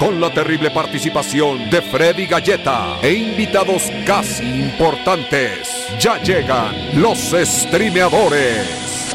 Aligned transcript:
Con 0.00 0.18
la 0.18 0.32
terrible 0.32 0.70
participación 0.70 1.68
de 1.68 1.82
Freddy 1.82 2.26
Galleta 2.26 2.98
e 3.02 3.12
invitados 3.12 3.82
casi 4.06 4.62
importantes, 4.62 5.68
ya 6.00 6.16
llegan 6.22 6.74
los 7.02 7.18
streameadores. 7.18 9.14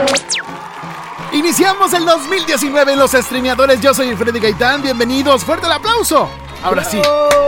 Iniciamos 1.33 1.91
el 1.93 2.05
2019 2.05 2.93
en 2.93 2.99
los 2.99 3.13
streameadores. 3.13 3.81
Yo 3.81 3.95
soy 3.95 4.15
Freddy 4.15 4.39
Gaitán. 4.39 4.83
Bienvenidos. 4.83 5.43
Fuerte 5.43 5.65
el 5.65 5.71
aplauso. 5.71 6.29
Ahora 6.63 6.83
sí. 6.83 6.99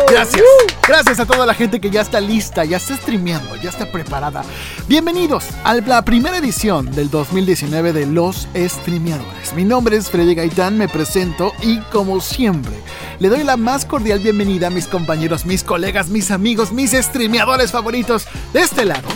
Gracias. 0.09 0.43
Gracias 0.87 1.19
a 1.19 1.25
toda 1.25 1.45
la 1.45 1.53
gente 1.53 1.81
que 1.81 1.89
ya 1.89 2.01
está 2.01 2.21
lista, 2.21 2.63
ya 2.63 2.77
está 2.77 2.95
streameando, 2.95 3.55
ya 3.57 3.69
está 3.69 3.91
preparada. 3.91 4.43
Bienvenidos 4.87 5.45
a 5.63 5.73
la 5.73 6.01
primera 6.03 6.37
edición 6.37 6.89
del 6.91 7.09
2019 7.09 7.91
de 7.91 8.05
Los 8.05 8.47
Streameadores. 8.55 9.53
Mi 9.53 9.65
nombre 9.65 9.97
es 9.97 10.09
Freddy 10.09 10.33
Gaitán, 10.33 10.77
me 10.77 10.87
presento 10.87 11.51
y 11.61 11.79
como 11.91 12.21
siempre, 12.21 12.71
le 13.19 13.27
doy 13.27 13.43
la 13.43 13.57
más 13.57 13.85
cordial 13.85 14.19
bienvenida 14.19 14.67
a 14.67 14.69
mis 14.69 14.87
compañeros, 14.87 15.45
mis 15.45 15.63
colegas, 15.63 16.07
mis 16.07 16.31
amigos, 16.31 16.71
mis 16.71 16.91
streameadores 16.91 17.71
favoritos. 17.71 18.27
De 18.53 18.61
este 18.61 18.85
lado, 18.85 19.09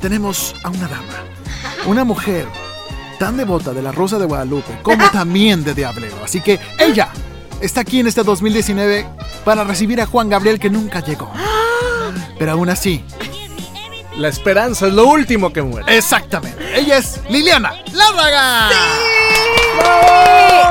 tenemos 0.00 0.54
a 0.62 0.68
una 0.70 0.86
dama, 0.86 1.24
una 1.86 2.04
mujer 2.04 2.46
tan 3.18 3.36
devota 3.36 3.72
de 3.72 3.82
la 3.82 3.90
Rosa 3.90 4.18
de 4.18 4.26
Guadalupe 4.26 4.78
como 4.82 5.10
también 5.12 5.64
de 5.64 5.74
Diablero. 5.74 6.24
Así 6.24 6.40
que 6.40 6.60
ella 6.78 7.10
está 7.60 7.80
aquí 7.82 8.00
en 8.00 8.06
este 8.06 8.22
2019 8.22 9.06
para 9.44 9.64
recibir 9.64 10.00
a 10.00 10.06
Juan 10.06 10.28
Gabriel 10.28 10.58
que 10.58 10.70
nunca 10.70 11.00
llegó. 11.00 11.30
Pero 12.38 12.52
aún 12.52 12.68
así, 12.70 13.04
La 14.16 14.28
esperanza 14.28 14.86
es 14.88 14.92
lo 14.92 15.06
último 15.06 15.52
que 15.52 15.62
muere. 15.62 15.96
exactamente. 15.96 16.58
Ella 16.78 16.98
es 16.98 17.20
Liliana 17.28 17.72
Lárraga. 17.92 18.68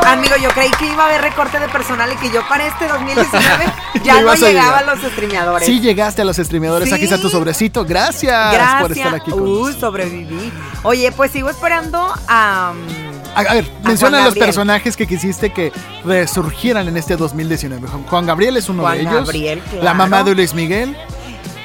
Amigo, 0.06 0.36
yo 0.42 0.50
creí 0.50 0.72
que 0.72 0.88
iba 0.88 1.04
a 1.04 1.08
haber 1.08 1.22
recorte 1.22 1.60
de 1.60 1.68
personal 1.70 2.12
y 2.12 2.16
que 2.18 2.32
yo 2.32 2.48
para 2.48 2.66
este 2.68 2.88
2019 2.88 3.66
Ya 4.04 4.22
no 4.22 4.32
a 4.32 4.36
llegaba 4.36 4.80
a 4.80 4.84
los 4.84 5.00
streameadores. 5.12 5.66
Sí 5.68 5.80
llegaste 5.80 6.22
a 6.22 6.26
los 6.26 6.38
streameadores. 6.38 6.90
Sí. 6.90 6.96
Aquí 6.96 7.04
está 7.04 7.20
tu 7.20 7.30
sobrecito. 7.30 7.86
Gracias, 7.86 8.54
Gracias. 8.54 8.82
por 8.82 8.92
estar 8.92 9.16
aquí 9.16 9.32
con 9.32 9.42
Uh, 9.42 9.46
nosotros. 9.68 9.80
sobreviví. 9.80 10.52
Oye, 10.84 11.12
pues 11.12 11.32
sigo 11.32 11.50
esperando 11.50 12.12
a. 12.28 12.74
A, 13.36 13.42
a 13.42 13.54
ver, 13.54 13.66
menciona 13.84 14.18
los 14.20 14.28
Gabriel. 14.30 14.46
personajes 14.46 14.98
que 14.98 15.08
quisiste 15.08 15.52
que 15.52 15.72
resurgieran 16.06 16.88
en 16.88 16.98
este 16.98 17.16
2019. 17.16 17.88
Juan- 18.10 18.26
Gabriel 18.26 18.58
es 18.58 18.70
uno 18.70 18.84
Juan 18.84 18.96
de 18.96 19.02
ellos. 19.02 19.14
Gabriel, 19.14 19.62
La 19.76 19.80
claro. 19.82 19.98
mamá 19.98 20.24
de 20.24 20.36
Luis 20.36 20.54
Miguel. 20.54 20.96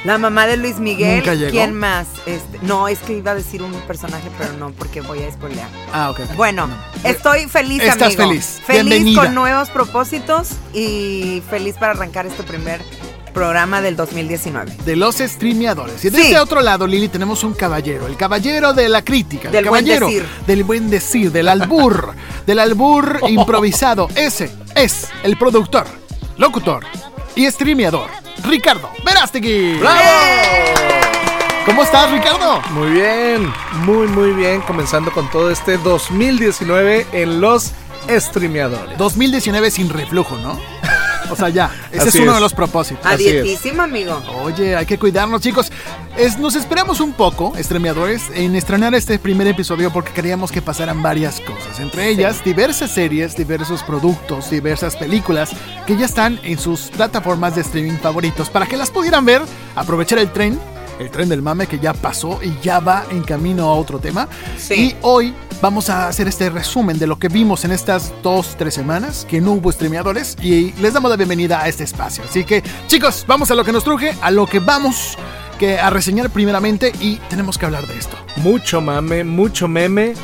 La 0.05 0.19
mamá 0.19 0.47
de 0.47 0.59
Luis 0.59 0.79
Miguel. 0.79 1.17
Nunca 1.17 1.35
llegó. 1.35 1.51
¿Quién 1.51 1.73
más? 1.75 2.07
Este, 2.27 2.59
no, 2.61 2.89
es 2.89 2.98
que 2.98 3.15
iba 3.17 3.31
a 3.31 3.35
decir 3.35 3.62
un 3.62 3.73
personaje, 3.87 4.29
pero 4.37 4.53
no, 4.53 4.70
porque 4.73 5.01
voy 5.01 5.23
a 5.23 5.33
spoilear. 5.33 5.67
Ah, 5.95 6.11
ok. 6.11 6.20
Bueno, 6.37 6.67
No. 6.67 7.09
estoy 7.09 7.47
feliz, 7.47 7.83
Estás 7.83 8.09
amigo. 8.15 8.29
feliz. 8.29 8.61
Feliz 8.67 8.85
Bienvenida. 8.85 9.23
con 9.23 9.35
nuevos 9.35 9.70
propósitos 9.70 10.51
y 10.75 11.42
feliz 11.48 11.77
para 11.81 11.92
arrancar 11.92 12.27
este 12.27 12.42
primer 12.42 12.83
programa 13.34 13.82
del 13.82 13.96
2019. 13.96 14.72
De 14.86 14.96
los 14.96 15.16
streameadores. 15.16 16.02
Y 16.04 16.08
de 16.08 16.16
Sí. 16.18 16.24
este 16.28 16.38
otro 16.38 16.62
lado, 16.62 16.86
Lili, 16.86 17.08
tenemos 17.08 17.44
un 17.44 17.52
caballero. 17.52 18.06
El 18.06 18.16
caballero 18.16 18.72
de 18.72 18.88
la 18.88 19.02
crítica. 19.04 19.50
Del 19.50 19.64
el 19.64 19.70
buen 19.70 19.84
caballero 19.84 20.06
decir. 20.06 20.27
del 20.46 20.64
buen 20.64 20.88
decir, 20.88 21.30
del 21.32 21.48
albur. 21.48 22.14
del 22.46 22.58
albur 22.60 23.20
improvisado. 23.28 24.08
Ese 24.14 24.50
es 24.74 25.08
el 25.23 25.36
productor, 25.36 25.86
locutor 26.39 26.84
y 27.34 27.50
streameador. 27.50 28.08
Ricardo 28.44 28.90
Verástegui. 29.05 29.80
¿Cómo 31.67 31.83
estás, 31.83 32.11
Ricardo? 32.11 32.61
Muy 32.73 32.90
bien, 32.90 33.50
muy 33.84 34.06
muy 34.08 34.30
bien, 34.33 34.61
comenzando 34.62 35.11
con 35.12 35.30
todo 35.30 35.50
este 35.50 35.78
2019 35.78 37.06
en 37.12 37.40
los 37.40 37.73
streameadores. 38.08 38.98
2019 38.98 39.70
sin 39.70 39.89
reflujo, 39.89 40.36
¿no? 40.39 40.61
O 41.30 41.36
sea, 41.36 41.48
ya. 41.48 41.70
Ese 41.90 42.08
Así 42.08 42.18
es 42.18 42.23
uno 42.23 42.33
es. 42.33 42.35
de 42.36 42.40
los 42.40 42.52
propósitos. 42.55 43.05
Adietísimo, 43.07 43.83
amigo. 43.83 44.23
Oye, 44.42 44.77
hay 44.77 44.86
que 44.86 44.98
cuidarnos, 44.98 45.40
chicos. 45.40 45.70
Es- 46.17 46.39
nos 46.39 46.55
esperamos 46.55 47.01
un 47.01 47.12
poco, 47.12 47.55
estremeadores, 47.57 48.23
en 48.35 48.55
estrenar 48.55 48.95
este 48.95 49.18
primer 49.18 49.46
episodio 49.48 49.92
porque 49.92 50.12
queríamos 50.12 50.52
que 50.52 50.62
pasaran 50.62 51.02
varias 51.02 51.40
cosas. 51.40 51.80
Entre 51.80 52.08
ellas, 52.08 52.45
diversas 52.45 52.90
series, 52.90 53.36
diversos 53.36 53.83
productos, 53.83 54.51
diversas 54.51 54.96
películas 54.96 55.51
que 55.86 55.96
ya 55.96 56.07
están 56.07 56.39
en 56.45 56.58
sus 56.58 56.83
plataformas 56.90 57.55
de 57.55 57.62
streaming 57.62 57.98
favoritos 57.98 58.48
para 58.51 58.67
que 58.67 58.77
las 58.77 58.91
pudieran 58.91 59.24
ver, 59.24 59.42
aprovechar 59.74 60.18
el 60.18 60.30
tren. 60.33 60.58
El 60.98 61.10
tren 61.10 61.28
del 61.28 61.42
mame 61.42 61.66
que 61.66 61.78
ya 61.78 61.92
pasó 61.92 62.40
y 62.42 62.55
ya 62.62 62.80
va 62.80 63.05
en 63.10 63.22
camino 63.22 63.64
a 63.64 63.74
otro 63.74 63.98
tema. 63.98 64.28
Sí. 64.56 64.74
Y 64.74 64.96
hoy 65.02 65.34
vamos 65.60 65.90
a 65.90 66.08
hacer 66.08 66.28
este 66.28 66.50
resumen 66.50 66.98
de 66.98 67.06
lo 67.06 67.18
que 67.18 67.28
vimos 67.28 67.64
en 67.64 67.72
estas 67.72 68.12
dos, 68.22 68.55
tres 68.56 68.74
semanas 68.74 69.27
que 69.28 69.40
no 69.40 69.52
hubo 69.52 69.72
streameadores 69.72 70.36
y 70.42 70.72
les 70.72 70.92
damos 70.92 71.10
la 71.10 71.16
bienvenida 71.16 71.62
a 71.62 71.68
este 71.68 71.84
espacio. 71.84 72.24
Así 72.24 72.44
que, 72.44 72.62
chicos, 72.86 73.24
vamos 73.27 73.50
a 73.50 73.55
lo 73.55 73.64
que 73.64 73.72
nos 73.72 73.84
truje, 73.84 74.14
a 74.20 74.30
lo 74.30 74.46
que 74.46 74.60
vamos 74.60 75.16
que 75.58 75.78
a 75.78 75.90
reseñar 75.90 76.30
primeramente 76.30 76.92
y 77.00 77.16
tenemos 77.28 77.58
que 77.58 77.66
hablar 77.66 77.86
de 77.86 77.98
esto. 77.98 78.16
Mucho 78.36 78.80
mame, 78.80 79.24
mucho 79.24 79.68
meme. 79.68 80.14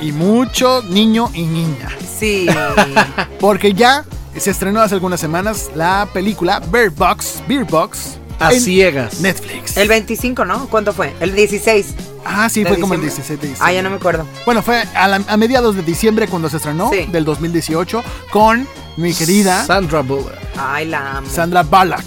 Y 0.00 0.12
mucho 0.12 0.82
niño 0.82 1.30
y 1.32 1.44
niña. 1.44 1.88
Sí. 2.18 2.46
Porque 3.40 3.72
ya 3.72 4.04
se 4.36 4.50
estrenó 4.50 4.82
hace 4.82 4.94
algunas 4.94 5.18
semanas 5.18 5.70
la 5.74 6.06
película 6.12 6.60
Bear 6.70 6.90
Box, 6.90 7.42
Beer 7.48 7.64
Box 7.64 8.18
A 8.38 8.52
en 8.52 8.60
ciegas. 8.60 9.20
Netflix. 9.20 9.76
El 9.76 9.88
25, 9.88 10.44
¿no? 10.44 10.68
¿Cuánto 10.68 10.92
fue? 10.92 11.14
El 11.20 11.34
16. 11.34 11.94
ah, 12.24 12.48
sí, 12.48 12.64
fue 12.64 12.78
como 12.78 12.94
el 12.94 13.00
diciembre. 13.00 13.24
16 13.24 13.40
de 13.40 13.48
diciembre. 13.48 13.58
Ah, 13.60 13.72
ya 13.72 13.82
no 13.82 13.90
me 13.90 13.96
acuerdo. 13.96 14.26
Bueno, 14.44 14.62
fue 14.62 14.82
a, 14.94 15.08
la- 15.08 15.22
a 15.26 15.36
mediados 15.36 15.74
de 15.76 15.82
diciembre 15.82 16.28
cuando 16.28 16.48
se 16.50 16.56
estrenó, 16.58 16.90
Sí. 16.90 17.06
del 17.10 17.24
2018, 17.24 18.02
con 18.30 18.66
mi 18.96 19.14
querida 19.14 19.64
Sandra 19.64 20.00
Bullock. 20.02 20.32
Ay, 20.58 20.86
la 20.86 21.18
amo. 21.18 21.28
Sandra 21.30 21.62
Bullock. 21.62 22.04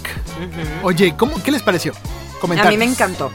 Oye, 0.82 1.14
¿cómo, 1.16 1.42
¿qué 1.42 1.50
les 1.50 1.62
pareció? 1.62 1.92
A 1.92 2.40
Comentarios. 2.40 2.72
mí 2.78 2.84
me 2.86 2.90
encantó. 2.90 3.30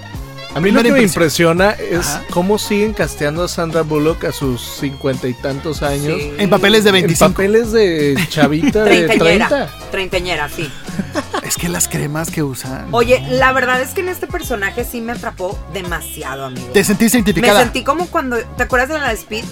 A 0.56 0.62
mí 0.62 0.72
lo 0.72 0.82
que 0.82 0.92
me 0.94 1.02
impresiona 1.02 1.72
es 1.72 2.08
Ajá. 2.08 2.24
cómo 2.30 2.58
siguen 2.58 2.94
casteando 2.94 3.44
a 3.44 3.48
Sandra 3.50 3.82
Bullock 3.82 4.24
a 4.24 4.32
sus 4.32 4.62
cincuenta 4.62 5.28
y 5.28 5.34
tantos 5.34 5.84
años. 5.84 6.16
Sí. 6.18 6.32
En 6.38 6.50
papeles 6.50 6.86
de 6.86 6.94
25. 6.94 7.26
En 7.26 7.34
papeles 7.34 7.72
de 7.74 8.18
chavita 8.30 8.86
de 8.86 9.04
Treintañera. 9.06 9.48
30. 9.50 9.92
Treintañera, 9.92 10.50
sí. 10.50 10.72
Es 11.44 11.58
que 11.58 11.70
las 11.70 11.88
cremas 11.88 12.32
que 12.32 12.42
usan. 12.42 12.88
Oye, 12.92 13.22
la 13.30 13.52
verdad 13.52 13.80
es 13.82 13.90
que 13.92 14.02
en 14.02 14.10
este 14.10 14.26
personaje 14.26 14.84
sí 14.84 15.00
me 15.02 15.12
atrapó 15.12 15.60
demasiado, 15.74 16.46
amigo. 16.46 16.66
¿Te 16.74 16.84
sentiste 16.84 17.18
Me 17.18 17.24
identificada? 17.24 17.60
sentí 17.62 17.84
como 17.84 18.08
cuando. 18.08 18.38
¿Te 18.58 18.64
acuerdas 18.64 18.90
de 18.90 18.98
la 18.98 19.10
de 19.10 19.14
Speed? 19.14 19.44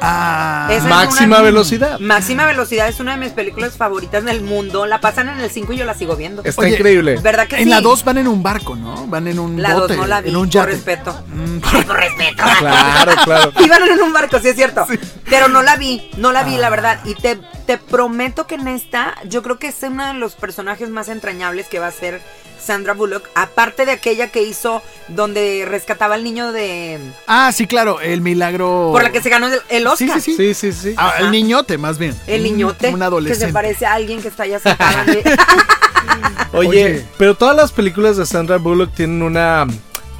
Ah, 0.00 0.68
Esa 0.72 0.88
Máxima 0.88 1.36
una- 1.36 1.42
velocidad. 1.42 1.98
Máxima 2.00 2.46
Velocidad 2.46 2.88
es 2.88 3.00
una 3.00 3.12
de 3.12 3.18
mis 3.18 3.32
películas 3.32 3.76
favoritas 3.76 4.24
del 4.24 4.42
mundo. 4.42 4.86
La 4.86 5.00
pasan 5.00 5.28
en 5.28 5.40
el 5.40 5.50
5 5.50 5.72
y 5.72 5.76
yo 5.76 5.84
la 5.84 5.94
sigo 5.94 6.16
viendo. 6.16 6.42
Está 6.44 6.60
Oye, 6.62 6.70
increíble. 6.72 7.16
¿Verdad 7.22 7.46
que 7.46 7.56
en 7.56 7.64
sí? 7.64 7.68
la 7.70 7.80
2 7.80 8.04
van 8.04 8.18
en 8.18 8.28
un 8.28 8.42
barco, 8.42 8.74
¿no? 8.76 9.06
Van 9.06 9.28
en 9.28 9.38
un 9.38 9.62
La 9.62 9.72
dos 9.72 9.82
bote, 9.82 9.96
no 9.96 10.06
la 10.06 10.20
vi, 10.20 10.30
en 10.30 10.36
un 10.36 10.50
por 10.50 10.66
respeto. 10.66 11.24
Mm, 11.28 11.58
Por 11.86 11.96
respeto. 11.96 12.42
Claro, 12.58 13.12
claro. 13.24 13.52
Iban 13.64 13.82
en 13.88 14.02
un 14.02 14.12
barco, 14.12 14.38
sí 14.40 14.48
es 14.48 14.56
cierto. 14.56 14.86
Pero 15.30 15.48
no 15.48 15.62
la 15.62 15.76
vi, 15.76 16.10
no 16.16 16.32
la 16.32 16.42
vi, 16.44 16.56
la 16.56 16.70
verdad. 16.70 17.00
Y 17.04 17.14
te, 17.14 17.38
te 17.66 17.78
prometo 17.78 18.46
que 18.46 18.56
en 18.56 18.68
esta, 18.68 19.14
yo 19.26 19.42
creo 19.42 19.58
que 19.58 19.68
es 19.68 19.76
uno 19.82 20.06
de 20.06 20.14
los 20.14 20.34
personajes 20.34 20.90
más 20.90 21.08
entrañables 21.08 21.66
que 21.68 21.78
va 21.78 21.86
a 21.88 21.92
ser 21.92 22.20
Sandra 22.64 22.94
Bullock. 22.94 23.28
Aparte 23.34 23.84
de 23.86 23.92
aquella 23.92 24.28
que 24.28 24.42
hizo 24.42 24.82
donde 25.08 25.64
rescataba 25.68 26.14
al 26.14 26.24
niño 26.24 26.52
de. 26.52 26.98
Ah, 27.26 27.52
sí, 27.52 27.66
claro, 27.66 28.00
el 28.00 28.20
milagro. 28.20 28.90
Por 28.92 29.02
la 29.02 29.12
que 29.12 29.20
se 29.20 29.28
ganó 29.30 29.48
el, 29.68 29.86
Oscar. 29.86 30.20
sí, 30.20 30.36
sí. 30.36 30.36
Sí, 30.36 30.54
sí, 30.54 30.72
sí. 30.72 30.94
Ah, 30.96 31.14
el 31.20 31.30
niñote, 31.30 31.78
más 31.78 31.98
bien. 31.98 32.14
El 32.26 32.42
niñote. 32.42 32.88
Un, 32.88 33.02
adolescente. 33.02 33.44
Que 33.44 33.46
se 33.48 33.52
parece 33.52 33.86
a 33.86 33.94
alguien 33.94 34.22
que 34.22 34.28
está 34.28 34.44
de- 35.06 35.22
Oye, 36.52 36.68
Oye. 36.68 37.04
pero 37.18 37.34
todas 37.34 37.56
las 37.56 37.72
películas 37.72 38.16
de 38.16 38.26
Sandra 38.26 38.58
Bullock 38.58 38.94
tienen 38.94 39.22
una, 39.22 39.66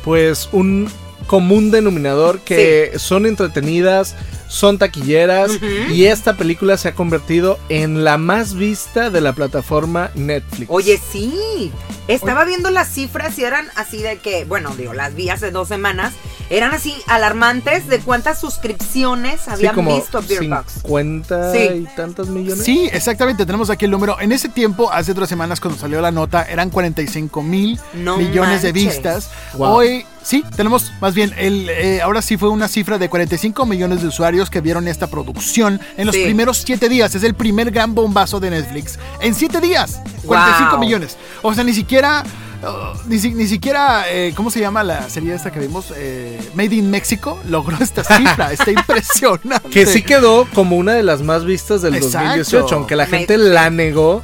pues, 0.02 0.48
un 0.52 0.90
común 1.26 1.70
denominador 1.70 2.40
que 2.40 2.92
son 2.96 3.26
entretenidas, 3.26 4.14
son 4.54 4.78
taquilleras 4.78 5.50
y 5.90 6.04
esta 6.04 6.36
película 6.36 6.76
se 6.76 6.88
ha 6.88 6.94
convertido 6.94 7.58
en 7.68 8.04
la 8.04 8.18
más 8.18 8.54
vista 8.54 9.10
de 9.10 9.20
la 9.20 9.32
plataforma 9.32 10.10
Netflix. 10.14 10.70
Oye, 10.70 11.00
sí. 11.10 11.72
Estaba 12.06 12.44
viendo 12.44 12.70
las 12.70 12.88
cifras 12.88 13.36
y 13.38 13.44
eran 13.44 13.66
así 13.74 13.98
de 14.02 14.18
que, 14.18 14.44
bueno, 14.44 14.74
digo, 14.76 14.92
las 14.92 15.14
vi 15.14 15.30
hace 15.30 15.50
dos 15.50 15.66
semanas 15.68 16.12
eran 16.50 16.72
así 16.72 16.94
alarmantes 17.06 17.88
de 17.88 18.00
cuántas 18.00 18.38
suscripciones 18.38 19.40
Sí, 19.40 19.50
habían 19.50 19.74
como 19.74 19.96
visto 19.96 20.20
Beerbox. 20.22 20.72
50 20.82 21.52
Sí. 21.52 21.58
y 21.58 21.88
tantos 21.96 22.28
millones. 22.28 22.64
Sí, 22.64 22.88
exactamente, 22.92 23.46
tenemos 23.46 23.70
aquí 23.70 23.86
el 23.86 23.90
número. 23.90 24.20
En 24.20 24.30
ese 24.30 24.50
tiempo, 24.50 24.92
hace 24.92 25.14
tres 25.14 25.28
semanas 25.28 25.58
cuando 25.60 25.80
salió 25.80 26.00
la 26.02 26.10
nota, 26.10 26.42
eran 26.44 26.68
45 26.70 27.42
mil 27.42 27.80
No 27.94 28.18
millones 28.18 28.60
de 28.62 28.72
vistas. 28.72 29.30
Wow. 29.54 29.68
Hoy, 29.72 30.06
sí, 30.24 30.44
tenemos 30.56 30.90
más 31.00 31.14
bien, 31.14 31.32
el, 31.38 31.68
eh, 31.70 32.00
ahora 32.02 32.20
sí 32.22 32.36
fue 32.36 32.48
una 32.48 32.66
cifra 32.66 32.98
de 32.98 33.08
45 33.08 33.64
millones 33.66 34.02
de 34.02 34.08
usuarios 34.08 34.50
que 34.50 34.60
vieron 34.60 34.88
esta 34.88 35.06
producción 35.06 35.80
en 35.96 36.06
los 36.06 36.16
Sí. 36.16 36.24
primeros 36.24 36.58
siete 36.58 36.88
días. 36.88 37.14
Es 37.14 37.22
el 37.22 37.34
primer 37.34 37.70
gran 37.70 37.94
bombazo 37.94 38.40
de 38.40 38.50
Netflix. 38.50 38.98
En 39.20 39.34
siete 39.34 39.60
días, 39.60 40.00
45 40.26 40.70
Wow. 40.72 40.80
millones. 40.80 41.16
O 41.42 41.54
sea, 41.54 41.62
ni 41.62 41.72
siquiera... 41.74 42.24
uh, 42.62 42.96
ni, 43.06 43.18
si- 43.18 43.34
ni 43.34 43.46
siquiera, 43.46 44.04
eh, 44.08 44.32
¿cómo 44.34 44.50
se 44.50 44.58
llama 44.60 44.82
la 44.82 45.08
serie 45.10 45.34
esta 45.34 45.52
que 45.52 45.60
vimos? 45.60 45.92
Eh, 45.96 46.40
Made 46.54 46.74
in 46.74 46.90
Mexico 46.90 47.38
logró 47.48 47.76
esta 47.80 48.02
cifra. 48.16 48.52
Está 48.52 48.70
impresionante. 48.70 49.68
Que 49.68 49.84
sí 49.86 50.02
quedó 50.02 50.46
como 50.54 50.76
una 50.76 50.92
de 50.94 51.02
las 51.02 51.20
más 51.22 51.44
vistas 51.44 51.82
del 51.82 51.94
Exacto. 51.96 52.28
2018, 52.28 52.74
aunque 52.74 52.96
la 52.96 53.04
Me- 53.06 53.18
gente 53.18 53.36
la 53.38 53.68
negó. 53.70 54.22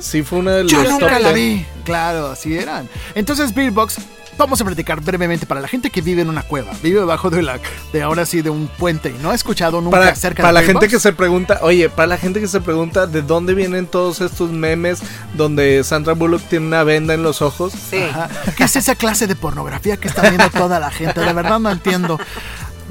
Sí 0.00 0.22
fue 0.22 0.38
una 0.40 0.52
de 0.52 0.64
los 0.64 0.72
Yo 0.72 0.82
top 0.82 0.90
nunca 0.92 1.18
la 1.18 1.32
10. 1.32 1.34
vi. 1.34 1.66
Claro, 1.84 2.26
así 2.30 2.54
eran. 2.56 2.88
Entonces, 3.14 3.54
Beerbox, 3.54 3.96
vamos 4.40 4.58
a 4.62 4.64
platicar 4.64 5.02
brevemente 5.02 5.44
para 5.44 5.60
la 5.60 5.68
gente 5.68 5.90
que 5.90 6.00
vive 6.00 6.22
en 6.22 6.30
una 6.30 6.42
cueva, 6.42 6.72
vive 6.82 6.98
debajo 6.98 7.28
de 7.28 7.42
la, 7.42 7.60
de 7.92 8.02
ahora 8.02 8.24
sí, 8.24 8.40
de 8.40 8.48
un 8.48 8.68
puente 8.68 9.10
y 9.10 9.22
no 9.22 9.30
ha 9.30 9.34
escuchado 9.34 9.82
nunca 9.82 9.98
Para, 9.98 10.12
acerca 10.12 10.42
para 10.42 10.60
de 10.60 10.66
la 10.66 10.72
gente 10.72 10.88
que 10.88 10.98
se 10.98 11.12
pregunta, 11.12 11.58
oye, 11.60 11.90
para 11.90 12.06
la 12.06 12.16
gente 12.16 12.40
que 12.40 12.48
se 12.48 12.62
pregunta 12.62 13.06
de 13.06 13.20
dónde 13.20 13.52
vienen 13.52 13.86
todos 13.86 14.22
estos 14.22 14.50
memes 14.50 15.02
donde 15.34 15.84
Sandra 15.84 16.14
Bullock 16.14 16.42
tiene 16.48 16.66
una 16.66 16.84
venda 16.84 17.12
en 17.12 17.22
los 17.22 17.42
ojos. 17.42 17.74
Sí. 17.90 17.98
Ajá. 18.02 18.30
¿Qué 18.56 18.64
es 18.64 18.76
esa 18.76 18.94
clase 18.94 19.26
de 19.26 19.36
pornografía 19.36 19.98
que 19.98 20.08
está 20.08 20.22
viendo 20.22 20.48
toda 20.48 20.80
la 20.80 20.90
gente? 20.90 21.20
De 21.20 21.32
verdad 21.34 21.60
no 21.60 21.70
entiendo. 21.70 22.18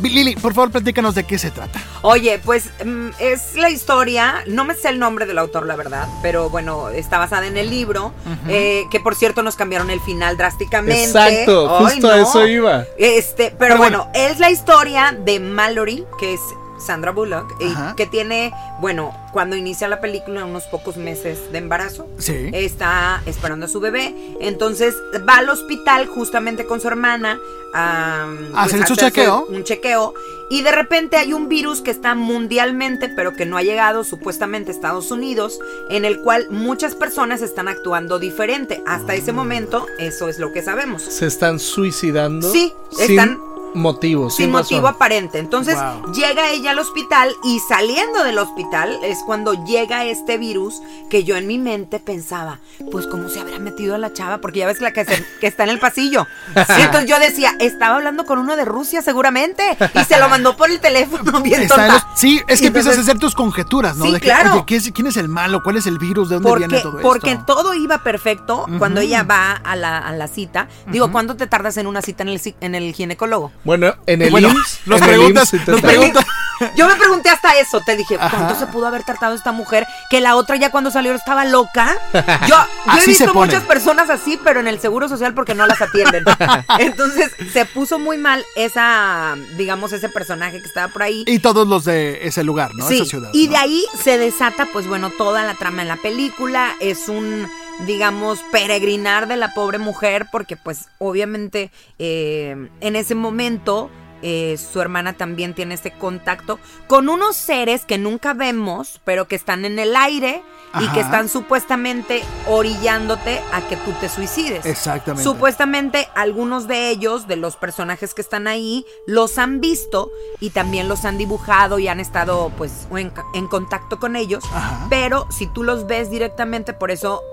Lili, 0.01 0.35
por 0.35 0.53
favor, 0.53 0.71
platícanos 0.71 1.15
de 1.15 1.23
qué 1.25 1.37
se 1.37 1.51
trata. 1.51 1.81
Oye, 2.01 2.39
pues 2.43 2.69
mm, 2.85 3.09
es 3.19 3.55
la 3.55 3.69
historia, 3.69 4.43
no 4.47 4.63
me 4.65 4.75
sé 4.75 4.89
el 4.89 4.99
nombre 4.99 5.25
del 5.25 5.37
autor, 5.37 5.65
la 5.65 5.75
verdad, 5.75 6.07
pero 6.21 6.49
bueno, 6.49 6.89
está 6.89 7.17
basada 7.17 7.47
en 7.47 7.57
el 7.57 7.69
libro, 7.69 8.13
eh, 8.47 8.85
que 8.91 8.99
por 8.99 9.15
cierto 9.15 9.43
nos 9.43 9.55
cambiaron 9.55 9.89
el 9.89 9.99
final 10.01 10.37
drásticamente. 10.37 11.03
Exacto, 11.03 11.77
Ay, 11.79 11.85
justo 11.85 12.09
a 12.09 12.19
eso 12.19 12.47
iba. 12.47 12.85
Este, 12.97 13.45
pero, 13.45 13.57
Pero 13.57 13.77
bueno, 13.77 14.09
es 14.13 14.39
la 14.39 14.49
historia 14.49 15.15
de 15.17 15.39
Mallory, 15.39 16.05
que 16.19 16.33
es 16.33 16.41
Sandra 16.79 17.11
Bullock, 17.11 17.53
y 17.59 17.73
que 17.95 18.05
tiene, 18.05 18.51
bueno, 18.79 19.13
cuando 19.33 19.55
inicia 19.55 19.87
la 19.87 20.01
película, 20.01 20.45
unos 20.45 20.63
pocos 20.65 20.97
meses 20.97 21.51
de 21.51 21.57
embarazo. 21.59 22.07
Sí. 22.17 22.49
Está 22.53 23.21
esperando 23.25 23.65
a 23.65 23.69
su 23.69 23.79
bebé. 23.79 24.15
Entonces 24.39 24.95
va 25.27 25.37
al 25.37 25.49
hospital 25.49 26.07
justamente 26.07 26.65
con 26.65 26.81
su 26.81 26.87
hermana. 26.87 27.39
A 27.73 28.27
¿Hacer 28.55 28.87
su 28.87 28.95
chequeo? 28.95 29.45
Un 29.47 29.63
chequeo. 29.63 30.13
Y 30.49 30.63
de 30.63 30.71
repente 30.71 31.17
hay 31.17 31.33
un 31.33 31.47
virus 31.47 31.81
que 31.81 31.91
está 31.91 32.15
mundialmente, 32.15 33.07
pero 33.15 33.33
que 33.33 33.45
no 33.45 33.57
ha 33.57 33.61
llegado 33.61 34.03
supuestamente 34.03 34.71
a 34.71 34.73
Estados 34.73 35.11
Unidos, 35.11 35.59
en 35.91 36.05
el 36.05 36.21
cual 36.21 36.47
muchas 36.49 36.95
personas 36.95 37.43
están 37.43 37.67
actuando 37.67 38.17
diferente. 38.17 38.81
Hasta 38.87 39.13
ese 39.13 39.31
momento, 39.31 39.85
eso 39.99 40.27
es 40.27 40.39
lo 40.39 40.51
que 40.51 40.63
sabemos. 40.63 41.03
Se 41.03 41.27
están 41.27 41.59
suicidando. 41.59 42.51
Sí, 42.51 42.73
sin 42.91 43.11
están- 43.11 43.39
motivo, 43.73 44.29
sin, 44.29 44.45
Sin 44.45 44.51
motivo 44.51 44.81
razón. 44.81 44.95
aparente. 44.95 45.39
Entonces 45.39 45.75
Wow. 45.75 46.13
llega 46.13 46.49
ella 46.49 46.71
al 46.71 46.79
hospital 46.79 47.33
y 47.43 47.59
saliendo 47.59 48.23
del 48.23 48.37
hospital 48.39 48.99
es 49.03 49.19
cuando 49.25 49.53
llega 49.65 50.05
este 50.05 50.37
virus 50.37 50.81
que 51.09 51.23
yo 51.23 51.35
en 51.37 51.47
mi 51.47 51.57
mente 51.57 51.99
pensaba, 51.99 52.59
pues 52.91 53.07
cómo 53.07 53.29
se 53.29 53.39
habrá 53.39 53.59
metido 53.59 53.95
a 53.95 53.97
la 53.97 54.13
chava, 54.13 54.39
porque 54.39 54.59
ya 54.59 54.67
ves 54.67 54.81
la 54.81 54.91
que, 54.93 55.05
se- 55.05 55.25
que 55.39 55.47
está 55.47 55.63
en 55.63 55.69
el 55.69 55.79
pasillo. 55.79 56.25
Y 56.79 56.81
entonces 56.81 57.09
yo 57.09 57.19
decía, 57.19 57.55
estaba 57.59 57.95
hablando 57.95 58.25
con 58.25 58.39
uno 58.39 58.55
de 58.55 58.65
Rusia 58.65 59.01
seguramente 59.01 59.63
y 59.93 60.03
se 60.03 60.19
lo 60.19 60.29
mandó 60.29 60.55
por 60.55 60.69
el 60.69 60.79
teléfono 60.79 61.39
bien 61.41 61.67
los- 61.67 62.03
sí, 62.15 62.41
es 62.47 62.61
que 62.61 62.67
empiezas 62.67 62.97
a 62.97 63.01
hacer 63.01 63.17
tus 63.19 63.35
conjeturas, 63.35 63.95
¿no? 63.97 64.05
Sí, 64.05 64.11
de 64.13 64.19
que, 64.19 64.25
claro. 64.27 64.53
oye, 64.53 64.63
¿qué 64.65 64.75
es- 64.77 64.91
¿quién 64.91 65.07
es 65.07 65.17
el 65.17 65.27
malo? 65.27 65.61
¿Cuál 65.63 65.77
es 65.77 65.85
el 65.87 65.97
virus? 65.97 66.29
¿De 66.29 66.35
dónde 66.35 66.49
Porque, 66.49 66.67
viene 66.67 66.81
todo 66.83 66.97
esto? 66.99 67.07
porque 67.07 67.39
todo 67.45 67.73
iba 67.73 68.03
perfecto 68.03 68.65
cuando 68.77 69.01
ella 69.01 69.23
va 69.23 69.51
a 69.53 69.75
la, 69.75 69.97
a 69.99 70.11
la 70.13 70.27
cita. 70.27 70.67
Digo, 70.87 71.11
¿cuánto 71.11 71.35
te 71.35 71.47
tardas 71.47 71.77
en 71.77 71.87
una 71.87 72.01
cita 72.01 72.23
en 72.23 72.29
el, 72.29 72.39
ci- 72.41 72.55
en 72.61 72.75
el 72.75 72.93
ginecólogo? 72.93 73.51
Bueno, 73.63 73.93
en 74.05 74.21
el 74.21 74.31
Bueno, 74.31 74.49
IMSS. 74.49 74.79
nos 74.85 74.97
en 75.01 75.03
el 75.03 75.09
preguntas- 75.09 75.53
IMSS 75.53 75.67
nos 75.67 75.81
preguntas- 75.81 76.25
Yo 76.75 76.87
me 76.89 76.95
pregunté 76.95 77.29
hasta 77.29 77.57
eso, 77.57 77.79
te 77.85 77.95
dije, 77.95 78.17
¿cuánto 78.17 78.35
Ajá. 78.37 78.55
se 78.59 78.67
pudo 78.67 78.85
haber 78.87 79.03
tratado 79.05 79.33
esta 79.33 79.53
mujer? 79.53 79.87
Que 80.09 80.19
la 80.19 80.35
otra 80.35 80.57
ya 80.57 80.71
cuando 80.71 80.91
salió 80.91 81.13
estaba 81.13 81.45
loca. 81.45 81.95
Yo, 82.47 82.55
yo 82.85 83.01
he 83.01 83.05
visto 83.05 83.33
muchas 83.33 83.63
personas 83.63 84.09
así, 84.09 84.37
pero 84.43 84.59
en 84.59 84.67
el 84.67 84.77
seguro 84.81 85.07
social 85.07 85.33
porque 85.33 85.55
no 85.55 85.65
las 85.67 85.81
atienden. 85.81 86.25
Entonces 86.79 87.31
se 87.53 87.65
puso 87.65 87.97
muy 87.97 88.17
mal 88.17 88.43
esa, 88.57 89.35
digamos, 89.55 89.93
ese 89.93 90.09
personaje 90.09 90.59
que 90.61 90.67
estaba 90.67 90.89
por 90.91 91.03
ahí. 91.03 91.23
Y 91.27 91.39
todos 91.39 91.65
los 91.65 91.85
de 91.85 92.27
ese 92.27 92.43
lugar, 92.43 92.75
¿no? 92.75 92.85
Sí, 92.89 92.97
Esa 92.97 93.05
ciudad. 93.09 93.29
y 93.31 93.45
¿no? 93.45 93.51
de 93.51 93.57
ahí 93.57 93.85
se 94.03 94.17
desata, 94.17 94.67
pues 94.73 94.85
bueno, 94.85 95.11
toda 95.11 95.43
la 95.43 95.53
trama 95.53 95.81
en 95.83 95.87
la 95.87 95.95
película. 95.97 96.75
Es 96.81 97.07
un, 97.07 97.49
digamos, 97.85 98.39
peregrinar 98.51 99.27
de 99.27 99.37
la 99.37 99.53
pobre 99.53 99.77
mujer, 99.77 100.27
porque 100.31 100.57
pues 100.57 100.87
obviamente 100.97 101.71
eh, 101.97 102.69
en 102.81 102.95
ese 102.95 103.15
momento 103.15 103.89
eh, 104.21 104.57
su 104.57 104.81
hermana 104.81 105.13
también 105.13 105.53
tiene 105.53 105.75
este 105.75 105.91
contacto 105.91 106.59
con 106.87 107.07
unos 107.07 107.37
seres 107.37 107.85
que 107.85 107.97
nunca 107.97 108.33
vemos, 108.33 108.99
pero 109.05 109.27
que 109.27 109.35
están 109.35 109.63
en 109.63 109.79
el 109.79 109.95
aire 109.95 110.43
y 110.79 110.87
que 110.89 110.99
están 110.99 111.29
supuestamente 111.29 112.21
orillándote 112.47 113.41
a 113.53 113.61
que 113.67 113.77
tú 113.77 113.91
te 113.99 114.09
suicides. 114.09 114.65
Exactamente. 114.65 115.23
Supuestamente 115.23 116.09
algunos 116.15 116.67
de 116.67 116.89
ellos, 116.89 117.27
de 117.27 117.37
los 117.37 117.55
personajes 117.55 118.13
que 118.13 118.21
están 118.21 118.45
ahí, 118.45 118.85
los 119.07 119.37
han 119.37 119.61
visto 119.61 120.11
y 120.39 120.49
también 120.51 120.89
los 120.89 121.05
han 121.05 121.17
dibujado 121.17 121.79
y 121.79 121.87
han 121.87 121.99
estado 121.99 122.51
pues 122.57 122.87
en, 122.91 123.11
en 123.33 123.47
contacto 123.47 123.99
con 123.99 124.15
ellos. 124.15 124.43
Ajá. 124.53 124.85
Pero 124.89 125.27
si 125.31 125.47
tú 125.47 125.63
los 125.63 125.87
ves 125.87 126.11
directamente, 126.11 126.73
por 126.73 126.91
eso 126.91 127.23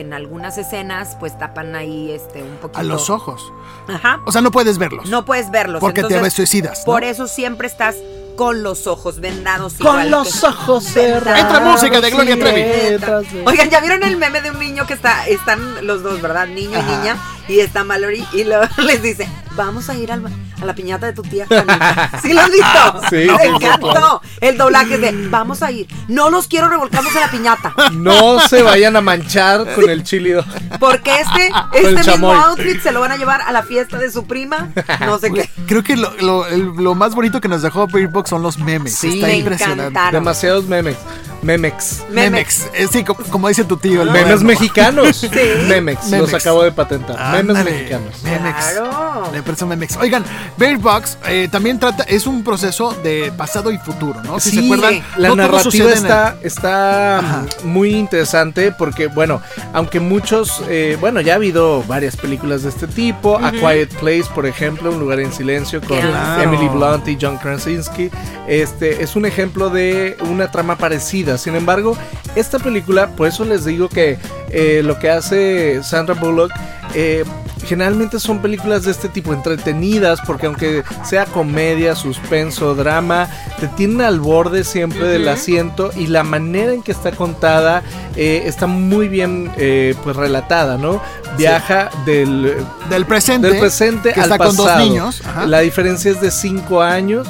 en 0.00 0.12
algunas 0.12 0.58
escenas 0.58 1.16
pues 1.20 1.36
tapan 1.38 1.74
ahí 1.74 2.10
este 2.12 2.42
un 2.42 2.56
poquito. 2.56 2.78
A 2.78 2.82
los 2.82 3.10
ojos. 3.10 3.52
Ajá. 3.88 4.20
O 4.26 4.32
sea, 4.32 4.40
no 4.40 4.50
puedes 4.50 4.78
verlos. 4.78 5.08
No 5.08 5.24
puedes 5.24 5.50
verlos. 5.50 5.80
Porque 5.80 6.02
te 6.02 6.08
entonces, 6.08 6.32
suicidas, 6.34 6.78
¿no? 6.80 6.84
Por 6.92 7.04
eso 7.04 7.26
siempre 7.26 7.66
estás 7.66 7.96
con 8.36 8.62
los 8.64 8.86
ojos 8.88 9.20
vendados. 9.20 9.74
Con 9.74 9.86
igual 9.86 10.10
los 10.10 10.40
que- 10.40 10.46
ojos 10.48 10.84
cerrados. 10.84 11.38
Entra 11.40 11.60
música 11.60 12.00
de 12.00 12.10
Gloria 12.10 12.36
Trevi. 12.38 12.90
detrás 12.90 13.32
de- 13.32 13.44
Oigan, 13.46 13.70
¿ya 13.70 13.80
vieron 13.80 14.02
el 14.02 14.16
meme 14.16 14.40
de 14.40 14.50
un 14.50 14.58
niño 14.58 14.86
que 14.86 14.94
está, 14.94 15.26
están 15.28 15.86
los 15.86 16.02
dos, 16.02 16.20
¿verdad? 16.20 16.46
Niño 16.48 16.78
Ajá. 16.78 16.92
y 16.92 16.96
niña, 16.96 17.16
y 17.46 17.60
está 17.60 17.84
Mallory, 17.84 18.24
y 18.32 18.42
luego 18.44 18.64
les 18.78 19.02
dice, 19.02 19.28
vamos 19.56 19.88
a 19.90 19.94
ir 19.94 20.10
al- 20.12 20.24
a 20.60 20.64
la 20.64 20.74
piñata 20.74 21.06
de 21.06 21.12
tu 21.12 21.22
tía 21.22 21.46
Juanita. 21.46 22.10
¿Sí 22.22 22.32
lo 22.32 22.40
has 22.40 22.50
visto? 22.50 23.00
Sí, 23.10 23.16
Me 23.16 23.38
sí, 23.38 23.48
encantó. 23.54 24.22
El 24.40 24.56
doblaje 24.56 24.98
de, 24.98 25.28
vamos 25.28 25.62
a 25.62 25.70
ir. 25.70 25.86
No 26.08 26.30
los 26.30 26.46
quiero 26.48 26.68
revolcamos 26.68 27.14
en 27.14 27.20
la 27.20 27.30
piñata. 27.30 27.74
No 27.92 28.40
se 28.40 28.62
vayan 28.62 28.96
a 28.96 29.00
manchar 29.00 29.74
con 29.74 29.88
el 29.88 30.02
chili 30.04 30.30
dog. 30.32 30.44
Porque 30.80 31.20
este, 31.20 31.50
este 31.72 31.88
mismo 31.94 32.02
chamoy. 32.12 32.36
outfit 32.36 32.80
se 32.82 32.92
lo 32.92 33.00
van 33.00 33.12
a 33.12 33.16
llevar 33.16 33.42
a 33.42 33.52
la 33.52 33.62
fiesta 33.62 33.98
de 33.98 34.10
su 34.10 34.26
prima. 34.26 34.68
No 35.00 35.18
sé 35.18 35.30
qué. 35.32 35.48
Creo 35.66 35.82
que 35.82 35.96
lo, 35.96 36.12
lo- 36.20 36.46
el- 36.46 36.72
lo 36.76 36.94
más 36.94 37.14
bonito 37.14 37.40
que 37.40 37.48
nos 37.48 37.62
dejó 37.62 37.86
Bird 37.86 38.10
Box 38.10 38.30
son 38.30 38.42
los 38.42 38.58
memes. 38.58 38.94
Sí, 38.94 39.14
Está 39.16 39.26
me 39.28 39.36
impresionante. 39.38 39.82
encantaron. 39.84 40.12
Demasiados 40.12 40.64
memes. 40.66 40.96
Memex. 41.44 42.02
Memex. 42.10 42.68
Eh, 42.74 42.88
sí, 42.90 43.04
co- 43.04 43.14
como, 43.14 43.48
dice 43.48 43.64
tu 43.64 43.76
tío. 43.76 44.02
el 44.02 44.10
Memes 44.10 44.42
moderno. 44.42 44.46
mexicanos. 44.48 45.22
Memex. 45.68 46.06
Memex. 46.08 46.10
Los 46.10 46.34
acabo 46.34 46.62
de 46.62 46.72
patentar. 46.72 47.32
Memes 47.44 47.64
mexicanos. 47.64 48.22
Memex. 48.22 48.66
Claro. 48.72 49.30
Le 49.32 49.42
parece 49.42 49.64
Memex. 49.66 49.96
Oigan, 49.98 50.24
Bird 50.56 50.78
Box 50.80 51.18
eh, 51.26 51.48
también 51.50 51.78
trata, 51.78 52.04
es 52.04 52.26
un 52.26 52.42
proceso 52.42 52.92
de 53.02 53.32
pasado 53.36 53.70
y 53.70 53.78
futuro, 53.78 54.22
¿no? 54.24 54.40
Si 54.40 54.50
sí, 54.50 54.56
se 54.58 54.64
acuerdan, 54.64 55.02
la 55.18 55.28
no 55.28 55.36
narrativa 55.36 55.86
el- 55.86 55.92
está, 55.92 56.36
está 56.42 57.18
Ajá. 57.18 57.46
muy 57.64 57.90
interesante 57.94 58.72
porque, 58.72 59.06
bueno, 59.08 59.40
aunque 59.72 60.00
muchos, 60.00 60.62
eh, 60.68 60.96
bueno, 61.00 61.20
ya 61.20 61.34
ha 61.34 61.36
habido 61.36 61.82
varias 61.84 62.16
películas 62.16 62.62
de 62.62 62.70
este 62.70 62.86
tipo, 62.86 63.38
A 63.38 63.52
Quiet 63.52 63.94
Place, 64.00 64.24
por 64.34 64.46
ejemplo, 64.46 64.90
Un 64.90 64.98
lugar 65.00 65.20
en 65.20 65.32
silencio 65.32 65.80
con 65.80 65.98
Claro. 66.00 66.42
Emily 66.42 66.68
Blunt 66.68 67.06
y 67.08 67.18
John 67.20 67.36
Krasinski, 67.38 68.10
este 68.48 69.02
es 69.02 69.16
un 69.16 69.26
ejemplo 69.26 69.68
de 69.70 70.16
una 70.28 70.50
trama 70.50 70.76
parecida. 70.76 71.33
Sin 71.38 71.54
embargo, 71.54 71.96
esta 72.34 72.58
película, 72.58 73.08
por 73.08 73.28
eso 73.28 73.44
les 73.44 73.64
digo 73.64 73.88
que 73.88 74.18
eh, 74.50 74.82
lo 74.84 74.98
que 74.98 75.10
hace 75.10 75.82
Sandra 75.82 76.14
Bullock 76.14 76.52
eh, 76.94 77.24
generalmente 77.64 78.20
son 78.20 78.40
películas 78.40 78.84
de 78.84 78.90
este 78.90 79.08
tipo 79.08 79.32
entretenidas 79.32 80.20
porque 80.26 80.46
aunque 80.46 80.84
sea 81.04 81.24
comedia, 81.24 81.96
suspenso, 81.96 82.74
drama, 82.74 83.28
te 83.58 83.68
tienen 83.68 84.02
al 84.02 84.20
borde 84.20 84.64
siempre 84.64 85.08
del 85.08 85.28
asiento 85.28 85.90
y 85.96 86.06
la 86.06 86.22
manera 86.22 86.72
en 86.72 86.82
que 86.82 86.92
está 86.92 87.12
contada 87.12 87.82
eh, 88.16 88.42
está 88.46 88.66
muy 88.66 89.08
bien 89.08 89.50
eh, 89.56 89.94
pues 90.04 90.14
relatada, 90.14 90.76
¿no? 90.76 91.00
Viaja 91.36 91.90
del, 92.04 92.54
del 92.90 93.06
presente. 93.06 93.48
del 93.48 93.58
presente 93.58 94.12
que 94.12 94.20
al 94.20 94.26
está 94.30 94.38
pasado. 94.38 94.56
con 94.56 94.66
dos 94.66 94.78
niños. 94.78 95.22
Ajá. 95.24 95.46
La 95.46 95.60
diferencia 95.60 96.10
es 96.10 96.20
de 96.20 96.30
cinco 96.30 96.82
años. 96.82 97.26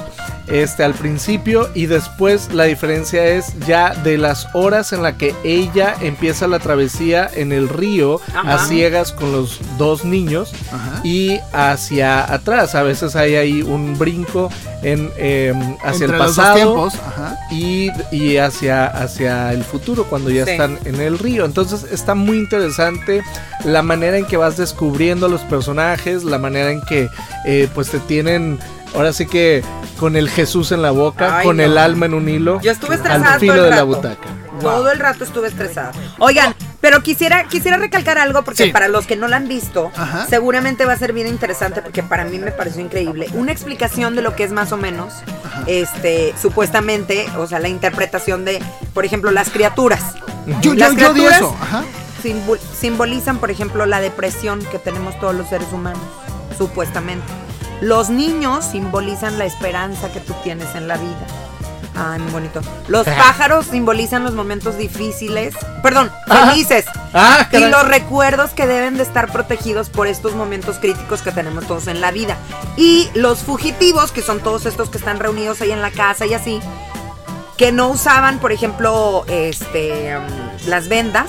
Este 0.48 0.84
al 0.84 0.94
principio 0.94 1.68
y 1.74 1.86
después 1.86 2.52
la 2.52 2.64
diferencia 2.64 3.24
es 3.24 3.58
ya 3.66 3.94
de 3.94 4.18
las 4.18 4.46
horas 4.54 4.92
en 4.92 5.02
la 5.02 5.16
que 5.16 5.34
ella 5.44 5.94
empieza 6.00 6.46
la 6.46 6.58
travesía 6.58 7.30
en 7.32 7.52
el 7.52 7.68
río 7.68 8.20
Ajá. 8.34 8.54
a 8.54 8.66
ciegas 8.66 9.12
con 9.12 9.32
los 9.32 9.60
dos 9.78 10.04
niños 10.04 10.52
Ajá. 10.72 11.00
y 11.02 11.38
hacia 11.52 12.30
atrás. 12.32 12.74
A 12.74 12.82
veces 12.82 13.16
hay 13.16 13.36
ahí 13.36 13.62
un 13.62 13.96
brinco 13.98 14.50
en 14.82 15.10
em, 15.16 15.76
hacia 15.82 16.04
Entre 16.04 16.18
el 16.18 16.24
pasado 16.24 16.88
y, 17.50 17.90
y 18.12 18.36
hacia, 18.36 18.86
hacia 18.86 19.52
el 19.52 19.64
futuro 19.64 20.04
cuando 20.04 20.30
ya 20.30 20.44
Sí. 20.44 20.50
están 20.52 20.78
en 20.84 21.00
el 21.00 21.18
río. 21.18 21.44
Entonces 21.46 21.84
está 21.90 22.14
muy 22.14 22.36
interesante 22.36 23.22
la 23.64 23.82
manera 23.82 24.18
en 24.18 24.26
que 24.26 24.36
vas 24.36 24.56
descubriendo 24.58 25.26
a 25.26 25.28
los 25.30 25.40
personajes, 25.42 26.22
la 26.24 26.38
manera 26.38 26.70
en 26.70 26.82
que 26.82 27.08
eh, 27.46 27.68
pues 27.74 27.90
te 27.90 27.98
tienen 28.00 28.58
ahora 28.94 29.12
sí 29.12 29.26
que 29.26 29.62
con 29.98 30.16
el 30.16 30.28
Jesús 30.28 30.72
en 30.72 30.82
la 30.82 30.90
boca, 30.90 31.38
Ay, 31.38 31.46
con 31.46 31.56
no. 31.58 31.62
el 31.62 31.78
alma 31.78 32.06
en 32.06 32.14
un 32.14 32.28
hilo, 32.28 32.60
Yo 32.60 32.70
estuve 32.72 32.94
estresada 32.96 33.34
al 33.34 33.40
filo 33.40 33.54
todo 33.54 33.64
el 33.64 33.70
de 33.70 33.76
la 33.76 33.82
rato. 33.82 33.86
butaca. 33.86 34.28
Todo 34.60 34.90
el 34.92 34.98
rato 34.98 35.24
estuve 35.24 35.48
estresada. 35.48 35.92
Oigan, 36.20 36.54
pero 36.80 37.02
quisiera, 37.02 37.44
quisiera 37.48 37.76
recalcar 37.76 38.18
algo 38.18 38.42
porque 38.44 38.64
Sí. 38.66 38.70
para 38.70 38.88
los 38.88 39.04
que 39.06 39.16
no 39.16 39.26
la 39.28 39.36
han 39.36 39.48
visto, 39.48 39.90
Ajá. 39.96 40.26
seguramente 40.30 40.86
va 40.86 40.92
a 40.92 40.96
ser 40.98 41.12
bien 41.12 41.26
interesante 41.26 41.82
porque 41.82 42.02
para 42.02 42.24
mí 42.24 42.38
me 42.38 42.50
pareció 42.52 42.80
increíble. 42.80 43.26
Una 43.34 43.52
explicación 43.52 44.14
de 44.16 44.22
lo 44.22 44.36
que 44.36 44.44
es 44.44 44.52
más 44.52 44.70
o 44.72 44.76
menos, 44.76 45.12
este, 45.66 46.34
supuestamente, 46.40 47.26
o 47.36 47.46
sea, 47.46 47.58
la 47.58 47.68
interpretación 47.68 48.44
de, 48.44 48.62
por 48.94 49.04
ejemplo, 49.04 49.30
las 49.32 49.50
criaturas. 49.50 50.14
Yo, 50.60 50.74
Las 50.74 50.92
yo, 50.92 50.98
yo 50.98 51.14
di 51.14 51.20
criaturas- 51.22 51.36
eso. 51.38 51.56
Ajá. 51.60 51.84
Simbol- 52.22 52.60
simbolizan, 52.80 53.38
por 53.38 53.50
ejemplo, 53.50 53.86
la 53.86 54.00
depresión 54.00 54.60
que 54.70 54.78
tenemos 54.78 55.18
todos 55.18 55.34
los 55.34 55.48
seres 55.48 55.68
humanos, 55.72 56.00
supuestamente. 56.56 57.26
Los 57.84 58.08
niños 58.08 58.64
simbolizan 58.64 59.38
la 59.38 59.44
esperanza 59.44 60.10
que 60.10 60.18
tú 60.20 60.32
tienes 60.42 60.74
en 60.74 60.88
la 60.88 60.96
vida. 60.96 61.26
Ay, 61.94 62.18
muy 62.18 62.32
bonito. 62.32 62.62
Los 62.88 63.04
pájaros 63.24 63.66
simbolizan 63.66 64.24
los 64.24 64.32
momentos 64.32 64.78
difíciles, 64.78 65.54
perdón, 65.82 66.10
Ah. 66.30 66.48
felices. 66.50 66.86
Ah, 67.12 67.46
Y 67.50 67.52
caray. 67.52 67.70
los 67.70 67.86
recuerdos 67.86 68.50
que 68.52 68.66
deben 68.66 68.96
de 68.96 69.02
estar 69.02 69.30
protegidos 69.30 69.90
por 69.90 70.06
estos 70.06 70.34
momentos 70.34 70.78
críticos 70.78 71.20
que 71.20 71.30
tenemos 71.30 71.66
todos 71.66 71.86
en 71.86 72.00
la 72.00 72.10
vida. 72.10 72.38
Y 72.78 73.10
los 73.14 73.40
fugitivos, 73.40 74.12
que 74.12 74.22
son 74.22 74.40
todos 74.40 74.64
estos 74.64 74.88
que 74.88 74.96
están 74.96 75.18
reunidos 75.18 75.60
ahí 75.60 75.70
en 75.70 75.82
la 75.82 75.90
casa 75.90 76.24
y 76.24 76.32
así, 76.32 76.60
que 77.58 77.70
no 77.70 77.88
usaban, 77.90 78.38
por 78.38 78.50
ejemplo, 78.50 79.24
este 79.28 80.16
um, 80.16 80.24
las 80.68 80.88
vendas. 80.88 81.26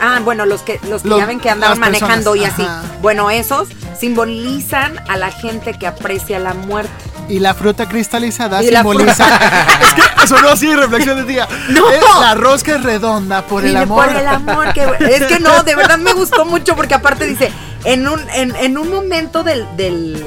Ah, 0.00 0.20
bueno, 0.24 0.46
los 0.46 0.62
que 0.62 0.80
los 0.88 1.02
que 1.02 1.08
Los- 1.08 1.18
ya 1.18 1.26
ven 1.26 1.40
que 1.40 1.50
andaban 1.50 1.78
personas, 1.78 2.00
manejando 2.02 2.36
y 2.36 2.44
así. 2.44 2.66
Bueno, 3.00 3.30
esos 3.30 3.68
simbolizan 3.98 4.98
a 5.08 5.16
la 5.16 5.30
gente 5.30 5.74
que 5.78 5.86
aprecia 5.86 6.38
la 6.38 6.54
muerte. 6.54 6.90
Y 7.28 7.38
la 7.38 7.54
fruta 7.54 7.88
cristalizada 7.88 8.62
Y 8.62 8.68
simboliza. 8.68 9.26
es 9.82 9.94
que 9.94 10.26
sonó 10.26 10.50
así, 10.50 10.74
reflexión 10.74 11.16
de 11.18 11.24
día. 11.24 11.48
No. 11.68 11.88
Eh, 11.90 12.00
la 12.20 12.34
rosca 12.34 12.76
es 12.76 12.82
redonda 12.82 13.42
por 13.46 13.64
el 13.64 13.76
amor. 13.76 14.06
Por 14.06 14.16
el 14.16 14.26
amor, 14.26 14.72
que 14.72 14.84
es 15.08 15.24
que 15.26 15.38
no, 15.40 15.62
de 15.62 15.74
verdad 15.74 15.98
me 15.98 16.12
gustó 16.12 16.44
mucho 16.44 16.74
porque 16.76 16.94
aparte 16.94 17.26
dice, 17.26 17.50
en 17.84 18.06
un, 18.08 18.20
en, 18.30 18.54
en 18.56 18.76
un 18.76 18.90
momento 18.90 19.42
del, 19.44 19.66
del, 19.76 20.24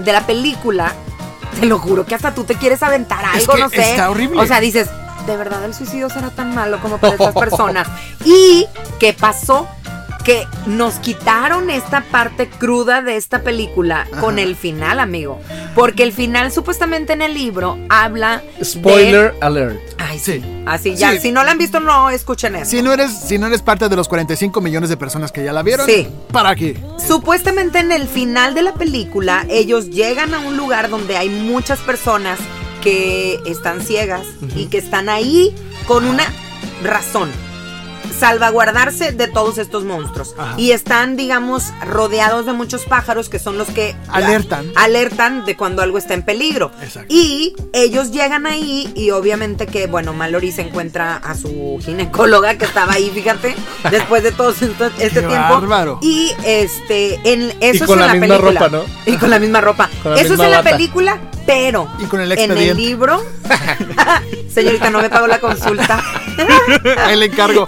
de 0.00 0.12
la 0.12 0.26
película, 0.26 0.92
te 1.60 1.66
lo 1.66 1.78
juro 1.78 2.04
que 2.06 2.14
hasta 2.14 2.34
tú 2.34 2.44
te 2.44 2.54
quieres 2.54 2.82
aventar 2.82 3.20
Es 3.36 3.42
algo, 3.42 3.54
que 3.54 3.60
no 3.60 3.68
sé. 3.68 3.90
está 3.90 4.10
horrible. 4.10 4.40
O 4.40 4.46
sea, 4.46 4.58
dices, 4.60 4.88
de 5.26 5.36
verdad 5.36 5.64
el 5.64 5.74
suicidio 5.74 6.08
será 6.10 6.30
tan 6.30 6.54
malo 6.54 6.80
como 6.80 6.98
para 6.98 7.14
estas 7.14 7.34
personas. 7.34 7.88
¿Y 8.24 8.66
qué 8.98 9.12
pasó? 9.12 9.68
Que 10.24 10.46
nos 10.66 10.94
quitaron 11.00 11.68
esta 11.68 12.02
parte 12.12 12.48
cruda 12.48 13.02
de 13.02 13.16
esta 13.16 13.42
película 13.42 14.06
con 14.20 14.38
el 14.38 14.54
final, 14.54 15.00
amigo. 15.00 15.40
Porque 15.74 16.04
el 16.04 16.12
final, 16.12 16.52
supuestamente 16.52 17.12
en 17.12 17.22
el 17.22 17.34
libro, 17.34 17.76
habla. 17.88 18.40
de- 18.56 18.64
Spoiler 18.64 19.34
alert. 19.40 19.80
Ay, 19.98 20.20
sí. 20.20 20.34
Sí. 20.34 20.62
Así 20.64 20.94
ya. 20.94 21.10
Sí. 21.12 21.18
Si 21.22 21.32
no 21.32 21.42
la 21.42 21.50
han 21.50 21.58
visto, 21.58 21.80
no 21.80 22.08
escuchen 22.10 22.54
eso. 22.54 22.70
Si 22.70 22.82
no, 22.82 22.92
eres, 22.92 23.10
si 23.18 23.36
no 23.36 23.48
eres 23.48 23.62
parte 23.62 23.88
de 23.88 23.96
los 23.96 24.06
45 24.08 24.60
millones 24.60 24.90
de 24.90 24.96
personas 24.96 25.32
que 25.32 25.42
ya 25.44 25.52
la 25.52 25.64
vieron, 25.64 25.86
Sí. 25.86 26.06
para 26.30 26.50
aquí. 26.50 26.74
Supuestamente 27.04 27.80
en 27.80 27.90
el 27.90 28.06
final 28.06 28.54
de 28.54 28.62
la 28.62 28.74
película, 28.74 29.44
ellos 29.48 29.90
llegan 29.90 30.34
a 30.34 30.38
un 30.38 30.56
lugar 30.56 30.88
donde 30.88 31.16
hay 31.16 31.30
muchas 31.30 31.80
personas 31.80 32.38
que 32.82 33.40
están 33.46 33.80
ciegas 33.80 34.26
y 34.56 34.66
que 34.66 34.78
están 34.78 35.08
ahí 35.08 35.54
con 35.86 36.04
una 36.06 36.24
razón. 36.82 37.30
Salvaguardarse 38.18 39.12
de 39.12 39.26
todos 39.26 39.58
estos 39.58 39.84
monstruos. 39.84 40.34
Ajá. 40.38 40.54
Y 40.56 40.70
están, 40.72 41.16
digamos, 41.16 41.72
rodeados 41.84 42.46
de 42.46 42.52
muchos 42.52 42.84
pájaros 42.84 43.28
que 43.28 43.38
son 43.38 43.58
los 43.58 43.68
que 43.68 43.96
Alertan. 44.08 44.70
alertan 44.76 45.44
de 45.44 45.56
cuando 45.56 45.82
algo 45.82 45.98
está 45.98 46.14
en 46.14 46.22
peligro. 46.22 46.70
Exacto. 46.82 47.12
Y 47.12 47.54
ellos 47.72 48.12
llegan 48.12 48.46
ahí 48.46 48.92
y 48.94 49.10
obviamente 49.10 49.66
que, 49.66 49.86
bueno, 49.88 50.12
Mallory 50.12 50.52
se 50.52 50.62
encuentra 50.62 51.16
a 51.16 51.34
su 51.34 51.80
ginecóloga 51.82 52.56
que 52.58 52.64
estaba 52.66 52.92
ahí, 52.92 53.10
fíjate, 53.12 53.56
después 53.90 54.22
de 54.22 54.30
todo 54.32 54.50
este 54.50 54.68
Qué 54.98 55.08
tiempo. 55.10 55.54
bárbaro. 55.54 55.98
Y 56.02 56.30
este, 56.44 57.18
en, 57.24 57.52
eso 57.60 57.84
Y 57.84 57.86
con 57.88 57.98
es 57.98 58.04
en 58.04 58.06
la 58.06 58.06
la, 58.06 58.12
misma 58.14 58.36
película. 58.38 58.60
ropa, 58.60 58.68
¿no? 58.76 58.84
Y 59.12 59.16
con 59.16 59.30
la 59.30 59.38
misma 59.38 59.60
ropa. 59.60 59.90
La 60.04 60.14
eso 60.20 60.34
es 60.34 60.40
en 60.40 60.50
la 60.50 60.62
película, 60.62 61.18
pero 61.46 61.88
Y 61.98 62.04
con 62.04 62.20
el 62.20 62.32
en 62.32 62.50
el 62.50 62.76
libro, 62.76 63.22
señorita, 64.48 64.90
no 64.90 65.00
me 65.00 65.10
pagó 65.10 65.26
la 65.26 65.38
consulta. 65.40 66.02
Ahí 66.98 67.16
le 67.16 67.26
encargo. 67.26 67.66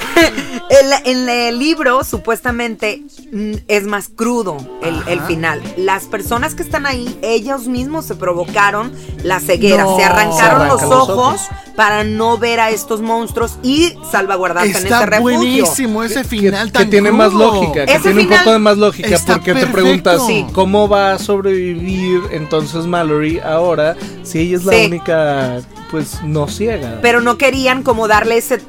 El- 0.70 0.92
en 1.12 1.28
el 1.28 1.58
libro, 1.58 2.02
supuestamente, 2.04 3.02
mm, 3.32 3.52
es 3.68 3.84
más 3.84 4.08
crudo 4.08 4.56
el, 4.82 4.96
el 5.08 5.20
final. 5.22 5.60
Las 5.76 6.04
personas 6.04 6.54
que 6.54 6.62
están 6.62 6.86
ahí, 6.86 7.18
ellos 7.22 7.66
mismos 7.68 8.06
se 8.06 8.14
provocaron 8.14 8.90
la 9.22 9.40
ceguera. 9.40 9.84
No. 9.84 9.96
Se 9.96 10.04
arrancaron 10.04 10.62
Se 10.62 10.68
los, 10.68 10.82
ojos, 10.82 11.08
ojos. 11.10 11.40
para 11.76 12.02
no 12.04 12.38
ver 12.38 12.60
a 12.60 12.70
estos 12.70 13.02
monstruos 13.02 13.58
y 13.62 13.92
salvaguardarse 14.10 14.70
en 14.70 14.76
Está 14.84 14.94
este 15.00 15.06
refugio. 15.06 15.36
buenísimo 15.38 16.02
ese 16.02 16.22
Que- 16.22 16.28
final 16.28 16.72
que, 16.72 16.78
tan 16.78 16.90
tiene 16.90 17.12
más 17.12 17.32
lógica, 17.34 17.84
que 17.84 17.92
Ese 17.92 18.12
tiene 18.14 18.22
un 18.22 18.28
poco 18.28 18.52
de 18.52 18.58
más 18.58 18.78
lógica, 18.78 19.08
está 19.14 19.34
porque 19.34 19.54
te 19.54 19.66
preguntas 19.66 20.22
Sí. 20.26 20.46
cómo 20.52 20.88
va 20.88 21.12
a 21.12 21.18
sobrevivir 21.18 22.20
entonces 22.32 22.86
Mallory 22.86 23.38
ahora 23.40 23.96
si 24.22 24.38
ella 24.40 24.56
es 24.56 24.64
la 24.64 24.72
Sí. 24.72 24.86
única, 24.86 25.60
pues 25.90 26.22
no 26.24 26.48
ciega. 26.48 26.98
Pero 27.02 27.20
no 27.20 27.36
querían 27.38 27.82
como 27.82 28.08
darle 28.08 28.38
ese 28.38 28.60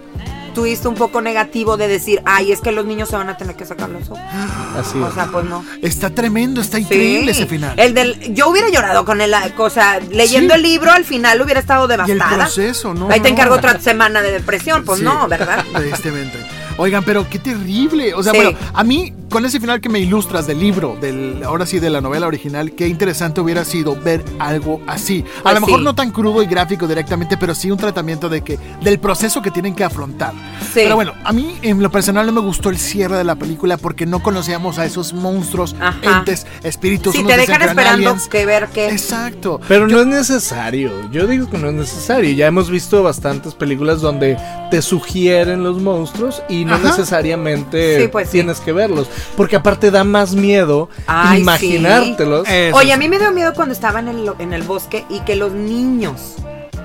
twist 0.55 0.85
un 0.88 0.95
poco 0.95 1.21
negativo 1.21 1.77
de 1.77 1.88
decir, 1.88 2.21
ay, 2.25 2.51
es 2.51 2.62
que 2.62 2.71
los 2.71 2.85
niños 2.88 3.09
se 3.09 3.15
van 3.15 3.29
a 3.29 3.38
tener 3.38 3.55
que 3.55 3.65
sacar 3.65 3.89
los 3.89 4.09
ojos. 4.09 4.19
Así 4.75 4.97
O 4.97 5.07
es. 5.07 5.13
sea, 5.13 5.27
pues 5.27 5.45
no. 5.45 5.63
Está 5.83 6.09
tremendo, 6.09 6.62
está 6.62 6.77
Sí. 6.77 6.83
increíble 6.83 7.31
ese 7.33 7.45
final. 7.45 7.74
El 7.77 7.93
del, 7.93 8.33
yo 8.33 8.50
hubiera 8.50 8.69
llorado 8.69 9.05
con 9.05 9.21
el, 9.21 9.35
cosa, 9.55 10.00
leyendo 10.09 10.55
Sí. 10.55 10.57
el 10.57 10.63
libro, 10.63 10.91
al 10.91 11.05
final 11.05 11.39
hubiera 11.41 11.59
estado 11.59 11.83
y 11.88 11.91
el 11.91 12.07
devastada. 12.07 12.38
proceso, 12.45 12.93
¿no? 12.95 13.09
Ahí 13.12 13.19
te 13.19 13.29
no. 13.29 13.35
encargo 13.35 13.55
otra 13.55 13.79
semana 13.79 14.21
de 14.24 14.31
depresión, 14.31 14.83
pues 14.85 15.00
Sí, 15.00 15.05
no, 15.05 15.27
¿verdad? 15.27 15.63
Tristemente. 15.75 16.39
Oigan, 16.77 17.03
pero 17.03 17.29
qué 17.29 17.39
terrible. 17.39 18.13
O 18.15 18.24
sea, 18.24 18.33
bueno, 18.33 18.51
a 18.74 18.83
mí, 18.83 19.13
con 19.29 19.44
ese 19.46 19.60
final 19.60 19.82
que 19.82 19.89
me 19.89 20.00
ilustras 20.00 20.48
del 20.48 20.60
libro, 20.60 20.98
del, 21.01 21.41
ahora 21.44 21.65
sí 21.65 21.79
de 21.79 21.89
la 21.89 22.00
novela 22.00 22.27
original, 22.27 22.72
qué 22.74 22.88
interesante 22.88 23.41
hubiera 23.41 23.65
sido 23.65 23.96
ver 24.00 24.24
algo 24.39 24.79
así. 24.88 25.25
A 25.39 25.44
Pues 25.44 25.55
lo 25.55 25.62
mejor 25.62 25.79
sí. 25.79 25.84
no 25.86 25.96
tan 25.96 26.12
crudo 26.12 26.41
y 26.41 26.46
gráfico 26.46 26.88
directamente, 26.88 27.36
pero 27.36 27.53
sí 27.55 27.70
un 27.72 27.77
tratamiento 27.77 28.29
de 28.29 28.41
que, 28.41 28.58
del 28.82 29.00
proceso 29.00 29.41
que 29.41 29.51
tienen 29.51 29.75
que 29.75 29.84
afrontar. 29.84 30.32
Sí. 30.62 30.75
Pero 30.75 30.96
bueno, 30.96 31.13
a 31.24 31.34
mí 31.34 31.58
en 31.63 31.82
lo 31.82 31.91
personal 31.91 32.25
no 32.27 32.32
me 32.32 32.39
gustó 32.41 32.70
el 32.70 32.77
cierre 32.77 33.17
de 33.17 33.24
la 33.24 33.36
película 33.36 33.77
porque 33.77 34.05
no 34.05 34.22
conocíamos 34.24 34.77
a 34.79 34.86
esos 34.86 35.13
monstruos, 35.13 35.75
Ajá. 35.82 36.20
entes, 36.20 36.46
espíritus. 36.63 37.13
Sí, 37.13 37.20
unos 37.20 37.32
te 37.34 37.38
dejan 37.39 37.62
esperando 37.63 38.10
aliens. 38.10 38.27
que 38.29 38.46
ver 38.46 38.67
qué. 38.74 38.89
Exacto. 38.89 39.60
Pero 39.67 39.88
no 39.88 40.00
es 40.01 40.08
necesario. 40.08 40.91
Yo 41.12 41.27
digo 41.27 41.50
que 41.50 41.58
no 41.58 41.67
es 41.70 41.74
necesario. 41.74 42.32
Ya 42.34 42.48
hemos 42.48 42.70
visto 42.70 43.03
bastantes 43.03 43.53
películas 43.55 44.01
donde 44.01 44.38
te 44.72 44.82
sugieren 44.82 45.63
los 45.63 45.82
monstruos 45.82 46.41
y 46.48 46.63
no 46.65 46.75
Ajá. 46.75 46.89
necesariamente 46.89 48.01
Sí, 48.01 48.08
pues 48.08 48.27
sí. 48.29 48.34
tienes 48.34 48.60
que 48.60 48.72
verlos. 48.72 49.08
Porque 49.38 49.55
aparte 49.55 49.91
da 49.91 50.03
más 50.03 50.34
miedo 50.34 50.89
Ay, 51.07 51.41
imaginártelos. 51.41 52.48
Eso 52.48 52.77
Oye, 52.77 52.88
sí. 52.88 52.91
a 52.91 52.98
mí 52.98 53.10
me 53.10 53.19
dio 53.19 53.31
miedo 53.31 53.53
cuando 53.53 53.74
estaba 53.74 54.00
en 54.00 54.07
el, 54.10 54.31
en 54.39 54.53
el 54.53 54.63
bosque 54.63 55.05
y 55.10 55.19
que 55.22 55.36
los 55.36 55.51
niños 55.53 56.36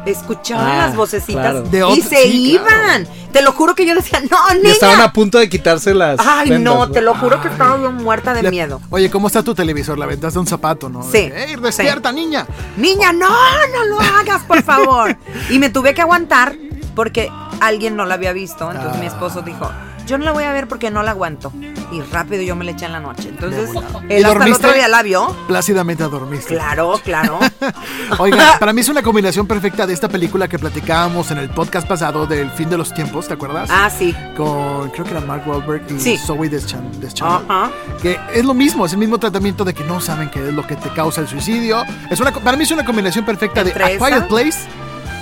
escuchaban 0.06 0.66
Ah, 0.66 0.87
las 0.87 0.96
vocecitas 0.96 1.42
claro. 1.52 1.62
De 1.62 1.87
y 1.96 2.00
se 2.00 2.22
sí, 2.25 2.58
claro. 2.58 2.75
iban. 3.04 3.08
Te 3.32 3.42
lo 3.42 3.52
juro 3.52 3.75
que 3.75 3.87
yo 3.87 3.94
decía, 3.94 4.20
no, 4.20 4.37
Y 4.54 4.58
niña. 4.58 4.70
estaban 4.72 5.00
a 5.00 5.12
punto 5.12 5.38
de 5.38 5.49
quitarse 5.49 5.94
las. 5.94 6.18
Ay, 6.18 6.50
vendas, 6.50 6.75
no, 6.75 6.90
te 6.90 7.00
lo 7.00 7.14
juro 7.14 7.40
que 7.40 7.49
estaba 7.49 7.78
yo 7.80 7.92
muerta 7.92 8.32
de 8.34 8.50
miedo. 8.50 8.80
Oye, 8.90 9.10
¿cómo 9.10 9.26
está 9.28 9.42
tu 9.42 9.54
televisor? 9.54 9.99
La 9.99 10.06
ventaste 10.06 10.38
un 10.38 10.46
zapato, 10.46 10.88
¿no? 10.88 11.02
Sí, 11.02 11.18
¡Ey, 11.32 11.54
despierta, 11.56 12.10
niña! 12.12 12.46
Niña, 12.76 13.12
no, 13.12 13.28
no 13.28 13.84
lo 13.84 14.00
hagas, 14.00 14.42
por 14.42 14.62
favor. 14.62 15.16
y 15.50 15.58
me 15.58 15.68
tuve 15.70 15.94
que 15.94 16.00
aguantar 16.00 16.56
porque 16.94 17.30
alguien 17.61 17.97
no 17.97 18.04
la 18.04 18.14
había 18.14 18.32
visto. 18.32 18.70
Entonces 18.70 19.00
mi 19.00 19.06
esposo 19.06 19.42
dijo, 19.42 19.70
yo 20.06 20.18
no 20.18 20.25
la 20.25 20.32
voy 20.32 20.44
a 20.44 20.52
ver 20.52 20.66
porque 20.66 20.90
no 20.90 21.02
la 21.02 21.12
aguanto. 21.12 21.52
Y 21.92 22.00
rápido 22.02 22.42
yo 22.42 22.54
me 22.54 22.64
la 22.64 22.70
eché 22.73 22.87
en 22.87 22.92
la 22.92 23.00
noche. 23.00 23.28
Entonces, 23.28 23.68
¿Y 24.09 24.12
él 24.14 24.25
hasta 24.25 24.44
el 24.47 24.52
otro 24.52 24.73
día 24.73 24.87
la 24.88 25.02
vio. 25.02 25.35
Plácidamente 25.49 26.04
dormiste. 26.04 26.54
Claro, 26.54 27.00
claro. 27.04 27.38
Oiga, 28.18 28.56
para 28.61 28.73
mí 28.73 28.80
es 28.80 28.88
una 28.88 29.02
combinación 29.02 29.47
perfecta 29.47 29.87
de 29.87 29.92
esta 29.94 30.09
película 30.09 30.47
que 30.49 30.59
platicábamos 30.59 31.30
en 31.32 31.38
el 31.38 31.50
podcast 31.50 31.87
pasado 31.88 32.26
del 32.26 32.50
fin 32.52 32.68
de 32.70 32.78
los 32.78 32.92
tiempos, 32.94 33.26
¿te 33.28 33.35
acuerdas? 33.35 33.68
ah, 33.73 33.90
sí. 33.90 34.14
Con, 34.37 34.90
creo 34.90 35.04
que 35.04 35.11
era 35.11 35.20
Mark 35.20 35.42
Wahlberg 35.47 35.82
y 35.90 35.99
Sí. 36.00 36.16
Zoe 36.16 36.49
Deschan- 36.50 36.90
Deschanel. 37.00 37.44
Ajá. 37.49 37.70
Que 38.00 38.18
es 38.35 38.44
lo 38.44 38.54
mismo, 38.54 38.87
es 38.87 38.92
el 38.92 38.99
mismo 38.99 39.18
tratamiento 39.18 39.64
de 39.64 39.75
que 39.75 39.82
no 39.85 40.00
saben 40.00 40.30
qué 40.30 40.47
es 40.49 40.54
lo 40.54 40.64
que 40.66 40.76
te 40.76 40.90
causa 40.90 41.20
el 41.20 41.28
suicidio. 41.28 41.82
Es 42.09 42.20
una, 42.20 42.30
para 42.32 42.56
mí 42.56 42.62
es 42.64 42.70
una 42.70 42.85
combinación 42.85 43.25
perfecta 43.25 43.62
de 43.64 43.70
Entre 43.70 43.85
A 43.85 43.88
Quiet 43.99 44.12
esa- 44.12 44.28
Place 44.28 44.59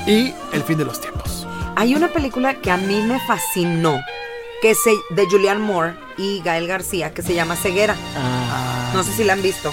y 0.07 0.35
El 0.53 0.63
fin 0.63 0.77
de 0.79 0.85
los 0.85 1.01
tiempos. 1.01 1.47
Hay 1.81 1.95
una 1.95 2.09
película 2.09 2.55
que 2.55 2.73
a 2.73 2.77
mí 2.77 3.01
me 3.03 3.21
fascinó, 3.21 4.01
que 4.61 4.75
se, 4.75 4.91
de 5.11 5.27
Julianne 5.27 5.61
Moore 5.61 5.95
y 6.17 6.41
Gael 6.45 6.67
García, 6.67 7.15
que 7.15 7.23
se 7.23 7.35
llama 7.35 7.55
Ceguera. 7.55 7.95
Ah, 8.17 8.91
No 8.95 9.05
sé 9.05 9.13
si 9.13 9.23
la 9.23 9.35
han 9.35 9.43
visto. 9.43 9.71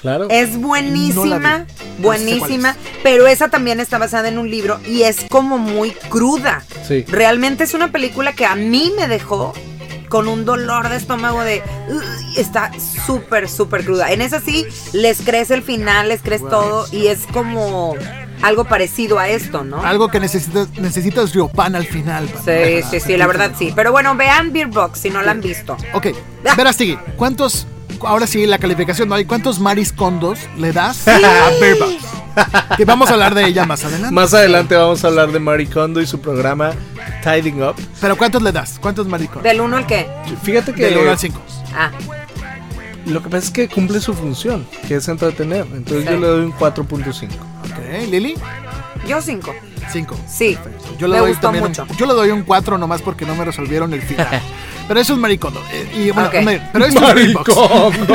claro. 0.00 0.28
Es 0.30 0.56
buenísima. 0.56 1.58
No 1.58 1.66
buenísima, 1.98 2.76
pero 3.02 3.26
esa 3.26 3.48
también 3.48 3.80
está 3.80 3.98
basada 3.98 4.28
en 4.28 4.38
un 4.38 4.48
libro 4.48 4.78
y 4.86 5.02
es 5.02 5.24
como 5.28 5.58
muy 5.58 5.90
cruda. 5.90 6.62
Sí. 6.86 7.04
Realmente 7.08 7.64
es 7.64 7.74
una 7.74 7.90
película 7.90 8.32
que 8.32 8.46
a 8.46 8.54
mí 8.54 8.92
me 8.96 9.08
dejó 9.08 9.52
con 10.08 10.28
un 10.28 10.44
dolor 10.44 10.88
de 10.88 10.96
estómago 10.98 11.42
de... 11.42 11.64
Está 12.36 12.70
súper, 13.06 13.48
súper 13.48 13.84
cruda. 13.84 14.12
En 14.12 14.22
esa 14.22 14.40
sí, 14.40 14.66
les 14.92 15.20
crees 15.22 15.50
el 15.50 15.62
final, 15.64 16.10
les 16.10 16.22
crees 16.22 16.48
todo 16.48 16.86
y 16.92 17.08
es 17.08 17.26
como 17.32 17.96
algo 18.42 18.64
parecido 18.64 19.18
a 19.18 19.28
esto, 19.28 19.64
¿no? 19.64 19.82
Algo 19.84 20.08
que 20.08 20.20
necesitas, 20.20 20.68
necesitas 20.78 21.32
Riopan 21.34 21.74
al 21.74 21.86
final. 21.86 22.28
Sí, 22.44 22.82
sí, 22.90 23.00
sí, 23.00 23.16
la 23.16 23.26
verdad 23.26 23.52
sí. 23.58 23.72
Pero 23.74 23.92
bueno, 23.92 24.14
vean 24.16 24.52
Beer 24.52 24.68
Box 24.68 25.00
si 25.00 25.10
no 25.10 25.22
la 25.22 25.32
han 25.32 25.40
visto. 25.40 25.76
Ok, 25.94 26.08
Verástegui, 26.56 26.98
¿cuántos, 27.16 27.66
ahora 28.02 28.26
sí, 28.26 28.46
la 28.46 28.58
calificación 28.58 29.08
no 29.08 29.14
hay, 29.14 29.24
¿cuántos 29.24 29.58
mariscondos 29.60 30.38
le 30.56 30.72
das 30.72 31.06
a 31.08 31.18
Bear 31.60 31.78
Box? 31.78 31.94
Que 32.76 32.84
vamos 32.84 33.10
a 33.10 33.14
hablar 33.14 33.34
de 33.34 33.44
ella 33.44 33.66
más 33.66 33.84
adelante. 33.84 34.14
Más 34.14 34.32
adelante 34.32 34.76
vamos 34.76 35.04
a 35.04 35.08
hablar 35.08 35.32
de 35.32 35.40
Marie 35.40 35.68
Kondo 35.68 36.00
y 36.00 36.06
su 36.06 36.20
programa 36.20 36.70
Tidying 37.24 37.62
Up. 37.62 37.74
Pero 38.00 38.16
¿cuántos 38.16 38.40
le 38.42 38.52
das? 38.52 38.78
¿Cuántos 38.80 39.06
mariscondos? 39.08 39.42
¿Del 39.42 39.60
1 39.60 39.76
al 39.76 39.86
qué? 39.86 40.08
Fíjate 40.42 40.72
que 40.72 40.84
Del 40.86 40.98
1 40.98 41.10
al 41.10 41.18
5. 41.18 41.40
Ah, 41.74 41.90
lo 43.06 43.20
que 43.22 43.28
pasa 43.28 43.44
es 43.46 43.50
que 43.50 43.68
cumple 43.68 44.00
su 44.00 44.14
función, 44.14 44.66
que 44.86 44.94
es 44.94 45.08
entretener. 45.08 45.66
Entonces 45.74 46.04
Sí. 46.04 46.10
yo 46.14 46.20
le 46.20 46.26
doy 46.28 46.44
un 46.46 46.52
4.5. 46.52 47.28
Ok, 47.72 48.08
Lili, 48.10 48.34
yo 49.06 49.20
5. 49.20 49.54
5. 49.92 50.16
Sí. 50.28 50.58
Yo 50.98 51.06
le 51.08 51.14
me 51.14 51.18
doy 51.20 51.28
gustó 51.30 51.42
también 51.48 51.64
mucho. 51.64 51.82
Un, 51.88 51.96
yo 51.96 52.06
le 52.06 52.12
doy 52.14 52.30
un 52.30 52.42
4 52.42 52.78
nomás 52.78 53.02
porque 53.02 53.24
no 53.26 53.34
me 53.34 53.44
resolvieron 53.44 53.92
el 53.94 54.02
final. 54.02 54.28
pero 54.88 55.00
eso 55.00 55.14
es 55.14 55.18
maricondo. 55.18 55.62
Eh, 55.72 55.90
y 56.06 56.10
bueno, 56.10 56.30
me- 56.44 56.60
pero 56.72 56.86
esto 56.86 57.00
es. 57.08 57.34
Maricondo. 57.34 58.14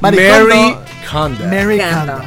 Mary 0.00 0.76
Kondo. 1.10 1.44
Mary 1.46 1.78
Kondo. 1.80 2.22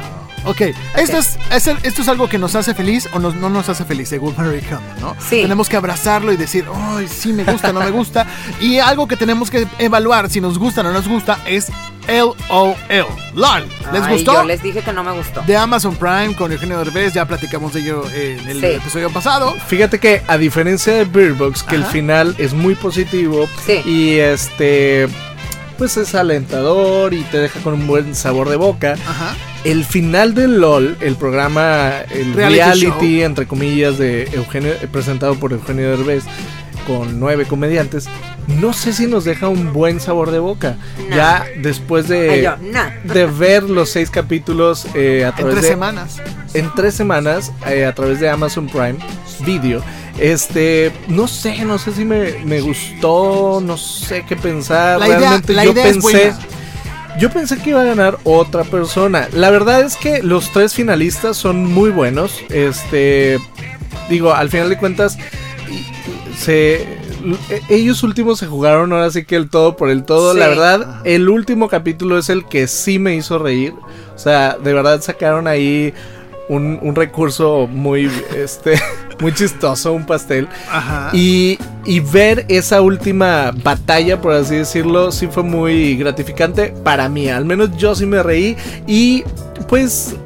Ok, 0.46 0.62
esto, 0.96 1.18
es, 1.18 1.38
es 1.52 1.66
el- 1.66 1.76
esto 1.82 2.00
es 2.00 2.08
algo 2.08 2.26
que 2.26 2.38
nos 2.38 2.54
hace 2.54 2.72
feliz 2.74 3.08
o 3.12 3.18
nos- 3.18 3.34
no 3.34 3.50
nos 3.50 3.68
hace 3.68 3.84
feliz, 3.84 4.08
según 4.08 4.34
Mary 4.38 4.60
Kondo, 4.62 4.94
¿no? 5.00 5.14
Sí. 5.20 5.42
Tenemos 5.42 5.68
que 5.68 5.76
abrazarlo 5.76 6.32
y 6.32 6.36
decir, 6.38 6.64
ay, 6.74 7.06
sí 7.08 7.32
me 7.34 7.44
gusta, 7.44 7.72
no 7.74 7.80
me 7.80 7.90
gusta. 7.90 8.26
y 8.58 8.78
algo 8.78 9.06
que 9.06 9.16
tenemos 9.16 9.50
que 9.50 9.66
evaluar 9.78 10.30
si 10.30 10.40
nos 10.40 10.58
gusta 10.58 10.80
o 10.80 10.84
no 10.84 10.92
nos 10.92 11.06
gusta 11.06 11.40
es 11.46 11.68
LOL. 12.08 12.74
LOL. 13.34 13.64
¿Les 13.92 14.02
Ay, 14.02 14.12
gustó? 14.14 14.32
Yo 14.34 14.44
les 14.44 14.62
dije 14.62 14.82
que 14.82 14.92
no 14.92 15.04
me 15.04 15.12
gustó. 15.12 15.42
De 15.42 15.56
Amazon 15.56 15.94
Prime 15.96 16.34
con 16.36 16.50
Eugenio 16.52 16.78
Derbez, 16.78 17.12
ya 17.14 17.24
platicamos 17.26 17.72
de 17.72 17.80
ello 17.80 18.04
en 18.14 18.48
el 18.48 18.60
Sí. 18.60 18.66
episodio 18.66 19.10
pasado. 19.10 19.54
Fíjate 19.68 19.98
que 19.98 20.22
a 20.26 20.36
diferencia 20.38 20.92
de 20.94 21.04
Beer 21.04 21.34
Box, 21.34 21.62
que 21.62 21.76
el 21.76 21.84
final 21.84 22.34
es 22.38 22.52
muy 22.52 22.74
positivo 22.74 23.48
Sí. 23.66 23.80
y 23.84 24.18
este 24.18 25.08
pues 25.78 25.96
es 25.96 26.14
alentador 26.14 27.14
y 27.14 27.22
te 27.22 27.38
deja 27.38 27.58
con 27.60 27.72
un 27.72 27.86
buen 27.86 28.14
sabor 28.14 28.50
de 28.50 28.56
boca. 28.56 28.96
Ajá. 29.08 29.34
El 29.64 29.86
final 29.86 30.34
de 30.34 30.46
LOL, 30.46 30.98
el 31.00 31.16
programa, 31.16 31.92
el 32.10 32.34
Reality 32.34 32.84
reality, 32.86 33.22
entre 33.22 33.46
comillas, 33.46 33.96
de 33.96 34.24
Eugenio, 34.32 34.74
presentado 34.92 35.36
por 35.36 35.52
Eugenio 35.54 35.88
Derbez, 35.96 36.24
con 36.86 37.20
nueve 37.20 37.44
comediantes, 37.46 38.06
no 38.60 38.72
sé 38.72 38.92
si 38.92 39.06
nos 39.06 39.24
deja 39.24 39.48
un 39.48 39.72
buen 39.72 40.00
sabor 40.00 40.30
de 40.30 40.38
boca. 40.38 40.76
No. 41.08 41.16
Ya 41.16 41.44
después 41.62 42.08
de, 42.08 42.42
yo, 42.42 42.56
no. 42.56 43.12
de 43.12 43.26
ver 43.26 43.62
los 43.64 43.90
seis 43.90 44.10
capítulos 44.10 44.86
eh, 44.94 45.24
a 45.24 45.28
En 45.40 45.46
tres 45.48 45.62
de 45.62 45.68
semanas. 45.68 46.16
en 46.54 46.70
tres 46.74 46.94
semanas 46.94 47.52
eh, 47.66 47.84
a 47.86 47.94
través 47.94 48.20
de 48.20 48.28
Amazon 48.28 48.66
Prime 48.66 48.96
Video. 49.44 49.82
Este, 50.18 50.92
no 51.08 51.26
sé, 51.28 51.64
no 51.64 51.78
sé 51.78 51.92
si 51.92 52.04
me, 52.04 52.32
me 52.44 52.60
gustó, 52.60 53.62
no 53.64 53.76
sé 53.78 54.24
qué 54.28 54.36
pensar. 54.36 54.98
La 54.98 55.06
idea- 55.06 55.18
Realmente 55.18 55.52
la 55.54 55.64
yo 55.64 55.72
idea 55.72 55.86
es 55.86 55.92
pensé. 55.94 56.02
buena. 56.02 56.38
Yo 57.18 57.28
pensé 57.30 57.58
que 57.58 57.70
iba 57.70 57.80
a 57.80 57.84
ganar 57.84 58.18
otra 58.24 58.64
persona. 58.64 59.28
La 59.32 59.50
verdad 59.50 59.80
es 59.82 59.96
que 59.96 60.22
los 60.22 60.52
tres 60.52 60.74
finalistas 60.74 61.36
son 61.36 61.64
muy 61.72 61.90
buenos. 61.90 62.40
Este, 62.50 63.38
digo, 64.08 64.32
al 64.32 64.48
final 64.50 64.68
de 64.68 64.78
cuentas, 64.78 65.18
se, 66.36 66.82
e- 66.82 67.62
ellos 67.68 68.02
últimos 68.02 68.38
se 68.38 68.46
jugaron 68.46 68.92
ahora 68.92 69.10
sí 69.10 69.24
que 69.24 69.36
el 69.36 69.50
todo 69.50 69.76
por 69.76 69.90
el 69.90 70.04
todo. 70.04 70.34
La 70.34 70.48
verdad, 70.48 71.00
el 71.04 71.28
último 71.28 71.68
capítulo 71.68 72.18
es 72.18 72.28
el 72.28 72.46
que 72.46 72.66
sí 72.66 72.98
me 72.98 73.14
hizo 73.14 73.38
reír. 73.38 73.74
O 74.14 74.18
sea, 74.18 74.56
de 74.62 74.72
verdad 74.72 75.00
sacaron 75.00 75.46
ahí 75.46 75.94
un, 76.48 76.78
un 76.82 76.94
recurso 76.94 77.66
muy, 77.66 78.10
este, 78.36 78.80
muy 79.20 79.32
chistoso, 79.32 79.92
un 79.92 80.06
pastel. 80.06 80.48
Ajá. 80.70 81.10
Y, 81.12 81.58
y 81.84 82.00
ver 82.00 82.44
esa 82.48 82.80
última 82.82 83.52
batalla, 83.62 84.20
por 84.20 84.32
así 84.34 84.56
decirlo, 84.56 85.12
sí 85.12 85.28
fue 85.28 85.42
muy 85.42 85.96
gratificante 85.96 86.74
para 86.84 87.08
mí. 87.08 87.28
Al 87.28 87.44
menos 87.44 87.76
yo 87.76 87.94
sí 87.94 88.04
me 88.06 88.22
reí. 88.22 88.56
Y 88.86 89.24
pues 89.68 90.16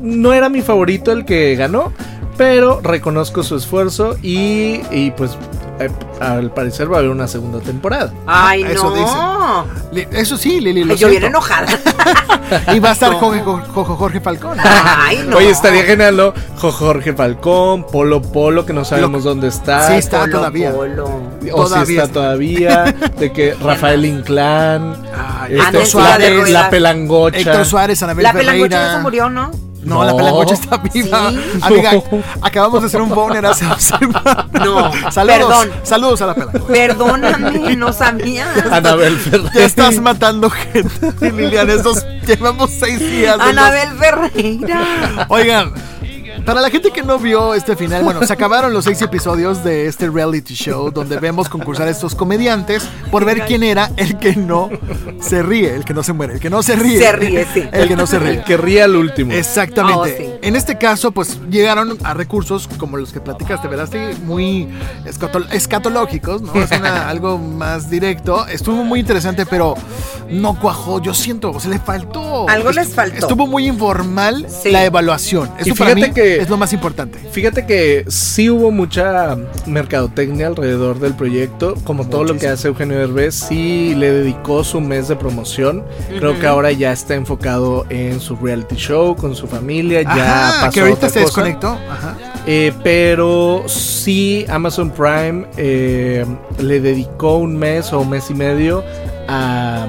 no 0.00 0.32
era 0.32 0.48
mi 0.48 0.62
favorito 0.62 1.12
el 1.12 1.24
que 1.24 1.54
ganó. 1.56 1.92
Pero 2.40 2.80
reconozco 2.82 3.42
su 3.42 3.54
esfuerzo 3.56 4.16
y, 4.22 4.80
y 4.90 5.10
pues 5.14 5.32
eh, 5.78 5.90
al 6.20 6.50
parecer 6.54 6.90
va 6.90 6.96
a 6.96 6.98
haber 7.00 7.10
una 7.10 7.28
segunda 7.28 7.60
temporada. 7.60 8.14
Ay, 8.26 8.62
Eso 8.62 8.88
no. 8.96 9.66
Eso 10.10 10.38
sí, 10.38 10.58
Lili, 10.58 10.84
lo 10.84 10.94
Ay, 10.94 10.98
yo 10.98 11.08
bien 11.08 11.20
siento. 11.20 11.36
enojada. 11.38 11.66
Y 12.74 12.78
va 12.80 12.88
a 12.88 12.92
estar 12.92 13.12
No. 13.12 13.18
Jorge, 13.18 13.42
Jorge, 13.42 13.68
Jorge 13.94 14.20
Falcón. 14.20 14.56
Ay, 14.60 15.22
no. 15.28 15.36
Oye, 15.36 15.50
estaría 15.50 15.82
genial, 15.84 16.16
¿no? 16.16 16.32
Jo- 16.56 16.72
Jorge 16.72 17.12
Falcón, 17.12 17.84
Polo 17.86 18.22
Polo, 18.22 18.64
que 18.66 18.72
no 18.72 18.84
sabemos 18.86 19.22
dónde 19.22 19.48
está. 19.48 19.86
Sí, 19.88 19.94
está 19.94 20.20
Polo, 20.20 20.38
todavía. 20.38 20.72
polo. 20.72 21.04
O 21.04 21.20
si 21.40 21.50
Todavía 21.50 21.80
está 21.80 22.02
está. 22.04 22.12
todavía. 22.14 22.84
De 23.18 23.32
que 23.32 23.54
Rafael 23.62 24.04
Inclán. 24.06 24.96
Ay, 25.14 25.54
Ana 25.60 25.64
Héctor 25.68 25.86
Suárez, 25.86 26.50
la 26.50 26.70
pelangocha. 26.70 27.38
Héctor 27.38 27.66
Suárez, 27.66 28.02
Anabel 28.02 28.22
La 28.22 28.32
Ferreira. 28.32 28.52
pelangocha 28.52 28.86
ya 28.92 28.96
se 28.96 29.02
murió, 29.02 29.28
¿no? 29.30 29.50
No, 29.82 30.04
la 30.04 30.10
No. 30.12 30.16
pelangocha 30.18 30.54
está 30.54 30.76
viva. 30.76 31.30
Sí. 31.30 31.40
Amiga, 31.62 31.92
No. 31.92 32.02
acabamos 32.42 32.80
de 32.82 32.86
hacer 32.88 33.00
un 33.00 33.08
boner 33.08 33.44
hace 33.46 33.64
dos 33.64 33.82
semanas. 33.82 34.46
No, 34.52 34.90
Saludos. 35.10 35.38
perdón. 35.38 35.70
Saludos 35.82 36.22
a 36.22 36.26
la 36.26 36.34
pelangocha. 36.34 36.66
Perdóname, 36.66 37.76
no 37.76 37.92
sabía. 37.92 38.52
Anabel 38.70 39.16
Ferreira. 39.18 39.50
Ya 39.54 39.64
estás 39.64 39.98
matando 40.00 40.50
gente, 40.50 41.30
Liliana. 41.32 41.72
Estos 41.72 42.04
llevamos 42.26 42.70
seis 42.78 42.98
días. 42.98 43.38
de 43.38 43.44
los- 43.44 43.48
Anabel 43.48 43.88
Ferreira. 43.98 45.26
Oigan, 45.28 45.72
para 46.50 46.62
la 46.62 46.70
gente 46.70 46.90
que 46.90 47.04
no 47.04 47.16
vio 47.20 47.54
este 47.54 47.76
final, 47.76 48.02
bueno, 48.02 48.24
se 48.26 48.32
acabaron 48.32 48.72
los 48.72 48.84
seis 48.84 49.00
episodios 49.02 49.62
de 49.62 49.86
este 49.86 50.10
reality 50.10 50.54
show 50.54 50.90
donde 50.90 51.16
vemos 51.20 51.48
concursar 51.48 51.86
a 51.86 51.92
estos 51.92 52.16
comediantes 52.16 52.82
por 53.12 53.24
ver 53.24 53.44
quién 53.46 53.62
era 53.62 53.92
el 53.96 54.18
que 54.18 54.34
no 54.34 54.68
se 55.20 55.44
ríe, 55.44 55.72
el 55.76 55.84
que 55.84 55.94
no 55.94 56.02
se 56.02 56.12
muere, 56.12 56.34
el 56.34 56.40
que 56.40 56.50
no 56.50 56.60
se 56.64 56.74
ríe. 56.74 56.98
Se 56.98 57.12
ríe, 57.12 57.46
sí. 57.54 57.62
El 57.70 57.86
que 57.86 57.94
no 57.94 58.04
se 58.04 58.18
ríe. 58.18 58.42
Que 58.42 58.56
ría 58.56 58.86
al 58.86 58.96
último. 58.96 59.32
Exactamente. 59.32 59.96
Oh, 60.00 60.06
sí. 60.06 60.38
En 60.42 60.56
este 60.56 60.76
caso, 60.76 61.12
pues 61.12 61.38
llegaron 61.48 61.96
a 62.02 62.14
recursos 62.14 62.68
como 62.78 62.96
los 62.96 63.12
que 63.12 63.20
platicaste, 63.20 63.68
¿verdad? 63.68 63.88
Sí, 63.92 64.20
muy 64.24 64.68
escato- 65.06 65.46
escatológicos, 65.52 66.42
¿no? 66.42 66.52
Es 66.54 66.72
una- 66.72 67.08
algo 67.08 67.38
más 67.38 67.88
directo. 67.90 68.44
Estuvo 68.48 68.82
muy 68.82 68.98
interesante, 68.98 69.46
pero 69.46 69.76
no 70.28 70.58
cuajó. 70.58 71.00
Yo 71.00 71.14
siento, 71.14 71.60
se 71.60 71.68
le 71.68 71.78
faltó. 71.78 72.48
Algo 72.48 72.72
les 72.72 72.92
faltó. 72.92 73.18
Estuvo 73.18 73.46
muy 73.46 73.68
informal 73.68 74.46
Sí. 74.48 74.70
la 74.72 74.84
evaluación. 74.84 75.48
Eso 75.58 75.68
Y 75.68 75.72
para 75.74 75.94
fíjate 75.94 76.08
mí 76.08 76.14
que- 76.14 76.39
es 76.40 76.48
lo 76.48 76.56
más 76.56 76.72
importante. 76.72 77.18
Fíjate 77.32 77.66
que 77.66 78.04
sí 78.08 78.48
hubo 78.48 78.70
mucha 78.70 79.36
mercadotecnia 79.66 80.46
alrededor 80.46 80.98
del 80.98 81.14
proyecto, 81.14 81.74
como 81.84 82.08
todo 82.08 82.24
lo 82.24 82.36
que 82.38 82.48
hace 82.48 82.68
Eugenio 82.68 82.98
Derbez, 82.98 83.34
sí 83.34 83.94
le 83.94 84.10
dedicó 84.10 84.64
su 84.64 84.80
mes 84.80 85.08
de 85.08 85.16
promoción. 85.16 85.84
Creo 86.08 86.38
que 86.40 86.46
ahora 86.46 86.72
ya 86.72 86.92
está 86.92 87.14
enfocado 87.14 87.84
en 87.90 88.20
su 88.20 88.36
reality 88.36 88.76
show 88.76 89.14
con 89.16 89.36
su 89.36 89.46
familia, 89.46 90.02
ya 90.02 90.60
pasó 90.62 90.72
que 90.72 90.80
ahorita 90.80 90.96
otra 90.96 91.08
se 91.10 91.20
cosa. 91.22 91.42
desconectó. 91.42 91.78
Ajá. 91.90 92.16
Eh, 92.46 92.72
pero 92.82 93.64
sí 93.66 94.46
Amazon 94.48 94.90
Prime 94.90 95.46
eh, 95.58 96.24
le 96.58 96.80
dedicó 96.80 97.36
un 97.36 97.54
mes 97.56 97.92
o 97.92 98.00
un 98.00 98.08
mes 98.08 98.30
y 98.30 98.34
medio 98.34 98.82
a, 99.28 99.86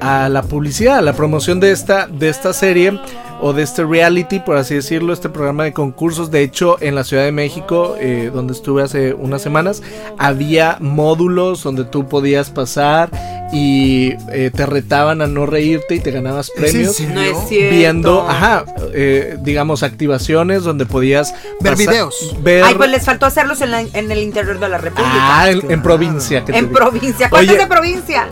a 0.00 0.28
la 0.28 0.42
publicidad, 0.42 0.98
a 0.98 1.02
la 1.02 1.12
promoción 1.12 1.60
de 1.60 1.70
esta, 1.70 2.08
de 2.08 2.28
esta 2.28 2.52
serie. 2.52 2.98
O 3.42 3.52
de 3.52 3.62
este 3.62 3.84
reality, 3.84 4.38
por 4.40 4.56
así 4.56 4.74
decirlo, 4.74 5.12
este 5.12 5.28
programa 5.28 5.64
de 5.64 5.72
concursos. 5.72 6.30
De 6.30 6.42
hecho, 6.42 6.76
en 6.80 6.94
la 6.94 7.04
Ciudad 7.04 7.24
de 7.24 7.32
México, 7.32 7.96
eh, 7.98 8.30
donde 8.32 8.52
estuve 8.52 8.82
hace 8.82 9.14
unas 9.14 9.42
semanas, 9.42 9.82
había 10.18 10.76
módulos 10.80 11.62
donde 11.62 11.84
tú 11.84 12.06
podías 12.08 12.50
pasar 12.50 13.10
y 13.52 14.12
eh, 14.32 14.50
te 14.54 14.64
retaban 14.66 15.22
a 15.22 15.26
no 15.26 15.44
reírte 15.46 15.96
y 15.96 16.00
te 16.00 16.10
ganabas 16.12 16.50
premios. 16.54 16.92
¿Es 16.92 17.00
en 17.00 17.14
No 17.14 17.20
es 17.20 17.36
cierto. 17.48 17.74
Viendo, 17.76 18.28
ajá, 18.28 18.64
eh, 18.92 19.36
digamos, 19.40 19.82
activaciones 19.82 20.62
donde 20.62 20.86
podías 20.86 21.34
Ver 21.60 21.72
pasar- 21.74 21.88
videos. 21.88 22.36
ver- 22.42 22.62
Ay, 22.64 22.74
pues 22.76 22.90
les 22.90 23.04
faltó 23.04 23.26
hacerlos 23.26 23.60
en, 23.60 23.70
la- 23.72 23.80
en 23.80 24.10
el 24.12 24.18
interior 24.22 24.60
de 24.60 24.68
la 24.68 24.78
República. 24.78 25.10
Ah, 25.14 25.50
en, 25.50 25.68
en 25.70 25.82
provincia. 25.82 26.44
¿qué 26.44 26.52
te 26.52 26.58
en 26.58 26.68
provincia. 26.70 27.28
¿Cuánto 27.28 27.50
Oye, 27.52 27.60
es 27.60 27.68
de 27.68 27.74
provincia? 27.74 28.28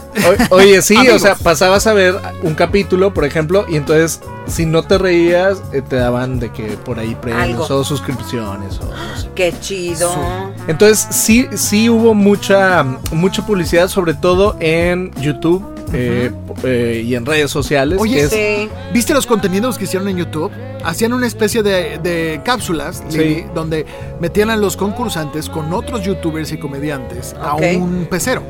O- 0.51 0.55
Oye, 0.57 0.83
sí, 0.83 0.97
o 1.09 1.19
sea, 1.19 1.35
pasabas 1.35 1.87
a 1.87 1.95
ver 1.95 2.15
un 2.43 2.55
capítulo, 2.55 3.13
por 3.13 3.25
ejemplo, 3.25 3.67
y 3.69 3.77
entonces 3.77 4.21
si 4.49 4.67
no 4.67 4.83
te 4.83 4.99
reías, 4.99 5.63
eh, 5.73 5.83
te 5.83 5.97
daban 5.97 6.39
de 6.39 6.51
que 6.51 6.77
por 6.85 6.99
ahí 6.99 7.15
premios 7.15 7.71
Algo. 7.71 7.81
o 7.81 7.85
suscripciones 7.85 8.81
o 8.81 8.85
no 8.85 9.17
sé. 9.17 9.29
Qué 9.35 9.55
chido. 9.61 10.11
Entonces 10.67 11.07
sí, 11.11 11.47
sí 11.55 11.89
hubo 11.89 12.15
mucha, 12.15 12.85
mucha 13.13 13.45
publicidad, 13.47 13.89
sobre 13.89 14.15
todo 14.15 14.57
en 14.61 15.13
YouTube 15.21 15.65
eh, 15.93 16.31
eh, 16.65 17.03
y 17.05 17.15
en 17.15 17.25
redes 17.27 17.51
sociales. 17.51 17.99
Oye, 18.01 18.15
que 18.17 18.21
es- 18.25 18.31
Sí. 18.31 18.69
¿Viste 18.93 19.15
los 19.15 19.27
contenidos 19.27 19.79
que 19.79 19.85
hicieron 19.85 20.09
en 20.09 20.17
YouTube? 20.19 20.51
Hacían 20.85 21.13
una 21.13 21.27
especie 21.27 21.63
de, 21.63 21.99
de 21.99 22.41
cápsulas 22.45 23.03
Sí. 23.09 23.19
Lili, 23.19 23.45
donde 23.55 23.85
metían 24.21 24.49
a 24.51 24.57
los 24.57 24.77
concursantes 24.77 25.49
con 25.49 25.73
otros 25.73 26.03
youtubers 26.05 26.53
y 26.53 26.59
comediantes 26.59 27.35
a 27.41 27.57
un 27.57 28.07
pecero 28.09 28.43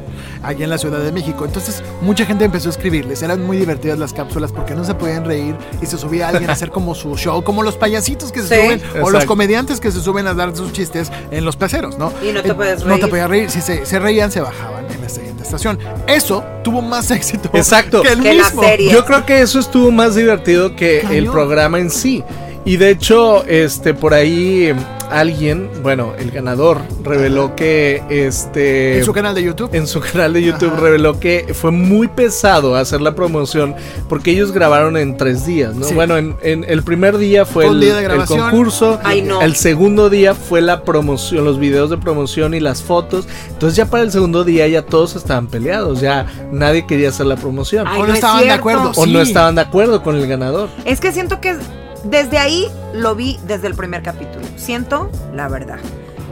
allá 0.43 0.65
en 0.65 0.71
la 0.71 0.79
Ciudad 0.79 1.01
de 1.01 1.11
México. 1.11 1.45
Entonces 1.47 1.83
mucha 2.03 2.27
gente 2.27 2.45
empezó 2.45 2.69
a 2.69 2.73
escribirles. 2.73 3.23
Eran 3.23 3.45
muy 3.47 3.57
divertidas 3.57 3.99
las 3.99 4.13
cápsulas 4.13 4.53
porque 4.53 4.75
no 4.75 4.85
se 4.85 4.95
podían 4.95 5.25
reír 5.25 5.57
y 5.83 5.87
se 5.87 5.97
subía 5.97 6.29
alguien 6.29 6.51
a 6.51 6.53
hacer 6.53 6.71
como 6.71 6.95
su 6.95 7.17
show, 7.17 7.43
como 7.43 7.63
los 7.63 7.77
payasitos 7.77 8.31
que 8.31 8.43
se 8.43 8.49
Sí. 8.49 8.63
suben 8.63 8.83
o 9.03 9.11
los 9.11 9.25
comediantes 9.25 9.81
que 9.81 9.91
se 9.91 10.01
suben 10.01 10.27
a 10.27 10.35
dar 10.35 10.55
sus 10.55 10.73
chistes 10.73 11.11
en 11.31 11.45
los 11.47 11.57
peceros, 11.57 11.99
¿no? 11.99 12.13
Y 12.23 12.33
no 12.33 12.43
te 12.43 12.55
puedes 12.55 12.81
No 12.85 12.95
te 12.97 13.01
reír. 13.03 13.11
podías 13.11 13.31
reír. 13.31 13.51
Si 13.51 13.61
se, 13.63 13.87
se 13.87 13.99
reían, 13.99 14.31
se 14.31 14.41
bajaban 14.43 14.85
en 14.91 15.01
la 15.01 15.09
siguiente 15.09 15.43
estación. 15.43 15.79
Eso 16.07 16.45
tuvo 16.63 16.83
más 16.83 17.11
éxito 17.11 17.51
Exacto. 17.55 17.98
Que 18.03 18.13
el 18.13 18.21
Que 18.21 18.35
la 18.35 18.45
mismo. 18.45 18.63
serie. 18.63 18.91
Yo 18.93 19.05
creo 19.05 19.25
que 19.27 19.41
eso 19.41 19.59
estuvo 19.59 19.91
más 19.91 20.15
divertido 20.15 20.75
que 20.77 21.01
el 21.01 21.27
programa 21.31 21.79
en 21.79 21.91
sí. 21.91 22.23
Y 22.69 22.77
de 22.77 22.91
hecho, 22.91 23.47
este, 23.47 23.95
por 23.95 24.13
ahí 24.13 24.75
alguien, 25.11 25.71
bueno, 25.83 26.13
el 26.19 26.31
ganador, 26.31 26.83
reveló 27.03 27.57
que 27.57 28.03
este. 28.11 28.99
En 28.99 29.05
su 29.07 29.15
canal 29.15 29.35
de 29.35 29.43
YouTube. 29.43 29.71
en 29.73 29.87
su 29.87 30.01
canal 30.01 30.35
de 30.35 30.43
YouTube 30.43 30.73
Ajá. 30.73 30.81
reveló 30.83 31.19
que 31.19 31.55
fue 31.55 31.71
muy 31.71 32.09
pesado 32.09 32.77
hacer 32.77 33.01
la 33.01 33.15
promoción 33.15 33.75
porque 34.07 34.33
ellos 34.33 34.53
grabaron 34.53 34.99
en 34.99 35.17
tres 35.17 35.47
días, 35.47 35.75
¿no? 35.75 35.87
Sí. 35.87 35.95
Bueno, 35.95 36.19
en, 36.19 36.37
en 36.43 36.63
el 36.69 36.83
primer 36.83 37.17
día 37.17 37.47
fue 37.47 37.67
el, 37.67 37.81
día 37.81 38.27
concurso, 38.27 39.01
Ay, 39.03 39.23
no. 39.23 39.41
el 39.41 39.57
segundo 39.57 40.11
día 40.11 40.35
fue 40.35 40.61
la 40.61 40.83
promoción, 40.83 41.47
los 41.47 41.59
videos 41.59 41.89
de 41.89 41.97
promoción 41.97 42.53
y 42.53 42.61
las 42.61 42.83
fotos. 42.83 43.27
Entonces 43.49 43.79
ya 43.79 43.87
para 43.87 44.03
el 44.03 44.13
segundo 44.13 44.45
día 44.45 44.69
ya 44.69 44.83
todos 44.83 45.17
estaban 45.17 45.47
peleados, 45.47 46.03
ya 46.03 46.27
nadie 46.53 46.87
quería 46.87 47.09
hacer 47.09 47.25
la 47.25 47.37
promoción 47.37 47.87
Ay, 47.87 47.97
o 47.97 48.03
no 48.03 48.09
no 48.09 48.13
es 48.13 48.19
estaban 48.19 48.43
de 48.43 48.51
acuerdo. 48.51 48.93
o 48.95 49.07
no 49.07 49.23
estaban 49.23 49.55
de 49.55 49.63
acuerdo 49.63 50.03
con 50.03 50.17
el 50.17 50.27
ganador. 50.27 50.69
Es 50.85 51.01
que 51.01 51.13
siento 51.13 51.41
que 51.41 51.57
desde 52.05 52.39
ahí 52.39 52.67
lo 52.95 53.15
vi 53.15 53.39
desde 53.47 53.67
el 53.67 53.75
primer 53.75 54.03
capítulo. 54.03 54.45
Siento, 54.57 55.11
la 55.35 55.49
verdad, 55.49 55.79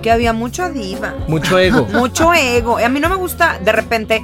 que 0.03 0.11
había 0.11 0.33
mucha 0.33 0.69
diva, 0.71 1.15
Mucho 1.29 1.59
ego. 1.61 1.87
mucho 1.93 2.33
ego. 2.35 2.81
Y 2.81 2.85
A 2.85 2.89
mí 2.89 3.01
no 3.01 3.09
me 3.09 3.17
gusta 3.17 3.59
de 3.59 3.73
repente. 3.73 4.23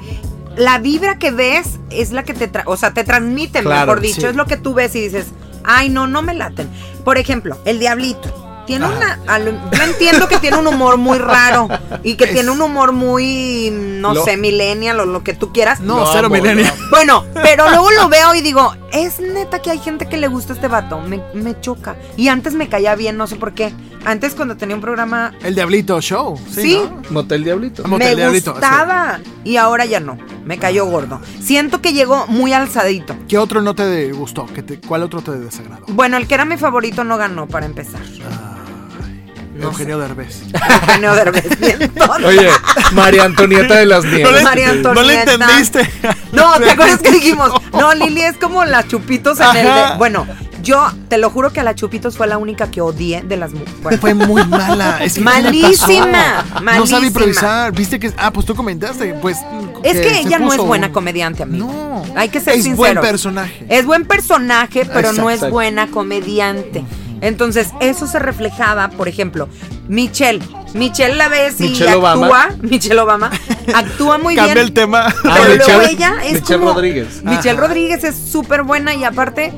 La 0.55 0.77
vibra 0.77 1.17
que 1.17 1.31
ves 1.31 1.79
es 1.89 2.11
la 2.11 2.21
que 2.23 2.33
te, 2.35 2.51
tra- 2.51 2.61
o 2.67 2.77
sea, 2.77 2.93
te 2.93 3.03
transmite, 3.03 3.61
Claro, 3.61 3.87
mejor 3.87 4.01
dicho, 4.01 4.21
sí. 4.21 4.27
es 4.27 4.35
lo 4.35 4.45
que 4.45 4.55
tú 4.55 4.75
ves 4.75 4.95
y 4.95 5.01
dices, 5.01 5.27
ay, 5.63 5.89
no, 5.89 6.05
no 6.05 6.21
me 6.21 6.35
laten. 6.35 6.69
Por 7.03 7.17
ejemplo, 7.17 7.57
el 7.65 7.79
diablito. 7.79 8.52
Tiene 8.65 8.85
Ajá. 8.85 8.95
una. 9.25 9.33
al- 9.33 9.61
Yo 9.71 9.83
entiendo 9.83 10.27
que 10.27 10.37
tiene 10.39 10.57
un 10.57 10.67
humor 10.67 10.97
muy 10.97 11.17
raro 11.17 11.67
y 12.03 12.15
que 12.15 12.23
Es- 12.25 12.31
tiene 12.33 12.49
un 12.51 12.61
humor 12.61 12.91
muy, 12.93 13.69
no 13.73 14.13
Lo- 14.13 14.23
sé, 14.23 14.37
millennial 14.37 14.99
o 15.01 15.05
lo 15.05 15.23
que 15.23 15.33
tú 15.33 15.51
quieras. 15.51 15.79
No, 15.81 16.05
cero 16.11 16.29
millennial. 16.29 16.73
Bueno, 16.89 17.25
pero 17.33 17.69
luego 17.69 17.91
lo 17.91 18.09
veo 18.09 18.33
y 18.35 18.41
digo, 18.41 18.73
es 18.91 19.19
neta 19.19 19.59
que 19.61 19.71
hay 19.71 19.79
gente 19.79 20.07
que 20.07 20.17
le 20.17 20.27
gusta 20.27 20.53
este 20.53 20.67
vato, 20.67 20.99
me, 21.01 21.21
me 21.33 21.59
choca. 21.59 21.95
Y 22.17 22.27
antes 22.29 22.53
me 22.53 22.69
caía 22.69 22.95
bien, 22.95 23.17
no 23.17 23.27
sé 23.27 23.35
por 23.35 23.53
qué. 23.53 23.73
Antes 24.05 24.35
cuando 24.35 24.57
tenía 24.57 24.75
un 24.75 24.81
programa, 24.81 25.33
El 25.43 25.55
Diablito 25.55 26.01
Show. 26.01 26.37
Sí. 26.51 26.61
Sí. 26.61 26.75
¿no? 26.83 27.01
Motel 27.09 27.43
Diablito. 27.45 27.83
Motel 27.87 28.09
me 28.09 28.15
Diablito, 28.17 28.51
gustaba. 28.51 29.19
Y 29.45 29.55
ahora 29.55 29.85
ya 29.85 30.01
no, 30.01 30.17
me 30.45 30.57
cayó 30.57 30.85
gordo. 30.87 31.21
Siento 31.41 31.81
que 31.81 31.93
llegó 31.93 32.27
muy 32.27 32.51
alzadito. 32.51 33.15
¿Qué 33.29 33.37
otro 33.37 33.61
no 33.61 33.75
te 33.75 34.11
gustó? 34.11 34.45
¿Qué 34.53 34.61
te- 34.61 34.79
¿Cuál 34.81 35.03
otro 35.03 35.21
te 35.21 35.31
desagradó? 35.31 35.85
Bueno, 35.87 36.17
el 36.17 36.27
que 36.27 36.33
era 36.33 36.43
mi 36.43 36.57
favorito 36.57 37.05
no 37.05 37.17
ganó 37.17 37.47
para 37.47 37.65
empezar. 37.65 38.01
Eugenio 39.63 39.99
Derbez. 39.99 40.41
Eugenio 40.53 41.15
Derbez, 41.15 41.59
bien 41.59 41.89
tonto. 41.93 42.27
Oye, 42.27 42.49
María 42.93 43.23
Antonieta 43.23 43.75
de 43.75 43.85
las 43.85 44.03
Nieves. 44.05 44.43
María 44.43 44.69
Antonieta. 44.69 45.01
No 45.01 45.07
le 45.07 45.21
entendiste. 45.21 45.89
No, 46.31 46.53
¿te 46.59 46.71
acuerdas 46.71 46.99
que 47.01 47.11
dijimos? 47.11 47.51
No, 47.71 47.93
Lili 47.93 48.21
es 48.21 48.37
como 48.37 48.63
las 48.65 48.87
chupitos 48.87 49.39
en 49.39 49.55
el 49.57 49.65
de... 49.65 49.83
Bueno, 49.97 50.25
yo 50.61 50.91
te 51.09 51.17
lo 51.17 51.29
juro 51.29 51.51
que 51.51 51.59
a 51.59 51.63
la 51.63 51.75
chupitos 51.75 52.15
fue 52.17 52.25
la 52.27 52.37
única 52.37 52.71
que 52.71 52.81
odié 52.81 53.21
de 53.21 53.35
las... 53.37 53.51
mu- 53.51 53.65
Bueno, 53.81 53.97
Fue 53.99 54.13
muy 54.13 54.43
mala. 54.45 54.99
Es 55.03 55.13
que, 55.15 55.19
¿qué 55.19 55.25
le 55.25 55.41
Malísima? 55.43 56.45
No 56.77 56.87
sabe 56.87 57.07
improvisar. 57.07 57.71
Viste 57.73 57.99
que. 57.99 58.13
Ah, 58.17 58.31
pues 58.31 58.45
tú 58.45 58.55
comentaste. 58.55 59.13
Pues. 59.15 59.37
Es 59.83 59.99
que 59.99 60.19
ella 60.19 60.39
no 60.39 60.53
es 60.53 60.59
buena 60.59 60.91
comediante, 60.91 61.43
amigo. 61.43 61.67
No. 61.67 62.03
Hay 62.15 62.29
que 62.29 62.39
ser 62.39 62.53
Es 62.55 62.63
sinceros. 62.63 62.77
buen 62.77 62.99
personaje. 63.01 63.65
Es 63.69 63.85
buen 63.85 64.05
personaje, 64.05 64.85
pero 64.85 65.11
no 65.13 65.29
es 65.29 65.35
Exacto. 65.35 65.53
buena 65.53 65.87
comediante. 65.87 66.83
Entonces, 67.23 67.69
eso 67.79 68.05
se 68.05 68.19
reflejaba, 68.19 68.89
por 68.89 69.07
ejemplo, 69.07 69.47
Michelle. 69.87 70.39
Michelle 70.73 71.15
la 71.15 71.29
ves 71.29 71.59
y 71.61 71.69
Michelle 71.69 71.91
actúa. 71.91 72.13
Obama. 72.15 72.49
Michelle 72.61 72.99
Obama. 72.99 73.31
Actúa 73.73 74.17
muy 74.17 74.35
Cambia 74.35 74.55
bien. 74.55 74.65
el 74.67 74.73
tema. 74.73 75.07
Ah, 75.07 75.13
Pero 75.41 75.55
luego 75.55 75.63
Michelle- 75.65 75.91
ella 75.91 76.13
es 76.25 76.33
Michelle 76.41 76.59
como- 76.59 76.73
Rodríguez. 76.73 77.23
Michelle 77.23 77.51
Ajá. 77.57 77.61
Rodríguez 77.67 78.03
es 78.03 78.15
súper 78.15 78.63
buena 78.63 78.93
y 78.95 79.03
aparte 79.03 79.53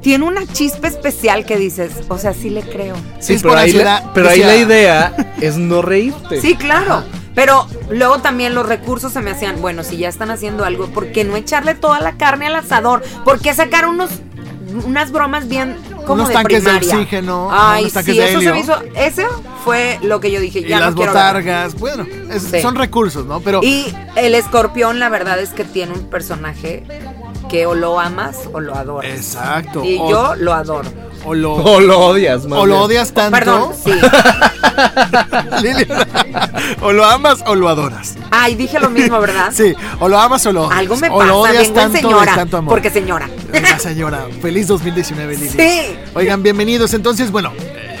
tiene 0.00 0.24
una 0.24 0.46
chispa 0.46 0.88
especial 0.88 1.44
que 1.44 1.56
dices, 1.58 1.92
o 2.08 2.16
sea, 2.18 2.32
sí 2.32 2.50
le 2.50 2.62
creo. 2.62 2.94
Sí, 3.20 3.34
Es 3.34 3.42
pero, 3.42 3.56
ahí, 3.56 3.72
la, 3.72 4.10
pero 4.14 4.28
ahí 4.30 4.40
la 4.42 4.56
idea 4.56 5.34
es 5.40 5.56
no 5.58 5.82
reírte. 5.82 6.40
Sí, 6.40 6.54
claro. 6.54 7.02
Pero 7.34 7.66
luego 7.90 8.18
también 8.20 8.54
los 8.54 8.66
recursos 8.66 9.12
se 9.12 9.20
me 9.20 9.30
hacían, 9.30 9.60
bueno, 9.60 9.82
si 9.84 9.96
ya 9.98 10.08
están 10.08 10.30
haciendo 10.30 10.64
algo, 10.64 10.86
¿por 10.88 11.12
qué 11.12 11.24
no 11.24 11.36
echarle 11.36 11.74
toda 11.74 12.00
la 12.00 12.12
carne 12.16 12.46
al 12.46 12.56
asador? 12.56 13.02
¿Por 13.24 13.40
qué 13.40 13.52
sacar 13.54 13.86
unos 13.86 14.10
unas 14.86 15.10
bromas 15.10 15.48
bien 15.48 15.76
como 16.06 16.14
Unos 16.14 16.28
de 16.28 16.34
tanques 16.34 16.64
de 16.64 16.70
oxígeno, 16.72 17.48
Ay, 17.52 17.82
unos 17.82 17.92
tanques 17.94 18.14
sí, 18.14 18.20
de 18.20 18.30
eso 18.30 18.40
se 18.40 18.52
me 18.52 18.60
hizo, 18.60 18.74
eso 18.94 19.22
fue 19.64 19.98
lo 20.02 20.20
que 20.20 20.30
yo 20.30 20.40
dije, 20.40 20.60
Y 20.60 20.68
ya 20.68 20.80
las 20.80 20.94
no 20.94 21.00
ver. 21.00 21.08
botargas. 21.08 21.74
Bueno, 21.76 22.06
es- 22.30 22.42
Sí. 22.42 22.60
son 22.60 22.74
recursos, 22.74 23.26
¿no? 23.26 23.40
Pero. 23.40 23.60
Y 23.62 23.86
el 24.16 24.34
escorpión, 24.34 24.98
la 24.98 25.08
verdad 25.08 25.38
es 25.40 25.50
que 25.50 25.64
tiene 25.64 25.92
un 25.92 26.08
personaje 26.10 26.84
que 27.48 27.66
o 27.66 27.74
lo 27.74 27.98
amas 28.00 28.38
o 28.52 28.60
lo 28.60 28.74
adoras. 28.74 29.10
Exacto. 29.12 29.84
Y 29.84 29.96
o, 30.00 30.08
yo 30.10 30.34
lo 30.36 30.52
adoro. 30.54 30.88
O 31.24 31.34
lo, 31.34 31.54
O 31.54 31.80
lo 31.80 31.98
odias, 32.00 32.46
más 32.46 32.58
o 32.58 32.66
lo 32.66 32.80
odias 32.82 33.12
tanto. 33.12 33.38
Perdón, 33.38 33.70
sí. 33.84 33.92
Liliana, 35.62 36.06
o 36.82 36.92
lo 36.92 37.04
amas 37.04 37.42
o 37.46 37.54
lo 37.54 37.68
adoras. 37.68 38.14
Ay, 38.30 38.54
dije 38.54 38.78
lo 38.80 38.90
mismo, 38.90 39.20
¿verdad? 39.20 39.50
Sí, 39.52 39.74
o 39.98 40.08
lo 40.08 40.18
amas 40.18 40.44
o 40.46 40.52
lo 40.52 40.64
odias. 40.66 40.78
Algo 40.78 40.96
me 40.96 41.08
o 41.08 41.22
lo 41.22 41.42
pasa, 41.42 41.52
odias 41.54 41.74
tanto 41.74 41.98
señora. 41.98 42.34
tanto 42.34 42.56
amor. 42.58 42.74
Porque 42.74 42.90
señora. 42.90 43.28
Venga, 43.52 43.78
señora, 43.78 44.26
feliz 44.40 44.66
2019, 44.68 45.36
Lili. 45.36 45.48
Sí. 45.50 45.96
Oigan, 46.14 46.42
bienvenidos. 46.42 46.94
Entonces, 46.94 47.30
bueno, 47.30 47.52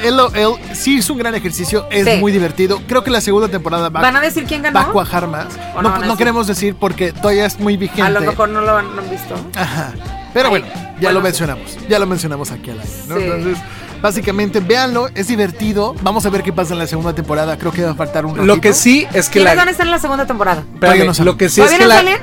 él, 0.02 0.18
él 0.34 0.50
sí 0.74 0.98
es 0.98 1.10
un 1.10 1.18
gran 1.18 1.34
ejercicio, 1.34 1.86
es 1.90 2.06
Sí. 2.06 2.16
muy 2.18 2.32
divertido. 2.32 2.80
Creo 2.86 3.04
que 3.04 3.10
la 3.10 3.20
segunda 3.20 3.48
temporada 3.48 3.88
va, 3.90 4.00
¿Van 4.00 4.16
a 4.16 4.20
decir 4.20 4.44
quién 4.44 4.62
ganó? 4.62 4.74
va 4.78 4.86
a 4.86 4.92
cuajar 4.92 5.26
más. 5.26 5.46
¿O 5.74 5.82
no 5.82 5.82
No, 5.82 5.88
van 5.90 5.94
a 5.94 5.98
no 5.98 6.02
decir? 6.04 6.18
queremos 6.18 6.46
decir 6.46 6.74
porque 6.78 7.12
todavía 7.12 7.46
es 7.46 7.58
muy 7.60 7.76
vigente. 7.76 8.02
A 8.02 8.10
lo 8.10 8.20
mejor 8.20 8.48
no 8.48 8.60
lo 8.62 8.76
han, 8.76 8.94
no 8.96 9.02
han 9.02 9.10
visto. 9.10 9.34
Ajá. 9.56 9.92
Pero 10.32 10.50
bueno, 10.50 10.66
ya 10.66 10.82
bueno. 11.00 11.12
lo 11.12 11.20
mencionamos. 11.22 11.76
Ya 11.88 11.98
lo 11.98 12.06
mencionamos 12.06 12.50
aquí 12.50 12.70
al 12.70 12.80
aire. 12.80 12.92
¿no? 13.08 13.16
Sí. 13.16 13.22
Entonces, 13.24 13.58
básicamente, 14.00 14.60
véanlo, 14.60 15.08
es 15.14 15.28
divertido. 15.28 15.94
Vamos 16.02 16.24
a 16.26 16.30
ver 16.30 16.42
qué 16.42 16.52
pasa 16.52 16.72
en 16.74 16.78
la 16.78 16.86
segunda 16.86 17.14
temporada. 17.14 17.56
Creo 17.58 17.72
que 17.72 17.82
va 17.84 17.90
a 17.90 17.94
faltar 17.94 18.24
un 18.26 18.36
Lo 18.46 18.54
que 18.60 18.68
ratito. 18.68 18.74
sí 18.74 19.06
es 19.12 19.28
que 19.28 19.40
¿Quiénes 19.40 19.54
la. 19.54 19.60
van 19.60 19.68
a 19.68 19.70
estar 19.72 19.86
en 19.86 19.90
la 19.92 19.98
segunda 19.98 20.26
temporada? 20.26 20.64
Todavía 20.80 21.04
no 21.04 21.12
lo 21.24 21.36
que 21.36 21.48
sí 21.48 21.60
es 21.60 21.66
¿Todavía 21.66 21.78
que 21.78 21.82
no 21.84 21.88
la. 21.88 21.94
salen? 21.96 22.18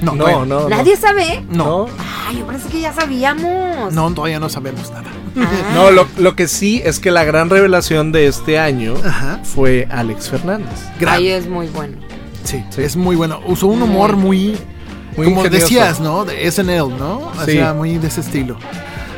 No, 0.00 0.12
No, 0.12 0.18
todavía 0.24 0.44
no, 0.44 0.60
no. 0.60 0.68
Nadie 0.68 0.96
sabe. 0.96 1.44
No. 1.50 1.64
No. 1.64 1.86
Ay, 2.28 2.38
yo 2.38 2.46
pensé 2.46 2.68
que 2.68 2.80
ya 2.80 2.92
sabíamos. 2.92 3.92
No, 3.92 4.12
todavía 4.14 4.38
no 4.38 4.48
sabemos 4.48 4.90
nada. 4.90 5.04
Ah. 5.36 5.72
No, 5.74 5.90
lo, 5.90 6.06
lo 6.18 6.36
que 6.36 6.46
sí 6.46 6.80
es 6.84 7.00
que 7.00 7.10
la 7.10 7.24
gran 7.24 7.50
revelación 7.50 8.12
de 8.12 8.28
este 8.28 8.58
año 8.60 8.94
Ajá. 9.04 9.40
fue 9.42 9.88
Alex 9.90 10.30
Fernández. 10.30 10.68
Gran- 11.00 11.14
Ay, 11.16 11.28
es 11.30 11.48
muy 11.48 11.66
bueno. 11.68 11.96
Sí, 12.44 12.64
Sí. 12.70 12.82
es 12.82 12.94
muy 12.96 13.16
bueno. 13.16 13.40
Usó 13.46 13.66
un 13.66 13.82
humor 13.82 14.16
muy, 14.16 14.56
Muy 15.18 15.26
como 15.26 15.40
ingenioso. 15.44 15.66
decías, 15.66 16.00
¿no? 16.00 16.24
De 16.24 16.46
SNL, 16.50 16.88
¿no? 16.98 17.18
O 17.18 17.44
Sí. 17.44 17.52
sea, 17.52 17.74
muy 17.74 17.98
de 17.98 18.08
ese 18.08 18.20
estilo. 18.22 18.56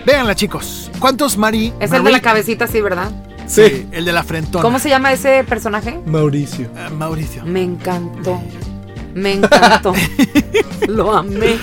Véanla, 0.04 0.34
chicos. 0.34 0.90
¿Cuántos 0.98 1.36
Mari? 1.36 1.72
Es 1.78 1.92
el 1.92 2.02
de 2.02 2.10
la 2.10 2.18
Mari- 2.18 2.20
cabecita, 2.22 2.66
sí, 2.66 2.80
¿verdad? 2.80 3.10
Sí, 3.46 3.86
el 3.92 4.04
de 4.04 4.12
la 4.12 4.22
frentona. 4.24 4.62
¿Cómo 4.62 4.78
se 4.78 4.88
llama 4.88 5.12
ese 5.12 5.44
personaje? 5.44 5.98
Mauricio. 6.06 6.68
Ah, 6.76 6.88
Mauricio. 6.90 7.44
Me 7.44 7.62
encantó. 7.62 8.40
Me 9.14 9.34
encantó. 9.34 9.92
Lo 10.88 11.12
amé. 11.16 11.56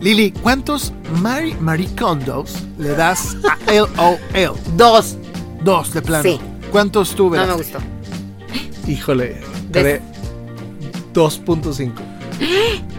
Lili, 0.00 0.30
¿cuántos 0.30 0.92
Marie, 1.20 1.56
Marie 1.58 1.88
Condos 1.98 2.54
le 2.78 2.90
das 2.90 3.36
a 3.44 3.72
LOL? 3.72 4.56
Dos. 4.76 5.16
Dos, 5.64 5.92
de 5.94 6.02
plano. 6.02 6.22
Sí. 6.22 6.38
¿Cuántos 6.70 7.14
tú 7.14 7.30
No 7.34 7.46
me 7.46 7.52
gustó. 7.54 7.78
Híjole, 8.86 9.40
Des- 9.70 10.00
tre- 10.00 10.00
2.5. 11.14 11.92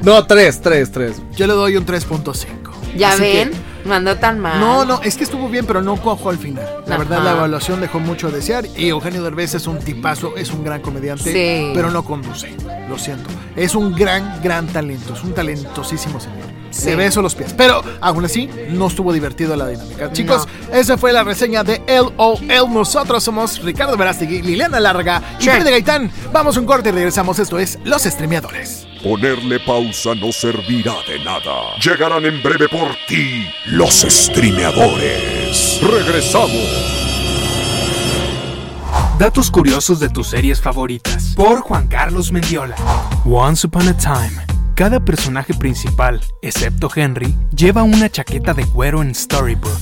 No, 0.04 0.26
3, 0.26 0.62
3, 0.62 0.91
3. 0.91 1.21
Yo 1.36 1.47
le 1.47 1.54
doy 1.54 1.78
un 1.78 1.86
3.5. 1.86 2.47
¿Ya 2.95 3.10
Así 3.12 3.21
que- 3.23 3.45
ven? 3.45 3.52
Mandó 3.86 4.17
tan 4.17 4.39
mal. 4.39 4.60
No, 4.60 4.84
no, 4.84 5.00
es 5.02 5.15
que 5.15 5.23
estuvo 5.23 5.47
bien, 5.47 5.65
pero 5.65 5.82
no 5.82 5.95
cuajó 5.95 6.30
al 6.30 6.38
final. 6.38 6.65
La 6.88 6.95
Ajá. 6.95 7.04
verdad, 7.06 7.23
la 7.23 7.32
evaluación 7.32 7.80
dejó 7.80 8.00
mucho 8.00 8.28
a 8.28 8.32
desear. 8.32 8.65
Y 8.76 8.89
Eugenio 8.89 9.23
Derbez 9.23 9.54
es 9.54 9.65
un 9.65 9.80
tipazo, 9.80 10.36
es 10.36 10.52
un 10.52 10.63
gran 10.65 10.82
comediante, 10.82 11.23
Sí. 11.32 11.71
pero 11.73 11.89
no 11.89 12.04
conduce. 12.04 12.54
Lo 12.89 12.97
siento. 12.97 13.30
Es 13.56 13.76
un 13.76 13.93
gran, 13.95 14.41
gran 14.43 14.67
talento. 14.67 15.13
Es 15.13 15.23
un 15.23 15.34
talentosísimo 15.34 16.19
señor. 16.19 16.47
Sí. 16.69 16.88
Le 16.89 16.95
beso 16.97 17.21
los 17.21 17.34
pies. 17.34 17.54
Pero 17.56 17.82
aún 18.02 18.26
así, 18.26 18.50
no 18.71 18.88
estuvo 18.88 19.13
divertido 19.13 19.56
la 19.56 19.67
dinámica. 19.67 20.12
Chicos, 20.12 20.45
esa 20.73 20.97
fue 20.97 21.13
la 21.13 21.23
reseña 21.23 21.63
de 21.63 21.82
LOL. 21.88 22.73
Nosotros 22.73 23.23
somos 23.23 23.62
Ricardo 23.63 23.95
Verástegui, 23.95 24.41
Liliana 24.41 24.82
Larga 24.82 25.21
y. 25.39 25.43
Freddy 25.45 25.69
Gaitán. 25.71 26.12
Vamos 26.34 26.58
a 26.58 26.60
un 26.60 26.65
corte 26.65 26.89
y 26.89 26.91
regresamos. 26.91 27.39
Esto 27.39 27.58
es 27.58 27.80
Los 27.86 28.02
Streameadores. 28.04 28.87
Ponerle 29.04 29.60
pausa 29.60 30.16
no 30.16 30.32
servirá 30.32 30.96
de 31.08 31.20
nada. 31.20 31.78
Llegarán 31.84 32.26
en 32.26 32.42
breve 32.42 32.68
por 32.68 32.96
ti 33.08 33.48
los 33.66 34.02
streameadores. 34.02 35.80
Regresamos. 35.82 36.98
Datos 39.20 39.52
curiosos 39.52 40.00
de 40.00 40.10
tus 40.10 40.28
series 40.28 40.62
favoritas. 40.62 41.34
Por 41.36 41.62
Juan 41.62 41.88
Carlos 41.88 42.32
Mendiola. 42.32 42.76
Once 43.26 43.66
Upon 43.66 43.88
a 43.88 43.98
Time. 43.98 44.46
Cada 44.76 45.00
personaje 45.00 45.54
principal, 45.54 46.22
excepto 46.42 46.90
Henry, 46.96 47.36
lleva 47.56 47.84
una 47.84 48.10
chaqueta 48.10 48.54
de 48.54 48.66
cuero 48.66 49.02
en 49.02 49.16
Storybook. 49.16 49.82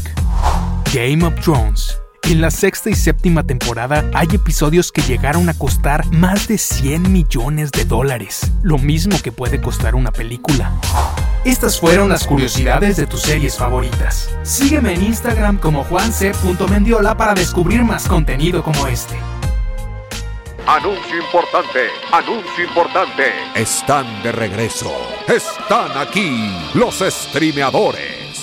Game 0.93 1.25
of 1.25 1.33
Thrones. 1.41 1.97
En 2.27 2.41
la 2.41 2.49
sexta 2.49 2.89
y 2.89 2.95
séptima 2.95 3.43
temporada 3.43 4.09
hay 4.15 4.27
episodios 4.33 4.91
que 4.91 5.03
llegaron 5.03 5.47
a 5.47 5.53
costar 5.53 6.07
más 6.11 6.47
de 6.47 6.57
100 6.57 7.11
millones 7.11 7.71
de 7.71 7.85
dólares, 7.85 8.51
lo 8.63 8.79
mismo 8.79 9.15
que 9.21 9.31
puede 9.31 9.61
costar 9.61 9.93
una 9.93 10.11
película. 10.11 10.71
Estas 11.43 11.79
fueron 11.79 12.09
las 12.09 12.25
curiosidades 12.25 12.97
de 12.97 13.05
tus 13.05 13.21
series 13.21 13.55
favoritas. 13.55 14.31
Sígueme 14.41 14.95
en 14.95 15.03
Instagram 15.03 15.59
como 15.59 15.83
juanc.mendiola 15.83 17.15
para 17.15 17.35
descubrir 17.35 17.83
más 17.83 18.07
contenido 18.07 18.63
como 18.63 18.87
este. 18.87 19.15
Anuncio 20.65 21.17
importante, 21.17 21.89
anuncio 22.11 22.63
importante. 22.65 23.23
Están 23.53 24.23
de 24.23 24.31
regreso. 24.31 24.91
Están 25.27 25.95
aquí 25.95 26.51
los 26.73 27.03
streameadores. 27.07 28.34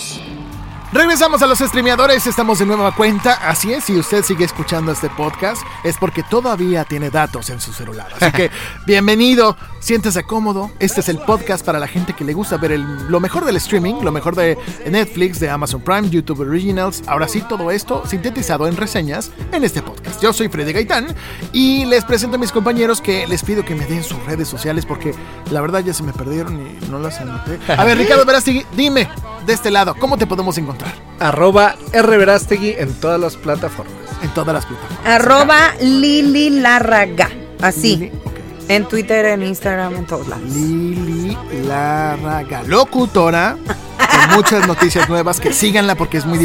Regresamos 0.92 1.40
a 1.40 1.46
los 1.46 1.59
streameadores, 1.61 2.26
estamos 2.26 2.59
de 2.59 2.66
nueva 2.66 2.94
cuenta. 2.94 3.33
Así 3.48 3.72
es, 3.72 3.85
si 3.85 3.96
usted 3.96 4.22
sigue 4.22 4.44
escuchando 4.44 4.92
este 4.92 5.09
podcast, 5.09 5.62
es 5.85 5.96
porque 5.96 6.22
todavía 6.22 6.85
tiene 6.85 7.09
datos 7.09 7.48
en 7.48 7.62
su 7.62 7.72
celular. 7.72 8.09
Así 8.20 8.31
que, 8.33 8.50
bienvenido, 8.87 9.57
siéntese 9.81 10.22
cómodo. 10.24 10.70
Este 10.81 11.00
es 11.00 11.09
el 11.09 11.16
podcast 11.20 11.64
para 11.64 11.78
la 11.78 11.88
gente 11.88 12.12
que 12.12 12.24
le 12.24 12.35
gusta 12.35 12.59
ver 12.59 12.72
el- 12.72 13.07
lo 13.09 13.20
mejor 13.20 13.46
del 13.46 13.57
streaming, 13.57 14.02
lo 14.02 14.12
mejor 14.12 14.37
de 14.37 14.59
Netflix, 14.87 15.40
de 15.40 15.48
Amazon 15.48 15.81
Prime, 15.81 16.11
YouTube 16.11 16.40
Originals. 16.40 17.02
Ahora 17.07 17.26
sí, 17.26 17.40
todo 17.40 17.70
esto 17.70 18.02
sintetizado 18.07 18.66
en 18.66 18.76
reseñas 18.76 19.31
en 19.50 19.64
este 19.64 19.81
podcast. 19.81 20.20
Yo 20.20 20.35
soy 20.35 20.48
Freddy 20.48 20.74
Gaitán 20.74 21.07
y 21.55 21.87
les 21.87 22.05
presento 22.05 22.37
a 22.37 22.38
mis 22.38 22.52
compañeros 22.52 23.00
que 23.00 23.26
les 23.26 23.42
pido 23.42 23.64
que 23.64 23.74
me 23.74 23.87
den 23.87 24.05
sus 24.05 24.22
redes 24.26 24.46
sociales 24.46 24.85
porque 24.85 25.14
la 25.50 25.62
verdad 25.62 25.81
ya 25.81 25.94
se 25.94 26.02
me 26.02 26.12
perdieron 26.12 26.61
y 26.61 26.87
no 26.90 26.98
las 26.98 27.18
anoté. 27.18 27.59
A 27.78 27.83
ver, 27.85 27.96
Ricardo 28.02 28.26
Verástegui, 28.26 28.66
dime 28.76 29.09
de 29.46 29.55
este 29.55 29.70
lado, 29.70 29.94
¿cómo 29.98 30.18
te 30.18 30.26
podemos 30.26 30.57
encontrar? 30.59 30.82
Arroba 31.18 31.77
Rverástegui 31.92 32.75
en 32.79 32.92
todas 32.95 33.21
las 33.21 33.37
plataformas. 33.37 33.95
En 34.23 34.31
todas 34.35 34.55
las 34.55 34.66
plataformas. 34.66 35.07
Arroba 35.07 35.75
Lili 35.81 36.51
Larraga. 36.51 37.31
Así. 37.61 37.97
Lili. 37.97 38.12
En 38.68 38.87
Twitter, 38.87 39.27
en 39.27 39.42
Instagram, 39.42 39.95
en 39.97 40.07
todos 40.07 40.29
lados. 40.29 40.45
Lili 40.51 41.37
Larraga, 41.66 42.62
locutora, 42.64 43.57
con 43.66 44.37
muchas 44.37 44.66
noticias 44.66 45.09
nuevas, 45.09 45.40
que 45.40 45.53
síganla 45.53 45.95
porque 45.95 46.18
es 46.18 46.27
muy 46.27 46.38
Sí. 46.38 46.45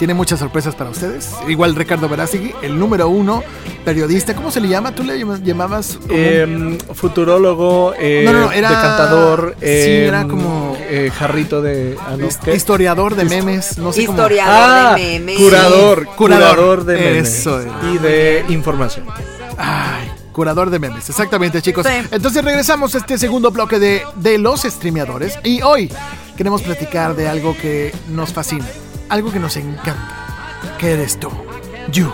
Tiene 0.00 0.14
muchas 0.14 0.38
sorpresas 0.40 0.74
para 0.74 0.88
ustedes. 0.90 1.30
Igual 1.46 1.76
Ricardo 1.76 2.08
Verástegui, 2.08 2.52
el 2.62 2.78
número 2.78 3.08
uno 3.08 3.44
periodista. 3.84 4.34
¿Cómo 4.34 4.50
se 4.50 4.58
le 4.60 4.66
llama? 4.68 4.94
¿Tú 4.94 5.04
le 5.04 5.18
llama- 5.18 5.38
llamabas? 5.44 5.98
Em, 6.08 6.78
futurólogo, 6.94 7.92
eh, 7.98 8.22
No, 8.24 8.32
no, 8.32 8.40
no, 8.46 8.52
era- 8.52 8.70
decantador, 8.70 9.54
sí, 9.60 9.66
em, 9.66 10.08
era 10.08 10.26
como- 10.26 10.74
eh, 10.88 11.12
jarrito 11.14 11.60
de... 11.60 11.96
ah, 12.00 12.16
no, 12.18 12.26
his- 12.26 12.38
¿qué? 12.38 12.54
historiador 12.56 13.14
de 13.14 13.24
memes, 13.26 13.76
no 13.76 13.92
sé 13.92 14.06
cómo. 14.06 14.16
Historiador 14.18 14.70
Ah, 14.70 14.94
de 14.96 15.02
memes. 15.20 15.38
curador, 15.38 16.00
Sí, 16.00 16.08
curador, 16.16 16.56
curador, 16.56 16.84
de 16.84 16.94
memes 16.96 17.28
eso 17.38 17.60
es. 17.60 17.66
y 17.92 17.98
de 17.98 18.44
información. 18.48 19.04
Ay, 19.58 20.10
curador 20.32 20.70
de 20.70 20.78
memes, 20.78 21.10
exactamente 21.10 21.60
chicos. 21.60 21.86
Sí. 21.86 21.92
Entonces 22.10 22.42
regresamos 22.42 22.94
a 22.94 22.98
este 22.98 23.18
segundo 23.18 23.50
bloque 23.50 23.78
de, 23.78 24.02
de 24.16 24.38
los 24.38 24.62
streameadores 24.62 25.38
y 25.44 25.60
hoy 25.60 25.92
queremos 26.38 26.62
platicar 26.62 27.14
de 27.14 27.28
algo 27.28 27.54
que 27.60 27.92
nos 28.08 28.32
fascina, 28.32 28.64
algo 29.10 29.30
que 29.32 29.38
nos 29.38 29.56
encanta. 29.56 30.16
¿Qué 30.78 30.92
eres 30.92 31.18
tú? 31.20 31.30
You. 31.92 32.10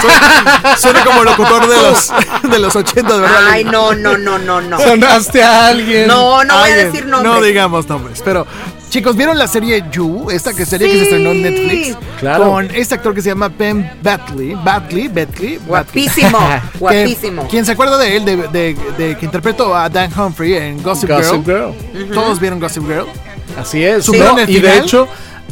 suena, 0.00 0.76
suena 0.78 1.04
como 1.04 1.24
locutor 1.24 1.66
de 1.68 1.76
los, 1.76 2.12
de 2.50 2.58
los 2.58 2.76
80, 2.76 3.12
de 3.14 3.20
verdad. 3.20 3.40
Ay, 3.50 3.64
no, 3.64 3.94
no, 3.94 4.16
no, 4.18 4.38
no, 4.38 4.60
no. 4.60 4.78
Sonaste 4.78 5.42
a 5.42 5.66
alguien. 5.68 6.06
No, 6.06 6.44
no 6.44 6.54
voy 6.54 6.70
a 6.70 6.74
Alguien, 6.74 6.92
decir 6.92 7.06
nombres. 7.06 7.32
No 7.34 7.42
digamos 7.42 7.88
nombres, 7.88 8.22
pero 8.24 8.46
chicos, 8.90 9.16
¿vieron 9.16 9.36
la 9.38 9.48
serie 9.48 9.84
You? 9.90 10.30
Esta 10.30 10.52
que 10.54 10.64
serie 10.64 10.86
que 10.88 10.92
se 10.94 10.98
Sí. 11.00 11.04
estrenó 11.06 11.30
en 11.30 11.42
Netflix. 11.42 11.96
Claro. 12.20 12.44
Con 12.50 12.70
este 12.74 12.94
actor 12.94 13.14
que 13.14 13.22
se 13.22 13.30
llama 13.30 13.48
Ben 13.48 13.90
Batley. 14.02 14.54
Batley, 14.54 15.08
Batley. 15.08 15.58
Guapísimo, 15.66 16.38
que- 16.72 16.78
guapísimo. 16.78 17.48
¿Quién 17.48 17.64
se 17.66 17.72
acuerda 17.72 17.98
de 17.98 18.16
él? 18.16 18.24
De, 18.24 18.36
de- 18.36 18.76
de 18.96 19.16
que 19.18 19.24
interpretó 19.26 19.74
a 19.74 19.88
Dan 19.88 20.10
Humphrey 20.18 20.54
en 20.54 20.82
Gossip, 20.82 21.10
Gossip 21.10 21.44
Girl. 21.44 21.74
Girl. 21.92 22.10
Todos 22.14 22.38
vieron 22.40 22.60
Gossip 22.60 22.84
Girl. 22.86 23.06
Así 23.58 23.84
es. 23.84 24.04
¿Supieron 24.04 24.36
No, 24.36 24.42
y 24.42 24.60
de 24.60 24.78
hecho, 24.78 25.08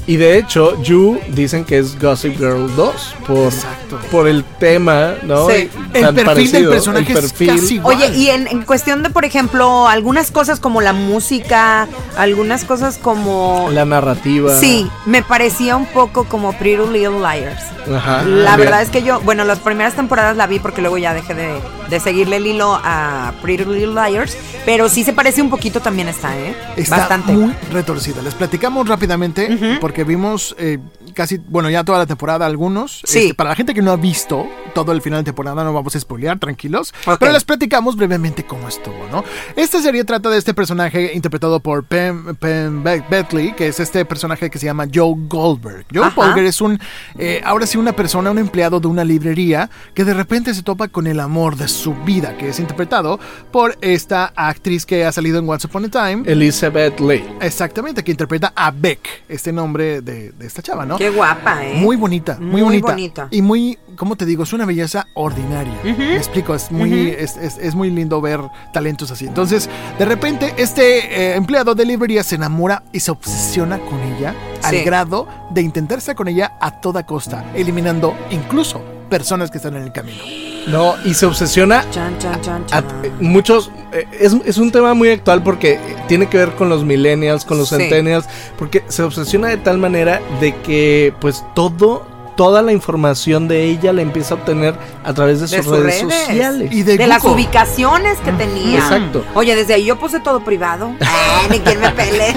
y 0.07 0.17
de 0.17 0.39
hecho, 0.39 0.81
You 0.83 1.19
dicen 1.29 1.65
que 1.65 1.79
es 1.79 1.99
Gossip 2.01 2.37
Girl 2.39 2.75
2 2.75 3.15
por, 3.27 3.37
Exacto. 3.53 3.99
por 4.11 4.27
el 4.29 4.43
tema, 4.45 5.15
¿no? 5.23 5.49
Sí. 5.49 5.69
El 5.95 6.03
tan 6.03 6.15
perfil 6.15 6.17
del 6.17 6.25
parecido, 6.25 6.71
personaje 6.71 7.13
el 7.13 7.19
es 7.19 7.33
perfil. 7.33 7.49
casi 7.49 7.75
igual. 7.75 7.97
Oye, 7.97 8.09
y 8.17 8.29
en, 8.31 8.47
en 8.49 8.63
cuestión 8.63 9.03
de, 9.03 9.11
por 9.11 9.25
ejemplo, 9.25 9.87
algunas 9.89 10.31
cosas 10.31 10.59
como 10.61 10.81
la 10.81 10.93
música, 10.93 11.87
algunas 12.17 12.65
cosas 12.65 12.99
como... 12.99 13.69
la 13.73 13.85
narrativa. 13.85 14.59
Sí, 14.59 14.89
me 15.07 15.23
parecía 15.23 15.77
un 15.77 15.87
poco 15.87 16.25
como 16.25 16.53
Pretty 16.53 16.83
Little 16.93 17.19
Liars. 17.21 17.63
Ajá. 17.93 18.23
La 18.23 18.57
Bien. 18.57 18.59
verdad 18.59 18.83
es 18.83 18.91
que 18.91 19.03
yo, 19.03 19.21
bueno, 19.23 19.45
las 19.45 19.59
primeras 19.59 19.95
temporadas 19.95 20.37
la 20.37 20.47
vi 20.47 20.59
porque 20.61 20.81
luego 20.81 20.99
ya 20.99 21.13
dejé 21.15 21.35
de, 21.35 21.53
de 21.91 22.01
seguirle 22.01 22.37
el 22.37 22.47
hilo 22.47 22.81
a 22.83 23.33
Pretty 23.43 23.65
Little 23.65 23.95
Liars, 24.09 24.37
pero 24.65 24.89
sí 24.89 25.03
se 25.05 25.13
parece 25.13 25.43
un 25.43 25.51
poquito 25.51 25.81
también 25.81 26.09
esta, 26.09 26.37
¿eh? 26.39 26.55
Está 26.77 26.99
Bastante. 26.99 27.33
muy 27.33 27.53
retorcida. 27.73 28.23
Les 28.23 28.35
platicamos 28.35 28.89
rápidamente 28.89 29.79
porque 29.81 29.92
vimos 30.05 30.55
eh, 30.59 30.79
casi, 31.15 31.39
bueno, 31.49 31.71
ya 31.71 31.85
toda 31.85 31.99
la 31.99 32.07
temporada 32.07 32.47
algunos. 32.47 33.03
Sí. 33.05 33.19
Este, 33.19 33.35
para 33.35 33.51
la 33.51 33.57
gente 33.57 33.75
que 33.75 33.83
no 33.83 33.93
ha 33.93 33.97
visto 33.97 34.47
todo 34.75 34.93
el 34.93 35.03
final 35.03 35.21
de 35.21 35.25
temporada, 35.25 35.63
no 35.65 35.73
vamos 35.73 35.95
a 35.95 36.01
spoilear, 36.01 36.39
tranquilos. 36.39 36.93
Ok. 37.07 37.19
Pero 37.21 37.33
les 37.33 37.45
platicamos 37.45 37.97
brevemente 37.97 38.45
cómo 38.45 38.69
estuvo, 38.69 39.07
¿no? 39.11 39.23
Esta 39.57 39.81
serie 39.83 40.05
trata 40.05 40.31
de 40.31 40.39
este 40.39 40.55
personaje 40.55 41.13
interpretado 41.15 41.61
por 41.61 41.85
Pam, 41.85 42.35
Pam 42.37 42.83
Be- 42.83 43.05
Betley, 43.11 43.53
que 43.53 43.69
es 43.69 43.79
este 43.81 44.05
personaje 44.05 44.49
que 44.51 44.59
se 44.59 44.67
llama 44.67 44.87
Joe 44.93 45.15
Goldberg. 45.29 45.85
Joe 45.93 46.05
Ajá. 46.05 46.15
Goldberg 46.17 46.47
es 46.47 46.61
un, 46.61 46.81
eh, 47.19 47.41
ahora 47.45 47.67
sí, 47.67 47.77
una 47.77 47.93
persona, 47.93 48.31
un 48.31 48.39
empleado 48.39 48.81
de 48.81 48.87
una 48.89 49.05
librería 49.05 49.69
que 49.95 50.05
de 50.05 50.15
repente 50.15 50.55
se 50.55 50.63
topa 50.63 50.89
con 50.89 51.07
el 51.07 51.21
amor 51.21 51.57
de 51.57 51.69
su 51.69 51.95
vida, 52.05 52.37
que 52.39 52.49
es 52.49 52.59
interpretado 52.59 53.21
por 53.51 53.77
esta 53.83 54.33
actriz 54.37 54.87
que 54.87 55.05
ha 55.05 55.13
salido 55.13 55.39
en 55.39 55.49
Once 55.49 55.67
Upon 55.67 55.85
a 55.85 55.89
Time. 55.89 56.23
Elizabeth 56.31 56.99
Lee. 57.01 57.25
Exactamente, 57.41 58.03
que 58.03 58.13
interpreta 58.13 58.53
a 58.57 58.71
Beck, 58.71 59.25
este 59.29 59.53
nombre 59.53 59.82
de, 60.01 60.33
de 60.33 60.47
esta 60.47 60.63
chava, 60.63 60.87
¿no? 60.87 60.97
Qué 60.97 61.11
guapa, 61.11 61.65
¿eh? 61.67 61.75
Muy 61.77 61.97
bonita, 61.97 62.37
muy, 62.39 62.51
Muy 62.51 62.63
bonita. 62.63 62.87
bonita. 62.93 63.29
Y 63.31 63.43
muy, 63.43 63.79
¿cómo 63.97 64.17
te 64.17 64.25
digo? 64.25 64.43
Es 64.45 64.53
una 64.53 64.65
belleza 64.65 65.07
ordinaria. 65.15 65.75
Me 65.85 66.17
explico, 66.17 66.55
es 66.55 66.71
muy, 66.71 67.09
es, 67.11 67.37
es- 67.37 67.59
es 67.59 67.75
muy 67.75 67.91
lindo 67.91 68.21
ver 68.21 68.41
talentos 68.73 69.11
así. 69.11 69.27
Entonces, 69.27 69.69
de 69.99 70.05
repente, 70.05 70.55
este 70.57 71.33
eh, 71.33 71.37
empleado 71.37 71.75
de 71.75 71.85
librería 71.85 72.23
se 72.23 72.37
enamora 72.37 72.83
y 72.93 73.01
se 73.01 73.11
obsesiona 73.11 73.79
con 73.79 74.01
ella 74.01 74.35
Sí. 74.61 74.77
al 74.79 74.85
grado 74.85 75.27
de 75.51 75.61
intentar 75.63 75.99
estar 75.99 76.15
con 76.15 76.29
ella 76.29 76.53
a 76.61 76.81
toda 76.81 77.05
costa, 77.05 77.45
eliminando 77.55 78.15
incluso 78.31 78.81
personas 79.13 79.51
que 79.51 79.59
están 79.59 79.77
en 79.77 79.83
el 79.83 79.93
camino. 79.93 80.23
No, 80.69 80.95
y 81.05 81.13
se 81.13 81.27
obsesiona 81.27 81.85
Chan, 81.91 82.19
chan, 82.19 82.41
chan, 82.41 82.63
a- 82.63 82.67
chan. 82.67 82.85
muchos 83.21 83.71
eh, 83.93 84.07
es, 84.19 84.33
es 84.47 84.57
un 84.57 84.71
tema 84.73 84.95
muy 84.95 85.11
actual 85.11 85.43
porque 85.43 85.79
tiene 86.09 86.31
que 86.31 86.39
ver 86.39 86.53
con 86.55 86.71
los 86.71 86.83
millennials, 86.83 87.45
con 87.45 87.59
los 87.59 87.69
Sí. 87.69 87.77
centennials, 87.77 88.25
porque 88.57 88.83
se 88.89 89.03
obsesiona 89.03 89.49
de 89.49 89.59
tal 89.59 89.77
manera 89.77 90.23
de 90.41 90.55
que 90.63 91.13
pues 91.21 91.45
todo 91.55 92.07
toda 92.37 92.63
la 92.63 92.73
información 92.73 93.49
de 93.49 93.65
ella 93.65 93.93
la 93.93 94.03
empieza 94.03 94.35
a 94.35 94.39
obtener 94.39 94.75
a 95.05 95.13
través 95.15 95.41
de 95.41 95.49
sus, 95.49 95.57
De 95.59 95.63
sus 95.63 95.73
redes, 95.79 96.03
redes. 96.03 96.27
sociales. 96.27 96.73
Y 96.73 96.83
de, 96.83 96.97
De 96.99 97.07
las 97.07 97.25
ubicaciones 97.25 98.19
que 98.21 98.33
tenía. 98.33 98.79
Exacto. 98.79 99.25
Oye, 99.35 99.55
desde 99.55 99.75
ahí 99.75 99.85
yo 99.85 99.99
puse 99.99 100.21
todo 100.21 100.41
privado. 100.41 100.93
Ay, 101.01 101.47
ni 101.51 101.61
quien 101.61 101.81
me 101.81 101.91
pele. 101.91 102.35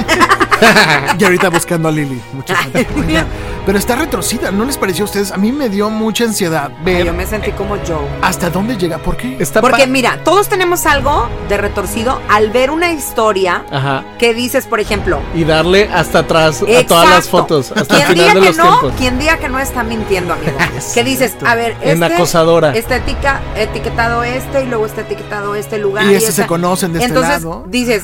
Y 1.20 1.24
ahorita 1.24 1.50
buscando 1.50 1.90
a 1.90 1.92
Lily. 1.92 2.22
Mucha 2.34 2.56
gente. 2.56 2.88
Oigan, 2.98 3.28
Pero 3.66 3.78
está 3.78 3.96
retorcida, 3.96 4.52
¿no 4.52 4.64
les 4.66 4.78
pareció 4.78 5.04
a 5.04 5.06
ustedes? 5.06 5.32
A 5.32 5.38
mí 5.38 5.52
me 5.52 5.70
dio 5.70 5.90
mucha 5.90 6.24
ansiedad 6.24 6.72
ver 6.84 7.06
Yo 7.06 7.14
me 7.14 7.26
sentí 7.26 7.52
como 7.52 7.76
Joe. 7.78 8.08
hasta 8.22 8.50
dónde 8.50 8.78
llega. 8.78 8.98
¿Por 9.00 9.18
qué? 9.18 9.38
Está 9.40 9.60
Porque 9.62 9.86
mira, 9.88 10.20
todos 10.24 10.48
tenemos 10.48 10.86
algo 10.86 11.28
de 11.50 11.58
retorcido 11.58 12.22
al 12.30 12.52
ver 12.52 12.72
una 12.72 12.92
historia 12.92 13.64
Ajá. 13.72 14.04
que 14.18 14.34
dices, 14.34 14.66
por 14.66 14.80
ejemplo, 14.80 15.20
Y 15.34 15.44
darle 15.44 15.90
hasta 15.94 16.20
atrás 16.20 16.62
a 16.62 16.84
todas 16.88 17.10
las 17.10 17.28
fotos, 17.30 17.72
hasta 17.76 17.98
el 17.98 18.04
quien 18.04 18.18
diga 18.18 18.30
final 18.32 18.36
de 18.36 18.40
que 18.42 18.48
los 18.48 18.58
no, 18.58 18.64
tiempos. 18.80 18.94
quien 19.00 19.20
diga 19.20 19.38
que 19.38 19.50
no 19.50 19.60
está 19.60 19.84
mintiendo, 19.86 20.34
amigo. 20.34 20.58
que 20.94 21.04
dices, 21.04 21.36
a 21.46 21.56
ver, 21.56 21.76
En 21.82 22.02
este 22.04 22.16
acosadora. 22.16 22.76
está 22.76 22.98
etica- 22.98 23.42
etiquetado 23.56 24.24
este 24.24 24.64
y 24.64 24.66
luego 24.68 24.86
está 24.86 25.02
etiquetado 25.02 25.56
este 25.56 25.78
lugar. 25.78 26.06
Y 26.06 26.16
este 26.16 26.30
esta- 26.30 26.44
se 26.44 26.48
conocen 26.48 26.94
de 26.94 27.00
este 27.00 27.08
Entonces 27.10 27.44
lado. 27.44 27.66
dices, 27.68 28.04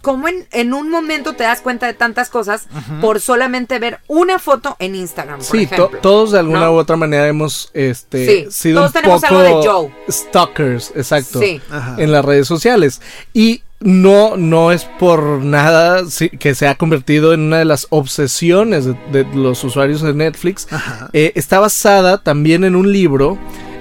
¿cómo 0.00 0.26
en, 0.28 0.46
en 0.50 0.74
un 0.74 0.90
momento 0.90 1.34
te 1.34 1.44
das 1.44 1.60
cuenta 1.60 1.86
de 1.86 1.94
tantas 1.94 2.28
cosas 2.28 2.66
por 3.00 3.20
solamente 3.20 3.78
ver 3.78 4.00
una 4.08 4.38
foto 4.40 4.74
en 4.80 4.94
Instagram, 4.96 5.38
por 5.38 5.46
Sí, 5.46 5.66
to- 5.68 5.90
todos 6.00 6.32
de 6.32 6.40
alguna 6.40 6.62
¿No? 6.66 6.72
u 6.72 6.76
otra 6.76 6.96
manera 6.96 7.26
hemos 7.28 7.70
este, 7.72 8.26
Sí, 8.26 8.50
sido 8.50 8.80
todos 8.80 8.88
un 8.90 8.92
tenemos 8.94 9.20
poco 9.22 9.36
algo 9.38 9.60
de 9.62 9.68
Joe. 9.68 9.94
stalkers, 10.10 10.92
exacto, 10.96 11.38
Sí. 11.40 11.60
En 11.98 12.10
las 12.12 12.24
redes 12.24 12.46
sociales. 12.48 13.00
Y 13.32 13.62
no, 13.84 14.36
no 14.36 14.72
es 14.72 14.84
por 14.84 15.22
nada 15.42 16.02
que 16.38 16.54
se 16.54 16.68
ha 16.68 16.74
convertido 16.76 17.32
en 17.34 17.40
una 17.40 17.58
de 17.58 17.64
las 17.64 17.86
obsesiones 17.90 18.86
de, 18.86 18.94
de 19.12 19.26
los 19.34 19.62
usuarios 19.64 20.02
de 20.02 20.14
Netflix. 20.14 20.66
Ajá. 20.72 21.10
Eh, 21.12 21.32
está 21.34 21.60
basada 21.60 22.18
también 22.22 22.64
en 22.64 22.76
un 22.76 22.92
libro 22.92 23.38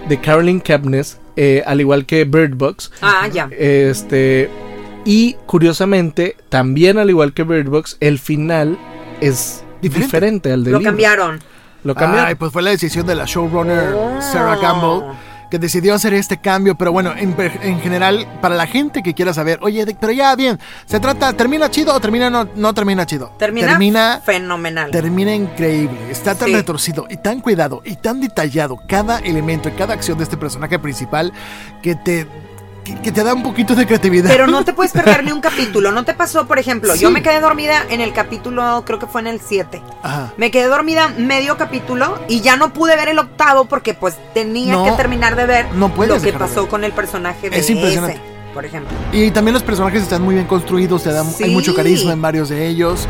de 0.10 0.20
Carolyn 0.20 0.60
Kepnes, 0.62 1.20
eh, 1.36 1.64
al 1.66 1.80
igual 1.82 2.06
que 2.06 2.24
Bird 2.26 2.56
Box. 2.56 2.92
Ah, 3.02 3.28
ya. 3.32 3.50
Este. 3.58 4.50
Y 5.06 5.34
curiosamente, 5.46 6.36
también 6.50 6.98
al 6.98 7.10
igual 7.10 7.34
que 7.34 7.44
Bird 7.44 7.70
Box, 7.70 7.98
el 8.00 8.20
final 8.20 8.78
es 9.20 9.64
Diferente. 9.82 10.06
diferente, 10.06 10.52
al 10.54 10.64
del 10.64 10.74
Lo 10.74 10.80
libro. 10.80 10.92
cambiaron. 10.92 11.40
Lo 11.84 11.96
cambiaron. 11.96 12.28
Ay, 12.28 12.36
pues 12.36 12.52
fue 12.52 12.62
la 12.62 12.70
decisión 12.70 13.08
de 13.08 13.16
la 13.16 13.26
showrunner 13.26 13.94
Oh. 13.96 14.22
Sarah 14.22 14.60
Campbell 14.60 15.16
que 15.52 15.60
decidió 15.60 15.94
hacer 15.94 16.14
este 16.16 16.38
cambio, 16.38 16.74
pero 16.76 16.92
bueno, 16.92 17.14
en, 17.16 17.36
en 17.62 17.80
general, 17.82 18.26
para 18.42 18.56
la 18.56 18.66
gente 18.66 19.04
que 19.04 19.14
quiera 19.14 19.34
saber, 19.34 19.60
oye, 19.62 19.86
de- 19.86 19.94
pero 19.94 20.14
ya 20.14 20.36
bien, 20.36 20.58
¿se 20.86 21.00
trata, 21.00 21.34
termina 21.34 21.70
chido 21.70 21.94
o 21.94 22.00
termina 22.00 22.30
no, 22.32 22.48
no 22.56 22.74
termina 22.74 23.06
chido? 23.06 23.34
Termina, 23.38 23.68
termina, 23.68 24.22
fenomenal. 24.26 24.90
termina 24.92 25.36
increíble, 25.36 25.96
está 26.10 26.34
tan 26.36 26.48
Sí. 26.48 26.56
retorcido 26.56 27.06
y 27.10 27.18
tan 27.18 27.42
cuidado 27.42 27.82
y 27.86 27.98
tan 27.98 28.22
detallado 28.22 28.80
cada 28.88 29.20
elemento 29.20 29.70
y 29.70 29.74
cada 29.74 29.94
acción 29.94 30.18
de 30.18 30.24
este 30.24 30.38
personaje 30.38 30.80
principal 30.80 31.34
que 31.84 31.96
te, 31.96 32.26
que, 32.84 32.96
que 33.02 33.12
te 33.12 33.24
da 33.24 33.34
un 33.34 33.44
poquito 33.44 33.76
de 33.76 33.86
creatividad. 33.86 34.30
Pero 34.30 34.48
no 34.48 34.64
te 34.66 34.74
puedes 34.74 34.92
perder 34.92 35.24
ni 35.26 35.32
un 35.32 35.42
capítulo. 35.42 35.92
¿No 35.92 36.04
te 36.06 36.14
pasó, 36.14 36.48
por 36.48 36.60
ejemplo? 36.60 36.96
Yo 36.96 37.12
me 37.12 37.22
quedé 37.22 37.40
dormida 37.40 37.86
en 37.90 38.02
el 38.02 38.14
capítulo, 38.14 38.84
creo 38.86 39.00
que 39.00 39.08
fue 39.08 39.22
en 39.22 39.28
el 39.28 39.40
7. 39.40 39.82
Ajá. 40.04 40.34
Me 40.38 40.52
quedé 40.52 40.68
dormida 40.68 41.10
medio 41.18 41.58
capítulo 41.58 42.20
y 42.28 42.42
ya 42.42 42.58
no 42.58 42.74
pude 42.74 42.96
ver 42.96 43.10
el 43.10 43.20
octavo 43.20 43.66
porque 43.66 43.94
pues 43.94 44.16
tenía 44.34 44.74
No, 44.74 44.86
que 44.86 44.92
terminar 44.92 45.36
de 45.36 45.46
ver 45.46 45.66
no 45.74 45.92
lo 46.06 46.22
que 46.22 46.34
pasó 46.34 46.68
con 46.68 46.84
el 46.84 46.92
personaje 46.92 47.50
de 47.50 47.58
Es 47.60 47.70
impresionante. 47.70 48.16
ese, 48.16 48.54
por 48.54 48.66
ejemplo. 48.66 48.96
Y 49.12 49.32
también 49.32 49.54
los 49.54 49.64
personajes 49.64 50.02
están 50.04 50.22
muy 50.22 50.36
bien 50.36 50.48
construidos, 50.48 51.04
te 51.04 51.12
dan, 51.12 51.30
Sí. 51.32 51.44
hay 51.46 51.52
mucho 51.52 51.74
carisma 51.76 52.14
en 52.14 52.22
varios 52.22 52.50
de 52.50 52.68
ellos. 52.68 53.08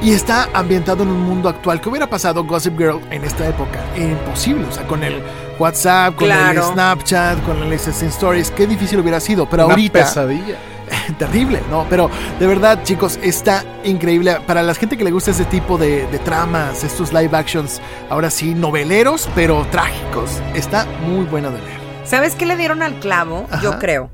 Y 0.00 0.12
está 0.12 0.48
ambientado 0.54 1.02
en 1.02 1.08
un 1.08 1.20
mundo 1.22 1.48
actual. 1.48 1.80
¿Qué 1.80 1.88
hubiera 1.88 2.08
pasado 2.08 2.44
Gossip 2.44 2.78
Girl 2.78 3.00
en 3.10 3.24
esta 3.24 3.48
época? 3.48 3.80
Imposible. 3.96 4.64
O 4.66 4.72
sea, 4.72 4.86
con 4.86 5.02
el 5.02 5.20
WhatsApp, 5.58 6.14
con 6.16 6.30
el. 6.30 6.62
Snapchat, 6.62 7.44
con 7.44 7.62
el 7.62 7.72
Instant 7.72 8.02
Stories. 8.12 8.50
Qué 8.50 8.66
difícil 8.66 9.00
hubiera 9.00 9.20
sido. 9.20 9.48
Pero 9.48 9.66
Una 9.66 9.74
ahorita. 9.74 10.00
pesadilla. 10.00 10.56
terrible, 11.18 11.60
¿no? 11.70 11.86
Pero 11.90 12.10
de 12.38 12.46
verdad, 12.46 12.82
chicos, 12.82 13.18
está 13.22 13.64
increíble. 13.84 14.38
Para 14.46 14.62
la 14.62 14.74
gente 14.74 14.96
que 14.96 15.04
le 15.04 15.10
gusta 15.10 15.30
este 15.30 15.44
tipo 15.44 15.78
de, 15.78 16.06
de 16.06 16.18
tramas, 16.18 16.84
estos 16.84 17.12
live 17.12 17.36
actions, 17.36 17.80
ahora 18.10 18.30
sí, 18.30 18.54
noveleros, 18.54 19.28
pero 19.34 19.66
trágicos. 19.70 20.40
Está 20.54 20.86
muy 21.06 21.26
buena 21.26 21.50
de 21.50 21.60
leer. 21.60 21.78
¿Sabes 22.04 22.34
qué 22.34 22.46
le 22.46 22.56
dieron 22.56 22.82
al 22.82 23.00
clavo? 23.00 23.46
Ajá. 23.50 23.62
Yo 23.62 23.78
creo 23.78 24.10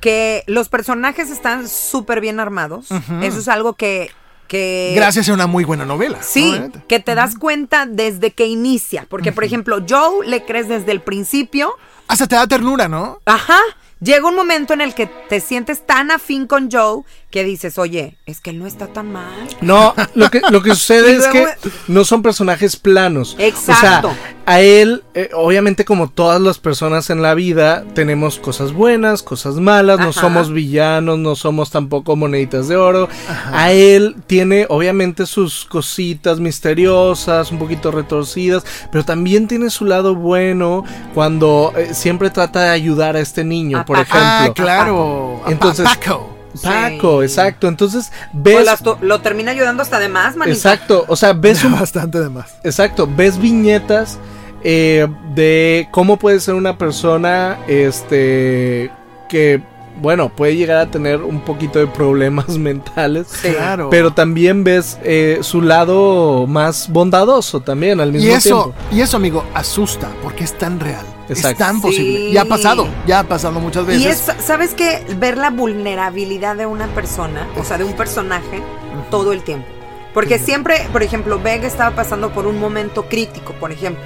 que 0.00 0.44
los 0.46 0.68
personajes 0.68 1.30
están 1.30 1.68
súper 1.68 2.20
bien 2.20 2.40
armados. 2.40 2.88
Eso 3.22 3.38
es 3.38 3.48
algo 3.48 3.72
que... 3.74 4.10
que 4.48 4.92
Gracias 4.96 5.28
a 5.28 5.34
una 5.34 5.46
muy 5.46 5.64
buena 5.64 5.84
novela. 5.84 6.18
Sí, 6.22 6.50
obviamente. 6.50 6.82
que 6.88 6.98
te 6.98 7.14
das 7.14 7.36
cuenta 7.36 7.86
desde 7.86 8.32
que 8.32 8.46
inicia. 8.46 9.06
Porque, 9.08 9.30
por 9.30 9.44
ejemplo, 9.44 9.78
Joe 9.88 10.26
le 10.26 10.44
crees 10.44 10.68
desde 10.68 10.90
el 10.90 11.00
principio. 11.00 11.72
Hasta 12.08 12.26
te 12.26 12.34
da 12.34 12.46
ternura, 12.46 12.88
¿no? 12.88 13.20
Ajá. 13.26 13.60
Llega 14.00 14.28
un 14.28 14.36
momento 14.36 14.74
en 14.74 14.80
el 14.80 14.94
que 14.94 15.06
te 15.06 15.40
sientes 15.40 15.84
tan 15.84 16.10
afín 16.10 16.46
con 16.46 16.70
Joe 16.70 17.02
que 17.30 17.44
dices, 17.44 17.78
oye, 17.78 18.16
es 18.24 18.40
que 18.40 18.50
él 18.50 18.58
no 18.58 18.66
está 18.66 18.86
tan 18.86 19.12
mal. 19.12 19.48
No, 19.60 19.94
lo 20.14 20.30
que, 20.30 20.40
lo 20.50 20.62
que 20.62 20.70
sucede 20.74 21.16
es 21.16 21.26
que 21.26 21.46
no 21.88 22.04
son 22.04 22.22
personajes 22.22 22.76
planos. 22.76 23.36
Exacto. 23.38 24.08
O 24.08 24.12
sea, 24.12 24.34
a 24.46 24.62
él, 24.62 25.04
eh, 25.12 25.28
obviamente 25.34 25.84
como 25.84 26.08
todas 26.08 26.40
las 26.40 26.58
personas 26.58 27.10
en 27.10 27.20
la 27.20 27.34
vida, 27.34 27.84
tenemos 27.94 28.38
cosas 28.38 28.72
buenas, 28.72 29.22
cosas 29.22 29.56
malas, 29.56 29.98
no 29.98 30.10
somos 30.14 30.50
villanos, 30.50 31.18
no 31.18 31.36
somos 31.36 31.70
tampoco 31.70 32.16
moneditas 32.16 32.66
de 32.66 32.76
oro. 32.76 33.10
A 33.52 33.72
él 33.72 34.16
tiene 34.26 34.64
obviamente 34.70 35.26
sus 35.26 35.66
cositas 35.66 36.40
misteriosas, 36.40 37.52
un 37.52 37.58
poquito 37.58 37.90
retorcidas, 37.90 38.64
pero 38.90 39.04
también 39.04 39.48
tiene 39.48 39.68
su 39.68 39.84
lado 39.84 40.14
bueno 40.14 40.82
cuando 41.12 41.74
eh, 41.76 41.92
siempre 41.92 42.30
trata 42.30 42.62
de 42.62 42.70
ayudar 42.70 43.16
a 43.16 43.20
este 43.20 43.44
niño, 43.44 43.84
por. 43.88 43.98
Ah, 44.10 44.42
ejemplo. 44.42 44.54
claro. 44.64 45.42
A 45.44 45.50
Entonces- 45.50 45.84
Pa- 45.84 45.94
Paco. 45.96 46.34
Paco, 46.62 47.18
Sí. 47.20 47.24
exacto. 47.26 47.68
Entonces, 47.68 48.10
O 48.34 48.38
ves... 48.42 48.66
lo 49.00 49.20
termina 49.20 49.50
ayudando 49.52 49.82
hasta 49.82 49.98
de 49.98 50.08
más, 50.08 50.34
manita. 50.36 50.56
Exacto, 50.56 51.04
o 51.08 51.14
sea, 51.16 51.32
ves 51.32 51.62
un 51.64 51.72
Bastante 51.72 52.18
de 52.20 52.28
más. 52.28 52.56
Exacto, 52.64 53.08
ves 53.16 53.38
viñetas 53.38 54.18
eh, 54.64 55.06
de 55.34 55.88
cómo 55.92 56.16
puede 56.16 56.40
ser 56.40 56.54
una 56.54 56.76
persona 56.78 57.58
este 57.68 58.90
que 59.28 59.62
bueno, 60.00 60.28
puede 60.28 60.56
llegar 60.56 60.78
a 60.78 60.90
tener 60.90 61.22
un 61.22 61.40
poquito 61.40 61.78
de 61.78 61.86
problemas 61.86 62.48
mentales. 62.58 63.26
Sí. 63.28 63.50
Claro. 63.50 63.88
Pero 63.90 64.12
también 64.12 64.64
ves 64.64 64.98
eh, 65.04 65.38
su 65.42 65.60
lado 65.62 66.46
más 66.46 66.88
bondadoso 66.90 67.60
también 67.60 68.00
al 68.00 68.12
mismo 68.12 68.28
y 68.28 68.32
eso, 68.32 68.72
tiempo. 68.74 68.74
y 68.92 69.00
eso, 69.00 69.16
amigo, 69.16 69.44
asusta 69.54 70.08
porque 70.22 70.44
es 70.44 70.56
tan 70.56 70.80
real. 70.80 71.04
Exacto. 71.28 71.48
Es 71.50 71.58
tan 71.58 71.76
Sí. 71.76 71.82
posible. 71.82 72.32
Ya 72.32 72.42
ha 72.42 72.44
pasado, 72.46 72.88
ya 73.06 73.18
ha 73.20 73.24
pasado 73.24 73.60
muchas 73.60 73.84
veces. 73.86 74.02
Y 74.02 74.08
es, 74.08 74.32
¿sabes 74.44 74.72
qué? 74.74 75.04
Ver 75.18 75.36
la 75.36 75.50
vulnerabilidad 75.50 76.56
de 76.56 76.66
una 76.66 76.86
persona, 76.88 77.46
o 77.58 77.64
sea, 77.64 77.76
de 77.78 77.84
un 77.84 77.92
personaje, 77.92 78.62
todo 79.10 79.32
el 79.32 79.42
tiempo. 79.42 79.66
Porque 80.14 80.38
siempre, 80.38 80.86
por 80.90 81.02
ejemplo, 81.02 81.38
Vega 81.38 81.66
estaba 81.66 81.94
pasando 81.94 82.30
por 82.30 82.46
un 82.46 82.58
momento 82.58 83.04
crítico, 83.08 83.52
por 83.60 83.72
ejemplo. 83.72 84.02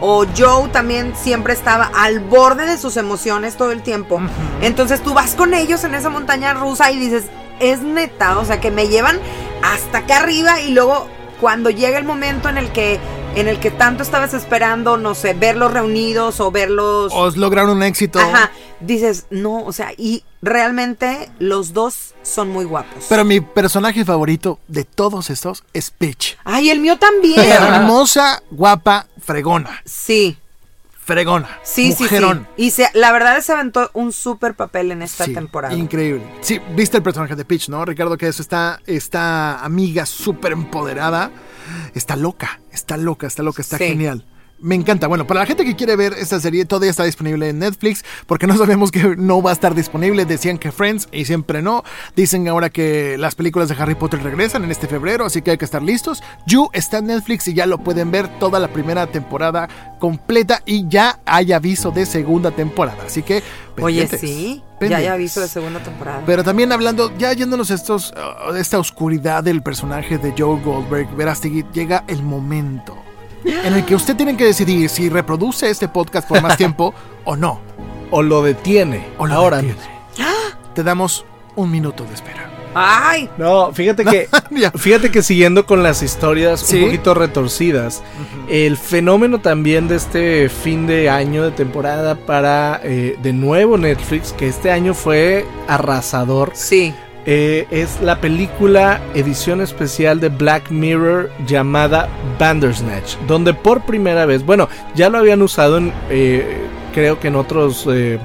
O 0.00 0.26
Joe 0.36 0.68
también 0.68 1.14
siempre 1.16 1.52
estaba 1.52 1.90
al 1.94 2.20
borde 2.20 2.66
de 2.66 2.78
sus 2.78 2.96
emociones 2.96 3.56
todo 3.56 3.72
el 3.72 3.82
tiempo. 3.82 4.20
Entonces 4.60 5.02
tú 5.02 5.14
vas 5.14 5.34
con 5.34 5.54
ellos 5.54 5.84
en 5.84 5.94
esa 5.94 6.10
montaña 6.10 6.54
rusa 6.54 6.90
y 6.90 6.98
dices, 6.98 7.24
es 7.60 7.80
neta, 7.80 8.38
o 8.38 8.44
sea, 8.44 8.60
que 8.60 8.70
me 8.70 8.88
llevan 8.88 9.18
hasta 9.62 9.98
acá 9.98 10.18
arriba 10.18 10.60
y 10.60 10.72
luego 10.72 11.08
cuando 11.40 11.70
llega 11.70 11.98
el 11.98 12.04
momento 12.04 12.48
en 12.48 12.58
el 12.58 12.70
que 12.72 13.00
en 13.36 13.48
el 13.48 13.60
que 13.60 13.70
tanto 13.70 14.02
estabas 14.02 14.32
esperando, 14.32 14.96
no 14.96 15.14
sé, 15.14 15.34
verlos 15.34 15.72
reunidos 15.72 16.40
o 16.40 16.50
verlos 16.50 17.12
Os 17.14 17.36
lograron 17.36 17.76
un 17.76 17.82
éxito. 17.82 18.18
Ajá, 18.18 18.50
dices, 18.80 19.26
no, 19.30 19.62
o 19.62 19.72
sea, 19.72 19.92
y 19.96 20.24
realmente 20.40 21.28
los 21.38 21.74
dos 21.74 22.14
son 22.22 22.48
muy 22.48 22.64
guapos. 22.64 23.04
Pero 23.08 23.24
mi 23.26 23.42
personaje 23.42 24.06
favorito 24.06 24.58
de 24.68 24.84
todos 24.84 25.28
estos 25.28 25.64
es 25.74 25.90
Peach. 25.90 26.38
Ay, 26.44 26.70
el 26.70 26.80
mío 26.80 26.98
también. 26.98 27.38
Hermosa, 27.38 28.42
guapa, 28.50 29.06
fregona. 29.22 29.82
Sí, 29.84 30.38
Fregona. 31.06 31.48
sí, 31.62 31.92
sí, 31.92 32.02
mujerón. 32.02 32.48
sí. 32.56 32.64
Y 32.64 32.70
se, 32.72 32.88
la 32.94 33.12
verdad 33.12 33.40
se 33.40 33.52
aventó 33.52 33.90
un 33.94 34.12
súper 34.12 34.54
papel 34.54 34.90
en 34.90 35.02
esta 35.02 35.24
Sí, 35.24 35.32
temporada. 35.32 35.72
Increíble. 35.74 36.22
Sí, 36.40 36.60
viste 36.74 36.96
el 36.96 37.02
personaje 37.04 37.36
de 37.36 37.44
Peach, 37.44 37.68
¿no? 37.68 37.84
Ricardo, 37.84 38.16
que 38.18 38.26
eso 38.26 38.42
está, 38.42 38.80
esta 38.86 39.64
amiga 39.64 40.04
súper 40.04 40.50
empoderada. 40.52 41.30
Está 41.94 42.16
loca, 42.16 42.60
está 42.72 42.96
loca, 42.96 43.26
está 43.28 43.42
loca, 43.44 43.62
está 43.62 43.78
Sí. 43.78 43.84
genial. 43.86 44.24
Me 44.58 44.74
encanta. 44.74 45.06
Bueno, 45.06 45.26
para 45.26 45.40
la 45.40 45.46
gente 45.46 45.64
que 45.64 45.76
quiere 45.76 45.96
ver 45.96 46.14
esta 46.14 46.40
serie, 46.40 46.64
todavía 46.64 46.90
está 46.90 47.04
disponible 47.04 47.48
en 47.48 47.58
Netflix, 47.58 48.04
porque 48.26 48.46
no 48.46 48.56
sabemos 48.56 48.90
que 48.90 49.16
no 49.16 49.42
va 49.42 49.50
a 49.50 49.52
estar 49.52 49.74
disponible. 49.74 50.24
Decían 50.24 50.58
que 50.58 50.72
Friends 50.72 51.08
y 51.12 51.26
siempre 51.26 51.60
no. 51.60 51.84
Dicen 52.14 52.48
ahora 52.48 52.70
que 52.70 53.18
las 53.18 53.34
películas 53.34 53.68
de 53.68 53.76
Harry 53.78 53.94
Potter 53.94 54.22
regresan 54.22 54.64
en 54.64 54.70
este 54.70 54.86
febrero, 54.86 55.26
así 55.26 55.42
que 55.42 55.52
hay 55.52 55.58
que 55.58 55.64
estar 55.64 55.82
listos. 55.82 56.22
You 56.46 56.70
está 56.72 56.98
en 56.98 57.06
Netflix 57.06 57.48
y 57.48 57.54
ya 57.54 57.66
lo 57.66 57.78
pueden 57.78 58.10
ver 58.10 58.28
toda 58.38 58.58
la 58.58 58.68
primera 58.68 59.06
temporada 59.06 59.68
completa 59.98 60.62
y 60.64 60.88
ya 60.88 61.20
hay 61.26 61.52
aviso 61.52 61.90
de 61.90 62.06
segunda 62.06 62.50
temporada. 62.50 63.04
Así 63.06 63.22
que. 63.22 63.42
Oye, 63.78 64.06
pendientes, 64.06 64.20
sí, 64.20 64.62
ya 64.80 64.96
hay 64.96 65.06
aviso 65.06 65.42
de 65.42 65.48
segunda 65.48 65.80
temporada. 65.80 66.22
Pero 66.24 66.42
también 66.42 66.72
hablando, 66.72 67.12
ya 67.18 67.30
yéndonos 67.34 67.70
estos, 67.70 68.14
esta 68.56 68.78
oscuridad 68.78 69.44
del 69.44 69.62
personaje 69.62 70.16
de 70.16 70.32
Joe 70.36 70.58
Goldberg, 70.62 71.14
Verástegui, 71.14 71.66
llega 71.74 72.04
el 72.08 72.22
momento. 72.22 73.05
En 73.46 73.72
el 73.74 73.84
que 73.84 73.94
usted 73.94 74.16
tiene 74.16 74.36
que 74.36 74.44
decidir 74.44 74.88
si 74.88 75.08
reproduce 75.08 75.70
este 75.70 75.88
podcast 75.88 76.28
por 76.28 76.42
más 76.42 76.56
tiempo 76.58 76.94
o 77.24 77.36
no. 77.36 77.60
O 78.10 78.22
lo 78.22 78.42
detiene. 78.42 79.06
O 79.18 79.26
lo 79.26 79.34
ahora 79.34 79.56
detiene. 79.58 79.96
Te 80.74 80.82
damos 80.82 81.24
un 81.54 81.70
minuto 81.70 82.04
de 82.04 82.14
espera. 82.14 82.50
Ay, 82.78 83.30
No, 83.38 83.72
fíjate 83.72 84.04
que 84.04 84.28
Ya. 84.50 84.70
fíjate 84.70 85.10
que 85.10 85.22
siguiendo 85.22 85.64
con 85.64 85.82
las 85.82 86.02
historias 86.02 86.60
Sí. 86.60 86.76
un 86.76 86.84
poquito 86.84 87.14
retorcidas, 87.14 88.02
el 88.50 88.76
fenómeno 88.76 89.40
también 89.40 89.88
de 89.88 89.96
este 89.96 90.50
fin 90.50 90.86
de 90.86 91.08
año 91.08 91.42
de 91.42 91.52
temporada 91.52 92.14
para 92.16 92.78
eh, 92.84 93.16
de 93.22 93.32
nuevo 93.32 93.78
Netflix, 93.78 94.34
que 94.34 94.46
este 94.48 94.70
año 94.70 94.92
fue 94.92 95.46
arrasador, 95.66 96.50
sí. 96.54 96.94
Eh, 97.26 97.66
es 97.70 98.00
la 98.00 98.20
película 98.20 99.00
edición 99.14 99.60
especial 99.60 100.20
de 100.20 100.28
Black 100.28 100.70
Mirror 100.70 101.30
llamada 101.46 102.08
Bandersnatch, 102.38 103.16
donde 103.26 103.52
por 103.52 103.82
primera 103.84 104.26
vez, 104.26 104.44
bueno, 104.44 104.68
ya 104.94 105.10
lo 105.10 105.18
habían 105.18 105.42
usado 105.42 105.78
en, 105.78 105.92
eh, 106.08 106.58
creo 106.94 107.18
que 107.18 107.28
en 107.28 107.36
otros 107.36 107.84
eh, 107.90 108.18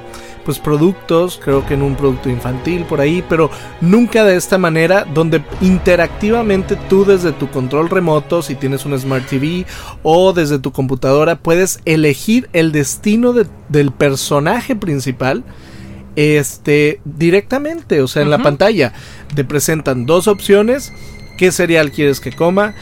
pues 0.45 0.57
productos, 0.57 1.39
creo 1.43 1.65
que 1.67 1.75
en 1.75 1.83
un 1.83 1.95
producto 1.95 2.27
infantil 2.29 2.83
por 2.85 2.99
ahí, 2.99 3.23
pero 3.29 3.51
nunca 3.79 4.23
de 4.23 4.35
esta 4.35 4.57
manera, 4.57 5.05
donde 5.13 5.41
interactivamente 5.61 6.75
tú 6.89 7.05
desde 7.05 7.31
tu 7.31 7.47
control 7.49 7.89
remoto, 7.89 8.41
si 8.41 8.55
tienes 8.55 8.85
un 8.85 8.97
Smart 8.97 9.25
TV 9.27 9.65
o 10.03 10.33
desde 10.33 10.57
tu 10.57 10.71
computadora, 10.71 11.35
puedes 11.35 11.79
elegir 11.85 12.49
el 12.53 12.71
destino 12.71 13.33
de- 13.33 13.45
del 13.69 13.91
personaje 13.91 14.75
principal 14.75 15.43
este 16.15 17.01
directamente, 17.05 18.01
o 18.01 18.07
sea, 18.07 18.21
en 18.21 18.29
la 18.29 18.39
pantalla. 18.39 18.93
Te 19.35 19.43
presentan 19.43 20.05
dos 20.05 20.27
opciones, 20.27 20.93
qué 21.37 21.51
cereal 21.51 21.91
quieres 21.91 22.19
que 22.19 22.31
coma, 22.31 22.73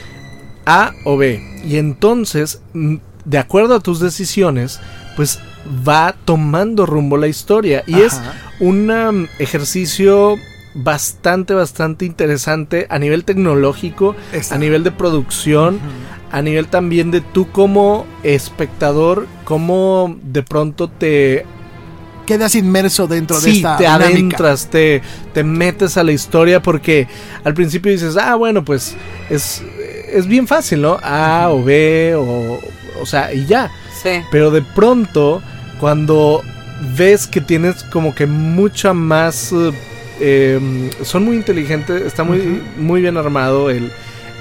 A 0.66 0.94
o 1.06 1.18
B. 1.18 1.42
Y 1.66 1.78
entonces, 1.78 2.62
mm, 2.74 2.96
de 3.26 3.38
acuerdo 3.38 3.76
a 3.76 3.80
tus 3.80 4.00
decisiones, 4.00 4.80
pues 5.16 5.40
va 5.88 6.16
tomando 6.26 6.86
rumbo 6.86 7.18
la 7.18 7.28
historia. 7.28 7.84
Y 7.86 8.02
es 8.02 8.20
un 8.60 8.90
um, 8.90 9.28
ejercicio 9.40 10.38
bastante 10.74 11.54
bastante 11.54 12.06
interesante 12.06 12.86
a 12.90 13.00
nivel 13.00 13.26
tecnológico, 13.26 14.16
a 14.52 14.58
nivel 14.58 14.84
de 14.84 14.92
producción, 14.92 15.80
a 16.32 16.42
nivel 16.42 16.68
también 16.68 17.12
de 17.12 17.22
tú 17.22 17.52
como 17.52 18.06
espectador, 18.24 19.28
cómo 19.46 20.16
de 20.22 20.44
pronto 20.44 20.88
te 20.88 21.46
Quedas 22.30 22.54
inmerso 22.54 23.08
dentro 23.08 23.38
de 23.42 23.42
sí, 23.52 23.58
esta 23.58 23.76
te 23.76 23.86
dinámica. 23.86 24.06
adentras, 24.06 24.68
te, 24.70 25.02
te 25.34 25.44
metes 25.44 25.98
a 25.98 26.04
la 26.04 26.12
historia 26.12 26.62
porque 26.62 27.08
al 27.44 27.56
principio 27.56 27.92
dices, 27.92 28.18
ah, 28.18 28.36
bueno, 28.36 28.64
pues 28.64 28.96
es, 29.32 29.64
es 30.14 30.28
bien 30.28 30.46
fácil, 30.46 30.84
¿no? 30.84 31.00
A 31.02 31.48
o 31.50 31.64
B 31.64 32.14
o, 32.16 32.60
o 33.02 33.06
sea, 33.08 33.34
y 33.34 33.48
ya. 33.48 33.72
Sí. 34.04 34.22
Pero 34.30 34.52
de 34.52 34.62
pronto, 34.62 35.42
cuando 35.80 36.44
ves 36.96 37.26
que 37.26 37.42
tienes 37.42 37.84
como 37.86 38.14
que 38.14 38.28
mucha 38.28 38.94
más... 38.94 39.52
eh, 39.52 39.72
eh, 40.20 40.90
son 41.02 41.26
muy 41.26 41.36
inteligentes, 41.36 42.04
está 42.04 42.24
muy, 42.24 42.62
muy 42.78 43.02
bien 43.02 43.18
armado 43.18 43.72
el, 43.72 43.92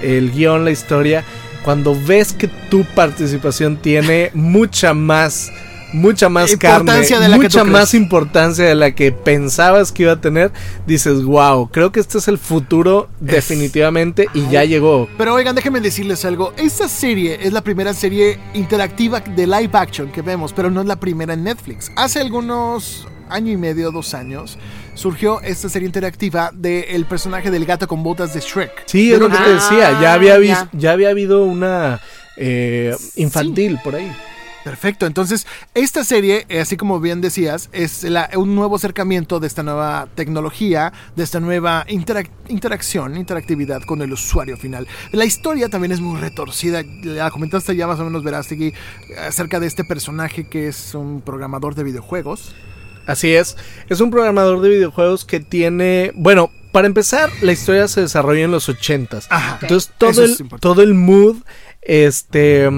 el 0.02 0.30
guion, 0.30 0.66
la 0.66 0.72
historia. 0.72 1.24
Cuando 1.64 1.96
ves 1.98 2.34
que 2.34 2.48
tu 2.68 2.84
participación 2.84 3.78
tiene 3.78 4.30
mucha 4.34 4.92
más... 4.92 5.50
Mucha 5.92 6.28
más 6.28 6.52
Importancia 6.52 7.16
carne, 7.16 7.24
de 7.24 7.28
la 7.30 7.36
mucha 7.36 7.64
más 7.64 7.94
importancia 7.94 8.64
de 8.66 8.74
la 8.74 8.94
que 8.94 9.10
pensabas 9.12 9.90
que 9.90 10.02
iba 10.02 10.12
a 10.12 10.20
tener, 10.20 10.52
dices, 10.86 11.22
wow, 11.24 11.68
creo 11.70 11.92
que 11.92 12.00
este 12.00 12.18
es 12.18 12.28
el 12.28 12.36
futuro 12.38 13.08
definitivamente 13.20 14.28
y 14.34 14.46
ya 14.50 14.64
llegó. 14.64 15.08
Pero 15.16 15.34
oigan, 15.34 15.54
déjenme 15.54 15.80
decirles 15.80 16.24
algo. 16.24 16.52
Esta 16.56 16.88
serie 16.88 17.38
es 17.42 17.52
la 17.52 17.62
primera 17.62 17.94
serie 17.94 18.38
interactiva 18.54 19.20
de 19.20 19.46
live 19.46 19.70
action 19.72 20.12
que 20.12 20.20
vemos, 20.22 20.52
pero 20.52 20.70
no 20.70 20.80
es 20.82 20.86
la 20.86 20.96
primera 20.96 21.32
en 21.34 21.44
Netflix. 21.44 21.90
Hace 21.96 22.20
algunos 22.20 23.06
año 23.30 23.52
y 23.52 23.56
medio, 23.56 23.90
dos 23.90 24.14
años, 24.14 24.58
surgió 24.94 25.40
esta 25.42 25.68
serie 25.68 25.86
interactiva 25.86 26.50
del 26.52 27.04
personaje 27.06 27.50
del 27.50 27.64
gato 27.66 27.86
con 27.86 28.02
botas 28.02 28.32
de 28.34 28.40
Shrek. 28.40 28.84
Sí, 28.86 29.12
es 29.12 29.18
lo 29.18 29.28
que 29.28 29.36
te 29.36 29.42
Ah, 29.42 29.48
decía. 29.48 29.98
Ya 30.00 30.12
había, 30.14 30.38
vis- 30.38 30.48
ya. 30.50 30.68
ya 30.72 30.92
había 30.92 31.10
habido 31.10 31.44
una 31.44 32.00
eh, 32.36 32.94
infantil 33.16 33.78
por 33.84 33.96
ahí. 33.96 34.10
Perfecto, 34.68 35.06
entonces 35.06 35.46
esta 35.74 36.04
serie, 36.04 36.44
eh, 36.50 36.60
así 36.60 36.76
como 36.76 37.00
bien 37.00 37.22
decías, 37.22 37.70
es 37.72 38.02
la- 38.02 38.28
un 38.36 38.54
nuevo 38.54 38.76
acercamiento 38.76 39.40
de 39.40 39.46
esta 39.46 39.62
nueva 39.62 40.08
tecnología, 40.14 40.92
de 41.16 41.24
esta 41.24 41.40
nueva 41.40 41.86
interac- 41.88 42.28
interacción, 42.48 43.16
interactividad 43.16 43.80
con 43.80 44.02
el 44.02 44.12
usuario 44.12 44.58
final. 44.58 44.86
La 45.12 45.24
historia 45.24 45.70
también 45.70 45.92
es 45.92 46.00
muy 46.00 46.20
retorcida, 46.20 46.82
la 47.02 47.30
comentaste 47.30 47.74
ya 47.76 47.86
más 47.86 47.98
o 47.98 48.04
menos, 48.04 48.22
Verástegui, 48.22 48.74
acerca 49.26 49.58
de 49.58 49.68
este 49.68 49.84
personaje 49.84 50.46
que 50.50 50.68
es 50.68 50.94
un 50.94 51.22
programador 51.22 51.74
de 51.74 51.84
videojuegos. 51.84 52.54
Así 53.06 53.32
es. 53.32 53.56
Es 53.88 54.02
un 54.02 54.10
programador 54.10 54.60
de 54.60 54.68
videojuegos 54.68 55.24
que 55.24 55.40
tiene. 55.40 56.12
Bueno, 56.14 56.50
para 56.72 56.86
empezar, 56.86 57.30
la 57.40 57.52
historia 57.52 57.88
se 57.88 58.02
desarrolla 58.02 58.44
en 58.44 58.50
los 58.50 58.68
ochentas. 58.68 59.28
Ajá. 59.30 59.60
Entonces 59.62 59.90
todo 59.96 60.22
el, 60.24 60.36
todo 60.60 60.82
el 60.82 60.92
mood, 60.92 61.36
este. 61.80 62.68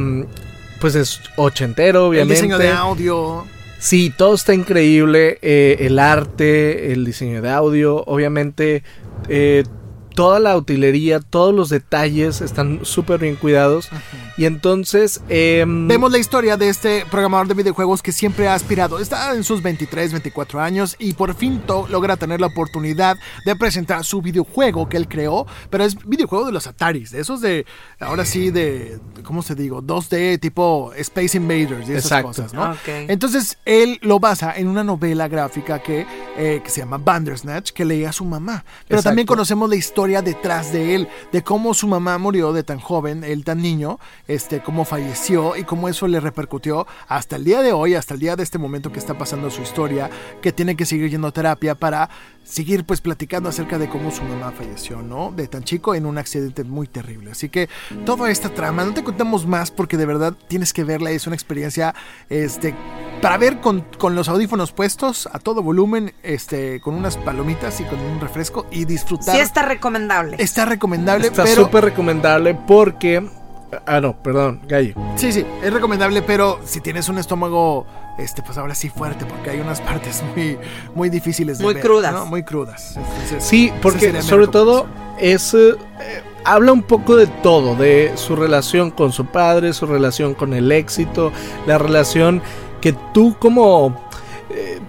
Pues 0.80 0.94
es 0.94 1.20
ochentero, 1.36 2.00
El 2.00 2.08
obviamente. 2.10 2.34
diseño 2.34 2.58
de 2.58 2.70
audio. 2.70 3.44
Sí, 3.78 4.12
todo 4.16 4.34
está 4.34 4.54
increíble. 4.54 5.38
eh, 5.42 5.76
el 5.80 5.98
arte, 5.98 6.92
el 6.92 7.04
diseño 7.04 7.42
de 7.42 7.50
audio, 7.50 8.02
obviamente. 8.06 8.82
eh, 9.28 9.64
toda 10.14 10.38
la 10.40 10.56
utilería, 10.56 11.20
todos 11.20 11.54
los 11.54 11.68
detalles 11.68 12.40
están 12.40 12.80
súper 12.84 13.20
bien 13.20 13.36
cuidados. 13.36 13.88
Y 14.36 14.44
entonces. 14.44 15.20
em, 15.28 15.86
Vemos 15.88 16.10
la 16.12 16.18
historia 16.18 16.56
de 16.56 16.68
este 16.68 17.04
programador 17.10 17.48
de 17.48 17.54
videojuegos 17.54 18.02
que 18.02 18.12
siempre 18.12 18.48
ha 18.48 18.54
aspirado. 18.54 18.98
Está 18.98 19.34
en 19.34 19.44
sus 19.44 19.62
23, 19.62 20.12
24 20.12 20.60
años 20.60 20.96
y 20.98 21.12
por 21.14 21.34
fin 21.34 21.60
to- 21.66 21.86
logra 21.88 22.16
tener 22.16 22.40
la 22.40 22.48
oportunidad 22.48 23.16
de 23.44 23.56
presentar 23.56 24.04
su 24.04 24.20
videojuego 24.22 24.88
que 24.88 24.96
él 24.96 25.08
creó. 25.08 25.46
Pero 25.70 25.84
es 25.84 25.96
videojuego 26.06 26.46
de 26.46 26.52
los 26.52 26.66
Ataris, 26.66 27.10
de 27.10 27.20
esos 27.20 27.40
de, 27.40 27.64
ahora 28.00 28.24
sí, 28.24 28.50
de, 28.50 28.98
¿cómo 29.24 29.42
se 29.42 29.54
digo? 29.54 29.82
2D 29.82 30.38
tipo 30.40 30.92
Space 30.96 31.36
Invaders 31.36 31.88
y 31.88 31.92
esas 31.92 32.04
Exacto. 32.04 32.28
cosas, 32.28 32.52
¿no? 32.54 32.70
Ok. 32.72 32.88
Entonces 33.08 33.58
él 33.64 33.98
lo 34.02 34.18
basa 34.20 34.54
en 34.56 34.68
una 34.68 34.82
novela 34.84 35.28
gráfica 35.28 35.82
que, 35.82 36.06
eh, 36.36 36.60
que 36.64 36.70
se 36.70 36.80
llama 36.80 36.98
Bandersnatch, 36.98 37.70
que 37.72 37.84
leía 37.84 38.08
a 38.10 38.12
su 38.12 38.24
mamá. 38.24 38.64
Pero 38.88 38.98
Exacto. 38.98 39.02
también 39.10 39.26
conocemos 39.26 39.68
la 39.68 39.76
historia 39.76 39.99
detrás 40.08 40.72
de 40.72 40.94
él, 40.94 41.08
de 41.30 41.42
cómo 41.42 41.74
su 41.74 41.86
mamá 41.86 42.16
murió 42.16 42.52
de 42.52 42.62
tan 42.62 42.80
joven, 42.80 43.22
él 43.22 43.44
tan 43.44 43.60
niño, 43.60 43.98
este, 44.26 44.62
cómo 44.62 44.86
falleció 44.86 45.56
y 45.56 45.64
cómo 45.64 45.88
eso 45.88 46.08
le 46.08 46.20
repercutió 46.20 46.86
hasta 47.06 47.36
el 47.36 47.44
día 47.44 47.60
de 47.60 47.72
hoy, 47.72 47.94
hasta 47.94 48.14
el 48.14 48.20
día 48.20 48.34
de 48.34 48.42
este 48.42 48.58
momento 48.58 48.90
que 48.90 48.98
está 48.98 49.18
pasando 49.18 49.50
su 49.50 49.60
historia, 49.60 50.10
que 50.40 50.52
tiene 50.52 50.74
que 50.74 50.86
seguir 50.86 51.10
yendo 51.10 51.28
a 51.28 51.32
terapia 51.32 51.74
para 51.74 52.08
seguir 52.42 52.84
pues 52.84 53.00
platicando 53.00 53.48
acerca 53.48 53.78
de 53.78 53.88
cómo 53.88 54.10
su 54.10 54.22
mamá 54.24 54.52
falleció, 54.52 55.02
¿no? 55.02 55.32
De 55.32 55.46
tan 55.46 55.62
chico 55.64 55.94
en 55.94 56.06
un 56.06 56.18
accidente 56.18 56.64
muy 56.64 56.86
terrible. 56.86 57.32
Así 57.32 57.50
que 57.50 57.68
toda 58.06 58.30
esta 58.30 58.48
trama, 58.48 58.84
no 58.84 58.94
te 58.94 59.04
contamos 59.04 59.46
más 59.46 59.70
porque 59.70 59.96
de 59.96 60.06
verdad 60.06 60.34
tienes 60.48 60.72
que 60.72 60.82
verla, 60.82 61.10
es 61.10 61.26
una 61.26 61.36
experiencia 61.36 61.94
este 62.28 62.74
para 63.20 63.36
ver 63.36 63.60
con, 63.60 63.82
con 63.98 64.14
los 64.14 64.30
audífonos 64.30 64.72
puestos 64.72 65.28
a 65.30 65.38
todo 65.38 65.62
volumen, 65.62 66.14
este 66.22 66.80
con 66.80 66.94
unas 66.94 67.18
palomitas 67.18 67.80
y 67.80 67.84
con 67.84 68.00
un 68.00 68.18
refresco 68.18 68.66
y 68.70 68.86
disfrutar. 68.86 69.34
Sí 69.34 69.40
está 69.40 69.62
recomendable. 69.62 69.89
Está 70.38 70.64
recomendable, 70.64 71.26
Está 71.28 71.44
pero 71.44 71.64
súper 71.64 71.84
recomendable 71.84 72.54
porque. 72.54 73.26
Ah, 73.86 74.00
no, 74.00 74.16
perdón, 74.16 74.60
Gallo. 74.66 74.94
sí, 75.16 75.30
sí, 75.32 75.46
es 75.62 75.72
recomendable, 75.72 76.22
pero 76.22 76.58
si 76.64 76.80
tienes 76.80 77.08
un 77.08 77.18
estómago 77.18 77.86
este 78.18 78.42
pues 78.42 78.58
ahora 78.58 78.74
sí 78.74 78.88
fuerte 78.90 79.24
porque 79.24 79.50
hay 79.50 79.60
unas 79.60 79.80
partes 79.80 80.22
muy 80.36 80.58
muy 80.94 81.08
difíciles 81.08 81.58
de 81.58 81.64
Muy 81.64 81.74
ver, 81.74 81.82
crudas. 81.82 82.12
¿no? 82.12 82.26
Muy 82.26 82.42
crudas. 82.42 82.96
Entonces, 82.96 83.42
Sí, 83.44 83.72
porque 83.80 84.20
sobre 84.22 84.48
todo 84.48 84.86
es. 85.18 85.54
eh, 85.54 85.76
habla 86.44 86.72
un 86.72 86.82
poco 86.82 87.14
de 87.16 87.26
todo, 87.28 87.76
de 87.76 88.12
su 88.16 88.34
relación 88.34 88.90
con 88.90 89.12
su 89.12 89.26
padre, 89.26 89.72
su 89.72 89.86
relación 89.86 90.34
con 90.34 90.52
el 90.52 90.72
éxito, 90.72 91.30
la 91.66 91.78
relación 91.78 92.42
que 92.80 92.92
tú 93.14 93.36
como. 93.38 93.94
eh, 94.50 94.80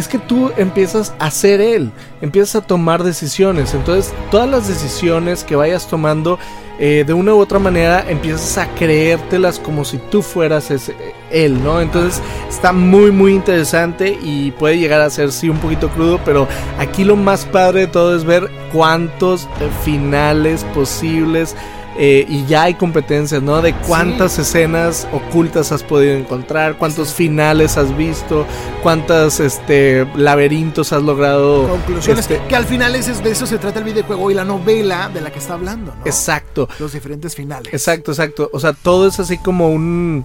es 0.00 0.08
que 0.08 0.18
tú 0.18 0.50
empiezas 0.56 1.14
a 1.18 1.30
ser 1.30 1.60
él, 1.60 1.92
empiezas 2.22 2.56
a 2.56 2.66
tomar 2.66 3.04
decisiones. 3.04 3.74
Entonces, 3.74 4.14
todas 4.30 4.48
las 4.48 4.66
decisiones 4.66 5.44
que 5.44 5.56
vayas 5.56 5.88
tomando, 5.88 6.38
eh, 6.82 7.04
de 7.06 7.12
una 7.12 7.34
u 7.34 7.38
otra 7.38 7.58
manera, 7.58 8.04
empiezas 8.08 8.56
a 8.56 8.66
creértelas 8.74 9.58
como 9.58 9.84
si 9.84 9.98
tú 9.98 10.22
fueras 10.22 10.70
ese- 10.70 10.96
él, 11.30 11.62
¿no? 11.62 11.80
Entonces, 11.80 12.22
está 12.48 12.72
muy, 12.72 13.10
muy 13.12 13.32
interesante 13.34 14.18
y 14.22 14.50
puede 14.52 14.78
llegar 14.78 15.02
a 15.02 15.10
ser, 15.10 15.30
sí, 15.30 15.48
un 15.50 15.58
poquito 15.58 15.90
crudo, 15.90 16.18
pero 16.24 16.48
aquí 16.78 17.04
lo 17.04 17.16
más 17.16 17.44
padre 17.44 17.80
de 17.80 17.86
todo 17.88 18.16
es 18.16 18.24
ver 18.24 18.50
cuántos 18.72 19.46
finales 19.84 20.64
posibles 20.74 21.54
eh, 21.98 22.24
y 22.28 22.46
ya 22.46 22.62
hay 22.62 22.74
competencias, 22.74 23.42
¿no? 23.42 23.60
De 23.60 23.74
cuántas 23.74 24.38
escenas 24.38 25.06
ocultas 25.12 25.70
has 25.72 25.82
podido 25.82 26.14
encontrar, 26.14 26.76
cuántos 26.78 27.12
finales 27.12 27.76
has 27.76 27.94
visto, 27.94 28.46
cuántos 28.82 29.38
este, 29.40 30.06
laberintos 30.14 30.92
has 30.94 31.02
logrado. 31.02 31.68
Conclusiones. 31.68 32.20
este, 32.30 32.40
que 32.48 32.56
al 32.56 32.64
final 32.64 32.94
es, 32.94 33.22
de 33.22 33.30
eso 33.32 33.44
se 33.44 33.58
trata 33.58 33.80
el 33.80 33.84
videojuego 33.84 34.30
y 34.30 34.34
la 34.34 34.44
novela 34.44 35.10
de 35.12 35.20
la 35.20 35.30
que 35.30 35.40
está 35.40 35.54
hablando, 35.54 35.92
¿no? 35.98 36.06
Exacto. 36.06 36.68
Los 36.78 36.92
diferentes 36.92 37.34
finales. 37.34 37.72
Exacto, 37.72 38.12
exacto. 38.12 38.50
O 38.52 38.60
sea, 38.60 38.72
todo 38.72 39.08
es 39.08 39.18
así 39.20 39.38
como 39.38 39.70
un 39.70 40.24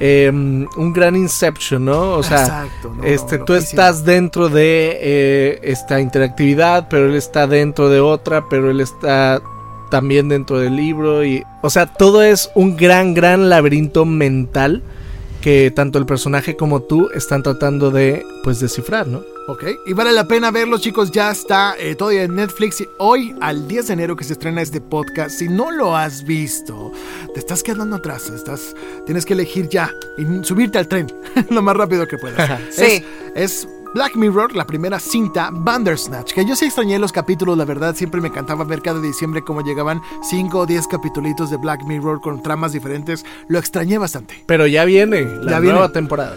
eh, 0.00 0.28
un 0.32 0.92
gran 0.92 1.14
Inception, 1.14 1.84
¿no? 1.84 2.14
O 2.14 2.22
sea, 2.24 2.40
Exacto, 2.42 2.92
no, 2.96 3.04
este, 3.04 3.38
no, 3.38 3.44
tú 3.44 3.54
estás 3.54 4.04
dentro 4.04 4.48
de 4.48 4.98
eh, 5.00 5.60
esta 5.62 6.00
interactividad, 6.00 6.88
pero 6.88 7.06
él 7.06 7.14
está 7.14 7.46
dentro 7.46 7.88
de 7.88 8.00
otra, 8.00 8.48
pero 8.48 8.70
él 8.70 8.80
está 8.80 9.40
también 9.92 10.28
dentro 10.28 10.58
del 10.58 10.74
libro 10.74 11.24
y, 11.24 11.44
o 11.60 11.70
sea, 11.70 11.86
todo 11.86 12.22
es 12.22 12.50
un 12.54 12.76
gran, 12.76 13.14
gran 13.14 13.48
laberinto 13.48 14.04
mental 14.04 14.82
que 15.40 15.70
tanto 15.70 15.98
el 15.98 16.06
personaje 16.06 16.56
como 16.56 16.82
tú 16.82 17.10
están 17.14 17.42
tratando 17.42 17.90
de, 17.90 18.24
pues, 18.42 18.58
descifrar, 18.58 19.06
¿no? 19.06 19.22
Ok, 19.48 19.64
y 19.86 19.92
vale 19.92 20.12
la 20.12 20.28
pena 20.28 20.52
verlo, 20.52 20.78
chicos. 20.78 21.10
Ya 21.10 21.30
está 21.32 21.74
eh, 21.76 21.96
todavía 21.96 22.22
en 22.22 22.36
Netflix. 22.36 22.80
Y 22.80 22.88
hoy, 22.98 23.34
al 23.40 23.66
10 23.66 23.88
de 23.88 23.92
enero 23.94 24.14
que 24.16 24.22
se 24.22 24.34
estrena 24.34 24.62
este 24.62 24.80
podcast, 24.80 25.36
si 25.36 25.48
no 25.48 25.72
lo 25.72 25.96
has 25.96 26.22
visto, 26.24 26.92
te 27.34 27.40
estás 27.40 27.62
quedando 27.64 27.96
atrás. 27.96 28.30
Estás, 28.30 28.74
tienes 29.04 29.26
que 29.26 29.32
elegir 29.32 29.68
ya 29.68 29.90
y 30.16 30.44
subirte 30.44 30.78
al 30.78 30.86
tren 30.86 31.12
lo 31.50 31.60
más 31.60 31.76
rápido 31.76 32.06
que 32.06 32.18
puedas. 32.18 32.60
Sí. 32.70 33.04
Es, 33.34 33.64
es 33.64 33.68
Black 33.94 34.14
Mirror, 34.14 34.54
la 34.54 34.64
primera 34.64 35.00
cinta, 35.00 35.50
Bandersnatch. 35.52 36.32
Que 36.34 36.44
yo 36.46 36.54
sí 36.54 36.66
extrañé 36.66 36.98
los 37.00 37.10
capítulos, 37.10 37.58
la 37.58 37.64
verdad. 37.64 37.96
Siempre 37.96 38.20
me 38.20 38.28
encantaba 38.28 38.62
ver 38.64 38.80
cada 38.80 39.00
diciembre 39.00 39.42
cómo 39.42 39.62
llegaban 39.62 40.00
5 40.22 40.56
o 40.60 40.66
10 40.66 40.86
capítulos 40.86 41.50
de 41.50 41.56
Black 41.56 41.82
Mirror 41.84 42.20
con 42.20 42.42
tramas 42.44 42.72
diferentes. 42.72 43.24
Lo 43.48 43.58
extrañé 43.58 43.98
bastante. 43.98 44.44
Pero 44.46 44.68
ya 44.68 44.84
viene 44.84 45.22
la 45.42 45.50
Ya 45.52 45.60
nueva 45.60 45.78
viene. 45.80 45.88
temporada. 45.94 46.36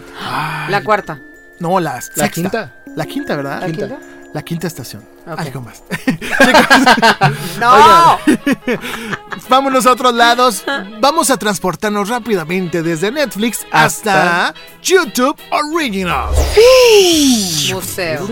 La 0.70 0.84
cuarta. 0.84 1.22
No, 1.60 1.80
la, 1.80 1.94
La 1.94 2.02
sexta. 2.02 2.30
quinta. 2.30 2.76
La 2.96 3.06
quinta, 3.06 3.36
¿verdad? 3.36 3.62
¿La 3.62 3.68
quinta? 3.72 4.00
La 4.34 4.42
quinta 4.42 4.68
estación. 4.68 5.02
Algo 5.26 5.62
más. 5.62 5.82
¡No! 7.60 8.18
Vámonos 9.50 9.86
a 9.86 9.92
otros 9.94 10.14
lados. 10.14 10.64
Vamos 11.00 11.30
a 11.30 11.38
transportarnos 11.38 12.10
rápidamente 12.10 12.84
desde 12.84 13.12
Netflix 13.12 13.66
hasta, 13.72 14.54
YouTube 14.84 15.38
Originals. 15.52 16.38
Museo. 17.72 18.28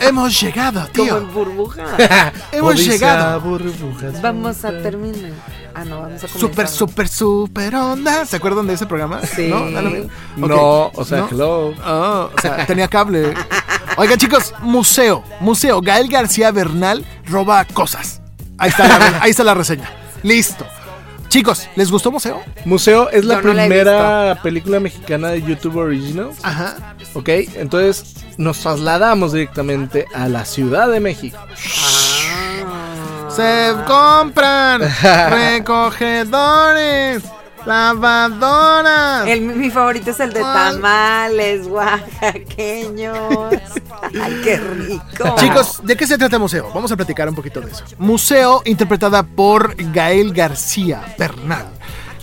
Hemos 0.00 0.40
llegado, 0.40 0.80
Como 0.80 1.04
tío. 1.04 1.18
en 1.18 1.32
burbuja. 1.32 2.32
Hemos 2.52 2.74
Odisea, 2.74 2.92
llegado. 2.92 3.40
burbujas. 3.40 4.20
Vamos 4.20 4.64
a 4.64 4.70
terminar. 4.82 5.32
Ah, 5.74 5.84
no, 5.84 6.02
vamos 6.02 6.24
a 6.24 6.28
comenzar. 6.28 6.40
Super, 6.40 6.68
super, 6.68 7.08
super 7.08 7.74
onda. 7.74 8.24
¿Se 8.26 8.36
acuerdan 8.36 8.66
de 8.66 8.74
ese 8.74 8.86
programa? 8.86 9.20
Sí. 9.22 9.48
No, 10.36 10.90
o 10.94 11.04
sea, 11.04 11.18
¿No? 11.20 11.28
hello. 11.30 11.74
Ah, 11.82 12.28
o 12.36 12.40
sea, 12.40 12.66
tenía 12.66 12.88
cable. 12.88 13.34
Oigan, 13.96 14.18
chicos, 14.18 14.54
museo. 14.60 15.22
Museo. 15.40 15.80
Gael 15.80 16.08
García 16.08 16.50
Bernal 16.50 17.04
roba 17.26 17.64
cosas. 17.64 18.20
Ahí 18.58 18.70
está 18.70 18.86
la, 18.86 19.18
ahí 19.22 19.30
está 19.30 19.44
la 19.44 19.54
reseña. 19.54 19.90
Listo. 20.22 20.66
Chicos, 21.28 21.68
¿les 21.76 21.92
gustó 21.92 22.10
Museo? 22.10 22.42
Museo 22.64 23.08
es 23.08 23.24
la 23.24 23.36
no 23.36 23.42
primera 23.42 24.40
película 24.42 24.80
mexicana 24.80 25.28
de 25.28 25.40
YouTube 25.40 25.76
Originals. 25.76 26.38
Ajá. 26.42 26.96
Ok, 27.14 27.28
entonces 27.54 28.16
nos 28.36 28.58
trasladamos 28.58 29.32
directamente 29.32 30.06
a 30.12 30.28
la 30.28 30.44
Ciudad 30.44 30.88
de 30.88 30.98
México. 30.98 31.38
Ah. 31.38 32.89
Se 33.40 33.74
compran 33.86 34.82
recogedores, 35.30 37.22
lavadoras. 37.64 39.26
El, 39.26 39.40
mi 39.40 39.70
favorito 39.70 40.10
es 40.10 40.20
el 40.20 40.34
de 40.34 40.40
tamales 40.40 41.66
oaxaqueños. 41.66 43.16
Ay, 44.20 44.40
qué 44.44 44.58
rico. 44.58 45.36
Chicos, 45.36 45.80
¿de 45.82 45.96
qué 45.96 46.06
se 46.06 46.18
trata 46.18 46.38
Museo? 46.38 46.70
Vamos 46.74 46.92
a 46.92 46.96
platicar 46.96 47.30
un 47.30 47.34
poquito 47.34 47.62
de 47.62 47.70
eso. 47.70 47.82
Museo, 47.96 48.60
interpretada 48.66 49.22
por 49.22 49.74
Gael 49.90 50.34
García 50.34 51.00
Bernal. 51.18 51.66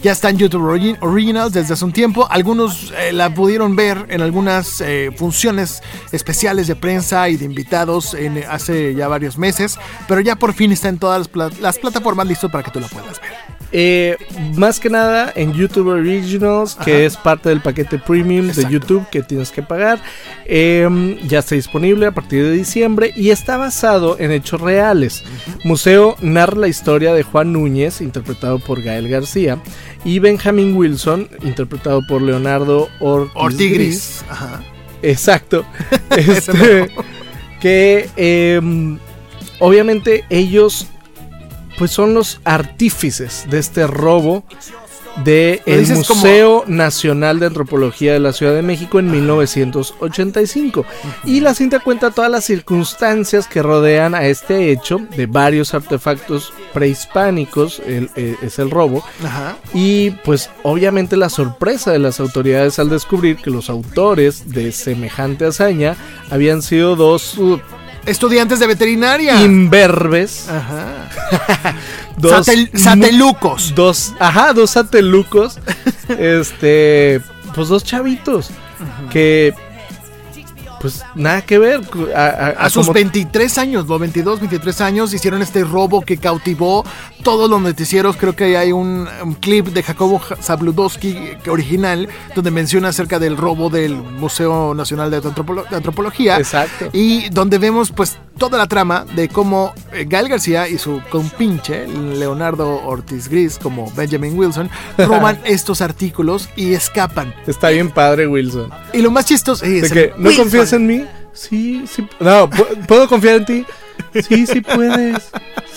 Ya 0.01 0.11
está 0.11 0.29
en 0.29 0.37
YouTube 0.37 0.61
Origi- 0.61 0.97
Originals 1.01 1.53
desde 1.53 1.73
hace 1.73 1.83
un 1.83 1.91
tiempo. 1.91 2.27
Algunos 2.29 2.93
eh, 2.97 3.11
la 3.11 3.33
pudieron 3.33 3.75
ver 3.75 4.05
en 4.09 4.21
algunas 4.21 4.79
eh, 4.81 5.11
funciones 5.17 5.81
especiales 6.11 6.67
de 6.67 6.75
prensa 6.75 7.27
y 7.29 7.35
de 7.37 7.45
invitados 7.45 8.13
en, 8.13 8.43
hace 8.49 8.93
ya 8.93 9.07
varios 9.07 9.37
meses. 9.37 9.77
Pero 10.07 10.21
ya 10.21 10.35
por 10.35 10.53
fin 10.53 10.71
está 10.71 10.89
en 10.89 10.99
todas 10.99 11.29
las, 11.33 11.59
las 11.59 11.79
plataformas 11.79 12.27
listo 12.27 12.49
para 12.49 12.63
que 12.63 12.71
tú 12.71 12.79
la 12.79 12.87
puedas 12.87 13.19
ver. 13.19 13.46
Eh, 13.71 14.15
más 14.55 14.79
que 14.79 14.89
nada 14.89 15.31
en 15.35 15.53
YouTube 15.53 15.87
Originals, 15.87 16.75
que 16.75 16.91
Ajá. 16.91 17.01
es 17.01 17.17
parte 17.17 17.49
del 17.49 17.61
paquete 17.61 17.99
premium 17.99 18.47
Exacto. 18.47 18.67
de 18.67 18.73
YouTube 18.73 19.09
que 19.09 19.23
tienes 19.23 19.51
que 19.51 19.61
pagar. 19.61 19.99
Eh, 20.45 21.19
ya 21.27 21.39
está 21.39 21.55
disponible 21.55 22.05
a 22.05 22.11
partir 22.11 22.43
de 22.43 22.51
diciembre 22.51 23.13
y 23.15 23.29
está 23.31 23.57
basado 23.57 24.17
en 24.19 24.31
hechos 24.31 24.61
reales. 24.61 25.23
Museo 25.63 26.15
narra 26.21 26.57
la 26.57 26.67
historia 26.67 27.13
de 27.13 27.23
Juan 27.23 27.53
Núñez, 27.53 28.01
interpretado 28.01 28.59
por 28.59 28.81
Gael 28.81 29.09
García, 29.09 29.59
y 30.05 30.19
Benjamin 30.19 30.75
Wilson, 30.75 31.29
interpretado 31.43 32.01
por 32.07 32.21
Leonardo 32.21 32.87
Ortiz, 32.99 33.33
Gris. 33.33 33.35
Ortigris. 33.43 34.25
Ajá. 34.29 34.63
Exacto. 35.01 35.65
Este, 36.17 36.89
que 37.61 38.09
em, 38.15 38.97
obviamente 39.59 40.23
ellos 40.29 40.87
pues 41.77 41.91
son 41.91 42.13
los 42.13 42.39
artífices 42.43 43.45
de 43.49 43.59
este 43.59 43.85
robo 43.87 44.43
de 45.23 45.63
el 45.65 45.87
como- 45.87 45.97
Museo 46.21 46.63
Nacional 46.67 47.39
de 47.39 47.47
Antropología 47.47 48.13
de 48.13 48.19
la 48.19 48.33
Ciudad 48.33 48.53
de 48.53 48.61
México 48.61 48.99
en 48.99 49.09
1985 49.09 50.85
y 51.25 51.39
la 51.39 51.55
cinta 51.55 51.79
cuenta 51.79 52.11
todas 52.11 52.29
las 52.29 52.45
circunstancias 52.45 53.47
que 53.47 53.63
rodean 53.63 54.13
a 54.13 54.25
este 54.27 54.71
hecho 54.71 54.99
de 55.15 55.25
varios 55.25 55.73
artefactos 55.73 56.53
prehispánicos 56.73 57.79
el- 57.85 58.11
eh, 58.15 58.35
es 58.43 58.59
el 58.59 58.69
robo. 58.69 59.03
Ajá. 59.23 59.57
y 59.73 60.11
pues 60.23 60.49
obviamente 60.63 61.17
la 61.17 61.29
sorpresa 61.29 61.91
de 61.91 61.99
las 61.99 62.19
autoridades 62.19 62.77
al 62.79 62.89
descubrir 62.89 63.37
que 63.37 63.49
los 63.49 63.69
autores 63.71 64.51
de 64.51 64.71
semejante 64.71 65.45
hazaña 65.45 65.95
habían 66.29 66.61
sido 66.61 66.95
dos 66.95 67.37
uh, 67.39 67.59
Estudiantes 68.07 68.59
de 68.59 68.67
veterinaria. 68.67 69.41
imberbes, 69.41 70.47
Ajá. 70.49 71.75
dos 72.17 72.31
Satel- 72.31 72.69
satelucos. 72.73 73.73
dos, 73.75 74.13
ajá, 74.19 74.53
dos 74.53 74.71
satelucos, 74.71 75.59
este, 76.17 77.21
pues 77.53 77.67
dos 77.67 77.83
chavitos 77.83 78.49
que 79.11 79.53
pues 80.81 81.03
nada 81.15 81.41
que 81.41 81.57
ver 81.59 81.81
a, 82.15 82.19
a- 82.21 82.27
A 82.27 82.49
a 82.65 82.69
sus 82.69 82.85
como- 82.87 82.93
23 82.93 83.57
años, 83.57 83.87
los 83.87 83.99
22, 83.99 84.39
23 84.39 84.81
años, 84.81 85.13
hicieron 85.13 85.41
este 85.41 85.63
robo 85.63 86.01
que 86.01 86.17
cautivó 86.17 86.85
todos 87.23 87.49
los 87.49 87.61
noticieros. 87.61 88.15
Creo 88.17 88.35
que 88.35 88.57
hay 88.57 88.71
un, 88.71 89.07
un 89.23 89.33
clip 89.35 89.67
de 89.67 89.83
Jacobo 89.83 90.21
Zabludowski 90.41 91.17
original 91.49 92.07
donde 92.35 92.51
menciona 92.51 92.89
acerca 92.89 93.19
del 93.19 93.37
robo 93.37 93.69
del 93.69 93.95
Museo 93.95 94.73
Nacional 94.73 95.11
de, 95.11 95.21
Antropolo- 95.21 95.67
de 95.69 95.75
Antropología. 95.75 96.37
Exacto. 96.37 96.89
Y 96.93 97.29
donde 97.29 97.57
vemos 97.57 97.91
pues 97.91 98.17
toda 98.37 98.57
la 98.57 98.67
trama 98.67 99.05
de 99.15 99.29
cómo 99.29 99.73
eh, 99.91 100.05
Gael 100.07 100.29
García 100.29 100.67
y 100.67 100.77
su 100.77 101.01
compinche, 101.09 101.87
Leonardo 101.87 102.83
Ortiz 102.85 103.27
Gris, 103.29 103.57
como 103.61 103.91
Benjamin 103.93 104.37
Wilson, 104.37 104.69
roban 104.97 105.39
estos 105.43 105.81
artículos 105.81 106.49
y 106.55 106.73
escapan. 106.73 107.33
Está 107.47 107.69
bien 107.69 107.89
padre 107.89 108.27
Wilson. 108.27 108.69
Y 108.93 109.01
lo 109.01 109.09
más 109.11 109.25
chistoso 109.25 109.65
es... 109.65 109.81
De 109.81 109.87
el 109.87 109.93
que, 109.93 110.13
¿no 110.17 110.29
Wilson. 110.29 110.45
Confías 110.69 110.73
en 110.73 110.87
mí? 110.87 111.05
Sí, 111.33 111.83
sí. 111.87 112.07
No, 112.19 112.49
¿pu- 112.49 112.85
¿puedo 112.87 113.07
confiar 113.07 113.35
en 113.37 113.45
ti? 113.45 113.65
Sí, 114.27 114.45
sí 114.47 114.61
puedes. 114.61 115.29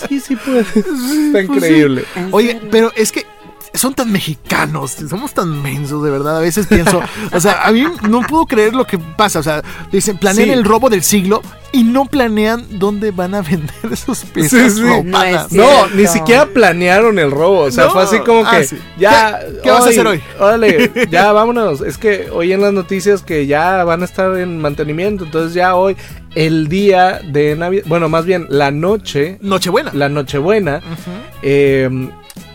Sí, 0.07 0.19
sí 0.19 0.35
puedes. 0.35 0.67
Está 0.75 1.41
increíble. 1.41 2.03
¿En 2.15 2.29
Oye, 2.31 2.59
pero 2.71 2.91
es 2.95 3.11
que 3.11 3.25
son 3.73 3.93
tan 3.93 4.11
mexicanos, 4.11 4.97
somos 5.09 5.33
tan 5.33 5.61
mensos, 5.61 6.03
de 6.03 6.09
verdad. 6.11 6.37
A 6.37 6.41
veces 6.41 6.67
pienso, 6.67 7.01
o 7.31 7.39
sea, 7.39 7.63
a 7.63 7.71
mí 7.71 7.85
no 8.09 8.21
puedo 8.21 8.45
creer 8.45 8.73
lo 8.73 8.85
que 8.85 8.97
pasa. 8.97 9.39
O 9.39 9.43
sea, 9.43 9.61
dicen, 9.91 10.17
planean 10.17 10.47
Sí. 10.49 10.53
el 10.53 10.63
robo 10.65 10.89
del 10.89 11.03
siglo 11.03 11.41
y 11.71 11.83
no 11.83 12.05
planean 12.05 12.65
dónde 12.79 13.11
van 13.11 13.33
a 13.33 13.41
vender 13.49 13.73
esos 13.91 14.25
piezas 14.25 14.73
sí. 14.73 14.81
robadas. 14.81 15.03
No 15.05 15.23
es 15.23 15.51
No, 15.53 15.65
Cierto. 15.65 15.95
ni 15.95 16.07
siquiera 16.07 16.45
planearon 16.47 17.17
el 17.17 17.31
robo. 17.31 17.59
O 17.61 17.71
sea, 17.71 17.85
No. 17.85 17.91
fue 17.91 18.03
así 18.03 18.19
como 18.19 18.45
Ah, 18.45 18.57
que 18.57 18.63
sí. 18.65 18.77
ya. 18.97 19.39
¿Qué- 19.39 19.59
qué 19.63 19.71
vas 19.71 19.85
a 19.85 19.89
hacer 19.89 20.05
hoy? 20.05 20.21
Órale, 20.39 20.91
ya 21.09 21.31
vámonos. 21.31 21.79
Es 21.81 21.97
que 21.97 22.27
hoy 22.31 22.51
en 22.51 22.61
las 22.61 22.73
noticias 22.73 23.23
que 23.23 23.47
ya 23.47 23.83
van 23.85 24.01
a 24.01 24.05
estar 24.05 24.35
en 24.37 24.59
mantenimiento. 24.59 25.23
Entonces, 25.23 25.53
ya 25.53 25.75
hoy, 25.75 25.95
el 26.35 26.67
día 26.67 27.21
de 27.25 27.55
Navidad. 27.55 27.83
Bueno, 27.87 28.09
más 28.09 28.25
bien, 28.25 28.47
la 28.49 28.69
noche. 28.71 29.37
Nochebuena. 29.41 29.91
La 29.93 30.09
Nochebuena. 30.09 30.81
eh, 31.41 31.89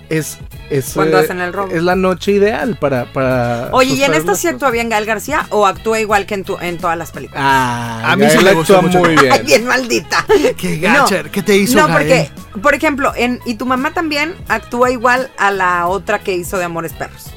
es 0.09 0.39
es, 0.71 0.93
Cuando 0.95 1.19
eh, 1.19 1.25
hacen 1.25 1.41
el 1.41 1.53
robo. 1.53 1.73
es 1.73 1.83
la 1.83 1.95
noche 1.95 2.33
ideal 2.33 2.77
para... 2.77 3.05
para 3.13 3.69
Oye, 3.73 3.95
¿y 3.95 4.03
en 4.03 4.15
esta 4.15 4.35
sí 4.35 4.49
actúa 4.49 4.71
bien 4.71 4.89
Gael 4.89 5.07
García 5.07 5.47
o 5.51 5.65
actúa 5.67 6.01
igual 6.01 6.27
que 6.27 6.35
en, 6.35 6.43
tu, 6.45 6.59
en 6.59 6.79
todas 6.79 6.99
las 6.99 7.13
películas? 7.13 7.43
Ah, 7.47 8.13
A 8.13 8.17
mí 8.17 8.27
sí 8.29 8.37
Gael 8.39 8.55
me 8.57 8.61
actúa 8.61 8.83
mucho. 8.83 8.99
muy 8.99 9.11
Ay, 9.11 9.17
bien. 9.17 9.43
bien 9.47 9.67
maldita. 9.67 10.25
Qué 10.57 10.79
gacher, 10.79 11.31
¿qué 11.31 11.43
te 11.43 11.57
hizo 11.57 11.77
No, 11.77 11.87
Gael? 11.87 11.99
porque, 11.99 12.31
por 12.61 12.75
ejemplo, 12.75 13.13
en 13.15 13.41
Y 13.47 13.55
tu 13.55 13.65
mamá 13.67 13.93
también 13.95 14.35
actúa 14.49 14.91
igual 14.91 15.31
a 15.39 15.51
la 15.53 15.87
otra 15.87 16.19
que 16.19 16.35
hizo 16.35 16.59
de 16.59 16.65
Amores 16.65 16.93
Perros. 16.93 17.31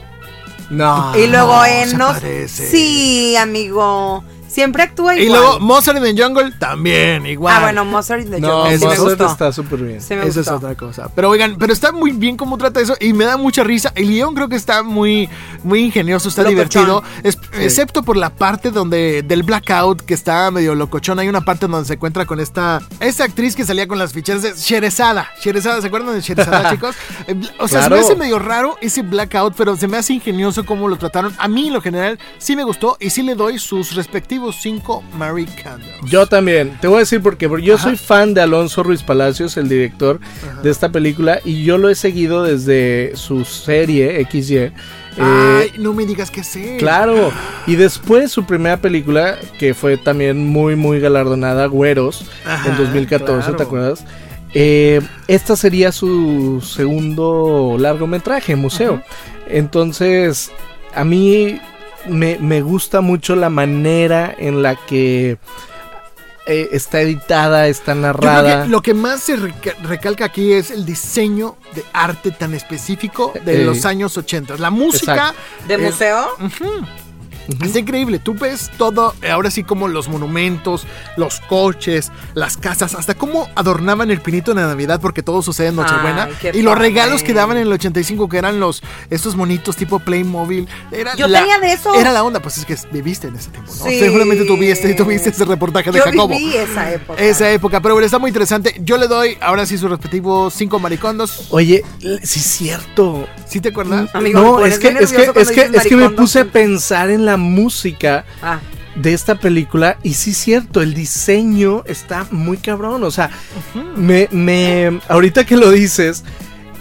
No. 0.71 1.13
y 1.17 1.27
luego 1.27 1.55
no, 1.57 1.65
en 1.65 1.89
se 1.89 1.97
parece. 1.97 2.67
Sí, 2.69 3.35
amigo. 3.37 4.23
Siempre 4.49 4.83
actúa 4.83 5.15
Y 5.17 5.23
igual. 5.23 5.39
luego 5.41 5.59
Mozart 5.59 5.97
in 6.03 6.15
the 6.15 6.21
Jungle 6.23 6.51
también, 6.59 7.25
igual. 7.25 7.55
ah, 7.55 7.61
bueno, 7.61 7.85
Mozart 7.85 8.21
in 8.23 8.31
the 8.31 8.39
No, 8.39 8.61
Jungle, 8.63 8.77
sí 8.79 8.85
me 8.87 8.97
gustó. 8.97 9.25
está 9.27 9.51
súper 9.53 9.79
bien. 9.79 10.01
Sí 10.01 10.15
me 10.15 10.25
Esa 10.27 10.41
es 10.41 10.47
otra 10.47 10.75
cosa. 10.75 11.09
Pero 11.15 11.29
oigan, 11.29 11.55
pero 11.57 11.71
está 11.71 11.91
muy 11.91 12.11
bien 12.11 12.35
cómo 12.35 12.57
trata 12.57 12.79
eso 12.81 12.95
y 12.99 13.13
me 13.13 13.25
da 13.25 13.37
mucha 13.37 13.63
risa. 13.63 13.91
El 13.95 14.07
guion 14.09 14.33
creo 14.33 14.49
que 14.49 14.55
está 14.55 14.83
muy, 14.83 15.29
muy 15.63 15.81
ingenioso, 15.85 16.29
está 16.29 16.41
Locochón. 16.43 16.85
divertido. 16.85 17.03
Es- 17.23 17.37
Excepto 17.59 18.03
por 18.03 18.17
la 18.17 18.29
parte 18.31 18.71
donde 18.71 19.21
del 19.23 19.43
blackout 19.43 20.01
que 20.01 20.13
está 20.13 20.49
medio 20.51 20.73
locochón. 20.75 21.19
Hay 21.19 21.27
una 21.27 21.41
parte 21.41 21.67
donde 21.67 21.85
se 21.87 21.93
encuentra 21.93 22.25
con 22.25 22.39
esta, 22.39 22.81
esta 22.99 23.23
actriz 23.25 23.55
que 23.55 23.65
salía 23.65 23.87
con 23.87 23.99
las 23.99 24.13
ficheras 24.13 24.41
de 24.41 24.53
Sherezada. 24.55 25.27
Sherezada, 25.43 25.81
¿se 25.81 25.87
acuerdan 25.87 26.15
de 26.15 26.21
Sherezada, 26.21 26.69
chicos? 26.71 26.95
O 27.59 27.67
sea, 27.67 27.83
se 27.83 27.89
me 27.89 27.99
hace 27.99 28.15
medio 28.15 28.39
raro 28.39 28.77
ese 28.81 29.01
blackout, 29.03 29.53
pero 29.55 29.75
se 29.75 29.87
me 29.87 29.97
hace 29.97 30.13
ingenioso 30.13 30.65
cómo 30.65 30.87
lo 30.87 30.97
trataron. 30.97 31.33
A 31.37 31.47
mí, 31.47 31.67
en 31.67 31.73
lo 31.73 31.81
general, 31.81 32.17
sí 32.37 32.55
me 32.55 32.63
gustó 32.63 32.97
y 32.99 33.09
sí 33.09 33.21
le 33.21 33.35
doy 33.35 33.59
sus 33.59 33.93
respectivos 33.95 34.38
cinco 34.51 35.03
Marie 35.17 35.47
Candles. 35.61 35.95
Yo 36.05 36.25
también. 36.27 36.77
Te 36.81 36.87
voy 36.87 36.97
a 36.97 36.99
decir 36.99 37.21
por 37.21 37.37
qué. 37.37 37.47
Porque 37.47 37.65
yo 37.65 37.75
Ajá. 37.75 37.83
soy 37.83 37.97
fan 37.97 38.33
de 38.33 38.41
Alonso 38.41 38.83
Ruiz 38.83 39.03
Palacios, 39.03 39.57
el 39.57 39.69
director 39.69 40.19
de 40.63 40.69
esta 40.69 40.89
película, 40.89 41.39
y 41.43 41.63
yo 41.63 41.77
lo 41.77 41.89
he 41.89 41.95
seguido 41.95 42.43
desde 42.43 43.11
su 43.15 43.45
serie 43.45 44.25
XY. 44.29 44.55
Eh, 44.57 44.71
Ay, 45.17 45.71
no 45.77 45.93
me 45.93 46.05
digas 46.05 46.31
que 46.31 46.43
sí. 46.43 46.77
Claro, 46.79 47.31
y 47.67 47.75
después 47.75 48.31
su 48.31 48.45
primera 48.45 48.77
película, 48.77 49.37
que 49.57 49.73
fue 49.73 49.97
también 49.97 50.45
muy, 50.47 50.75
muy 50.75 50.99
galardonada, 50.99 51.65
Güeros, 51.65 52.25
Ajá, 52.45 52.69
en 52.69 52.77
2014, 52.77 53.41
claro. 53.41 53.57
¿te 53.57 53.63
acuerdas? 53.63 54.05
Eh, 54.53 55.01
esta 55.27 55.55
sería 55.55 55.91
su 55.91 56.61
segundo 56.61 57.75
largometraje, 57.77 58.55
museo. 58.55 59.01
Entonces, 59.47 60.51
a 60.95 61.03
mí 61.03 61.59
me, 62.07 62.37
me 62.39 62.61
gusta 62.61 63.01
mucho 63.01 63.35
la 63.35 63.49
manera 63.49 64.33
en 64.37 64.61
la 64.63 64.75
que 64.75 65.37
eh, 66.45 66.69
está 66.71 67.01
editada, 67.01 67.67
está 67.67 67.93
Yo 67.93 68.01
creo 68.01 68.13
narrada. 68.13 68.63
que 68.63 68.69
lo 68.69 68.81
que 68.81 68.93
más 68.93 69.21
se 69.21 69.35
reca- 69.37 69.75
recalca 69.83 70.25
aquí 70.25 70.53
es 70.53 70.71
el 70.71 70.85
diseño 70.85 71.57
de 71.75 71.83
arte 71.93 72.31
tan 72.31 72.53
específico 72.55 73.33
de 73.45 73.61
Eh, 73.61 73.65
los 73.65 73.85
años 73.85 74.17
80. 74.17 74.57
La 74.57 74.71
música 74.71 75.33
¿De 75.67 75.75
es- 75.75 75.79
museo? 77.55 77.67
Está 77.67 77.79
increíble. 77.79 78.19
Tú 78.19 78.33
ves 78.33 78.69
todo, 78.77 79.13
eh, 79.21 79.29
ahora 79.31 79.51
sí 79.51 79.63
como 79.63 79.87
los 79.87 80.07
monumentos, 80.09 80.85
los 81.17 81.39
coches, 81.41 82.11
las 82.33 82.57
casas, 82.57 82.95
hasta 82.95 83.13
cómo 83.15 83.47
adornaban 83.55 84.11
el 84.11 84.21
pinito 84.21 84.53
de 84.53 84.61
Navidad 84.61 84.99
porque 85.01 85.23
todo 85.23 85.41
sucede 85.41 85.67
en 85.67 85.75
Nochebuena. 85.75 86.29
Ay, 86.43 86.51
y 86.53 86.61
los 86.61 86.73
padre. 86.73 86.89
regalos 86.89 87.23
que 87.23 87.33
daban 87.33 87.57
en 87.57 87.63
el 87.63 87.73
85 87.73 88.29
que 88.29 88.37
eran 88.37 88.59
los 88.59 88.81
estos 89.09 89.35
monitos 89.35 89.75
tipo 89.75 89.99
Playmobil. 89.99 90.67
Era 90.91 91.15
Yo 91.15 91.27
la- 91.27 91.39
tenía 91.39 91.59
de 91.59 91.73
esos. 91.73 91.95
Era 91.97 92.11
la 92.11 92.23
onda, 92.23 92.39
pues 92.41 92.57
es 92.57 92.65
que 92.65 92.75
viviste 92.91 93.27
en 93.27 93.35
ese 93.35 93.49
tiempo, 93.51 93.71
¿no? 93.77 93.85
Sí. 93.85 93.99
Seguramente 93.99 94.45
tú 94.45 94.57
viste, 94.57 94.93
tú 94.93 95.05
viste 95.05 95.29
ese 95.29 95.45
reportaje 95.45 95.91
de 95.91 95.97
Yo 95.99 96.03
Jacobo. 96.05 96.27
viví 96.29 96.55
esa 96.55 96.91
época. 96.91 97.21
Esa 97.21 97.51
época, 97.51 97.81
pero 97.81 97.95
bueno, 97.95 98.05
está 98.05 98.19
muy 98.19 98.29
interesante. 98.29 98.75
Yo 98.83 98.97
le 98.97 99.07
doy 99.07 99.37
ahora 99.41 99.65
sí 99.65 99.77
sus 99.77 99.89
respectivos 99.89 100.53
cinco 100.53 100.79
maricondos. 100.79 101.47
Oye, 101.51 101.83
sí 102.23 102.39
es 102.39 102.45
cierto. 102.45 103.27
¿Sí 103.47 103.59
te 103.61 103.69
acuerdas? 103.69 104.13
Amigo, 104.13 104.41
no, 104.41 104.65
es 104.65 104.77
que, 104.79 104.89
es 104.89 105.11
que, 105.11 105.31
es 105.35 105.51
que, 105.51 105.61
es 105.73 105.87
que 105.87 105.95
me 105.95 106.09
puse 106.11 106.41
a 106.41 106.45
pensar 106.45 107.09
en 107.09 107.25
la 107.25 107.37
música 107.39 108.25
Ah, 108.41 108.59
de 108.95 109.13
esta 109.13 109.35
película 109.35 109.97
y 110.03 110.13
sí 110.15 110.33
cierto, 110.33 110.81
el 110.81 110.93
diseño 110.93 111.83
está 111.85 112.27
muy 112.31 112.57
cabrón, 112.57 113.03
o 113.03 113.11
sea, 113.11 113.29
me, 113.95 114.27
me, 114.31 114.99
ahorita 115.07 115.45
que 115.45 115.55
lo 115.57 115.71
dices, 115.71 116.23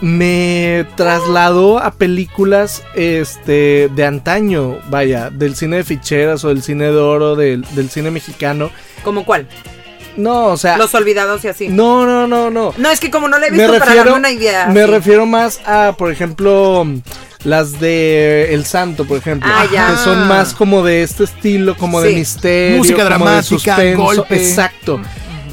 me 0.00 0.86
trasladó 0.96 1.78
a 1.78 1.92
películas 1.92 2.82
este 2.94 3.88
de 3.94 4.04
antaño, 4.04 4.78
vaya, 4.90 5.30
del 5.30 5.56
cine 5.56 5.76
de 5.78 5.84
ficheras 5.84 6.44
o 6.44 6.48
del 6.48 6.62
cine 6.62 6.84
de 6.86 6.96
oro, 6.96 7.36
del, 7.36 7.62
del 7.74 7.90
cine 7.90 8.10
mexicano. 8.10 8.70
¿Como 9.04 9.24
cuál? 9.24 9.46
No, 10.16 10.46
o 10.46 10.56
sea, 10.56 10.76
Los 10.78 10.94
olvidados 10.94 11.44
y 11.44 11.48
así. 11.48 11.68
no, 11.68 12.04
no, 12.06 12.26
no, 12.26 12.50
no. 12.50 12.74
No, 12.76 12.90
es 12.90 12.98
que 13.00 13.10
como 13.10 13.28
no 13.28 13.38
le 13.38 13.48
he 13.48 13.50
Me 13.50 13.58
visto 13.58 13.72
para 13.74 13.84
refiero, 13.86 14.04
darme 14.10 14.18
una 14.18 14.30
idea. 14.30 14.66
me 14.66 14.86
refiero 14.86 15.26
más 15.26 15.60
a, 15.66 15.94
por 15.96 16.10
ejemplo, 16.10 16.84
las 17.44 17.78
de 17.80 18.52
El 18.54 18.64
Santo, 18.64 19.04
por 19.04 19.18
ejemplo. 19.18 19.50
Ah, 19.52 19.66
ya. 19.72 19.90
Que 19.90 19.96
son 19.98 20.26
más 20.28 20.54
como 20.54 20.82
de 20.82 21.02
este 21.02 21.24
estilo, 21.24 21.76
como 21.76 22.00
de 22.00 22.14
misterio. 22.14 22.78
Música 22.78 23.04
como 23.04 23.08
de 23.08 23.14
dramática, 23.14 23.76
suspenso. 23.76 24.02
golpe. 24.02 24.36
Exacto. 24.36 25.00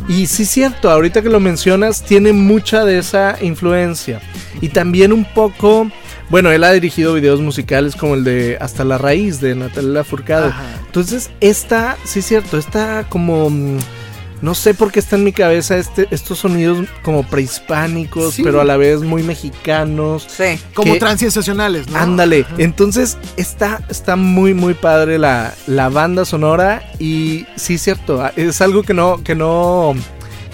Y 0.07 0.27
sí 0.27 0.43
es 0.43 0.49
cierto, 0.49 0.91
ahorita 0.91 1.21
que 1.21 1.29
lo 1.29 1.39
mencionas, 1.39 2.03
tiene 2.03 2.31
mucha 2.31 2.85
de 2.85 2.99
esa 2.99 3.37
influencia. 3.41 4.21
Y 4.61 4.69
también 4.69 5.11
un 5.11 5.25
poco... 5.25 5.89
Bueno, 6.29 6.51
él 6.51 6.63
ha 6.63 6.71
dirigido 6.71 7.13
videos 7.13 7.39
musicales 7.39 7.95
como 7.95 8.15
el 8.15 8.23
de 8.23 8.57
Hasta 8.59 8.83
la 8.83 8.97
Raíz 8.97 9.39
de 9.41 9.53
Natalia 9.55 10.03
Furcado. 10.03 10.47
Ajá. 10.47 10.63
Entonces, 10.85 11.29
esta, 11.39 11.97
sí 12.03 12.19
es 12.19 12.25
cierto, 12.25 12.57
esta 12.57 13.05
como... 13.09 13.51
No 14.41 14.53
sé 14.53 14.73
por 14.73 14.91
qué 14.91 14.99
está 14.99 15.15
en 15.15 15.23
mi 15.23 15.31
cabeza 15.31 15.77
este, 15.77 16.07
estos 16.11 16.39
sonidos 16.39 16.87
como 17.03 17.23
prehispánicos, 17.27 18.33
Sí. 18.35 18.43
pero 18.43 18.61
a 18.61 18.65
la 18.65 18.77
vez 18.77 19.01
muy 19.01 19.23
mexicanos. 19.23 20.27
Sí. 20.29 20.59
Como 20.73 20.97
transsensacionales, 20.97 21.87
¿no? 21.89 21.97
Ándale, 21.97 22.45
entonces 22.57 23.17
está, 23.37 23.81
está 23.89 24.15
muy 24.15 24.53
muy 24.53 24.73
padre 24.73 25.17
la, 25.17 25.53
la 25.67 25.89
banda 25.89 26.25
sonora 26.25 26.83
y 26.99 27.45
sí 27.55 27.75
es 27.75 27.81
cierto, 27.83 28.21
ah, 28.21 28.33
es 28.35 28.61
algo 28.61 28.83
que 28.83 28.93
no, 28.93 29.23
que 29.23 29.35
no, 29.35 29.93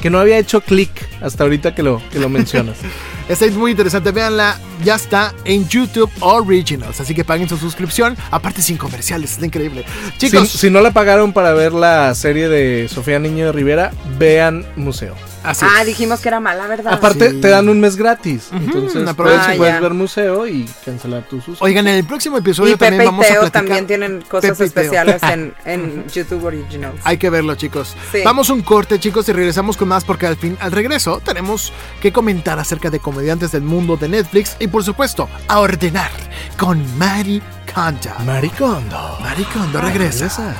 que 0.01 0.09
no 0.09 0.19
había 0.19 0.37
hecho 0.37 0.61
clic 0.61 0.91
hasta 1.21 1.43
ahorita 1.43 1.73
que 1.75 1.83
lo, 1.83 2.01
que 2.11 2.19
lo 2.19 2.29
mencionas. 2.29 2.77
Está 3.31 3.47
muy 3.57 3.71
interesante, 3.71 4.11
véanla, 4.11 4.57
ya 4.83 4.95
está 4.95 5.33
en 5.45 5.67
YouTube 5.69 6.11
Originals, 6.19 6.99
así 6.99 7.13
que 7.15 7.23
paguen 7.23 7.47
su 7.47 7.57
suscripción, 7.57 8.17
aparte 8.29 8.61
sin 8.61 8.77
comerciales, 8.77 9.31
está 9.33 9.45
increíble. 9.45 9.85
Chicos, 10.17 10.49
si, 10.49 10.57
si 10.57 10.69
no 10.69 10.81
la 10.81 10.91
pagaron 10.91 11.31
para 11.31 11.53
ver 11.53 11.71
la 11.71 12.13
serie 12.15 12.49
de 12.49 12.89
Sofía 12.89 13.19
Niño 13.19 13.45
de 13.47 13.51
Rivera, 13.53 13.91
vean 14.17 14.65
Museo. 14.75 15.15
así 15.43 15.65
Ah, 15.67 15.81
es. 15.81 15.87
dijimos 15.87 16.19
que 16.19 16.27
era 16.27 16.39
mala, 16.39 16.67
¿verdad? 16.67 16.93
Aparte, 16.93 17.31
Sí. 17.31 17.41
te 17.41 17.47
dan 17.49 17.67
un 17.69 17.79
mes 17.79 17.95
gratis. 17.95 18.49
Entonces, 18.51 19.01
puedes, 19.15 19.39
Ah, 19.39 19.53
puedes 19.57 19.73
ya. 19.75 19.79
ver 19.79 19.93
museo 19.93 20.45
y 20.47 20.69
cancelar 20.85 21.23
tu 21.23 21.37
suscripción. 21.37 21.65
Oigan, 21.67 21.87
en 21.87 21.95
el 21.95 22.03
próximo 22.03 22.37
episodio 22.37 22.73
y 22.75 22.77
también 22.77 22.99
Pepe 22.99 23.03
y 23.03 23.05
vamos 23.07 23.25
a 23.25 23.29
Teo 23.29 23.39
platicar. 23.41 23.61
también 23.63 23.87
tienen 23.87 24.21
cosas 24.29 24.51
Pepe 24.51 24.65
especiales 24.65 25.23
en, 25.23 25.53
en 25.65 26.05
YouTube 26.09 26.43
Originals. 26.43 26.99
Hay 27.03 27.17
que 27.17 27.29
verlo, 27.31 27.55
chicos. 27.55 27.95
Sí. 28.11 28.19
Vamos 28.23 28.49
un 28.51 28.61
corte, 28.61 28.99
chicos, 28.99 29.27
y 29.29 29.33
regresamos 29.33 29.77
con 29.77 29.87
más 29.87 30.03
porque 30.03 30.27
al 30.27 30.35
fin, 30.37 30.57
al 30.59 30.71
regreso, 30.71 31.21
tenemos 31.25 31.71
que 32.01 32.11
comentar 32.11 32.59
acerca 32.59 32.89
de 32.91 32.99
comediantes 33.21 33.51
del 33.51 33.61
mundo 33.61 33.97
de 33.97 34.09
Netflix 34.09 34.57
y, 34.59 34.65
por 34.65 34.83
supuesto, 34.83 35.29
a 35.47 35.59
ordenar 35.59 36.09
con 36.57 36.83
Mari 36.97 37.39
Kondo. 37.71 38.09
Maricondo. 38.25 39.17
Mari 39.21 39.43
Kondo 39.43 39.79
regresa. 39.79 40.25
Regresa. 40.25 40.55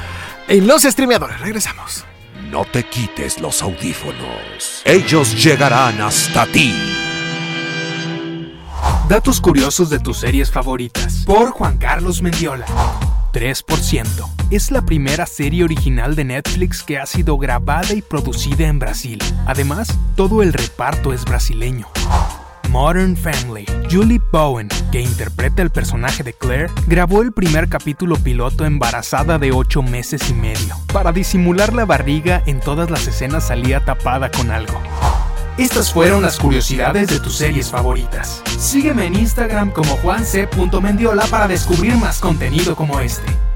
En 0.47 0.67
los 0.67 0.83
streameadores, 0.83 1.39
regresamos. 1.39 2.05
No 2.51 2.63
te 2.65 2.83
quites 2.83 3.41
los 3.41 3.63
audífonos. 3.63 4.83
Ellos 4.85 5.43
llegarán 5.43 5.99
hasta 6.01 6.45
ti. 6.45 6.71
Datos 9.09 9.41
curiosos 9.41 9.89
de 9.89 9.97
tus 9.97 10.19
series 10.19 10.51
favoritas. 10.51 11.23
Por 11.25 11.49
Juan 11.49 11.79
Carlos 11.79 12.21
Mendiola. 12.21 12.67
3%. 13.33 14.05
Es 14.51 14.69
la 14.69 14.83
primera 14.83 15.25
serie 15.25 15.63
original 15.63 16.15
de 16.15 16.25
Netflix 16.25 16.83
que 16.83 16.99
ha 16.99 17.07
sido 17.07 17.39
grabada 17.39 17.93
y 17.93 18.03
producida 18.03 18.67
en 18.67 18.77
Brasil. 18.77 19.17
Además, 19.47 19.97
todo 20.15 20.43
el 20.43 20.53
reparto 20.53 21.11
es 21.11 21.25
brasileño. 21.25 21.87
Modern 22.71 23.17
Family. 23.17 23.65
Julie 23.91 24.21
Bowen, 24.31 24.69
que 24.93 25.01
interpreta 25.01 25.61
el 25.61 25.71
personaje 25.71 26.23
de 26.23 26.31
Claire, 26.31 26.71
grabó 26.87 27.21
el 27.21 27.33
primer 27.33 27.67
capítulo 27.67 28.15
piloto 28.15 28.65
embarazada 28.65 29.37
de 29.37 29.51
8 29.51 29.81
meses 29.81 30.29
y 30.29 30.33
medio. 30.33 30.77
Para 30.93 31.11
disimular 31.11 31.73
la 31.73 31.83
barriga, 31.83 32.41
en 32.45 32.61
todas 32.61 32.89
las 32.89 33.05
escenas 33.07 33.47
salía 33.47 33.83
tapada 33.83 34.31
con 34.31 34.51
algo. 34.51 34.81
Estas 35.57 35.91
fueron 35.91 36.21
las 36.21 36.39
curiosidades 36.39 37.09
de 37.09 37.19
tus 37.19 37.35
series 37.35 37.69
favoritas. 37.69 38.41
Sígueme 38.57 39.05
en 39.05 39.15
Instagram 39.15 39.71
como 39.71 39.97
juanc.mendiola 39.97 41.25
para 41.25 41.49
descubrir 41.49 41.97
más 41.97 42.19
contenido 42.19 42.77
como 42.77 43.01
este. 43.01 43.50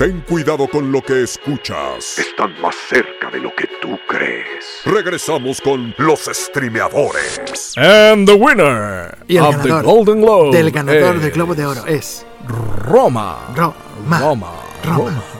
Ten 0.00 0.22
cuidado 0.22 0.66
con 0.66 0.90
lo 0.90 1.02
que 1.02 1.24
escuchas. 1.24 2.18
Están 2.18 2.58
más 2.62 2.74
cerca 2.88 3.30
de 3.30 3.38
lo 3.38 3.54
que 3.54 3.68
tú 3.82 3.98
crees. 4.08 4.80
Regresamos 4.86 5.60
con 5.60 5.94
los 5.98 6.20
streameadores. 6.20 7.76
And 7.76 8.26
the 8.26 8.32
winner 8.32 9.14
Y 9.28 9.36
el 9.36 9.44
of 9.44 9.56
ganador 9.56 9.82
the 9.82 9.86
Golden 9.86 10.20
Globe 10.22 10.56
Del 10.56 10.70
ganador 10.70 11.16
es 11.16 11.22
del 11.22 11.30
Globo 11.32 11.54
de 11.54 11.66
Oro 11.66 11.86
es 11.86 12.24
Roma. 12.48 13.52
Roma. 13.54 13.74
Roma. 14.06 14.20
Roma. 14.82 14.96
Roma 14.96 15.39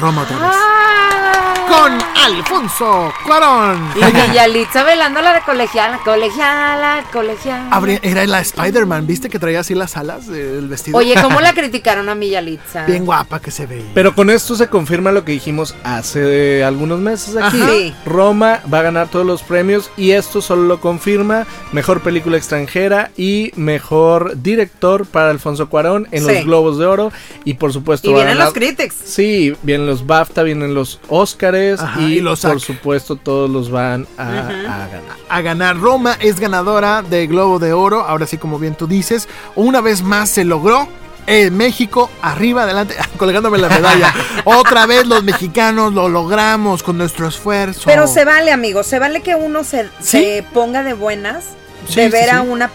vez. 0.00 0.06
Ah. 0.40 1.40
Con 1.66 1.92
Alfonso 2.24 3.12
Cuarón. 3.26 3.88
Y 3.96 4.28
Vilalitza 4.30 4.84
velando 4.84 5.20
la 5.22 5.32
de 5.34 5.40
colegiala, 5.42 5.98
colegiala, 6.04 7.02
colegiala. 7.12 7.98
Era 8.02 8.26
la 8.26 8.40
Spider-Man, 8.40 9.06
¿viste 9.06 9.28
que 9.30 9.38
traía 9.38 9.60
así 9.60 9.74
las 9.74 9.96
alas 9.96 10.26
del 10.26 10.68
vestido? 10.68 10.98
Oye, 10.98 11.14
¿cómo 11.20 11.40
la 11.40 11.52
criticaron 11.54 12.08
a 12.10 12.14
Vilalitza? 12.14 12.84
Bien 12.84 13.04
guapa 13.06 13.40
que 13.40 13.50
se 13.50 13.66
veía. 13.66 13.86
Pero 13.94 14.14
con 14.14 14.28
esto 14.30 14.54
se 14.56 14.68
confirma 14.68 15.10
lo 15.10 15.24
que 15.24 15.32
dijimos 15.32 15.74
hace 15.84 16.62
algunos 16.62 17.00
meses 17.00 17.36
aquí. 17.36 17.60
Ajá. 17.60 17.70
Sí. 17.72 17.94
Roma 18.04 18.60
va 18.72 18.80
a 18.80 18.82
ganar 18.82 19.08
todos 19.08 19.24
los 19.26 19.42
premios 19.42 19.90
y 19.96 20.10
esto 20.12 20.42
solo 20.42 20.64
lo 20.64 20.80
confirma 20.80 21.46
mejor 21.72 22.02
película 22.02 22.36
extranjera 22.36 23.10
y 23.16 23.52
mejor 23.56 24.40
director 24.42 25.06
para 25.06 25.30
Alfonso 25.30 25.68
Cuarón 25.70 26.08
en 26.12 26.24
Sí. 26.26 26.32
los 26.34 26.44
Globos 26.44 26.78
de 26.78 26.86
Oro 26.86 27.12
y 27.44 27.54
por 27.54 27.72
supuesto 27.72 28.10
Y 28.10 28.12
va 28.12 28.18
a 28.20 28.24
vienen 28.24 28.38
ganar- 28.38 28.46
los 28.52 28.54
critics. 28.54 28.94
Sí, 29.04 29.54
vienen 29.62 29.86
los 29.86 29.93
BAFTA, 30.06 30.42
vienen 30.42 30.74
los 30.74 30.98
Óscares 31.08 31.80
y, 31.98 32.04
y 32.04 32.20
los 32.20 32.40
por 32.40 32.60
supuesto 32.60 33.16
todos 33.16 33.48
los 33.50 33.70
van 33.70 34.06
a, 34.18 34.24
ganar. 34.30 35.00
a 35.28 35.40
ganar. 35.40 35.76
Roma 35.78 36.16
es 36.20 36.40
ganadora 36.40 37.02
de 37.02 37.26
Globo 37.26 37.58
de 37.58 37.72
Oro, 37.72 38.00
ahora 38.02 38.26
sí 38.26 38.38
como 38.38 38.58
bien 38.58 38.74
tú 38.74 38.86
dices. 38.86 39.28
Una 39.54 39.80
vez 39.80 40.02
más 40.02 40.30
se 40.30 40.44
logró. 40.44 40.88
En 41.26 41.56
México, 41.56 42.10
arriba, 42.20 42.64
adelante, 42.64 42.94
colgándome 43.16 43.56
la 43.56 43.70
medalla. 43.70 44.12
Otra 44.44 44.84
vez 44.84 45.06
los 45.06 45.24
mexicanos 45.24 45.94
lo 45.94 46.10
logramos 46.10 46.82
con 46.82 46.98
nuestro 46.98 47.26
esfuerzo. 47.26 47.80
Pero 47.86 48.06
se 48.06 48.26
vale, 48.26 48.52
amigo, 48.52 48.82
se 48.82 48.98
vale 48.98 49.22
que 49.22 49.34
uno 49.34 49.64
se, 49.64 49.84
Sí. 50.00 50.18
se 50.18 50.44
ponga 50.52 50.82
de 50.82 50.92
buenas 50.92 51.44
Sí, 51.88 51.96
de 52.00 52.06
sí, 52.06 52.12
ver 52.12 52.30
A, 52.30 52.42
una 52.42 52.70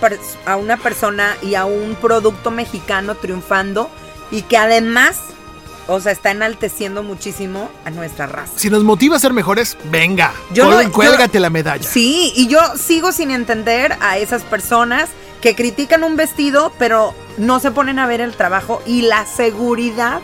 a 0.47 0.55
una 0.55 0.77
persona 0.77 1.35
y 1.43 1.53
a 1.53 1.65
un 1.65 1.95
producto 2.01 2.49
mexicano 2.49 3.13
triunfando 3.15 3.89
y 4.31 4.41
que 4.43 4.57
además, 4.57 5.17
o 5.89 5.99
sea, 5.99 6.11
está 6.11 6.31
enalteciendo 6.31 7.03
muchísimo 7.03 7.69
a 7.85 7.89
nuestra 7.91 8.27
raza. 8.27 8.53
Si 8.55 8.69
nos 8.69 8.83
motiva 8.83 9.15
a 9.15 9.19
ser 9.19 9.33
mejores, 9.33 9.77
venga, 9.91 10.31
Yo 10.53 10.69
no- 10.69 10.81
yo- 10.81 10.91
cuélgate 10.91 11.39
la 11.39 11.49
medalla. 11.49 11.83
Sí, 11.87 12.31
y 12.35 12.47
yo 12.47 12.59
sigo 12.77 13.11
sin 13.11 13.31
entender 13.31 13.97
a 14.01 14.17
esas 14.17 14.43
personas 14.43 15.09
que 15.41 15.55
critican 15.55 16.03
un 16.03 16.15
vestido, 16.15 16.71
pero 16.77 17.13
no 17.37 17.59
se 17.59 17.71
ponen 17.71 17.97
a 17.99 18.05
ver 18.07 18.21
el 18.21 18.35
trabajo 18.35 18.81
y 18.85 19.01
la 19.03 19.25
seguridad 19.25 20.19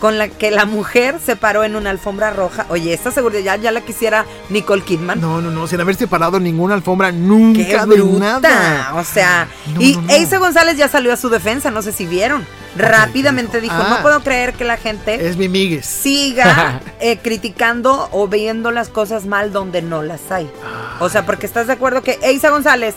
con 0.00 0.18
la 0.18 0.28
que 0.28 0.50
la 0.50 0.66
mujer 0.66 1.18
se 1.24 1.36
paró 1.36 1.64
en 1.64 1.74
una 1.74 1.88
alfombra 1.88 2.30
roja. 2.30 2.66
Oye, 2.68 2.92
esta 2.92 3.10
seguridad 3.10 3.58
ya 3.58 3.72
la 3.72 3.80
quisiera 3.80 4.26
Nicole 4.50 4.82
Kidman. 4.82 5.20
No, 5.20 5.40
no, 5.40 5.50
no, 5.50 5.66
sin 5.66 5.80
haberse 5.80 6.06
parado 6.06 6.38
ninguna 6.38 6.74
alfombra 6.74 7.10
Qué 7.12 7.16
nunca 7.16 7.86
de 7.86 7.96
bruta. 7.96 8.18
nada. 8.40 8.92
O 8.96 9.04
sea, 9.04 9.48
No, 9.74 9.80
y 9.80 9.94
no, 9.96 10.02
no. 10.02 10.12
Eisa 10.12 10.36
González 10.36 10.76
ya 10.76 10.88
salió 10.88 11.12
a 11.14 11.16
su 11.16 11.30
defensa, 11.30 11.70
no 11.70 11.80
sé 11.80 11.92
si 11.92 12.04
vieron. 12.04 12.46
Rápidamente 12.76 13.60
dijo, 13.60 13.74
Ah. 13.78 13.86
no 13.96 14.02
puedo 14.02 14.20
creer 14.20 14.54
que 14.54 14.64
la 14.64 14.76
gente 14.76 15.26
Es 15.28 15.36
mi 15.36 15.48
migues. 15.48 15.86
siga 15.86 16.80
eh, 17.00 17.18
criticando 17.18 18.08
o 18.12 18.28
viendo 18.28 18.70
las 18.70 18.88
cosas 18.88 19.26
mal 19.26 19.52
donde 19.52 19.82
no 19.82 20.02
las 20.02 20.30
hay. 20.30 20.50
Ah. 20.64 20.96
O 21.00 21.08
sea, 21.08 21.26
porque 21.26 21.46
estás 21.46 21.66
de 21.66 21.74
acuerdo 21.74 22.02
que 22.02 22.18
Eisa 22.22 22.50
González, 22.50 22.94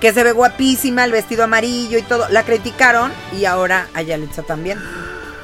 que 0.00 0.12
se 0.12 0.22
ve 0.22 0.32
guapísima, 0.32 1.04
el 1.04 1.12
vestido 1.12 1.44
amarillo 1.44 1.98
y 1.98 2.02
todo, 2.02 2.28
la 2.30 2.44
criticaron 2.44 3.10
y 3.36 3.44
ahora 3.46 3.86
a 3.94 4.02
Yalitza 4.02 4.42
también. 4.42 4.78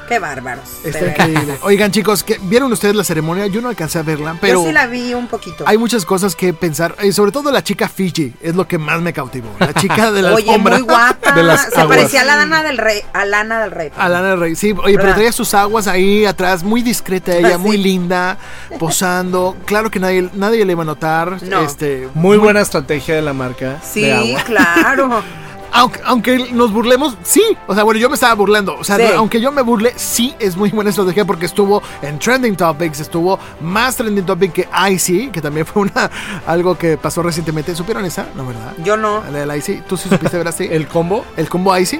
Qué 0.07 0.19
bárbaros. 0.19 0.63
Está 0.83 1.07
increíble. 1.07 1.57
Oigan, 1.63 1.91
chicos, 1.91 2.23
¿qué- 2.23 2.37
¿vieron 2.43 2.71
ustedes 2.71 2.95
la 2.95 3.03
ceremonia? 3.03 3.47
Yo 3.47 3.61
no 3.61 3.69
alcancé 3.69 3.99
a 3.99 4.03
verla, 4.03 4.37
pero 4.39 4.61
Yo 4.61 4.67
sí 4.67 4.73
la 4.73 4.85
vi 4.87 5.13
un 5.13 5.27
poquito. 5.27 5.63
hay 5.67 5.77
muchas 5.77 6.05
cosas 6.05 6.35
que 6.35 6.53
pensar. 6.53 6.95
Y 7.03 7.11
sobre 7.11 7.31
todo 7.31 7.51
la 7.51 7.63
chica 7.63 7.89
Fiji 7.89 8.33
es 8.41 8.55
lo 8.55 8.67
que 8.67 8.77
más 8.77 9.01
me 9.01 9.13
cautivó. 9.13 9.49
La 9.59 9.73
chica 9.73 10.11
de 10.11 10.21
la 10.21 10.33
Oye, 10.33 10.47
alfombra. 10.49 10.75
muy 10.77 10.83
guapa. 10.85 11.31
De 11.33 11.43
las 11.43 11.61
se 11.73 11.79
aguas. 11.79 11.97
parecía 11.97 12.21
a 12.21 12.25
la 12.25 12.35
Lana 12.37 12.61
del 12.63 12.77
Rey. 12.77 13.01
A 13.13 13.25
Lana 13.25 13.61
del 13.61 13.71
Rey. 13.71 13.91
A 13.97 14.07
Lana 14.09 14.29
del 14.31 14.39
Rey, 14.39 14.55
sí, 14.55 14.73
oye, 14.83 14.97
pero 14.97 15.13
traía 15.15 15.31
sus 15.31 15.53
aguas 15.53 15.87
ahí 15.87 16.25
atrás, 16.25 16.63
muy 16.63 16.81
discreta 16.81 17.35
ella, 17.35 17.57
muy 17.57 17.77
linda, 17.77 18.37
posando. 18.79 19.57
Claro 19.65 19.89
que 19.89 19.99
nadie, 19.99 20.29
nadie 20.33 20.63
le 20.65 20.71
iba 20.73 20.83
a 20.83 20.85
notar. 20.85 21.41
No. 21.43 21.61
Este, 21.61 22.07
Muy 22.13 22.37
buena 22.37 22.61
estrategia 22.61 23.15
de 23.15 23.21
la 23.21 23.33
marca 23.33 23.79
Sí, 23.83 24.01
de 24.01 24.13
agua. 24.13 24.43
claro. 24.45 25.23
Aunque, 25.77 25.99
aunque 26.05 26.51
nos 26.53 26.71
burlemos, 26.71 27.17
sí. 27.23 27.43
O 27.67 27.75
sea, 27.75 27.83
bueno, 27.83 27.99
yo 27.99 28.07
me 28.07 28.15
estaba 28.15 28.33
burlando. 28.33 28.77
O 28.77 28.83
sea, 28.83 28.95
Sí. 28.95 29.03
aunque 29.15 29.41
yo 29.41 29.51
me 29.51 29.61
burle, 29.61 29.91
sí 29.97 30.33
es 30.39 30.55
muy 30.55 30.69
buena 30.69 30.89
estrategia 30.89 31.25
porque 31.25 31.45
estuvo 31.45 31.83
en 32.01 32.17
Trending 32.17 32.55
Topics, 32.55 33.01
estuvo 33.01 33.37
más 33.59 33.97
Trending 33.97 34.25
Topic 34.25 34.53
que 34.53 34.69
Icy, 34.91 35.31
que 35.31 35.41
también 35.41 35.65
fue 35.65 35.83
una 35.83 36.09
algo 36.47 36.77
que 36.77 36.97
pasó 36.97 37.21
recientemente. 37.21 37.75
¿Supieron 37.75 38.05
esa? 38.05 38.25
No, 38.35 38.45
¿verdad? 38.47 38.73
Yo 38.85 38.95
no. 38.95 39.21
La 39.31 39.39
de 39.39 39.45
la 39.45 39.57
Icy. 39.57 39.83
¿Tú 39.87 39.97
sí 39.97 40.07
supiste 40.07 40.37
ver 40.37 40.47
así? 40.47 40.65
El 40.71 40.87
combo 40.87 41.25
el 41.35 41.49
combo 41.49 41.77
Icy. 41.77 41.99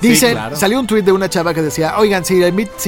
Dicen, 0.00 0.32
claro. 0.32 0.56
salió 0.56 0.80
un 0.80 0.86
tuit 0.86 1.04
de 1.04 1.12
una 1.12 1.28
chava 1.28 1.52
que 1.52 1.60
decía, 1.60 1.98
oigan, 1.98 2.24
si, 2.24 2.40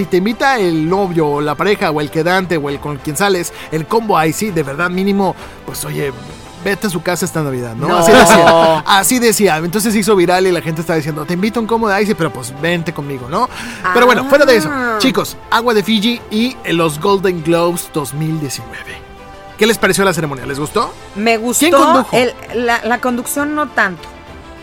te 0.06 0.16
invita 0.16 0.58
el 0.58 0.88
novio 0.88 1.28
o 1.28 1.40
la 1.42 1.54
pareja 1.54 1.90
o 1.90 2.00
el 2.00 2.10
quedante 2.10 2.56
o 2.56 2.70
el 2.70 2.80
con 2.80 2.96
quien 2.96 3.18
sales, 3.18 3.52
el 3.70 3.86
combo 3.86 4.22
Icy, 4.24 4.50
de 4.50 4.62
verdad 4.62 4.88
mínimo, 4.88 5.36
pues 5.66 5.84
oye, 5.84 6.10
vete 6.64 6.86
a 6.86 6.90
su 6.90 7.02
casa 7.02 7.24
esta 7.24 7.42
Navidad, 7.42 7.74
¿no? 7.74 7.88
No. 7.88 7.98
Así 7.98 8.12
decía. 8.12 8.78
Así 8.86 9.18
decía. 9.18 9.56
Entonces 9.58 9.92
se 9.92 9.98
hizo 9.98 10.14
viral 10.16 10.46
y 10.46 10.52
la 10.52 10.60
gente 10.62 10.80
estaba 10.80 10.96
diciendo, 10.96 11.24
te 11.24 11.34
invito 11.34 11.58
a 11.58 11.62
un 11.62 11.66
combo 11.66 11.88
de 11.88 12.02
Icy, 12.02 12.14
pero 12.14 12.32
pues 12.32 12.52
vente 12.60 12.92
conmigo, 12.92 13.28
¿no? 13.28 13.48
Pero 13.94 14.06
bueno, 14.06 14.24
fuera 14.28 14.44
de 14.44 14.56
eso, 14.56 14.68
Ah. 14.70 14.96
chicos, 14.98 15.36
Agua 15.50 15.74
de 15.74 15.82
Fiji 15.82 16.20
y 16.30 16.56
los 16.72 17.00
Golden 17.00 17.42
Globes 17.42 17.90
2019. 17.92 18.74
¿Qué 19.58 19.66
les 19.66 19.78
pareció 19.78 20.04
la 20.04 20.12
ceremonia? 20.12 20.44
¿Les 20.46 20.58
gustó? 20.58 20.92
Me 21.14 21.36
gustó. 21.36 21.60
¿Quién 21.66 21.72
condujo? 21.72 22.16
el- 22.16 22.34
la, 22.66 22.80
la 22.84 22.98
conducción 23.00 23.54
no 23.54 23.68
tanto. 23.68 24.02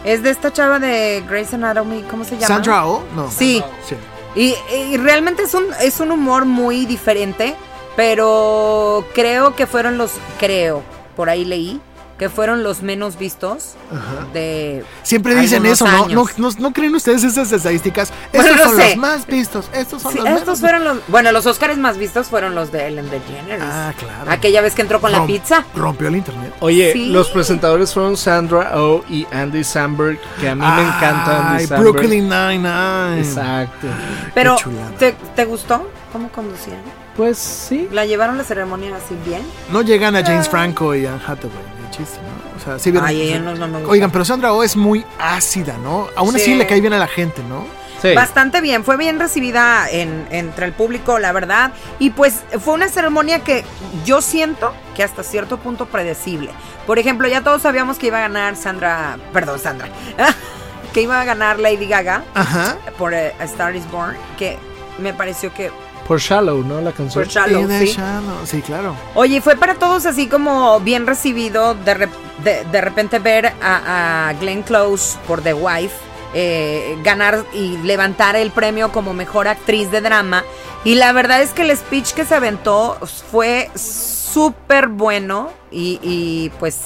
Es 0.03 0.23
de 0.23 0.29
esta 0.29 0.51
chava 0.51 0.79
de 0.79 1.23
Grey's 1.27 1.53
Anatomy, 1.53 2.03
¿cómo 2.09 2.23
se 2.23 2.35
llama? 2.35 2.47
¿Sandra 2.47 2.85
Oh? 2.85 3.03
No. 3.15 3.29
Sí. 3.29 3.61
Sí. 3.87 3.95
Y, 4.35 4.55
y 4.73 4.97
realmente 4.97 5.43
es 5.43 5.53
un, 5.53 5.65
es 5.81 5.99
un 5.99 6.11
humor 6.11 6.45
muy 6.45 6.85
diferente, 6.85 7.55
pero 7.95 9.05
creo 9.13 9.55
que 9.55 9.67
fueron 9.67 9.97
los, 9.97 10.11
creo, 10.39 10.81
por 11.15 11.29
ahí 11.29 11.43
leí, 11.45 11.81
que 12.20 12.30
fueron 12.30 12.63
los 12.63 12.82
menos 12.84 13.17
vistos 13.17 13.76
Ajá. 13.91 14.28
de... 14.34 14.84
Siempre 15.03 15.34
dicen 15.36 15.65
eso, 15.65 15.86
¿no? 15.88 15.91
¿no? 15.99 16.03
años. 16.05 16.38
¿no? 16.38 16.51
no 16.59 16.74
creen 16.74 16.93
ustedes 16.93 17.24
esas 17.24 17.51
estadísticas? 17.51 18.11
Bueno, 18.34 18.49
Estos 18.49 18.57
no 18.59 18.63
son 18.72 18.76
sé. 18.82 18.88
los 18.89 18.97
más 18.97 19.26
vistos, 19.26 19.70
estos 19.74 20.01
son 20.01 20.11
Sí, 20.11 20.17
los 20.17 20.26
menos 20.26 20.39
estos 20.41 20.59
fueron 20.59 20.84
los... 20.84 20.97
Bueno, 21.07 21.32
los 21.32 21.45
Oscars 21.45 21.78
más 21.78 21.97
vistos 21.97 22.28
fueron 22.28 22.53
los 22.55 22.72
de 22.74 22.88
Ellen 22.88 23.09
DeGeneres. 23.09 23.63
Ah, 23.65 23.93
claro. 23.97 24.30
Aquella 24.30 24.61
vez 24.61 24.76
que 24.76 24.82
entró 24.82 24.99
con 24.99 25.11
la 25.13 25.26
pizza. 25.26 25.63
Rompió 25.76 26.09
el 26.09 26.17
internet. 26.17 26.53
Oye, 26.59 26.91
Sí. 26.93 27.05
los 27.07 27.30
presentadores 27.30 27.93
fueron 27.93 28.17
Sandra 28.17 28.72
Oh 28.76 29.03
y 29.09 29.26
Andy 29.32 29.63
Samberg, 29.63 30.20
que 30.41 30.49
a 30.49 30.55
mí 30.55 30.61
me 30.61 30.82
encanta 30.82 31.51
Andy 31.51 31.65
Samberg. 31.67 31.93
Brooklyn 31.93 32.28
Nine-Nine. 32.30 33.20
Exacto. 33.20 33.88
Pero. 34.34 34.57
¿te, 34.97 35.15
te 35.36 35.45
gustó 35.45 35.89
cómo 36.11 36.30
conducían? 36.30 36.82
Pues 37.15 37.38
sí. 37.38 37.88
¿La 37.91 38.05
llevaron 38.05 38.38
la 38.38 38.43
ceremonia 38.43 38.95
así 38.95 39.15
bien? 39.26 39.41
No 39.72 39.82
llegan 39.82 40.15
a 40.15 40.24
James 40.24 40.47
Franco 40.49 40.93
y 40.95 41.05
Anne 41.05 41.20
Hathaway, 41.26 41.53
chiste, 41.89 42.17
¿no? 42.21 42.57
O 42.57 42.63
sea, 42.63 42.79
sí 42.79 42.91
vieron. 42.91 43.07
Ay, 43.09 43.21
ella 43.21 43.39
no, 43.39 43.55
no 43.55 43.67
me 43.67 43.79
gusta. 43.79 43.91
Oigan, 43.91 44.11
pero 44.11 44.25
Sandra 44.25 44.53
Oh 44.53 44.63
es 44.63 44.75
muy 44.75 45.05
ácida, 45.19 45.77
¿no? 45.83 46.07
Aún 46.15 46.35
así 46.35 46.45
Sí. 46.45 46.55
le 46.55 46.65
cae 46.67 46.81
bien 46.81 46.93
a 46.93 46.99
la 46.99 47.07
gente, 47.07 47.41
¿no? 47.47 47.65
Sí. 48.01 48.13
Bastante 48.15 48.61
bien, 48.61 48.85
fue 48.85 48.95
bien 48.95 49.19
recibida 49.19 49.89
en, 49.89 50.25
entre 50.31 50.65
el 50.65 50.71
público, 50.71 51.19
la 51.19 51.33
verdad. 51.33 51.73
Y 51.99 52.11
pues 52.11 52.41
fue 52.63 52.73
una 52.75 52.87
ceremonia 52.87 53.39
que 53.43 53.65
yo 54.05 54.21
siento 54.21 54.73
que 54.95 55.03
hasta 55.03 55.21
cierto 55.21 55.57
punto 55.57 55.85
predecible. 55.87 56.51
Por 56.87 56.97
ejemplo, 56.97 57.27
ya 57.27 57.41
todos 57.43 57.61
sabíamos 57.61 57.97
que 57.99 58.07
iba 58.07 58.19
a 58.19 58.21
ganar 58.21 58.55
Sandra, 58.55 59.17
perdón, 59.33 59.59
Sandra, 59.59 59.89
que 60.93 61.01
iba 61.01 61.19
a 61.19 61.25
ganar 61.25 61.59
Lady 61.59 61.87
Gaga 61.87 62.23
Ajá. 62.35 62.77
por 62.97 63.13
eh, 63.13 63.33
A 63.37 63.43
Star 63.43 63.75
is 63.75 63.89
Born, 63.91 64.15
que 64.37 64.57
me 64.97 65.13
pareció 65.13 65.53
que 65.53 65.69
Por 66.10 66.20
Shallow, 66.20 66.64
¿no? 66.64 66.82
La 66.82 66.91
canción. 66.91 67.24
por 67.24 67.32
Shallow, 67.32 67.70
sí. 67.70 67.86
shadow. 67.86 68.36
Sí, 68.43 68.64
claro. 68.64 68.95
Oye, 69.14 69.41
fue 69.41 69.55
para 69.55 69.76
todos 69.76 70.07
así 70.07 70.26
como 70.26 70.80
bien 70.80 71.05
recibido 71.05 71.76
de, 71.76 72.10
de, 72.43 72.66
de 72.66 72.82
repente 72.82 73.20
ver 73.20 73.53
a, 73.62 74.30
a 74.30 74.34
Glenn 74.34 74.64
Close 74.64 75.20
por 75.28 75.41
The 75.41 75.53
Wife 75.53 75.95
eh, 76.34 76.97
ganar 77.03 77.45
y 77.53 77.78
levantar 77.78 78.36
el 78.36 78.49
premio 78.49 78.91
como 78.91 79.14
mejor 79.14 79.47
actriz 79.47 79.91
de 79.91 80.01
drama. 80.01 80.43
Y 80.84 80.95
la 80.95 81.12
verdad 81.12 81.43
es 81.43 81.51
que 81.51 81.62
el 81.62 81.78
speech 81.78 82.14
que 82.14 82.26
se 82.26 82.34
aventó 82.34 82.97
fue 83.30 83.70
súper 83.76 84.88
bueno 84.88 85.51
y, 85.70 85.99
y, 86.01 86.49
pues 86.60 86.80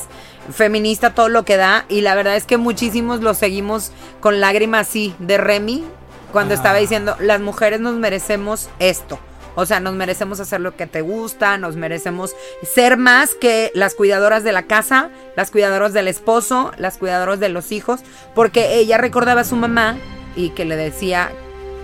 feminista 0.51 1.13
todo 1.13 1.29
lo 1.29 1.45
que 1.45 1.55
da. 1.55 1.85
Y 1.87 2.01
la 2.01 2.13
verdad 2.15 2.35
es 2.35 2.43
que 2.45 2.57
muchísimos 2.57 3.21
lo 3.21 3.33
seguimos 3.33 3.93
con 4.19 4.41
lágrimas 4.41 4.89
así 4.89 5.15
de 5.19 5.37
Remy 5.37 5.85
cuando 6.33 6.55
estaba 6.55 6.79
diciendo 6.79 7.15
las 7.19 7.39
mujeres 7.39 7.79
nos 7.79 7.93
merecemos 7.93 8.69
esto. 8.79 9.19
O 9.55 9.67
sea, 9.67 9.79
nos 9.79 9.93
merecemos 9.93 10.39
hacer 10.39 10.61
lo 10.61 10.75
que 10.75 10.87
te 10.87 11.01
gusta, 11.01 11.59
nos 11.59 11.75
merecemos 11.75 12.35
ser 12.63 12.97
más 12.97 13.35
que 13.35 13.71
las 13.75 13.93
cuidadoras 13.93 14.43
de 14.43 14.51
la 14.51 14.63
casa, 14.63 15.11
las 15.35 15.51
cuidadoras 15.51 15.93
del 15.93 16.07
esposo, 16.07 16.71
las 16.77 16.97
cuidadoras 16.97 17.39
de 17.39 17.49
los 17.49 17.71
hijos, 17.71 17.99
porque 18.33 18.79
ella 18.79 18.97
recordaba 18.97 19.41
a 19.41 19.45
su 19.45 19.55
mamá 19.55 19.95
y 20.35 20.49
que 20.49 20.65
le 20.65 20.75
decía 20.75 21.31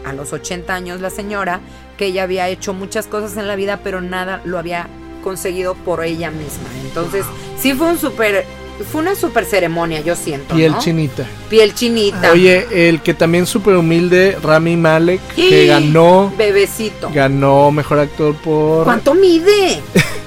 a 0.03 0.13
los 0.13 0.33
80 0.33 0.73
años 0.73 0.99
la 0.99 1.11
señora 1.11 1.59
que 1.95 2.07
ella 2.07 2.23
había 2.23 2.47
hecho 2.47 2.73
muchas 2.73 3.05
cosas 3.05 3.37
en 3.37 3.47
la 3.47 3.55
vida, 3.55 3.81
pero 3.83 4.01
nada 4.01 4.41
lo 4.45 4.57
había 4.57 4.87
conseguido 5.23 5.75
por 5.75 6.03
ella 6.03 6.31
misma. 6.31 6.69
Entonces, 6.81 7.23
sí 7.59 7.73
fue 7.73 7.87
un 7.87 7.99
súper 7.99 8.45
fue 8.83 9.01
una 9.01 9.15
super 9.15 9.45
ceremonia, 9.45 10.01
yo 10.01 10.15
siento. 10.15 10.55
Piel 10.55 10.71
¿no? 10.73 10.79
chinita. 10.79 11.25
Piel 11.49 11.73
chinita. 11.73 12.31
Oye, 12.31 12.89
el 12.89 13.01
que 13.01 13.13
también 13.13 13.45
súper 13.45 13.75
humilde, 13.75 14.37
Rami 14.41 14.77
Malek, 14.77 15.21
que 15.35 15.67
ganó, 15.67 16.33
Bebecito. 16.37 17.09
ganó 17.13 17.71
mejor 17.71 17.99
actor 17.99 18.35
por. 18.35 18.83
¿Cuánto 18.83 19.13
mide? 19.13 19.81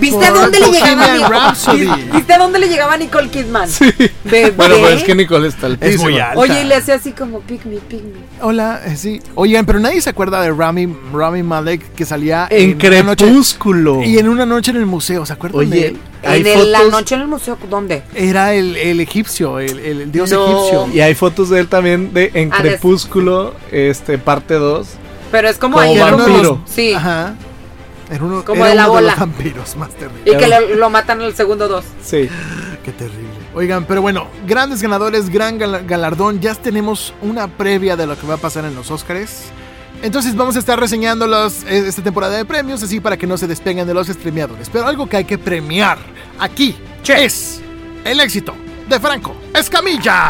¿Viste 0.00 0.24
a 0.26 0.30
dónde 0.30 0.60
le 0.60 0.70
llegaba 0.70 1.12
Nicole? 1.14 1.88
¿Viste 2.12 2.32
a 2.32 2.38
dónde 2.38 2.58
le 2.58 2.68
llegaba 2.68 2.96
Nicole 2.96 3.28
Kidman? 3.28 3.68
Sí. 3.68 3.84
Bebé. 4.24 4.50
Bueno, 4.52 4.76
pues 4.80 4.94
es 4.96 5.02
que 5.04 5.14
Nicole 5.14 5.48
está 5.48 5.66
altísima. 5.66 5.90
Es 5.94 6.00
muy 6.00 6.18
alta. 6.18 6.38
Oye, 6.38 6.62
y 6.62 6.64
le 6.64 6.74
hacía 6.76 6.94
así 6.94 7.12
como 7.12 7.40
pick 7.40 7.64
me, 7.64 7.76
pick 7.76 8.02
me. 8.02 8.20
Hola, 8.40 8.80
eh, 8.86 8.96
sí. 8.96 9.20
Oigan, 9.34 9.66
pero 9.66 9.80
nadie 9.80 10.00
se 10.00 10.10
acuerda 10.10 10.40
de 10.40 10.52
Rami, 10.52 10.94
Rami 11.12 11.42
Malek 11.42 11.94
que 11.94 12.04
salía 12.04 12.46
En 12.50 12.78
noche 13.06 13.24
Crepúsculo. 13.26 14.02
y 14.02 14.18
en 14.18 14.28
una 14.28 14.46
noche 14.46 14.70
en 14.70 14.76
el 14.76 14.86
museo, 14.86 15.26
¿se 15.26 15.32
acuerdan 15.32 15.68
de 15.70 15.76
Oye, 15.78 15.86
él? 15.88 15.98
hay 16.24 16.40
En 16.42 16.46
el- 16.46 16.72
la 16.72 16.84
noche 16.84 17.14
en 17.16 17.22
el 17.22 17.28
museo, 17.28 17.58
¿dónde? 17.68 18.02
Era 18.14 18.54
el, 18.54 18.76
el 18.76 19.00
egipcio, 19.00 19.58
el, 19.58 19.78
el- 19.80 20.00
el 20.02 20.12
dios 20.12 20.30
No. 20.30 20.46
egipcio. 20.46 20.88
Y 20.94 21.00
hay 21.00 21.14
fotos 21.14 21.48
de 21.50 21.60
él 21.60 21.68
también 21.68 22.12
de 22.14 22.30
En 22.34 22.52
Ah, 22.52 22.62
de- 22.62 22.70
Crepúsculo, 22.70 23.54
este, 23.72 24.18
parte 24.18 24.54
2. 24.54 24.86
Pero 25.30 25.48
es 25.48 25.56
como 25.58 25.76
Como 25.76 25.88
ahí. 25.88 25.94
de 25.96 26.10
los- 26.10 26.18
vampiro. 26.26 26.60
Sí. 26.66 26.92
Ajá. 26.94 27.34
Era 28.10 28.24
uno, 28.24 28.44
Como 28.44 28.60
era 28.64 28.70
de 28.70 28.74
la 28.76 28.84
uno 28.84 28.92
bola. 28.94 29.10
los 29.12 29.20
vampiros 29.20 29.76
más 29.76 29.90
terrible. 29.90 30.22
Y 30.32 30.36
que 30.36 30.46
lo, 30.48 30.76
lo 30.76 30.90
matan 30.90 31.20
en 31.20 31.26
el 31.26 31.34
segundo 31.34 31.68
dos. 31.68 31.84
Sí. 32.02 32.28
Qué 32.84 32.92
terrible. 32.92 33.28
Oigan, 33.54 33.84
pero 33.84 34.00
bueno, 34.00 34.28
grandes 34.46 34.80
ganadores, 34.80 35.28
gran 35.28 35.58
gal- 35.58 35.84
galardón. 35.86 36.40
Ya 36.40 36.54
tenemos 36.54 37.12
una 37.20 37.48
previa 37.48 37.96
de 37.96 38.06
lo 38.06 38.18
que 38.18 38.26
va 38.26 38.34
a 38.34 38.38
pasar 38.38 38.64
en 38.64 38.74
los 38.74 38.90
Oscars. 38.90 39.42
Entonces 40.00 40.36
vamos 40.36 40.54
a 40.56 40.60
estar 40.60 40.78
reseñando 40.78 41.26
los, 41.26 41.64
eh, 41.64 41.86
esta 41.88 42.02
temporada 42.02 42.36
de 42.36 42.44
premios, 42.44 42.82
así 42.82 43.00
para 43.00 43.16
que 43.16 43.26
no 43.26 43.36
se 43.36 43.46
despeguen 43.48 43.86
de 43.86 43.92
los 43.94 44.06
streameadores. 44.06 44.70
Pero 44.70 44.86
algo 44.86 45.08
que 45.08 45.16
hay 45.18 45.24
que 45.24 45.36
premiar 45.38 45.98
aquí 46.38 46.76
es 47.08 47.60
el 48.04 48.20
éxito 48.20 48.54
de 48.88 49.00
Franco 49.00 49.34
Escamilla. 49.54 50.26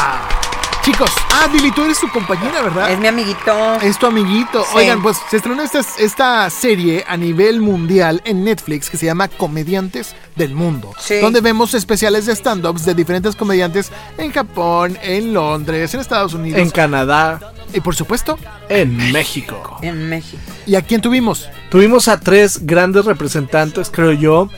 Chicos, 0.91 1.11
ah, 1.34 1.47
Dili, 1.53 1.70
tú 1.70 1.84
eres 1.84 1.99
su 1.99 2.09
compañera, 2.09 2.62
¿verdad? 2.62 2.91
Es 2.91 2.99
mi 2.99 3.09
amiguito. 3.09 3.74
Es 3.82 3.99
tu 3.99 4.07
amiguito. 4.07 4.62
Sí. 4.62 4.70
Oigan, 4.74 5.03
pues 5.03 5.18
se 5.28 5.36
estrenó 5.36 5.62
esta, 5.62 5.80
esta 5.99 6.49
serie 6.49 7.05
a 7.07 7.14
nivel 7.18 7.61
mundial 7.61 8.22
en 8.24 8.43
Netflix 8.43 8.89
que 8.89 8.97
se 8.97 9.05
llama 9.05 9.28
Comediantes 9.28 10.16
del 10.34 10.55
Mundo. 10.55 10.95
Sí. 10.99 11.16
Donde 11.20 11.43
vemos 11.43 11.74
especiales 11.74 12.24
de 12.24 12.32
stand-ups 12.34 12.86
de 12.86 12.95
diferentes 12.95 13.36
comediantes 13.36 13.93
en 14.16 14.32
Japón, 14.32 14.97
en 15.03 15.34
Londres, 15.34 15.93
en 15.93 16.01
Estados 16.01 16.32
Unidos. 16.32 16.59
En 16.59 16.70
Canadá, 16.70 17.39
y 17.74 17.80
por 17.80 17.95
supuesto, 17.95 18.39
en 18.70 19.12
México. 19.12 19.78
En 19.82 20.09
México. 20.09 20.41
¿y 20.64 20.74
a 20.74 20.80
quién 20.80 21.03
tuvimos? 21.03 21.51
Tuvimos 21.70 22.09
a 22.09 22.18
tres 22.18 22.64
grandes 22.64 23.05
representantes, 23.05 23.91
creo 23.91 24.12
yo. 24.12 24.49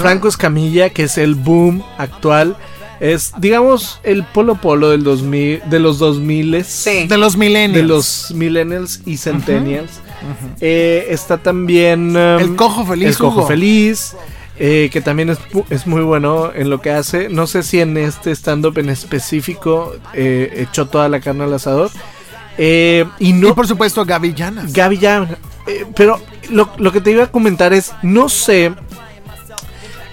Franco 0.00 0.28
Escamilla, 0.28 0.88
que 0.88 1.02
es 1.02 1.18
el 1.18 1.34
boom 1.34 1.84
actual. 1.98 2.56
Es, 3.00 3.32
digamos, 3.38 4.00
el 4.04 4.22
polo 4.24 4.54
polo 4.56 4.90
del 4.90 5.02
2000, 5.04 5.62
de 5.68 5.78
los 5.80 5.98
2000 5.98 6.64
Sí. 6.64 7.06
De 7.06 7.18
los 7.18 7.36
millennials. 7.36 7.74
de 7.74 7.82
los 7.82 8.30
millennials 8.34 9.00
y 9.04 9.16
centennials. 9.16 9.90
Eh, 10.60 11.06
está 11.10 11.38
también 11.38 12.10
um, 12.16 12.16
El 12.40 12.56
Cojo 12.56 12.86
Feliz, 12.86 13.08
El 13.08 13.18
Cojo 13.18 13.38
Hugo. 13.40 13.46
Feliz, 13.48 14.14
eh, 14.58 14.88
que 14.92 15.00
también 15.00 15.30
es, 15.30 15.38
pu- 15.40 15.64
es 15.70 15.86
muy 15.86 16.02
bueno 16.02 16.52
en 16.54 16.70
lo 16.70 16.80
que 16.80 16.90
hace. 16.90 17.28
No 17.28 17.46
sé 17.46 17.62
si 17.62 17.80
en 17.80 17.96
este 17.96 18.30
stand-up 18.30 18.78
en 18.78 18.88
específico 18.88 19.94
eh, 20.14 20.52
echó 20.68 20.86
toda 20.86 21.08
la 21.08 21.20
carne 21.20 21.44
al 21.44 21.52
asador. 21.54 21.90
Eh, 22.56 23.04
y 23.18 23.30
Y 23.30 23.32
no 23.32 23.54
por 23.54 23.66
supuesto, 23.66 24.04
Gaby 24.04 24.32
Llanas. 24.34 24.72
Gaby 24.72 24.98
ya. 24.98 25.38
eh, 25.66 25.84
pero 25.96 26.20
lo, 26.50 26.70
lo 26.78 26.92
que 26.92 27.00
te 27.00 27.10
iba 27.10 27.24
a 27.24 27.30
comentar 27.30 27.72
es, 27.72 27.92
no 28.02 28.28
sé 28.28 28.72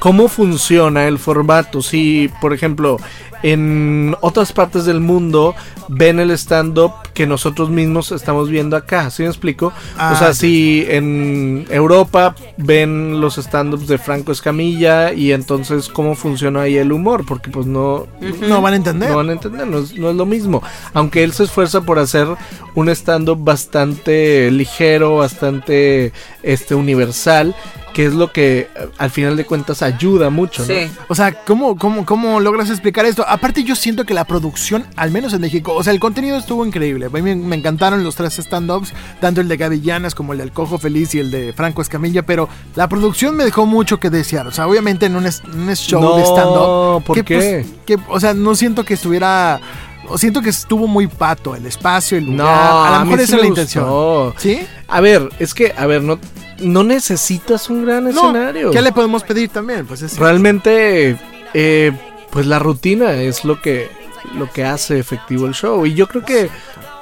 cómo 0.02 0.30
funciona 0.30 1.08
el 1.08 1.20
formato. 1.20 1.84
Si, 1.84 2.28
por 2.42 2.54
ejemplo, 2.54 2.98
en 3.44 4.16
otras 4.22 4.52
partes 4.52 4.86
del 4.86 5.00
mundo 5.00 5.54
ven 5.90 6.20
el 6.20 6.32
stand-up 6.32 6.94
que 7.14 7.28
nosotros 7.28 7.70
mismos 7.70 8.12
estamos 8.12 8.50
viendo 8.50 8.76
acá. 8.76 9.12
¿Sí 9.12 9.22
me 9.22 9.30
explico? 9.30 9.72
Ah, 10.00 10.14
o 10.16 10.18
sea, 10.18 10.34
sí. 10.34 10.40
si 10.40 10.86
en 10.90 11.68
Europa 11.70 12.36
ven 12.58 13.22
los 13.22 13.38
stand-ups 13.38 13.88
de 13.88 14.00
Franco 14.00 14.32
Escamilla 14.32 15.14
y 15.14 15.34
entonces 15.34 15.88
cómo 15.88 16.16
funciona 16.16 16.62
ahí 16.62 16.78
el 16.78 16.92
humor, 16.92 17.24
porque 17.24 17.52
pues 17.52 17.68
no, 17.68 18.08
no 18.48 18.60
van 18.60 18.74
a 18.74 18.78
entender. 18.78 19.12
no 19.12 19.18
van 19.18 19.30
a 19.30 19.34
entender, 19.34 19.68
no 19.68 19.78
es, 19.78 19.96
no 19.96 20.10
es 20.10 20.16
lo 20.16 20.26
mismo. 20.26 20.64
Aunque 20.96 21.24
él 21.24 21.32
se 21.34 21.44
esfuerza 21.44 21.82
por 21.82 22.00
hacer 22.00 22.28
un 22.74 22.90
stand-up 22.90 23.38
bastante 23.44 24.50
ligero, 24.50 25.18
bastante 25.18 26.12
este 26.42 26.74
universal, 26.74 27.56
que 27.94 28.06
es 28.06 28.14
lo 28.14 28.32
que 28.32 28.70
eh, 28.76 28.88
al 28.98 29.10
final 29.10 29.36
de 29.36 29.46
cuentas 29.46 29.82
ayuda 29.82 30.30
mucho, 30.30 30.62
¿no? 30.62 30.68
Sí. 30.68 30.90
O 31.08 31.16
sea, 31.16 31.34
¿cómo, 31.44 31.78
cómo, 31.78 32.06
¿cómo 32.06 32.40
logras 32.40 32.70
explicar 32.70 33.06
esto? 33.06 33.26
Aparte, 33.28 33.64
yo 33.64 33.76
siento 33.76 34.06
que 34.06 34.14
la 34.14 34.24
producción, 34.26 34.86
al 34.96 35.12
menos 35.12 35.34
en 35.34 35.42
México, 35.42 35.74
o 35.74 35.84
sea, 35.84 35.92
el 35.92 36.00
contenido 36.00 36.38
estuvo 36.38 36.66
increíble. 36.66 37.08
A 37.08 37.10
mí 37.10 37.22
me, 37.22 37.36
me 37.36 37.56
encantaron 37.56 38.04
los 38.04 38.16
tres 38.16 38.40
stand-ups, 38.40 38.94
tanto 39.20 39.42
el 39.42 39.48
de 39.48 39.58
Gaby 39.58 39.82
Llanas 39.82 40.16
como 40.16 40.34
el 40.34 40.40
del 40.40 40.52
Cojo 40.52 40.78
Feliz 40.78 41.14
y 41.16 41.20
el 41.20 41.32
de 41.32 41.54
Franco 41.54 41.82
Escamilla, 41.82 42.22
pero 42.26 42.48
la 42.76 42.88
producción 42.88 43.36
me 43.36 43.44
dejó 43.44 43.66
mucho 43.66 44.00
que 44.00 44.10
desear. 44.10 44.48
O 44.48 44.52
sea, 44.52 44.68
obviamente 44.68 45.06
en 45.08 45.16
un, 45.16 45.26
es- 45.26 45.44
un 45.44 45.74
show 45.76 46.02
No, 46.02 46.16
de 46.18 46.24
stand-up. 46.24 47.04
¿por 47.04 47.16
que, 47.18 47.24
qué? 47.24 47.36
pues, 47.36 47.68
que, 47.86 47.98
o 48.10 48.20
sea, 48.20 48.34
no 48.34 48.56
siento 48.56 48.86
que 48.86 48.94
estuviera. 48.94 49.60
O 50.08 50.18
siento 50.18 50.42
que 50.42 50.50
estuvo 50.50 50.88
muy 50.88 51.08
pato 51.08 51.56
el 51.56 51.66
espacio, 51.66 52.18
el 52.18 52.26
lugar. 52.26 52.38
No, 52.38 52.48
a 52.48 52.88
a 52.88 53.00
lo 53.00 53.06
mí 53.06 53.12
mejor 53.12 53.20
sí 53.20 53.24
esa 53.26 53.36
es 53.36 53.42
la 53.42 53.48
intención. 53.48 54.34
¿Sí? 54.38 54.62
A 54.88 55.00
ver, 55.00 55.30
es 55.40 55.54
que, 55.54 55.74
a 55.78 55.86
ver, 55.86 56.02
no, 56.02 56.20
no 56.62 56.84
necesitas 56.84 57.70
un 57.70 57.86
gran 57.86 58.04
No, 58.06 58.10
escenario. 58.10 58.72
¿qué 58.72 58.82
le 58.82 58.92
podemos 58.92 59.24
pedir 59.24 59.50
también? 59.50 59.86
Pues 59.86 60.02
es 60.02 60.18
Realmente, 60.18 61.18
eh, 61.54 61.92
pues 62.32 62.46
la 62.46 62.60
rutina 62.60 63.14
es 63.14 63.44
lo 63.46 63.62
que, 63.62 63.90
lo 64.38 64.50
que 64.52 64.64
hace 64.66 65.00
efectivo 65.00 65.46
el 65.48 65.54
show. 65.54 65.86
Y 65.86 65.94
yo 65.94 66.08
creo 66.08 66.24
que 66.24 66.50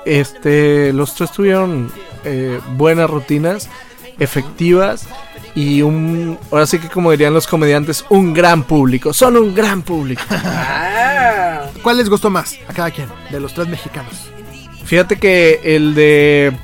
este, 0.06 0.94
los 0.94 1.14
tres 1.16 1.32
tuvieron 1.32 1.92
eh, 2.24 2.60
buenas 2.76 3.10
rutinas, 3.10 3.70
efectivas. 4.18 5.08
Y 5.56 5.82
un, 5.82 6.38
ahora 6.52 6.66
sí 6.68 6.80
que 6.80 6.88
como 6.90 7.12
dirían 7.12 7.34
los 7.34 7.48
comediantes, 7.48 8.06
un 8.10 8.34
gran 8.34 8.64
público. 8.64 9.14
Son 9.14 9.36
un 9.38 9.54
gran 9.54 9.82
público. 9.82 10.22
Ah. 11.22 11.68
¿Cuál 11.82 11.98
les 11.98 12.10
gustó 12.10 12.30
más 12.30 12.58
a 12.68 12.74
cada 12.74 12.92
quien 12.92 13.08
de 13.30 13.40
los 13.40 13.54
tres 13.54 13.68
mexicanos? 13.68 14.30
Fíjate 14.86 15.18
que 15.18 15.60
el 15.64 15.94
de 15.94 16.56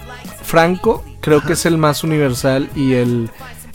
Franco 0.43 1.03
creo 1.25 1.41
que 1.41 1.53
es 1.53 1.65
el 1.65 1.77
más 1.77 2.03
universal 2.03 2.69
y 2.75 2.93
el, 2.93 3.29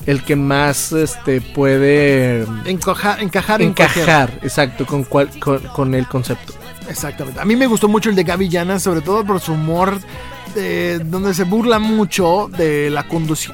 el 0.07 0.23
que 0.25 0.37
más 0.37 0.93
este 0.93 1.41
puede 1.43 2.47
Encoja- 2.65 3.21
encajar 3.21 3.61
en 3.61 3.69
encajar, 3.71 4.31
exacto, 4.43 4.87
con, 4.87 5.05
cual, 5.05 5.29
con, 5.41 5.59
con 5.69 5.95
el 5.95 6.07
concepto. 6.07 6.55
Exactamente. 6.89 7.39
A 7.41 7.45
mí 7.45 7.55
me 7.57 7.67
gustó 7.67 7.89
mucho 7.89 8.09
el 8.09 8.17
de 8.17 8.25
Gaby 8.25 8.49
Llanas, 8.49 8.83
sobre 8.83 9.01
todo 9.03 9.25
por 9.25 9.41
su 9.41 9.53
humor, 9.53 10.01
eh, 10.57 11.01
donde 11.05 11.35
se 11.35 11.45
burla 11.45 11.79
mucho 11.79 12.49
de 12.57 12.91
la, 12.91 13.07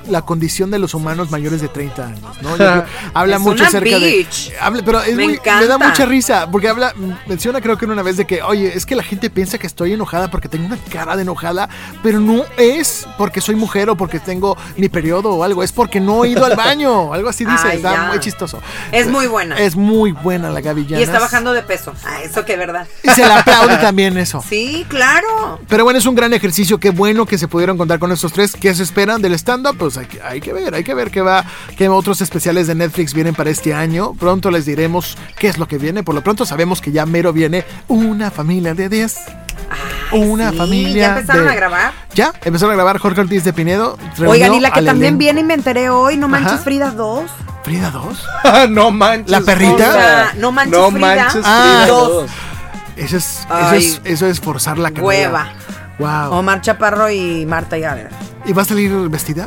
la 0.08 0.22
condición 0.22 0.70
de 0.70 0.78
los 0.78 0.94
humanos 0.94 1.30
mayores 1.30 1.60
de 1.60 1.68
30 1.68 2.06
años. 2.06 2.20
¿no? 2.42 2.56
Yo 2.56 2.84
habla 3.14 3.36
Es 3.36 3.42
mucho 3.42 3.60
una 3.62 3.68
acerca 3.68 3.98
bitch. 3.98 4.50
de. 4.50 4.58
Habla, 4.60 4.82
pero 4.84 5.02
es 5.02 5.14
Me 5.16 5.24
muy- 5.24 5.40
me 5.44 5.66
da 5.66 5.78
mucha 5.78 6.04
risa, 6.06 6.48
porque 6.50 6.68
habla, 6.68 6.92
menciona 7.26 7.60
creo 7.60 7.76
que 7.78 7.86
una 7.86 8.02
vez 8.02 8.16
de 8.16 8.26
que, 8.26 8.42
oye, 8.42 8.72
es 8.76 8.86
que 8.86 8.94
la 8.96 9.02
gente 9.02 9.30
piensa 9.30 9.58
que 9.58 9.66
estoy 9.66 9.92
enojada 9.92 10.30
porque 10.30 10.48
tengo 10.48 10.66
una 10.66 10.78
cara 10.90 11.16
de 11.16 11.22
enojada, 11.22 11.68
pero 12.02 12.20
no 12.20 12.44
es 12.56 13.06
porque 13.18 13.40
soy 13.40 13.54
mujer 13.56 13.90
o 13.90 13.96
porque 13.96 14.18
tengo 14.20 14.56
mi 14.76 14.88
periodo 14.88 15.30
o 15.30 15.44
algo, 15.44 15.62
es 15.62 15.72
porque 15.72 16.00
no 16.00 16.24
he 16.24 16.28
ido 16.30 16.44
al 16.44 16.56
baño. 16.56 17.12
Algo 17.16 17.28
así 17.28 17.44
dice, 17.44 17.68
Ay, 17.68 17.76
está 17.76 17.92
ya. 17.94 18.02
muy 18.08 18.20
chistoso. 18.20 18.60
Es 18.92 19.06
muy 19.08 19.26
buena. 19.26 19.56
Es 19.58 19.74
muy 19.76 20.12
buena 20.12 20.50
la 20.50 20.60
Gaby 20.60 20.86
y 20.90 20.94
está 20.94 21.18
bajando 21.18 21.52
de 21.52 21.62
peso. 21.62 21.92
Ah, 22.04 22.22
eso 22.22 22.44
que 22.44 22.56
verdad. 22.56 22.86
Y 23.02 23.08
se 23.10 23.24
le 23.26 23.32
aplaude 23.32 23.76
también 23.78 24.16
eso. 24.18 24.42
Sí, 24.46 24.84
claro. 24.88 25.60
Pero 25.68 25.84
bueno, 25.84 25.98
es 25.98 26.06
un 26.06 26.14
gran 26.14 26.32
ejercicio. 26.32 26.78
Qué 26.86 26.92
bueno 26.92 27.26
que 27.26 27.36
se 27.36 27.48
pudieron 27.48 27.76
contar 27.76 27.98
con 27.98 28.12
estos 28.12 28.32
tres. 28.32 28.52
¿Qué 28.54 28.72
se 28.72 28.84
esperan 28.84 29.20
del 29.20 29.32
stand-up? 29.34 29.76
Pues 29.76 29.96
hay 29.96 30.06
que, 30.06 30.22
hay 30.22 30.40
que 30.40 30.52
ver, 30.52 30.72
hay 30.72 30.84
que 30.84 30.94
ver 30.94 31.10
qué 31.10 31.20
va, 31.20 31.44
qué 31.76 31.88
otros 31.88 32.20
especiales 32.20 32.68
de 32.68 32.76
Netflix 32.76 33.12
vienen 33.12 33.34
para 33.34 33.50
este 33.50 33.74
año. 33.74 34.12
Pronto 34.14 34.52
les 34.52 34.66
diremos 34.66 35.18
qué 35.36 35.48
es 35.48 35.58
lo 35.58 35.66
que 35.66 35.78
viene. 35.78 36.04
Por 36.04 36.14
lo 36.14 36.22
pronto 36.22 36.46
sabemos 36.46 36.80
que 36.80 36.92
ya 36.92 37.04
mero 37.04 37.32
viene 37.32 37.64
una 37.88 38.30
familia 38.30 38.72
de 38.74 38.88
10. 38.88 39.16
Una 40.12 40.52
Sí, 40.52 40.56
familia. 40.58 41.02
¿Ya 41.02 41.18
empezaron 41.18 41.44
de- 41.46 41.50
a 41.50 41.54
grabar? 41.56 41.92
Ya, 42.14 42.32
empezaron 42.44 42.70
a 42.70 42.76
grabar 42.76 42.98
Jorge 42.98 43.20
Ortiz 43.22 43.42
de 43.42 43.52
Pinedo. 43.52 43.98
Oigan, 44.24 44.54
y 44.54 44.60
la 44.60 44.70
que 44.70 44.82
también 44.82 45.14
elenco. 45.14 45.18
viene 45.18 45.40
y 45.40 45.44
me 45.44 45.54
enteré 45.54 45.90
hoy, 45.90 46.16
no 46.16 46.28
manches 46.28 46.52
Ajá. 46.52 46.62
Frida 46.62 46.92
2. 46.92 47.28
Frida 47.64 47.90
2. 47.90 48.24
no 48.70 48.92
manches. 48.92 49.28
¿La 49.32 49.40
perrita? 49.40 49.74
Frida. 49.74 49.90
O 49.90 49.92
sea, 49.94 50.34
no 50.38 50.52
manches 50.52 50.78
No 50.78 50.90
Frida. 50.92 51.00
manches 51.16 51.42
Ah. 51.44 51.62
Frida 51.82 51.86
Dos. 51.88 52.08
dos. 52.12 52.30
Eso 52.96 53.16
es, 53.16 53.24
eso 53.40 53.46
Ay. 53.50 53.78
es, 53.84 54.00
eso 54.04 54.26
es 54.28 54.38
forzar 54.40 54.78
la 54.78 54.90
carrera. 54.90 55.04
Hueva. 55.08 55.48
Wow. 55.98 56.32
Omar 56.32 56.60
Chaparro 56.60 57.10
y 57.10 57.46
Marta 57.46 57.78
Gareda. 57.78 58.10
¿Y 58.44 58.52
va 58.52 58.62
a 58.62 58.64
salir 58.64 58.90
vestida? 59.08 59.46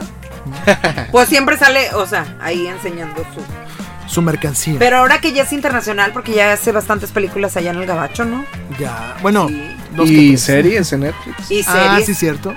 Pues 1.12 1.30
siempre 1.30 1.58
sale, 1.58 1.93
o 1.93 2.06
sea, 2.08 2.38
ahí 2.41 2.68
enseñando 2.68 3.24
su. 3.36 3.41
Su 4.12 4.22
mercancía. 4.24 4.76
Pero 4.80 4.97
ahora 4.97 5.22
que 5.22 5.32
ya 5.34 5.43
es 5.43 5.54
internacional, 5.54 6.12
porque 6.14 6.34
ya 6.34 6.54
hace 6.54 6.72
bastantes 6.72 7.12
películas 7.12 7.56
allá 7.58 7.70
en 7.72 7.78
el 7.78 7.86
Gabacho, 7.86 8.26
¿no? 8.26 8.43
ya. 8.80 9.16
Bueno, 9.22 9.47
Sí. 9.47 9.62
dos 9.95 10.10
Y 10.10 10.38
series 10.38 10.91
en 10.93 11.02
Netflix. 11.02 11.52
Y 11.52 11.64
Ah, 11.68 11.89
series. 11.91 12.06
sí, 12.08 12.16
cierto. 12.16 12.56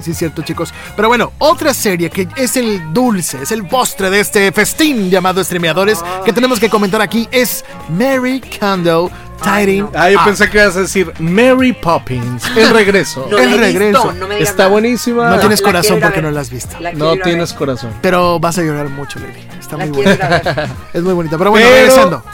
sí 0.00 0.12
es 0.12 0.18
cierto, 0.18 0.40
chicos. 0.42 0.72
Pero 0.96 1.08
bueno, 1.08 1.32
otra 1.38 1.74
serie 1.74 2.08
que 2.08 2.26
es 2.36 2.56
el 2.56 2.92
dulce, 2.94 3.42
es 3.42 3.52
el 3.52 3.66
postre 3.66 4.08
de 4.08 4.20
este 4.20 4.50
festín 4.52 5.10
llamado 5.10 5.42
Streameadores 5.44 6.02
que 6.24 6.32
tenemos 6.32 6.58
que 6.58 6.70
comentar 6.70 7.02
aquí 7.02 7.28
es 7.30 7.64
Mary 7.90 8.40
Kondo 8.58 9.10
Ah, 9.46 10.10
yo 10.10 10.18
Up. 10.18 10.24
pensé 10.24 10.48
que 10.50 10.58
ibas 10.58 10.76
a 10.76 10.80
decir 10.80 11.12
Mary 11.18 11.72
Poppins, 11.72 12.44
el 12.56 12.70
regreso. 12.74 13.26
No 13.30 13.38
El 13.38 13.58
regreso. 13.58 14.02
visto, 14.08 14.12
no 14.20 14.28
me 14.28 14.34
digas 14.36 14.50
Está 14.50 14.62
nada. 14.64 14.70
buenísima. 14.72 15.30
No 15.30 15.38
tienes 15.40 15.60
corazón 15.62 16.00
porque 16.00 16.16
ver. 16.20 16.24
no 16.24 16.30
la 16.30 16.40
has 16.40 16.50
visto. 16.50 16.78
La 16.80 16.92
No 16.92 17.16
tienes 17.16 17.50
ver. 17.50 17.58
corazón. 17.58 17.92
Pero 18.02 18.38
vas 18.40 18.58
a 18.58 18.62
llorar 18.62 18.88
mucho, 18.88 19.18
Lili. 19.18 19.46
Está 19.58 19.76
La 19.76 19.86
muy 19.86 20.02
buena. 20.02 20.68
Es 20.92 21.02
muy 21.02 21.12
bonita. 21.14 21.38
Pero 21.38 21.50
bueno, 21.50 21.66
Pero- 21.66 21.76
regresando. 21.80 22.24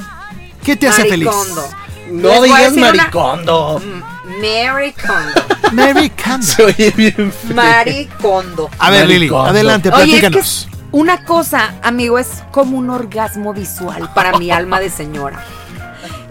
¿Qué 0.64 0.76
te 0.76 0.88
hace 0.88 1.04
feliz? 1.06 1.26
Maricondo. 1.26 1.64
No 2.10 2.28
Les 2.28 2.38
voy 2.38 2.50
a 2.50 2.56
digas 2.56 2.60
decir 2.74 2.78
una- 2.82 2.90
maricondo. 2.92 3.80
Mm, 3.84 4.40
Mary 4.40 4.92
Kondo. 4.94 5.72
Mary 5.72 6.10
Kondo. 6.10 6.46
Se 6.46 6.64
oye 6.64 6.92
bien 6.96 7.14
feo. 7.32 7.54
Mary 7.54 8.08
Kondo. 8.20 8.68
A 8.78 8.90
ver, 8.90 9.06
Lili, 9.06 9.20
Maricondo. 9.20 9.50
adelante, 9.50 9.88
Oye, 9.90 10.02
es 10.02 10.10
que 10.10 10.20
platícanos. 10.20 10.68
una 10.92 11.24
cosa, 11.24 11.74
amigo, 11.82 12.18
es 12.18 12.42
como 12.50 12.76
un 12.78 12.90
orgasmo 12.90 13.54
visual 13.54 14.10
para 14.14 14.36
mi 14.38 14.50
alma 14.50 14.80
de 14.80 14.90
señora. 14.90 15.44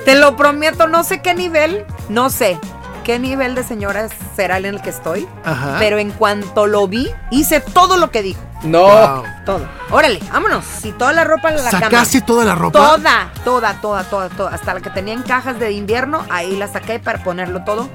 Te 0.06 0.16
lo 0.16 0.36
prometo, 0.36 0.88
no 0.88 1.04
sé 1.04 1.22
qué 1.22 1.34
nivel, 1.34 1.86
no 2.10 2.30
sé 2.30 2.58
qué 3.04 3.18
nivel 3.20 3.56
de 3.56 3.64
señora 3.64 4.08
será 4.36 4.58
el 4.58 4.66
en 4.66 4.76
el 4.76 4.82
que 4.82 4.90
estoy, 4.92 5.28
Ajá. 5.44 5.78
pero 5.80 5.98
en 5.98 6.12
cuanto 6.12 6.68
lo 6.68 6.88
vi, 6.88 7.10
hice 7.32 7.60
todo 7.60 7.98
lo 7.98 8.12
que 8.12 8.22
dijo. 8.22 8.42
No. 8.64 8.84
Wow. 8.84 9.24
Todo. 9.46 9.68
Órale, 9.90 10.20
vámonos. 10.32 10.66
Y 10.84 10.92
toda 10.92 11.14
la 11.14 11.24
ropa 11.24 11.50
en 11.50 11.64
la 11.64 11.72
¿Sacaste 11.72 12.20
cama. 12.20 12.26
toda 12.28 12.46
la 12.46 12.56
ropa? 12.56 12.78
Toda, 12.80 13.32
toda, 13.44 13.74
toda, 13.82 14.04
toda, 14.04 14.30
toda. 14.30 14.54
Hasta 14.54 14.74
la 14.74 14.82
que 14.82 14.90
tenía 14.90 15.14
en 15.14 15.24
cajas 15.24 15.60
de 15.60 15.72
invierno, 15.72 16.26
ahí 16.30 16.56
la 16.58 16.68
saqué 16.68 17.00
para 17.00 17.24
ponerlo 17.24 17.64
todo. 17.64 17.90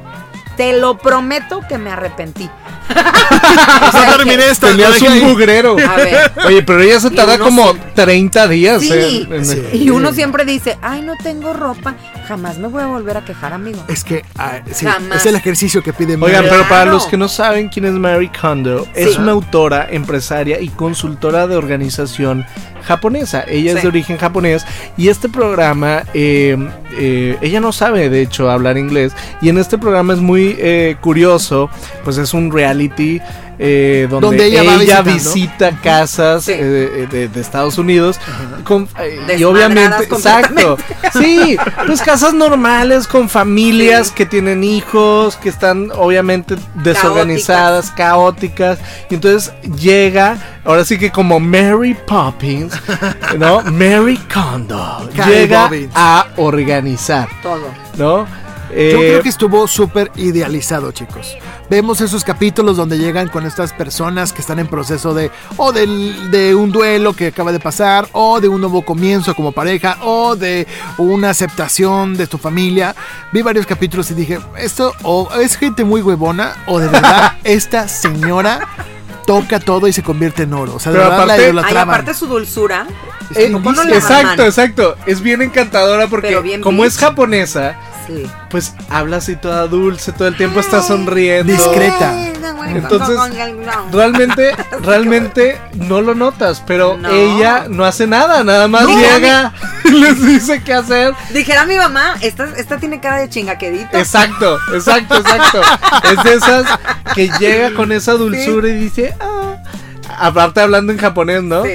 Te 0.56 0.78
lo 0.78 0.96
prometo 0.98 1.60
que 1.68 1.78
me 1.78 1.90
arrepentí. 1.90 2.48
O 3.88 3.90
sea, 3.92 4.16
terminé 4.16 4.46
esto. 4.50 4.66
lo 4.66 4.72
Tenías 4.76 5.00
un 5.02 5.08
ahí. 5.12 5.20
mugrero. 5.20 5.76
A 5.78 5.96
ver. 5.96 6.32
Oye, 6.46 6.62
pero 6.62 6.80
ella 6.82 7.00
se 7.00 7.10
tarda 7.10 7.38
como 7.38 7.64
siempre- 7.72 7.92
30 7.94 8.48
días. 8.48 8.82
Sí. 8.82 8.92
eh, 8.92 9.26
en- 9.30 9.44
Sí. 9.44 9.62
Y 9.72 9.90
uno 9.90 10.12
siempre 10.12 10.44
dice, 10.44 10.78
ay, 10.82 11.00
no 11.02 11.14
tengo 11.22 11.52
ropa. 11.54 11.94
Jamás 12.28 12.58
me 12.58 12.68
voy 12.68 12.82
a 12.82 12.86
volver 12.86 13.16
a 13.16 13.24
quejar, 13.24 13.52
amigo. 13.52 13.82
Es 13.88 14.04
que 14.04 14.24
ah, 14.38 14.60
sí, 14.70 14.86
es 15.14 15.26
el 15.26 15.34
ejercicio 15.34 15.82
que 15.82 15.92
pide 15.92 16.14
Oigan, 16.14 16.44
Mary. 16.44 16.48
pero 16.50 16.68
para 16.68 16.84
los 16.86 17.06
que 17.06 17.16
no 17.16 17.28
saben 17.28 17.68
quién 17.68 17.84
es 17.86 17.92
Mary 17.92 18.28
Kondo, 18.40 18.86
es 18.94 19.16
una 19.18 19.32
autora, 19.32 19.86
empresaria 19.90 20.60
y 20.60 20.68
consultora 20.68 21.46
de 21.46 21.56
organización 21.56 22.46
japonesa. 22.86 23.44
Ella 23.48 23.72
es 23.72 23.82
de 23.82 23.88
origen 23.88 24.18
japonés 24.18 24.64
y 24.96 25.08
este 25.08 25.28
programa, 25.28 26.04
eh, 26.14 26.56
eh, 26.98 27.36
ella 27.40 27.60
no 27.60 27.72
sabe 27.72 28.08
de 28.10 28.20
hecho 28.22 28.50
hablar 28.50 28.76
inglés 28.78 29.12
y 29.40 29.48
en 29.48 29.56
este 29.58 29.78
programa 29.78 30.12
es 30.14 30.20
muy 30.20 30.43
eh, 30.58 30.96
curioso, 31.00 31.70
pues 32.04 32.18
es 32.18 32.34
un 32.34 32.50
reality. 32.52 33.20
eh, 33.56 34.08
donde, 34.10 34.26
Donde 34.26 34.46
ella 34.82 35.00
visita 35.02 35.78
casas 35.80 36.42
Sí. 36.42 36.50
eh, 36.56 37.06
de, 37.08 37.28
de 37.28 37.40
Estados 37.40 37.78
Unidos 37.78 38.18
con- 38.64 38.88
eh, 39.00 39.36
y 39.38 39.44
obviamente 39.44 40.02
exacto. 40.02 40.76
sí 41.12 41.56
pues 41.86 42.02
casas 42.02 42.34
normales 42.34 43.06
con 43.06 43.28
familias 43.28 44.08
Sí. 44.08 44.14
que 44.16 44.26
tienen 44.26 44.64
hijos 44.64 45.36
que 45.36 45.50
están 45.50 45.92
obviamente 45.94 46.56
desorganizadas 46.82 47.92
caóticas. 47.92 48.80
y 49.08 49.14
entonces 49.14 49.52
llega 49.78 50.36
ahora 50.64 50.84
sí 50.84 50.98
que 50.98 51.12
como 51.12 51.38
Mary 51.38 51.94
Poppins 52.08 52.74
no 53.38 53.62
Mary 53.70 54.18
Kondo. 54.34 55.08
Llega 55.28 55.70
a 55.94 56.26
organizar 56.38 57.28
Todo. 57.40 57.68
no 57.96 58.26
Yo 58.70 58.76
Eh, 58.76 58.90
creo 58.96 59.22
que 59.22 59.28
estuvo 59.28 59.68
súper 59.68 60.10
idealizado, 60.16 60.90
chicos. 60.92 61.36
Vemos 61.70 62.00
esos 62.00 62.24
capítulos 62.24 62.76
donde 62.76 62.98
llegan 62.98 63.28
con 63.28 63.46
estas 63.46 63.72
personas 63.72 64.32
que 64.32 64.40
están 64.40 64.58
en 64.58 64.66
proceso 64.66 65.14
de 65.14 65.30
o 65.56 65.72
del- 65.72 66.30
de 66.30 66.54
un 66.54 66.72
duelo 66.72 67.12
que 67.12 67.28
acaba 67.28 67.52
de 67.52 67.60
pasar, 67.60 68.08
o 68.12 68.40
de 68.40 68.48
un 68.48 68.60
nuevo 68.60 68.82
comienzo 68.84 69.34
como 69.34 69.52
pareja, 69.52 69.98
o 70.02 70.34
de 70.34 70.66
una 70.98 71.30
aceptación 71.30 72.16
de 72.16 72.26
tu 72.26 72.38
familia. 72.38 72.94
Vi 73.32 73.42
varios 73.42 73.66
capítulos 73.66 74.10
y 74.10 74.14
dije, 74.14 74.38
esto 74.58 74.92
o 75.02 75.28
es 75.40 75.56
gente 75.56 75.84
muy 75.84 76.02
huevona, 76.02 76.54
o 76.66 76.78
de 76.80 76.88
verdad 76.88 77.32
esta 77.44 77.86
señora 77.88 78.60
toca 79.26 79.58
todo 79.60 79.86
y 79.88 79.92
se 79.92 80.02
convierte 80.02 80.42
en 80.42 80.52
oro. 80.52 80.74
O 80.74 80.78
sea, 80.80 80.92
de 80.92 80.98
Pero 80.98 81.10
verdad 81.10 81.18
la 81.26 81.32
aparte- 81.34 81.42
Ay, 81.44 81.50
idolatraban. 81.50 81.88
aparte 81.94 82.14
su 82.14 82.26
dulzura. 82.26 82.86
eh, 83.34 83.50
¿Cómo 83.52 83.72
no 83.72 83.84
la 83.84 83.96
exacto 83.96 84.44
exacto 84.44 84.96
es 85.06 85.22
bien 85.22 85.40
encantadora 85.40 86.08
porque 86.08 86.38
bien 86.40 86.60
como 86.60 86.84
es 86.84 86.98
japonesa 86.98 87.74
Sí. 88.06 88.26
pues 88.50 88.74
habla 88.90 89.16
así 89.18 89.36
toda 89.36 89.66
dulce, 89.66 90.12
todo 90.12 90.28
el 90.28 90.36
tiempo 90.36 90.60
está 90.60 90.82
sonriendo. 90.82 91.52
Discreta. 91.52 92.14
Entonces, 92.68 93.18
Realmente, 93.92 94.54
realmente 94.82 95.58
no 95.74 96.00
lo 96.00 96.14
notas, 96.14 96.62
pero 96.66 96.96
No. 96.98 97.08
ella 97.08 97.66
no 97.68 97.84
hace 97.84 98.06
nada, 98.06 98.44
nada 98.44 98.68
más 98.68 98.82
No. 98.84 98.98
llega 98.98 99.52
y 99.84 99.90
les 99.90 100.20
dice 100.24 100.62
qué 100.62 100.74
hacer. 100.74 101.14
Dijera 101.30 101.64
mi 101.66 101.76
mamá, 101.76 102.14
esta, 102.20 102.44
esta 102.56 102.78
tiene 102.78 103.00
cara 103.00 103.18
de 103.18 103.28
chingaquedito. 103.30 103.96
Exacto, 103.96 104.58
exacto, 104.74 105.16
exacto. 105.16 105.60
Es 106.12 106.24
de 106.24 106.34
esas 106.34 106.64
que 107.14 107.30
llega 107.38 107.72
con 107.74 107.92
esa 107.92 108.12
dulzura 108.12 108.68
y 108.68 108.74
dice, 108.74 109.14
ah. 109.20 109.56
Aparte 110.18 110.60
hablando 110.60 110.92
en 110.92 110.98
japonés, 110.98 111.42
¿no? 111.42 111.64
Sí. 111.64 111.70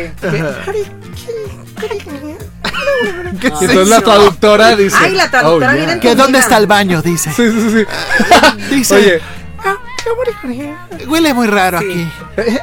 ¿Qué 3.40 3.48
Y 3.48 3.52
es 3.52 3.62
entonces 3.62 3.88
la 3.90 4.02
traductora 4.02 4.76
dice, 4.76 4.96
Ay, 5.00 5.16
la 5.16 5.30
traductora 5.32 5.72
"Oh, 5.72 5.76
viene 5.76 5.92
yeah". 5.94 6.00
¿Que 6.02 6.16
dónde 6.16 6.40
está 6.40 6.58
el 6.58 6.68
baño? 6.68 7.02
Dice. 7.02 7.32
Sí, 7.32 7.50
sí, 7.52 7.70
sí. 7.72 7.86
Dice, 8.76 8.96
Oye, 8.96 9.22
huele 11.08 11.34
muy 11.34 11.48
raro 11.48 11.80
Sí. 11.80 11.86
aquí. 11.92 12.10
Eh, 12.38 12.60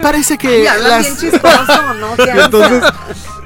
Parece 0.00 0.38
que 0.38 0.64
las- 0.64 1.00
bien 1.00 1.16
chistoso, 1.16 1.94
¿no? 1.94 2.14
Y 2.24 2.30
entonces, 2.38 2.82
ansia. 2.82 2.94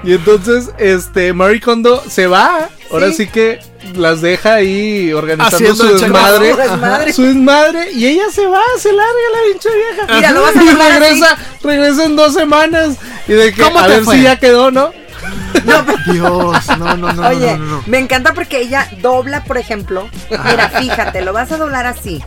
y 0.04 0.12
entonces, 0.14 0.70
este, 0.78 1.32
Marie 1.32 1.60
Kondo 1.60 2.02
se 2.08 2.26
va. 2.26 2.68
Ahora 2.90 3.08
Sí. 3.08 3.14
sí 3.14 3.26
que 3.26 3.58
las 3.94 4.20
deja 4.20 4.54
ahí 4.54 5.12
organizando 5.12 5.56
Haciendo 5.56 5.88
su 5.88 5.98
desmadre. 5.98 6.52
Su 6.52 6.56
desmadre. 6.56 7.12
Su 7.12 7.22
desmadre. 7.22 7.92
Y 7.92 8.06
ella 8.06 8.24
se 8.32 8.46
va, 8.46 8.60
se 8.78 8.92
larga 8.92 9.12
la 9.32 9.52
pinche 9.52 9.68
vieja. 9.74 10.14
Mira, 10.14 10.30
lo 10.32 10.42
vas 10.42 10.56
a 10.56 10.62
y 10.62 10.68
así. 10.68 10.76
regresa, 10.76 11.36
regresa 11.64 12.04
en 12.04 12.16
dos 12.16 12.32
semanas. 12.34 12.96
Y 13.26 13.32
de 13.32 13.52
que 13.52 13.62
¿Cómo 13.62 13.78
a 13.80 13.86
ver 13.88 14.04
fue? 14.04 14.16
si 14.16 14.22
ya 14.22 14.38
quedó, 14.38 14.70
¿no? 14.70 14.92
Dios, 16.12 16.78
no, 16.78 16.96
no, 16.96 17.12
no, 17.12 17.28
Oye, 17.28 17.56
no, 17.58 17.64
no, 17.64 17.76
no. 17.76 17.82
me 17.86 17.98
encanta 17.98 18.32
porque 18.32 18.60
ella 18.60 18.88
dobla, 19.00 19.44
por 19.44 19.58
ejemplo. 19.58 20.08
Mira, 20.30 20.68
fíjate, 20.70 21.22
lo 21.22 21.32
vas 21.32 21.50
a 21.52 21.56
doblar 21.56 21.86
así. 21.86 22.22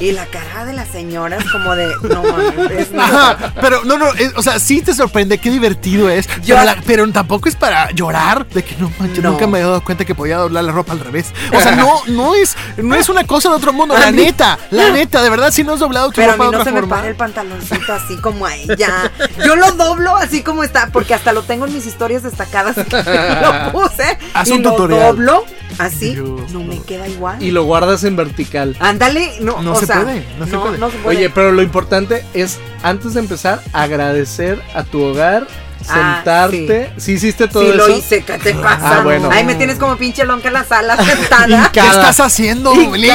Y 0.00 0.10
la 0.12 0.26
cara 0.26 0.64
de 0.64 0.72
la 0.72 0.84
señora 0.84 1.36
es 1.36 1.50
como 1.50 1.76
de. 1.76 1.86
No 2.02 2.22
mames, 2.24 2.70
es 2.72 2.88
Ajá, 2.98 3.52
pero 3.60 3.84
no, 3.84 3.98
no, 3.98 4.12
es- 4.14 4.32
o 4.36 4.42
sea, 4.42 4.58
sí 4.58 4.80
te 4.82 4.94
sorprende, 4.94 5.38
qué 5.38 5.50
divertido 5.50 6.08
es. 6.10 6.26
Yo- 6.42 6.56
pero, 6.56 6.64
la- 6.64 6.76
pero 6.84 7.12
tampoco 7.12 7.48
es 7.48 7.54
para 7.54 7.90
llorar 7.92 8.46
de 8.48 8.64
que 8.64 8.74
no 8.78 8.90
manches, 8.98 9.22
No. 9.22 9.30
nunca 9.32 9.46
me 9.46 9.58
he 9.60 9.62
dado 9.62 9.82
cuenta 9.84 10.04
que 10.04 10.14
podía 10.14 10.38
doblar 10.38 10.64
la 10.64 10.72
ropa 10.72 10.92
al 10.92 11.00
revés. 11.00 11.26
O 11.54 11.60
sea, 11.60 11.76
no, 11.76 11.88
no 12.08 12.34
es, 12.34 12.56
no 12.78 12.94
es 12.96 13.08
una 13.08 13.24
cosa 13.24 13.48
de 13.50 13.54
otro 13.56 13.72
mundo, 13.72 13.96
la 13.96 14.08
A 14.08 14.12
mí- 14.12 14.22
neta, 14.24 14.58
la 14.70 14.90
neta, 14.92 15.22
de 15.22 15.30
verdad, 15.30 15.52
si 15.52 15.62
no 15.62 15.74
has 15.74 15.80
doblado 15.80 16.08
tu 16.10 16.16
Pero 16.16 16.30
a 16.30 16.32
ropa 16.32 16.44
mí 16.44 16.50
de 16.50 16.56
no 16.56 16.60
otra 16.62 16.72
se 16.72 16.80
me 16.80 16.86
para 16.88 17.08
el 17.08 17.14
pantaloncito 17.14 17.92
así 17.92 18.16
como 18.16 18.46
a 18.46 18.56
ella. 18.56 19.10
Yo 19.44 19.54
lo 19.56 19.70
doblo 19.72 20.16
así 20.16 20.42
como 20.42 20.64
está, 20.64 20.88
porque 20.92 21.14
hasta 21.14 21.32
lo 21.32 21.42
tengo 21.42 21.66
en 21.66 21.74
mis 21.74 21.86
historias 21.86 22.22
destacadas. 22.24 22.76
lo 22.76 23.72
puse. 23.72 24.18
Haz 24.34 24.48
y 24.48 24.52
un 24.52 24.62
lo 24.62 24.70
tutorial. 24.72 25.00
doblo 25.16 25.44
así. 25.78 26.14
Dios, 26.14 26.50
no 26.52 26.62
me 26.64 26.80
queda 26.82 27.08
igual. 27.08 27.42
Y 27.42 27.50
lo 27.50 27.64
guardas 27.64 28.04
en 28.04 28.16
vertical. 28.16 28.76
Ándale, 28.80 29.32
no, 29.40 29.62
No 29.62 29.72
o 29.72 29.76
se 29.80 29.86
sea, 29.86 30.02
puede, 30.02 30.24
no 30.38 30.46
se 30.46 30.58
puede. 30.58 30.76
se 30.78 30.98
puede. 30.98 31.16
Oye, 31.18 31.30
pero 31.30 31.52
lo 31.52 31.62
importante 31.62 32.24
es, 32.34 32.58
antes 32.82 33.14
de 33.14 33.20
empezar, 33.20 33.62
agradecer 33.72 34.60
a 34.74 34.84
tu 34.84 35.02
hogar, 35.02 35.46
Ah, 35.88 36.14
sentarte. 36.22 36.92
Si 36.96 37.12
hiciste 37.14 37.48
todo 37.48 37.64
sí 37.64 37.70
eso. 37.70 37.76
lo 37.88 37.96
hice, 37.96 38.22
¿qué 38.22 38.38
te 38.38 38.54
pasa? 38.54 38.98
Ah, 38.98 39.02
bueno. 39.02 39.28
Ay, 39.32 39.44
me 39.44 39.56
tienes 39.56 39.78
como 39.78 39.96
pinche 39.96 40.24
lonca 40.24 40.46
en 40.48 40.54
la 40.54 40.64
sala 40.64 40.96
sentada. 40.96 41.70
¿Qué 41.72 41.80
estás 41.80 42.20
haciendo, 42.20 42.72
Lili? 42.74 43.10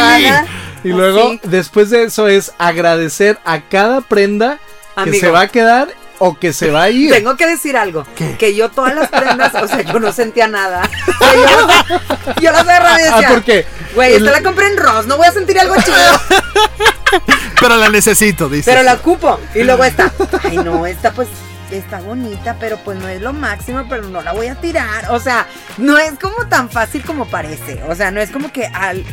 Y 0.84 0.89
luego, 0.89 1.32
Sí. 1.32 1.39
después 1.43 1.89
de 1.89 2.03
eso, 2.03 2.28
es 2.28 2.51
agradecer 2.58 3.39
a 3.45 3.62
cada 3.62 4.01
prenda 4.01 4.60
que 5.03 5.14
se 5.20 5.32
va 5.32 5.41
a 5.41 5.47
quedar 5.47 5.88
o 6.20 6.38
que 6.38 6.53
se 6.53 6.72
va 6.72 6.84
a 6.84 6.89
ir. 6.89 7.11
Tengo 7.11 7.36
que 7.38 7.45
decir 7.47 7.78
algo. 7.78 8.05
¿Qué? 8.15 8.36
Que 8.38 8.55
yo 8.55 8.70
todas 8.70 8.95
las 8.95 9.09
prendas, 9.09 9.53
o 9.55 9.68
sea, 9.68 9.82
yo 9.82 9.99
no 9.99 10.11
sentía 10.11 10.47
nada. 10.47 10.89
O 11.20 11.26
sea, 11.30 11.36
yo, 11.36 12.34
yo 12.41 12.51
las 12.51 12.61
agarraba 12.61 13.01
y 13.01 13.03
Ah, 13.05 13.11
decía, 13.15 13.30
porque. 13.34 13.65
Güey, 13.95 14.13
esta 14.15 14.32
la 14.32 14.41
compré 14.43 14.68
en 14.68 14.78
Ross, 14.78 15.07
no 15.07 15.18
voy 15.18 15.28
a 15.28 15.32
sentir 15.32 15.59
algo 15.59 15.76
chido. 15.78 15.95
Pero 17.59 17.76
la 17.78 17.89
necesito, 17.89 18.49
dice. 18.49 18.70
Pero 18.72 18.84
la 18.84 18.93
ocupo. 18.93 19.39
Y 19.55 19.63
luego 19.63 19.84
esta. 19.84 20.11
Ay, 20.43 20.57
no, 20.57 20.86
esta 20.86 21.11
pues 21.11 21.28
está 21.72 21.99
bonita, 21.99 22.55
pero 22.59 22.78
pues 22.86 22.97
no 22.97 23.09
es 23.09 23.22
lo 23.22 23.34
máximo, 23.34 23.86
pero 23.89 24.03
no 24.03 24.22
la 24.22 24.32
voy 24.32 24.47
a 24.47 24.55
tirar. 24.55 25.11
O 25.11 25.20
sea, 25.20 25.47
no 25.78 25.97
es 25.97 26.13
como 26.20 26.47
tan 26.47 26.70
fácil 26.70 27.03
como 27.03 27.26
parece. 27.26 27.82
O 27.89 27.95
sea, 27.95 28.09
no 28.11 28.22
es 28.22 28.30
como 28.32 28.51
que 28.53 28.65
al, 28.68 29.03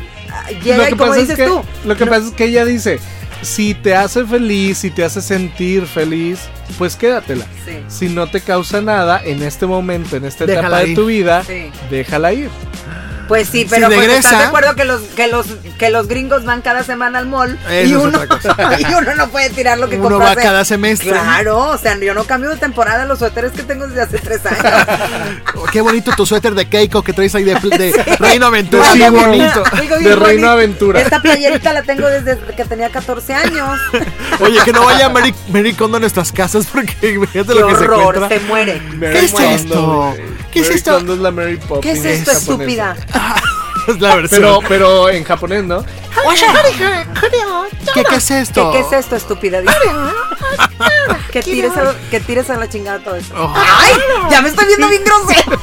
llega 0.63 0.91
y 0.91 0.95
como 0.97 1.15
dices 1.15 1.37
que, 1.37 1.47
tú. 1.47 1.65
lo 1.85 1.97
que 1.97 2.05
no- 2.05 2.11
pasa 2.13 2.27
es 2.29 2.33
que 2.35 2.45
ella 2.45 2.65
dice: 2.65 3.01
si 3.45 3.75
te 3.75 3.95
hace 3.95 4.25
feliz, 4.25 4.79
si 4.79 4.91
te 4.91 5.05
hace 5.05 5.21
sentir 5.21 5.87
feliz, 5.87 6.41
pues 6.79 6.97
quédatela. 6.97 7.45
Sí. 7.65 7.73
Si 7.89 8.09
no 8.09 8.27
te 8.27 8.41
causa 8.41 8.81
nada 8.81 9.21
en 9.25 9.43
este 9.43 9.67
momento, 9.67 10.17
en 10.17 10.25
esta 10.25 10.45
etapa 10.45 10.81
de 10.81 10.95
tu 10.95 11.07
vida, 11.07 11.43
Sí. 11.45 11.71
déjala 11.91 12.33
ir. 12.33 12.49
Pues 13.29 13.49
sí, 13.49 13.67
pero 13.69 13.89
Si 13.89 13.95
pues, 13.95 14.07
regresa- 14.07 14.19
¿estás 14.29 14.39
de 14.39 14.45
acuerdo 14.45 14.75
que 14.75 14.85
los, 14.85 15.01
que 15.03 15.29
los 15.29 15.47
que 15.79 15.91
los 15.91 16.09
gringos 16.09 16.45
van 16.45 16.61
cada 16.63 16.83
semana 16.85 17.19
al 17.19 17.27
mall 17.27 17.59
y 17.85 17.95
uno, 17.95 18.21
y 18.79 18.85
uno 18.95 19.15
no 19.17 19.29
puede 19.29 19.51
tirar 19.51 19.79
lo 19.79 19.89
que 19.89 19.97
Uno 19.97 20.11
compró 20.11 20.19
va 20.27 20.35
cada 20.37 20.65
semestre. 20.65 21.11
Claro, 21.11 21.59
o 21.71 21.79
sea, 21.79 21.99
yo 21.99 22.15
no 22.15 22.25
cambio 22.25 22.51
de 22.51 22.57
temporada 22.57 23.05
los 23.07 23.19
suéteres 23.19 23.53
que 23.53 23.63
tengo 23.63 23.87
desde 23.87 24.03
hace 24.03 24.19
tres 24.19 24.41
años. 24.47 24.65
Oh, 25.57 25.67
Qué 25.67 25.81
bonito 25.81 26.11
tu 26.17 26.27
suéter 26.27 26.55
de 26.55 26.67
Keiko 26.69 27.03
que 27.03 27.13
traes 27.13 27.35
ahí 27.35 27.45
de, 27.45 27.55
de 27.55 27.93
Reino 28.19 28.47
Aventura. 28.47 28.85
Sí, 28.93 29.01
bonito. 29.09 29.63
Digo, 29.81 29.97
De 29.97 30.17
Reino 30.17 30.21
bonito. 30.21 30.51
Aventura. 30.51 31.01
Esta 31.01 31.23
playerita 31.23 31.73
la 31.73 31.83
tengo 31.83 32.09
desde 32.09 32.37
que 32.57 32.65
tenía 32.65 32.91
14 32.91 33.35
años. 33.35 33.79
Oye, 34.41 34.59
que 34.65 34.73
no 34.73 34.85
vaya 34.85 35.09
Mary, 35.09 35.35
Mary 35.49 35.73
Kondo 35.75 35.97
a 35.97 36.01
nuestras 36.01 36.33
casas 36.33 36.67
porque 36.73 36.93
fíjate 37.33 37.55
lo 37.55 37.69
que 37.69 37.75
se 37.77 37.85
horror, 37.85 38.17
encuentra. 38.17 38.29
se 38.29 38.45
muere. 38.47 38.81
Mary 38.95 39.13
¿Qué 39.13 39.19
es 39.25 39.33
esto? 39.41 40.15
¿Qué 40.53 40.61
es 40.61 40.71
esto? 40.71 41.01
¿Qué 41.81 41.93
es 41.93 42.05
esto, 42.05 42.31
estúpida? 42.33 42.97
Es 43.87 44.01
la 44.01 44.15
versión. 44.17 44.41
Pero, 44.41 44.61
pero 44.67 45.09
en 45.11 45.25
japonés, 45.25 45.63
¿no? 45.65 45.85
¿Qué, 47.93 48.03
qué 48.03 48.17
es 48.17 48.29
¿Qué, 48.29 48.41
esto? 48.41 48.73
qué 48.73 48.81
es 48.81 48.93
esto, 48.93 49.15
estúpida? 49.15 49.61
Dice. 49.61 49.75
que, 51.33 51.43
tires 51.43 51.77
a, 51.77 51.95
que 52.11 52.21
tires 52.21 52.49
a 52.49 52.57
la 52.57 52.69
chingada 52.69 53.01
todo 53.01 53.17
eso. 53.17 53.35
Oh. 53.37 53.53
¡Ay! 53.55 53.93
Ya 54.31 54.41
me 54.41 54.49
estoy 54.49 54.67
viendo 54.67 54.89
bien 54.89 55.03
grosero. 55.05 55.61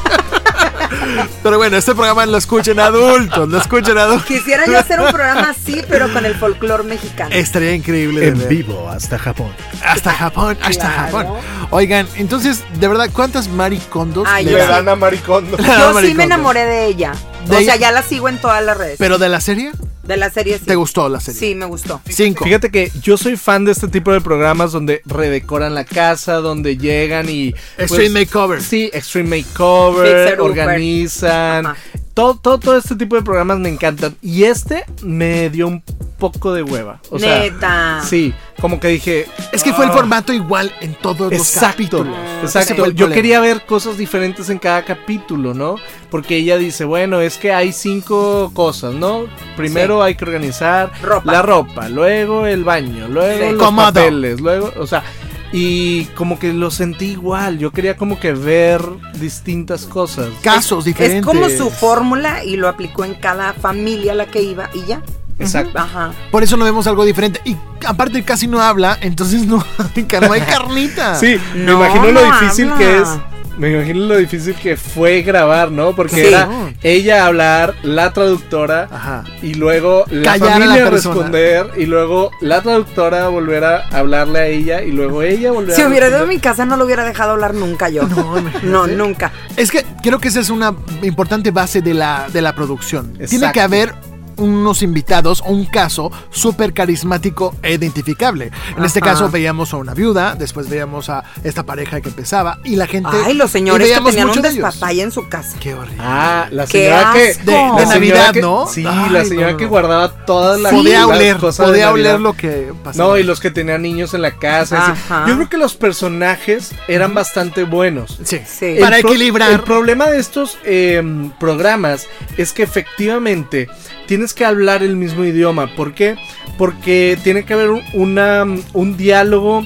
Pero 1.41 1.57
bueno, 1.57 1.77
este 1.77 1.95
programa 1.95 2.25
lo 2.25 2.37
escuchen 2.37 2.79
adultos, 2.79 3.49
lo 3.49 3.57
escuchen 3.57 3.97
adultos. 3.97 4.25
Quisiera 4.27 4.65
yo 4.65 4.77
hacer 4.77 4.99
un 4.99 5.07
programa 5.11 5.49
así, 5.49 5.81
pero 5.89 6.11
con 6.13 6.25
el 6.25 6.35
folclore 6.35 6.83
mexicano. 6.83 7.33
Estaría 7.33 7.73
increíble. 7.73 8.31
ver. 8.31 8.47
vivo 8.47 8.87
hasta 8.89 9.17
Japón. 9.17 9.51
Hasta 9.83 10.11
Japón, 10.11 10.57
hasta 10.61 10.87
Claro. 11.09 11.17
Japón. 11.17 11.37
Oigan, 11.71 12.07
entonces, 12.15 12.63
de 12.75 12.87
verdad, 12.87 13.09
¿cuántas 13.11 13.47
maricondos 13.47 14.27
Ay, 14.29 14.45
le 14.45 14.51
yo 14.51 14.57
dan? 14.59 14.87
a 14.87 14.95
Maricondo. 14.95 15.57
Le 15.57 15.63
dan 15.67 15.81
a 15.81 15.91
Yo 15.93 16.01
sí 16.01 16.13
me 16.13 16.25
enamoré 16.25 16.65
de 16.65 16.85
ella. 16.85 17.13
De 17.47 17.57
o 17.57 17.61
sea, 17.61 17.75
ya 17.75 17.91
la 17.91 18.03
sigo 18.03 18.29
en 18.29 18.39
todas 18.39 18.63
las 18.63 18.77
redes. 18.77 18.95
Pero 18.97 19.17
de 19.17 19.29
la 19.29 19.41
serie, 19.41 19.71
de 20.03 20.17
la 20.17 20.29
serie 20.29 20.57
sí. 20.57 20.65
¿te 20.65 20.75
gustó 20.75 21.09
la 21.09 21.19
serie? 21.19 21.39
Sí, 21.39 21.55
me 21.55 21.65
gustó. 21.65 22.01
Cinco. 22.09 22.43
Fíjate 22.43 22.69
que 22.71 22.91
yo 23.01 23.17
soy 23.17 23.37
fan 23.37 23.65
de 23.65 23.71
este 23.71 23.87
tipo 23.87 24.11
de 24.11 24.21
programas 24.21 24.71
donde 24.71 25.01
redecoran 25.05 25.75
la 25.75 25.85
casa, 25.85 26.35
donde 26.35 26.77
llegan 26.77 27.29
y... 27.29 27.51
pues, 27.51 27.91
Extreme 27.91 28.21
Makeover. 28.21 28.61
Sí, 28.61 28.89
Extreme 28.93 29.41
Makeover, 29.41 30.07
Fixer 30.07 30.41
organizan. 30.41 31.75
Todo, 32.13 32.35
todo, 32.35 32.57
todo 32.59 32.77
este 32.77 32.95
tipo 32.95 33.15
de 33.15 33.21
programas 33.21 33.59
me 33.59 33.69
encantan. 33.69 34.15
Y 34.21 34.43
este 34.43 34.85
me 35.01 35.49
dio 35.49 35.67
un 35.67 35.81
poco 36.19 36.53
de 36.53 36.61
hueva. 36.61 36.99
O 37.09 37.17
sea, 37.17 37.39
Neta. 37.39 38.01
sí, 38.07 38.33
como 38.59 38.79
que 38.79 38.89
dije... 38.89 39.27
Es 39.53 39.63
que 39.63 39.73
fue 39.73 39.85
el 39.85 39.91
"Ah". 39.91 39.93
formato 39.95 40.33
igual 40.33 40.71
en 40.81 40.93
todos 40.93 41.31
los 41.31 41.51
capítulos. 41.51 42.15
Ese 42.43 42.59
exacto. 42.59 42.91
Yo 42.91 43.09
quería 43.09 43.39
ver 43.39 43.65
cosas 43.65 43.97
diferentes 43.97 44.49
en 44.49 44.59
cada 44.59 44.83
capítulo, 44.85 45.53
¿no? 45.55 45.77
Porque 46.11 46.35
ella 46.37 46.57
dice, 46.57 46.85
bueno, 46.85 47.21
es 47.21 47.37
que 47.37 47.53
hay 47.53 47.71
cinco 47.71 48.51
cosas, 48.53 48.93
¿no? 48.93 49.23
Primero 49.57 50.03
hay 50.03 50.13
que 50.15 50.25
organizar 50.25 50.91
Ropa. 51.01 51.31
la 51.31 51.41
ropa, 51.41 51.89
luego 51.89 52.45
el 52.45 52.63
baño, 52.63 53.07
luego 53.07 53.45
Sí. 53.47 53.51
los 53.53 53.63
Cómodo. 53.63 53.87
papeles, 53.87 54.41
luego, 54.41 54.71
o 54.77 54.85
sea, 54.85 55.03
y 55.51 56.05
como 56.15 56.39
que 56.39 56.53
lo 56.53 56.71
sentí 56.71 57.05
igual. 57.11 57.57
Yo 57.59 57.71
quería 57.71 57.97
como 57.97 58.19
que 58.19 58.33
ver 58.33 58.81
distintas 59.19 59.85
cosas. 59.85 60.29
Casos 60.41 60.85
diferentes. 60.85 61.19
Es 61.19 61.25
como 61.25 61.49
su 61.49 61.69
fórmula 61.69 62.43
y 62.43 62.55
lo 62.55 62.67
aplicó 62.67 63.05
en 63.05 63.15
cada 63.15 63.53
familia 63.53 64.13
a 64.13 64.15
la 64.15 64.25
que 64.27 64.41
iba 64.41 64.69
y 64.73 64.85
ya. 64.85 65.01
Exacto. 65.39 65.77
Ajá. 65.79 66.11
Por 66.29 66.43
eso 66.43 66.55
no 66.55 66.65
vemos 66.65 66.85
algo 66.87 67.03
diferente. 67.03 67.41
Y 67.45 67.57
aparte 67.85 68.23
casi 68.23 68.47
no 68.47 68.61
habla, 68.61 68.97
entonces 69.01 69.45
no, 69.45 69.57
no 70.21 70.31
hay 70.33 70.41
carnita. 70.41 71.15
Sí, 71.15 71.37
No, 71.55 71.79
me 71.79 71.85
imagino 71.85 72.11
lo 72.11 72.23
difícil 72.25 72.69
habla. 72.69 72.77
que 72.77 72.97
es. 72.99 73.09
Me 73.57 73.71
imagino 73.71 74.05
lo 74.05 74.17
difícil 74.17 74.55
que 74.55 74.75
fue 74.77 75.21
grabar, 75.21 75.71
¿no? 75.71 75.93
Porque 75.95 76.15
Sí. 76.15 76.27
era 76.27 76.49
ella 76.81 77.25
hablar, 77.25 77.75
la 77.83 78.11
traductora, 78.13 78.87
Ajá. 78.91 79.23
y 79.41 79.53
luego 79.55 80.05
la 80.09 80.31
Callar 80.33 80.53
a 80.53 80.59
la 80.59 80.65
familia 80.65 80.89
responder, 80.89 81.67
y 81.77 81.85
luego 81.85 82.31
la 82.41 82.61
traductora 82.61 83.27
volver 83.27 83.63
a 83.63 83.87
hablarle 83.91 84.39
a 84.39 84.45
ella, 84.47 84.81
y 84.83 84.91
luego 84.91 85.21
ella 85.21 85.51
volver 85.51 85.75
Si 85.75 85.81
a 85.81 85.87
hubiera 85.87 86.07
ido 86.07 86.23
a 86.23 86.25
mi 86.25 86.39
casa 86.39 86.65
no 86.65 86.77
lo 86.77 86.85
hubiera 86.85 87.03
dejado 87.03 87.31
hablar 87.31 87.53
nunca 87.53 87.89
yo. 87.89 88.03
No. 88.07 88.31
No, 88.63 88.87
nunca. 88.87 89.31
Es 89.57 89.69
que 89.71 89.85
creo 90.01 90.19
que 90.19 90.29
esa 90.29 90.39
es 90.39 90.49
una 90.49 90.73
importante 91.01 91.51
base 91.51 91.81
de 91.81 91.93
la, 91.93 92.27
de 92.31 92.41
la 92.41 92.55
producción. 92.55 93.13
Tiene 93.29 93.51
que 93.51 93.61
haber 93.61 93.93
unos 94.37 94.81
invitados 94.81 95.41
o 95.45 95.51
un 95.51 95.65
caso 95.65 96.11
súper 96.29 96.73
carismático 96.73 97.55
e 97.61 97.73
identificable. 97.73 98.51
En 98.77 98.83
este 98.85 99.01
caso 99.01 99.29
veíamos 99.29 99.73
a 99.73 99.77
una 99.77 99.93
viuda, 99.93 100.35
después 100.35 100.69
veíamos 100.69 101.09
a 101.09 101.23
esta 101.43 101.63
pareja 101.63 102.01
que 102.01 102.09
empezaba 102.09 102.59
y 102.63 102.75
la 102.75 102.87
gente... 102.87 103.09
Ay, 103.25 103.33
los 103.33 103.51
señores 103.51 103.87
que 103.91 104.01
tenían 104.11 104.29
un 104.29 104.41
despapaya 104.41 105.03
en 105.03 105.11
su 105.11 105.27
casa. 105.27 105.57
Qué 105.59 105.73
horrible. 105.73 105.97
Ah, 105.99 106.47
la 106.51 106.65
¡Qué 106.65 106.85
señora 106.89 107.11
que. 107.13 107.29
asco! 107.31 107.43
De- 107.45 107.51
de 107.51 107.57
la 107.61 107.71
señora 107.77 107.93
Navidad, 107.93 108.33
que- 108.33 108.41
¿no? 108.41 108.67
Sí, 108.67 108.85
Ay, 108.87 109.09
la 109.09 109.25
señora 109.25 109.51
no, 109.51 109.57
que 109.57 109.63
no. 109.65 109.69
guardaba 109.69 110.25
todas 110.25 110.59
las, 110.59 110.71
podía 110.73 110.99
las 110.99 111.07
oler, 111.17 111.37
cosas 111.37 111.65
podía 111.67 111.91
oler 111.91 112.19
lo 112.19 112.33
que 112.33 112.73
pasaba. 112.83 113.09
No, 113.09 113.17
y 113.17 113.23
los 113.23 113.39
que 113.39 113.51
tenían 113.51 113.81
niños 113.81 114.13
en 114.13 114.21
la 114.21 114.31
casa. 114.31 114.91
así. 114.91 115.01
Yo 115.29 115.35
creo 115.35 115.49
que 115.49 115.57
los 115.57 115.75
personajes 115.75 116.73
eran 116.87 117.13
bastante 117.13 117.63
buenos. 117.63 118.19
Sí, 118.23 118.39
Sí. 118.45 118.77
para 118.79 118.99
equilibrar. 118.99 119.51
El 119.51 119.61
problema 119.61 120.07
de 120.07 120.19
estos 120.19 120.57
eh, 120.63 121.01
programas 121.39 122.07
es 122.37 122.53
que 122.53 122.63
efectivamente 122.63 123.67
tienes 124.07 124.33
que 124.33 124.45
hablar 124.45 124.83
el 124.83 124.95
mismo 124.95 125.23
idioma. 125.25 125.75
¿Por 125.75 125.93
qué? 125.93 126.15
Porque 126.57 127.17
tiene 127.23 127.43
que 127.45 127.53
haber 127.53 127.69
un, 127.69 127.83
una, 127.93 128.45
un 128.73 128.97
diálogo 128.97 129.65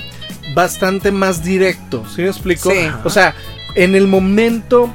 bastante 0.53 1.11
más 1.11 1.43
directo. 1.43 2.03
¿Sí 2.13 2.21
me 2.21 2.29
explico? 2.29 2.71
Sí. 2.71 2.87
O 3.03 3.09
sea, 3.09 3.35
en 3.75 3.95
el 3.95 4.07
momento 4.07 4.93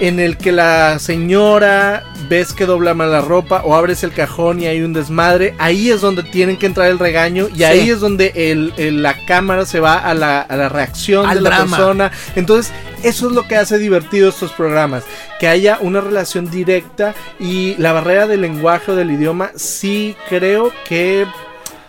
en 0.00 0.20
el 0.20 0.36
que 0.36 0.52
la 0.52 0.98
señora 0.98 2.04
ves 2.28 2.52
que 2.52 2.66
dobla 2.66 2.94
mal 2.94 3.10
la 3.10 3.20
ropa 3.20 3.62
o 3.64 3.74
abres 3.74 4.02
el 4.04 4.12
cajón 4.12 4.60
y 4.60 4.66
hay 4.66 4.82
un 4.82 4.92
desmadre, 4.92 5.54
ahí 5.58 5.90
es 5.90 6.00
donde 6.00 6.22
tienen 6.22 6.56
que 6.56 6.66
entrar 6.66 6.88
el 6.88 6.98
regaño 6.98 7.48
y 7.54 7.62
ahí 7.64 7.90
es 7.90 8.00
donde 8.00 8.32
el, 8.34 8.72
el- 8.76 9.02
la 9.02 9.14
cámara 9.26 9.64
se 9.66 9.80
va 9.80 9.98
a 9.98 10.14
la, 10.14 10.40
a 10.40 10.56
la 10.56 10.68
reacción 10.68 11.26
Al 11.26 11.36
de 11.38 11.40
la 11.42 11.50
drama. 11.50 11.76
persona. 11.76 12.12
Entonces, 12.36 12.72
eso 13.02 13.28
es 13.28 13.32
lo 13.34 13.46
que 13.48 13.56
hace 13.56 13.78
divertido 13.78 14.28
estos 14.28 14.52
programas, 14.52 15.04
que 15.40 15.48
haya 15.48 15.78
una 15.80 16.00
relación 16.00 16.50
directa 16.50 17.14
y 17.40 17.74
la 17.78 17.92
barrera 17.92 18.26
del 18.26 18.42
lenguaje 18.42 18.92
o 18.92 18.96
del 18.96 19.10
idioma 19.10 19.50
sí 19.56 20.16
creo 20.28 20.72
que 20.88 21.26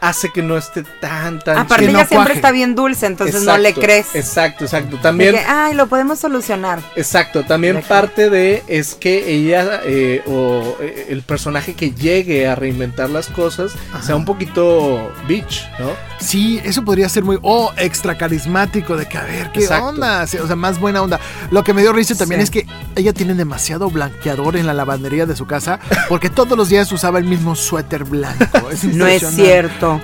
hace 0.01 0.31
que 0.31 0.41
no 0.41 0.57
esté 0.57 0.83
tan 1.01 1.39
tan 1.39 1.57
Aparte 1.57 1.85
no 1.85 1.91
ella 1.99 2.07
siempre 2.07 2.15
cuaje. 2.17 2.33
está 2.33 2.51
bien 2.51 2.75
dulce, 2.75 3.05
entonces 3.05 3.43
no 3.43 3.57
le 3.57 3.73
crees. 3.73 4.15
Exacto, 4.15 4.63
exacto. 4.65 4.97
También 5.01 5.35
que, 5.35 5.41
Ay, 5.47 5.73
lo 5.73 5.87
podemos 5.87 6.19
solucionar. 6.19 6.79
Exacto, 6.95 7.43
también 7.43 7.75
De 7.77 7.81
que- 7.81 7.87
parte 7.87 8.29
de 8.29 8.63
es 8.67 8.95
que 8.95 9.31
ella 9.33 9.81
eh, 9.83 10.21
o 10.27 10.77
eh, 10.79 11.07
el 11.09 11.21
personaje 11.23 11.73
que 11.73 11.91
llegue 11.91 12.47
a 12.47 12.55
reinventar 12.55 13.09
las 13.09 13.27
cosas 13.27 13.71
sea 14.01 14.15
un 14.15 14.25
poquito 14.25 15.11
bitch, 15.27 15.67
¿no? 15.79 15.89
Sí, 16.19 16.59
eso 16.63 16.83
podría 16.83 17.07
ser 17.09 17.23
muy. 17.23 17.37
Oh, 17.41 17.71
extra 17.77 18.17
carismático. 18.17 18.97
De 18.97 19.07
que 19.07 19.17
a 19.17 19.23
ver, 19.23 19.51
¿qué 19.53 19.61
Exacto. 19.61 19.87
onda? 19.87 20.27
Sí, 20.27 20.37
O 20.37 20.47
sea, 20.47 20.55
más 20.55 20.79
buena 20.79 21.01
onda. 21.01 21.19
Lo 21.51 21.63
que 21.63 21.73
me 21.73 21.81
dio 21.81 21.93
risa 21.93 22.15
también 22.15 22.41
Sí. 22.41 22.43
es 22.45 22.51
que 22.51 22.67
ella 22.95 23.13
tiene 23.13 23.33
demasiado 23.35 23.89
blanqueador 23.89 24.57
en 24.57 24.67
la 24.67 24.73
lavandería 24.73 25.25
de 25.25 25.35
su 25.35 25.45
casa. 25.47 25.79
Porque 26.09 26.29
todos 26.29 26.57
los 26.57 26.69
días 26.69 26.91
usaba 26.91 27.19
el 27.19 27.25
mismo 27.25 27.55
suéter 27.55 28.03
blanco. 28.03 28.37
Es 28.71 28.83
No 28.83 29.07
es 29.07 29.23
impresionante. 29.23 29.43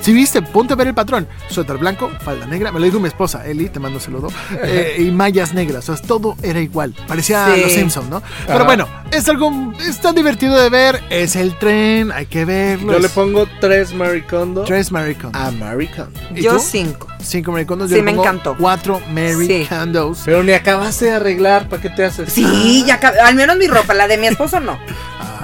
Si 0.01 0.13
viste, 0.13 0.41
ponte 0.41 0.73
a 0.73 0.75
ver 0.75 0.87
el 0.87 0.93
patrón. 0.93 1.27
Suéter 1.49 1.77
blanco, 1.77 2.09
falda 2.23 2.45
negra. 2.45 2.71
Me 2.71 2.79
lo 2.79 2.85
dijo 2.85 2.99
mi 2.99 3.07
esposa, 3.07 3.45
Eli, 3.45 3.69
te 3.69 3.79
mando 3.79 3.99
saludo. 3.99 4.27
eh, 4.63 4.95
y 4.99 5.11
mallas 5.11 5.53
negras. 5.53 5.87
O 5.89 5.95
sea, 5.95 6.05
todo 6.07 6.35
era 6.41 6.59
igual. 6.61 6.95
Parecía 7.07 7.53
Sí. 7.53 7.61
los 7.61 7.71
Simpsons, 7.71 8.09
¿no? 8.09 8.21
Pero 8.47 8.65
bueno, 8.65 8.87
es 9.11 9.27
algo. 9.29 9.51
Está 9.87 10.13
divertido 10.13 10.55
de 10.61 10.69
ver. 10.69 11.01
Es 11.09 11.35
el 11.35 11.57
tren. 11.59 12.11
Hay 12.11 12.25
que 12.27 12.45
verlo. 12.45 12.93
Yo 12.93 12.99
le 12.99 13.09
pongo 13.09 13.47
tres 13.59 13.93
Maricondo 13.93 14.63
Tres 14.63 14.91
Maricon. 14.91 15.35
a 15.35 15.51
Maricondo. 15.51 16.19
¿Y 16.35 16.41
Yo 16.41 16.53
tú? 16.53 16.59
cinco. 16.59 17.07
Cinco 17.21 17.51
maricondos. 17.51 17.89
Sí, 17.89 17.95
yo 17.95 17.97
le 17.97 18.03
me 18.03 18.11
pongo 18.11 18.23
encantó. 18.23 18.55
Cuatro 18.59 19.01
Mary 19.11 19.47
Sí. 19.47 19.65
Condos. 19.67 20.21
Pero 20.25 20.43
ni 20.43 20.51
acabaste 20.53 21.05
de 21.05 21.11
arreglar, 21.13 21.67
¿para 21.69 21.81
qué 21.81 21.89
te 21.89 22.05
haces? 22.05 22.31
Sí, 22.31 22.83
ya 22.85 22.95
al 23.25 23.33
menos 23.35 23.57
mi 23.57 23.65
ropa, 23.67 23.93
la 23.95 24.07
de 24.07 24.17
mi 24.17 24.27
esposo 24.27 24.59
no. 24.59 24.77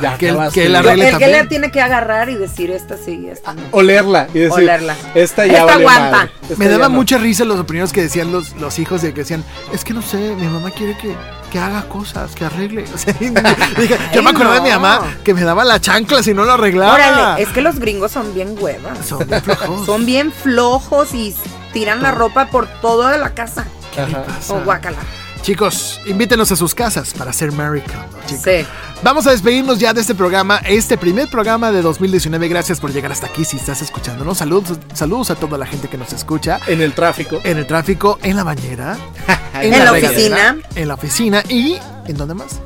Ya 0.01 0.17
que, 0.17 0.29
acabaste. 0.29 0.61
que 0.61 0.69
Yo- 0.71 0.77
arregle 0.77 1.09
el 1.09 1.17
que 1.17 1.45
tiene 1.47 1.71
que 1.71 1.81
agarrar 1.81 2.29
y 2.29 2.35
decir 2.35 2.71
esta 2.71 2.97
sí, 2.97 3.27
esta 3.31 3.53
no. 3.53 3.61
Olerla 3.71 4.27
y 4.33 4.39
decir, 4.39 4.63
Olerla. 4.63 4.95
esta 5.15 5.45
ya 5.45 5.59
Esta 5.61 5.73
aguanta. 5.75 6.11
madre, 6.11 6.31
esta 6.43 6.55
Me 6.57 6.67
daba 6.67 6.89
no". 6.89 6.95
mucha 6.95 7.17
risa 7.17 7.45
los 7.45 7.59
opiniones 7.59 7.91
que 7.93 8.01
decían 8.01 8.31
los, 8.31 8.53
los 8.57 8.79
hijos 8.79 9.01
de 9.01 9.13
que 9.13 9.21
decían, 9.21 9.43
es 9.73 9.83
que 9.83 9.93
no 9.93 10.01
sé, 10.01 10.17
mi 10.35 10.47
mamá 10.47 10.71
quiere 10.71 10.97
que, 10.97 11.15
que 11.51 11.59
haga 11.59 11.83
cosas, 11.83 12.33
que 12.35 12.45
arregle. 12.45 12.85
O 12.93 12.97
sea, 12.97 13.13
dije, 13.13 13.97
yo 14.13 14.23
me 14.23 14.29
Ay, 14.29 14.35
acordé 14.35 14.53
de 14.55 14.61
mi 14.61 14.69
no. 14.69 14.79
mamá 14.79 15.15
que 15.23 15.33
me 15.33 15.41
daba 15.43 15.63
la 15.63 15.79
chancla 15.79 16.23
si 16.23 16.33
no 16.33 16.43
lo 16.45 16.53
arreglaba. 16.53 16.93
Órale, 16.95 17.43
es 17.43 17.49
que 17.49 17.61
los 17.61 17.79
gringos 17.79 18.11
son 18.11 18.33
bien 18.33 18.55
huevas. 18.59 19.05
Son 19.05 19.27
bien 19.27 19.41
flojos. 19.41 19.85
Son 19.85 20.05
bien 20.05 20.31
flojos 20.31 21.13
y 21.13 21.35
tiran 21.73 22.01
la 22.01 22.11
ropa 22.11 22.47
por 22.47 22.67
toda 22.81 23.17
la 23.17 23.29
casa. 23.31 23.65
Pasa? 23.95 24.53
O 24.53 24.61
guacala. 24.61 24.97
Chicos, 25.41 25.99
invítenos 26.05 26.51
a 26.51 26.55
sus 26.55 26.75
casas 26.75 27.13
para 27.15 27.31
hacer 27.31 27.51
Mary 27.51 27.81
chicos. 28.27 28.43
Sí. 28.43 28.65
Vamos 29.01 29.25
a 29.25 29.31
despedirnos 29.31 29.79
ya 29.79 29.91
de 29.91 30.01
este 30.01 30.13
programa, 30.13 30.57
este 30.57 30.99
primer 30.99 31.29
programa 31.29 31.71
de 31.71 31.81
2019. 31.81 32.47
Gracias 32.47 32.79
por 32.79 32.93
llegar 32.93 33.11
hasta 33.11 33.25
aquí 33.25 33.43
si 33.43 33.57
estás 33.57 33.81
escuchándonos. 33.81 34.37
Saludos, 34.37 34.77
saludos 34.93 35.31
a 35.31 35.35
toda 35.35 35.57
la 35.57 35.65
gente 35.65 35.87
que 35.87 35.97
nos 35.97 36.13
escucha. 36.13 36.59
En 36.67 36.79
el 36.81 36.93
tráfico. 36.93 37.41
En 37.43 37.57
el 37.57 37.65
tráfico, 37.65 38.19
en 38.21 38.35
la 38.35 38.43
bañera, 38.43 38.97
En 39.55 39.83
la 39.83 39.91
oficina. 39.91 40.57
En 40.75 40.87
la 40.87 40.93
oficina 40.93 41.43
y 41.49 41.77
¿en 42.05 42.17
dónde 42.17 42.35
más? 42.35 42.59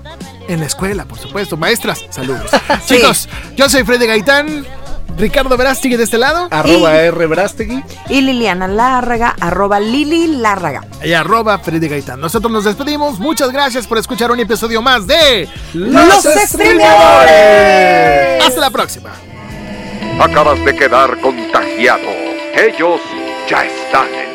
En 0.50 0.60
la 0.60 0.66
escuela, 0.66 1.06
por 1.06 1.18
supuesto. 1.18 1.56
Maestras, 1.56 2.04
saludos. 2.10 2.52
Chicos, 2.86 3.30
yo 3.56 3.70
soy 3.70 3.86
Freddy 3.86 4.06
Gaitán. 4.06 4.66
Ricardo 5.18 5.56
Verástegui 5.58 5.96
de 5.96 6.04
este 6.04 6.18
lado. 6.18 6.48
Arroba 6.52 7.02
R 7.02 7.28
Verástegui. 7.28 7.84
Y 8.10 8.22
Liliana 8.22 8.68
Lárraga, 8.68 9.36
arroba 9.40 9.80
Lili 9.80 10.28
Lárraga. 10.28 10.84
Y 11.04 11.14
arroba 11.14 11.58
Freddy 11.60 11.88
Gaitán. 11.88 12.20
Nosotros 12.20 12.52
nos 12.52 12.66
despedimos. 12.66 13.20
Muchas 13.20 13.52
gracias 13.52 13.88
por 13.88 13.98
escuchar 13.98 14.32
un 14.32 14.40
episodio 14.40 14.82
más 14.82 15.08
de 15.08 15.48
Los, 15.74 16.24
Streamadores. 16.24 18.46
Hasta 18.46 18.60
la 18.60 18.70
próxima. 18.70 19.12
Acabas 20.20 20.64
de 20.64 20.76
quedar 20.76 21.20
contagiado. 21.22 22.10
Ellos 22.56 23.02
ya 23.50 23.66
están 23.66 24.08
en 24.08 24.35